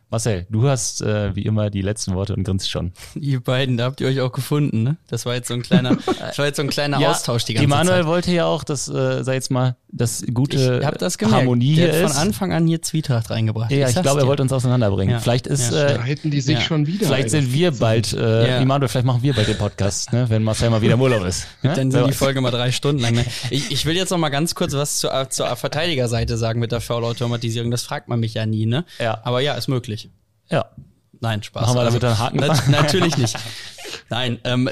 Marcel, 0.10 0.46
du 0.50 0.68
hast 0.68 1.02
äh, 1.02 1.36
wie 1.36 1.42
immer 1.42 1.72
die 1.72 1.82
letzten 1.82 2.14
Worte 2.14 2.36
und 2.36 2.44
grinst 2.44 2.70
schon. 2.70 2.92
Ihr 3.16 3.40
beiden, 3.40 3.78
da 3.78 3.86
habt 3.86 4.00
ihr 4.00 4.08
euch 4.08 4.22
auch 4.22 4.32
gefunden, 4.32 4.84
ne? 4.84 4.98
Das 5.08 5.26
war 5.26 5.34
jetzt 5.34 5.48
so 5.48 5.56
ein 5.56 5.64
kleiner, 5.64 5.98
das 6.20 6.38
war 6.38 6.46
jetzt 6.46 6.58
so 6.58 6.62
ein 6.62 6.70
kleiner 6.70 7.00
ja, 7.00 7.10
Austausch 7.10 7.46
die 7.46 7.56
ganze 7.56 7.66
Emanuel 7.66 7.88
Zeit. 7.88 7.96
Emanuel 7.96 8.14
wollte 8.14 8.32
ja 8.32 8.46
auch, 8.46 8.64
dass, 8.64 8.88
äh, 8.88 9.24
sag 9.24 9.34
jetzt 9.34 9.50
mal, 9.50 9.76
das 9.96 10.26
gute 10.34 10.80
ich 10.82 10.86
hab 10.86 10.98
das 10.98 11.18
Harmonie 11.20 11.76
Der 11.76 11.92
hier 11.94 12.06
ist. 12.06 12.14
von 12.14 12.22
Anfang 12.22 12.52
an 12.52 12.66
hier 12.66 12.82
Zwietracht 12.82 13.30
reingebracht. 13.30 13.72
Ja, 13.72 13.88
ich, 13.88 13.96
ich 13.96 14.02
glaube, 14.02 14.22
er 14.22 14.28
wollte 14.28 14.42
uns 14.42 14.52
auseinanderbringen. 14.52 15.14
Ja. 15.14 15.20
Vielleicht 15.20 15.46
ist, 15.46 15.72
ja. 15.72 15.86
äh, 15.86 15.94
da 15.94 16.04
hätten 16.04 16.32
die 16.32 16.42
sich 16.42 16.62
schon 16.64 16.88
wieder. 16.88 17.06
Vielleicht 17.06 17.30
sind 17.30 17.54
wir 17.54 17.72
bald, 17.72 18.12
äh, 18.14 18.48
ja. 18.48 18.58
Emanuel, 18.58 18.90
vielleicht 18.90 19.06
machen 19.06 19.22
wir 19.22 19.34
bald 19.34 19.48
den 19.48 19.58
Podcast, 19.58 20.12
ne? 20.12 20.30
wenn 20.30 20.42
Marcel 20.44 20.72
mal 20.72 20.82
wieder 20.82 20.96
im 20.96 21.02
Urlaub 21.02 21.24
ist. 21.24 21.48
Ja? 21.62 21.76
Dann 21.76 21.92
sind 21.92 22.08
die 22.08 22.14
Folge 22.14 22.42
mal 22.42 22.52
drei 22.52 22.72
Stunden 22.72 23.02
lang. 23.02 23.14
Ne? 23.14 23.26
Ich, 23.52 23.72
ich 23.72 23.86
will 23.86 23.96
jetzt 23.96 24.10
noch 24.10 24.18
mal 24.18 24.30
ganz 24.30 24.56
kurz 24.56 24.74
was 24.74 24.98
zur, 24.98 25.30
zur 25.30 25.56
Verteidigerseite 25.56 26.38
sagen 26.38 26.60
mit 26.60 26.72
der 26.72 26.82
Foul-Automatisierung. 26.82 27.70
Das 27.70 27.84
fragt 27.84 28.08
man 28.10 28.20
mich 28.20 28.34
ja 28.34 28.48
nie, 28.48 28.66
ne? 28.66 28.86
Ja. 29.00 29.22
Aber 29.24 29.42
ja, 29.42 29.54
ist 29.54 29.68
möglich. 29.68 30.10
Ja. 30.50 30.66
Nein, 31.20 31.42
Spaß. 31.42 31.68
Machen 31.68 31.78
wir 31.78 31.84
damit 31.86 32.04
einen 32.04 32.20
Haken? 32.20 32.38
Na, 32.42 32.82
natürlich 32.82 33.18
nicht. 33.18 33.38
Nein, 34.10 34.40
ähm, 34.44 34.70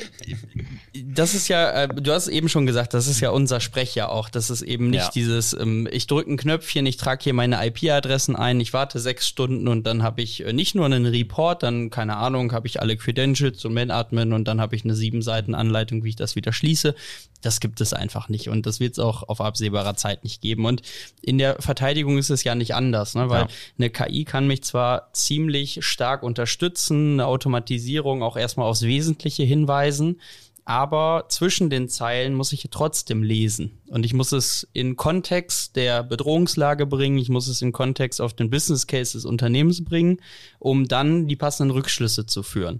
das 0.93 1.33
ist 1.33 1.47
ja, 1.47 1.83
äh, 1.83 1.87
du 1.87 2.11
hast 2.11 2.27
eben 2.27 2.49
schon 2.49 2.65
gesagt, 2.65 2.93
das 2.93 3.07
ist 3.07 3.19
ja 3.19 3.29
unser 3.29 3.59
Sprech 3.59 3.95
ja 3.95 4.09
auch. 4.09 4.29
Das 4.29 4.49
ist 4.49 4.61
eben 4.61 4.89
nicht 4.89 5.05
ja. 5.05 5.11
dieses, 5.13 5.53
ähm, 5.53 5.87
ich 5.91 6.07
drücke 6.07 6.31
ein 6.31 6.37
Knöpfchen, 6.37 6.85
ich 6.85 6.97
trage 6.97 7.23
hier 7.23 7.33
meine 7.33 7.65
IP-Adressen 7.65 8.35
ein, 8.35 8.59
ich 8.59 8.73
warte 8.73 8.99
sechs 8.99 9.27
Stunden 9.27 9.67
und 9.67 9.83
dann 9.83 10.03
habe 10.03 10.21
ich 10.21 10.45
äh, 10.45 10.53
nicht 10.53 10.75
nur 10.75 10.85
einen 10.85 11.05
Report, 11.05 11.63
dann, 11.63 11.89
keine 11.89 12.17
Ahnung, 12.17 12.51
habe 12.51 12.67
ich 12.67 12.81
alle 12.81 12.97
Credentials 12.97 13.63
und 13.65 13.73
Man-Admin 13.73 14.33
und 14.33 14.47
dann 14.47 14.61
habe 14.61 14.75
ich 14.75 14.83
eine 14.83 14.95
sieben 14.95 15.21
Seiten 15.21 15.55
Anleitung, 15.55 16.03
wie 16.03 16.09
ich 16.09 16.15
das 16.15 16.35
wieder 16.35 16.53
schließe. 16.53 16.95
Das 17.41 17.59
gibt 17.59 17.81
es 17.81 17.93
einfach 17.93 18.29
nicht 18.29 18.49
und 18.49 18.65
das 18.65 18.79
wird 18.79 18.93
es 18.93 18.99
auch 18.99 19.27
auf 19.27 19.41
absehbarer 19.41 19.95
Zeit 19.95 20.23
nicht 20.23 20.41
geben. 20.41 20.65
Und 20.65 20.81
in 21.21 21.37
der 21.37 21.59
Verteidigung 21.59 22.17
ist 22.17 22.29
es 22.29 22.43
ja 22.43 22.53
nicht 22.53 22.75
anders, 22.75 23.15
ne? 23.15 23.29
weil 23.29 23.41
ja. 23.41 23.47
eine 23.79 23.89
KI 23.89 24.25
kann 24.25 24.45
mich 24.45 24.63
zwar 24.63 25.11
ziemlich 25.13 25.79
stark 25.83 26.21
unterstützen, 26.21 27.13
eine 27.13 27.25
Automatisierung 27.25 28.21
auch 28.21 28.37
erstmal 28.37 28.67
aufs 28.67 28.83
Wesentliche 29.11 29.43
hinweisen, 29.43 30.21
aber 30.63 31.25
zwischen 31.27 31.69
den 31.69 31.89
Zeilen 31.89 32.33
muss 32.33 32.53
ich 32.53 32.67
trotzdem 32.71 33.23
lesen. 33.23 33.81
Und 33.87 34.05
ich 34.05 34.13
muss 34.13 34.31
es 34.31 34.67
in 34.73 34.95
Kontext 34.95 35.75
der 35.75 36.03
Bedrohungslage 36.03 36.85
bringen, 36.85 37.17
ich 37.17 37.29
muss 37.29 37.47
es 37.47 37.61
in 37.61 37.73
Kontext 37.73 38.21
auf 38.21 38.33
den 38.33 38.49
Business 38.49 38.87
Case 38.87 39.13
des 39.13 39.25
Unternehmens 39.25 39.83
bringen, 39.83 40.21
um 40.59 40.87
dann 40.87 41.27
die 41.27 41.35
passenden 41.35 41.71
Rückschlüsse 41.71 42.25
zu 42.25 42.41
führen. 42.41 42.79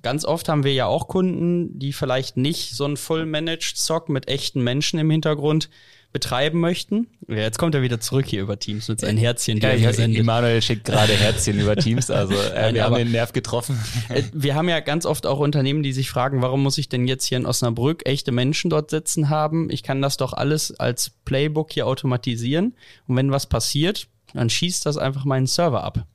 Ganz 0.00 0.24
oft 0.24 0.48
haben 0.48 0.64
wir 0.64 0.72
ja 0.72 0.86
auch 0.86 1.08
Kunden, 1.08 1.78
die 1.78 1.92
vielleicht 1.92 2.36
nicht 2.36 2.74
so 2.74 2.84
ein 2.84 2.96
Full-Managed 2.96 3.76
Sock 3.76 4.08
mit 4.08 4.28
echten 4.28 4.62
Menschen 4.62 4.98
im 4.98 5.10
Hintergrund 5.10 5.68
betreiben 6.12 6.60
möchten. 6.60 7.06
Ja, 7.28 7.36
jetzt 7.36 7.58
kommt 7.58 7.74
er 7.74 7.82
wieder 7.82 8.00
zurück 8.00 8.26
hier 8.26 8.40
über 8.40 8.58
Teams 8.58 8.88
mit 8.88 9.00
seinen 9.00 9.18
Herzchen, 9.18 9.60
die 9.60 9.66
ja, 9.66 9.72
er 9.72 9.92
sendet. 9.92 10.20
Emanuel 10.20 10.62
schickt 10.62 10.86
gerade 10.86 11.12
Herzchen 11.12 11.60
über 11.60 11.76
Teams, 11.76 12.10
also 12.10 12.34
äh, 12.34 12.62
Nein, 12.62 12.74
wir 12.74 12.84
haben 12.84 12.94
den 12.94 13.10
Nerv 13.10 13.32
getroffen. 13.32 13.78
Äh, 14.08 14.22
wir 14.32 14.54
haben 14.54 14.68
ja 14.68 14.80
ganz 14.80 15.04
oft 15.04 15.26
auch 15.26 15.38
Unternehmen, 15.38 15.82
die 15.82 15.92
sich 15.92 16.08
fragen, 16.08 16.40
warum 16.40 16.62
muss 16.62 16.78
ich 16.78 16.88
denn 16.88 17.06
jetzt 17.06 17.24
hier 17.24 17.36
in 17.36 17.46
Osnabrück 17.46 18.08
echte 18.08 18.32
Menschen 18.32 18.70
dort 18.70 18.90
sitzen 18.90 19.28
haben? 19.28 19.68
Ich 19.70 19.82
kann 19.82 20.00
das 20.00 20.16
doch 20.16 20.32
alles 20.32 20.78
als 20.78 21.10
Playbook 21.24 21.72
hier 21.72 21.86
automatisieren 21.86 22.74
und 23.06 23.16
wenn 23.16 23.30
was 23.30 23.46
passiert, 23.46 24.08
dann 24.32 24.48
schießt 24.48 24.86
das 24.86 24.96
einfach 24.96 25.24
meinen 25.24 25.46
Server 25.46 25.84
ab 25.84 26.06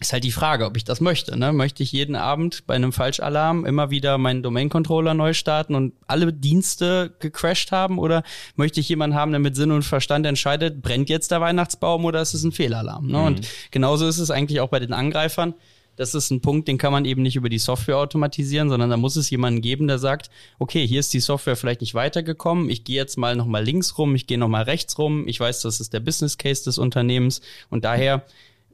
ist 0.00 0.12
halt 0.12 0.24
die 0.24 0.32
Frage, 0.32 0.64
ob 0.66 0.76
ich 0.76 0.84
das 0.84 1.00
möchte. 1.00 1.36
Ne? 1.36 1.52
Möchte 1.52 1.82
ich 1.82 1.92
jeden 1.92 2.14
Abend 2.14 2.66
bei 2.66 2.74
einem 2.74 2.92
Falschalarm 2.92 3.64
immer 3.64 3.90
wieder 3.90 4.16
meinen 4.18 4.42
Domain-Controller 4.42 5.14
neu 5.14 5.32
starten 5.34 5.74
und 5.74 5.92
alle 6.06 6.32
Dienste 6.32 7.14
gecrashed 7.18 7.72
haben? 7.72 7.98
Oder 7.98 8.22
möchte 8.54 8.80
ich 8.80 8.88
jemanden 8.88 9.16
haben, 9.16 9.32
der 9.32 9.40
mit 9.40 9.56
Sinn 9.56 9.72
und 9.72 9.82
Verstand 9.82 10.24
entscheidet, 10.26 10.82
brennt 10.82 11.08
jetzt 11.08 11.30
der 11.30 11.40
Weihnachtsbaum 11.40 12.04
oder 12.04 12.22
ist 12.22 12.34
es 12.34 12.44
ein 12.44 12.52
Fehlalarm? 12.52 13.06
Ne? 13.06 13.18
Mhm. 13.18 13.24
Und 13.24 13.48
genauso 13.70 14.06
ist 14.06 14.18
es 14.18 14.30
eigentlich 14.30 14.60
auch 14.60 14.68
bei 14.68 14.78
den 14.78 14.92
Angreifern. 14.92 15.54
Das 15.98 16.14
ist 16.14 16.30
ein 16.30 16.40
Punkt, 16.40 16.68
den 16.68 16.78
kann 16.78 16.92
man 16.92 17.04
eben 17.04 17.22
nicht 17.22 17.34
über 17.34 17.48
die 17.48 17.58
Software 17.58 17.98
automatisieren, 17.98 18.68
sondern 18.68 18.88
da 18.88 18.96
muss 18.96 19.16
es 19.16 19.30
jemanden 19.30 19.60
geben, 19.60 19.88
der 19.88 19.98
sagt, 19.98 20.30
okay, 20.60 20.86
hier 20.86 21.00
ist 21.00 21.12
die 21.12 21.18
Software 21.18 21.56
vielleicht 21.56 21.80
nicht 21.80 21.94
weitergekommen, 21.94 22.70
ich 22.70 22.84
gehe 22.84 22.94
jetzt 22.94 23.18
mal 23.18 23.34
nochmal 23.34 23.64
links 23.64 23.98
rum, 23.98 24.14
ich 24.14 24.28
gehe 24.28 24.38
nochmal 24.38 24.62
rechts 24.62 24.96
rum, 24.96 25.26
ich 25.26 25.40
weiß, 25.40 25.60
das 25.62 25.80
ist 25.80 25.92
der 25.92 25.98
Business 25.98 26.38
Case 26.38 26.62
des 26.62 26.78
Unternehmens 26.78 27.40
und 27.68 27.84
daher 27.84 28.24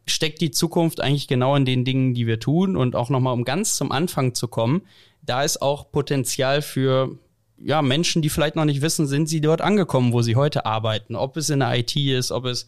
steckt 0.07 0.40
die 0.40 0.50
Zukunft 0.50 1.00
eigentlich 1.00 1.28
genau 1.28 1.57
in 1.57 1.64
den 1.64 1.84
Dingen, 1.84 2.14
die 2.14 2.26
wir 2.26 2.40
tun. 2.40 2.76
Und 2.76 2.96
auch 2.96 3.11
nochmal, 3.11 3.34
um 3.34 3.44
ganz 3.44 3.76
zum 3.76 3.92
Anfang 3.92 4.34
zu 4.34 4.48
kommen, 4.48 4.82
da 5.22 5.42
ist 5.42 5.62
auch 5.62 5.90
Potenzial 5.90 6.62
für 6.62 7.18
ja, 7.59 7.82
Menschen, 7.82 8.20
die 8.20 8.28
vielleicht 8.28 8.57
noch 8.57 8.64
nicht 8.64 8.82
wissen, 8.82 9.07
sind 9.07 9.28
sie 9.28 9.40
dort 9.40 9.61
angekommen, 9.61 10.12
wo 10.12 10.22
sie 10.22 10.36
heute 10.36 10.66
arbeiten. 10.66 11.16
Ob 11.16 11.36
es 11.36 11.50
in 11.50 11.61
der 11.61 11.78
IT 11.78 11.96
ist, 11.96 12.32
ob 12.32 12.44
es 12.44 12.66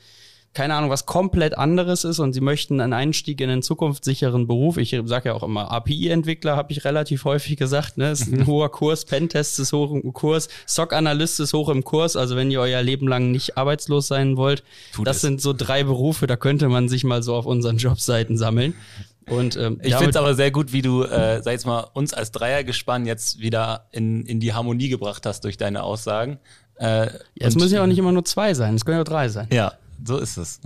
keine 0.56 0.74
Ahnung, 0.74 0.88
was 0.88 1.04
komplett 1.04 1.58
anderes 1.58 2.04
ist 2.04 2.18
und 2.18 2.32
sie 2.32 2.40
möchten 2.40 2.80
einen 2.80 2.94
Einstieg 2.94 3.42
in 3.42 3.50
einen 3.50 3.60
zukunftssicheren 3.60 4.46
Beruf. 4.46 4.78
Ich 4.78 4.98
sage 5.04 5.28
ja 5.28 5.34
auch 5.34 5.42
immer, 5.42 5.70
API-Entwickler 5.70 6.56
habe 6.56 6.72
ich 6.72 6.86
relativ 6.86 7.26
häufig 7.26 7.58
gesagt, 7.58 7.98
ne? 7.98 8.12
Ist 8.12 8.26
ein 8.26 8.40
mhm. 8.40 8.46
hoher 8.46 8.72
Kurs, 8.72 9.04
Pentest 9.04 9.60
ist 9.60 9.74
hoch 9.74 9.92
im 9.92 10.14
Kurs, 10.14 10.48
SOC-Analyst 10.64 11.40
ist 11.40 11.52
hoch 11.52 11.68
im 11.68 11.84
Kurs. 11.84 12.16
Also 12.16 12.36
wenn 12.36 12.50
ihr 12.50 12.62
euer 12.62 12.80
Leben 12.80 13.06
lang 13.06 13.32
nicht 13.32 13.58
arbeitslos 13.58 14.06
sein 14.06 14.38
wollt, 14.38 14.64
Tut 14.94 15.06
das 15.06 15.16
es. 15.16 15.22
sind 15.22 15.42
so 15.42 15.52
drei 15.52 15.84
Berufe, 15.84 16.26
da 16.26 16.36
könnte 16.36 16.70
man 16.70 16.88
sich 16.88 17.04
mal 17.04 17.22
so 17.22 17.34
auf 17.34 17.44
unseren 17.44 17.76
Jobseiten 17.76 18.38
sammeln. 18.38 18.72
Und 19.28 19.56
ähm, 19.56 19.78
ich 19.82 19.94
finde 19.94 20.10
es 20.10 20.16
aber 20.16 20.34
sehr 20.34 20.52
gut, 20.52 20.72
wie 20.72 20.80
du, 20.80 21.02
äh, 21.02 21.42
sag 21.42 21.52
jetzt 21.52 21.66
mal, 21.66 21.86
uns 21.92 22.14
als 22.14 22.32
Dreiergespann 22.32 23.04
jetzt 23.04 23.40
wieder 23.40 23.88
in, 23.92 24.24
in 24.24 24.40
die 24.40 24.54
Harmonie 24.54 24.88
gebracht 24.88 25.26
hast 25.26 25.44
durch 25.44 25.58
deine 25.58 25.82
Aussagen. 25.82 26.38
Äh, 26.76 27.08
ja, 27.08 27.10
es 27.40 27.56
müssen 27.56 27.74
ja 27.74 27.82
auch 27.82 27.86
nicht 27.86 27.98
immer 27.98 28.12
nur 28.12 28.24
zwei 28.24 28.54
sein, 28.54 28.74
es 28.74 28.86
können 28.86 28.96
ja 28.96 29.02
auch 29.02 29.08
drei 29.08 29.28
sein. 29.28 29.48
Ja, 29.52 29.74
so 30.04 30.18
ist 30.18 30.36
es. 30.36 30.60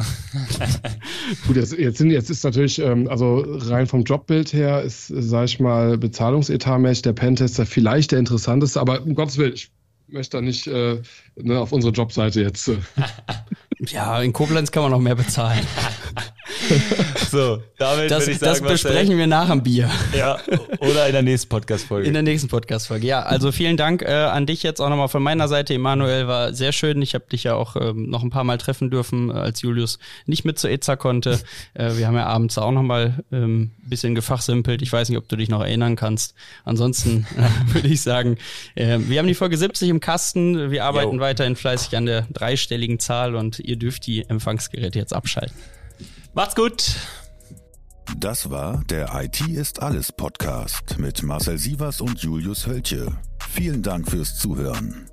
Gut, 1.46 1.56
jetzt, 1.56 1.72
jetzt, 1.72 1.98
sind, 1.98 2.10
jetzt 2.10 2.30
ist 2.30 2.44
natürlich, 2.44 2.78
ähm, 2.78 3.08
also 3.08 3.44
rein 3.46 3.86
vom 3.86 4.02
Jobbild 4.04 4.52
her 4.52 4.82
ist, 4.82 5.08
sag 5.08 5.44
ich 5.44 5.60
mal, 5.60 5.98
bezahlungsetatmäßig 5.98 7.02
der 7.02 7.12
Pentester 7.12 7.66
vielleicht 7.66 8.12
der 8.12 8.18
interessanteste, 8.18 8.80
aber 8.80 9.02
um 9.02 9.14
Gottes 9.14 9.38
Willen, 9.38 9.54
ich 9.54 9.70
möchte 10.08 10.36
da 10.36 10.40
nicht 10.40 10.66
äh, 10.66 11.00
ne, 11.36 11.58
auf 11.58 11.72
unsere 11.72 11.92
Jobseite 11.92 12.40
jetzt. 12.40 12.68
Äh. 12.68 12.78
ja, 13.86 14.20
in 14.22 14.32
Koblenz 14.32 14.70
kann 14.70 14.82
man 14.82 14.92
noch 14.92 15.00
mehr 15.00 15.14
bezahlen. 15.14 15.60
so, 17.30 17.62
damit 17.78 18.10
das, 18.10 18.22
würde 18.22 18.32
ich 18.32 18.38
sagen, 18.38 18.62
das 18.62 18.82
besprechen 18.82 19.16
wir 19.16 19.26
nach 19.26 19.48
dem 19.48 19.62
Bier. 19.62 19.90
Ja, 20.16 20.38
oder 20.78 21.06
in 21.06 21.12
der 21.12 21.22
nächsten 21.22 21.48
Podcast-Folge. 21.48 22.06
In 22.06 22.14
der 22.14 22.22
nächsten 22.22 22.48
Podcast-Folge, 22.48 23.06
ja. 23.06 23.22
Also 23.22 23.52
vielen 23.52 23.76
Dank 23.76 24.02
äh, 24.02 24.12
an 24.12 24.46
dich 24.46 24.62
jetzt 24.62 24.80
auch 24.80 24.88
nochmal 24.88 25.08
von 25.08 25.22
meiner 25.22 25.48
Seite. 25.48 25.74
Emanuel 25.74 26.28
war 26.28 26.52
sehr 26.52 26.72
schön. 26.72 27.02
Ich 27.02 27.14
habe 27.14 27.24
dich 27.30 27.44
ja 27.44 27.54
auch 27.54 27.76
ähm, 27.76 28.08
noch 28.08 28.22
ein 28.22 28.30
paar 28.30 28.44
Mal 28.44 28.58
treffen 28.58 28.90
dürfen, 28.90 29.30
äh, 29.30 29.34
als 29.34 29.62
Julius 29.62 29.98
nicht 30.26 30.44
mit 30.44 30.58
zur 30.58 30.70
EZA 30.70 30.96
konnte. 30.96 31.40
Äh, 31.74 31.96
wir 31.96 32.06
haben 32.06 32.16
ja 32.16 32.26
abends 32.26 32.58
auch 32.58 32.72
nochmal 32.72 33.22
ein 33.30 33.42
ähm, 33.42 33.70
bisschen 33.82 34.14
gefachsimpelt. 34.14 34.82
Ich 34.82 34.92
weiß 34.92 35.08
nicht, 35.08 35.18
ob 35.18 35.28
du 35.28 35.36
dich 35.36 35.48
noch 35.48 35.60
erinnern 35.60 35.96
kannst. 35.96 36.34
Ansonsten 36.64 37.26
äh, 37.36 37.72
würde 37.74 37.88
ich 37.88 38.02
sagen, 38.02 38.36
äh, 38.74 38.98
wir 39.00 39.18
haben 39.18 39.28
die 39.28 39.34
Folge 39.34 39.56
70 39.56 39.88
im 39.88 40.00
Kasten. 40.00 40.70
Wir 40.70 40.84
arbeiten 40.84 41.16
jo. 41.16 41.20
weiterhin 41.20 41.56
fleißig 41.56 41.96
an 41.96 42.06
der 42.06 42.26
dreistelligen 42.32 42.98
Zahl 42.98 43.34
und 43.34 43.58
ihr 43.58 43.76
dürft 43.76 44.06
die 44.06 44.28
Empfangsgeräte 44.28 44.98
jetzt 44.98 45.12
abschalten. 45.12 45.56
Macht's 46.32 46.54
gut. 46.54 46.94
Das 48.18 48.50
war 48.50 48.84
der 48.84 49.10
IT 49.14 49.40
ist 49.48 49.82
alles 49.82 50.12
Podcast 50.12 50.98
mit 50.98 51.22
Marcel 51.22 51.58
Sievers 51.58 52.00
und 52.00 52.20
Julius 52.20 52.66
Hölche. 52.66 53.06
Vielen 53.48 53.82
Dank 53.82 54.08
fürs 54.08 54.36
Zuhören. 54.36 55.10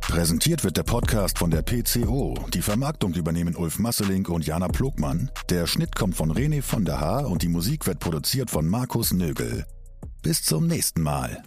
Präsentiert 0.00 0.62
wird 0.62 0.76
der 0.76 0.82
Podcast 0.82 1.38
von 1.38 1.50
der 1.50 1.62
PCO. 1.62 2.34
Die 2.52 2.60
Vermarktung 2.60 3.14
übernehmen 3.14 3.56
Ulf 3.56 3.78
Masseling 3.78 4.26
und 4.26 4.46
Jana 4.46 4.68
Plogmann. 4.68 5.30
Der 5.48 5.66
Schnitt 5.66 5.96
kommt 5.96 6.16
von 6.16 6.30
René 6.30 6.60
von 6.60 6.84
der 6.84 7.00
Haar 7.00 7.28
und 7.28 7.40
die 7.42 7.48
Musik 7.48 7.86
wird 7.86 7.98
produziert 7.98 8.50
von 8.50 8.68
Markus 8.68 9.14
Nögel. 9.14 9.64
Bis 10.22 10.42
zum 10.42 10.66
nächsten 10.66 11.00
Mal. 11.00 11.42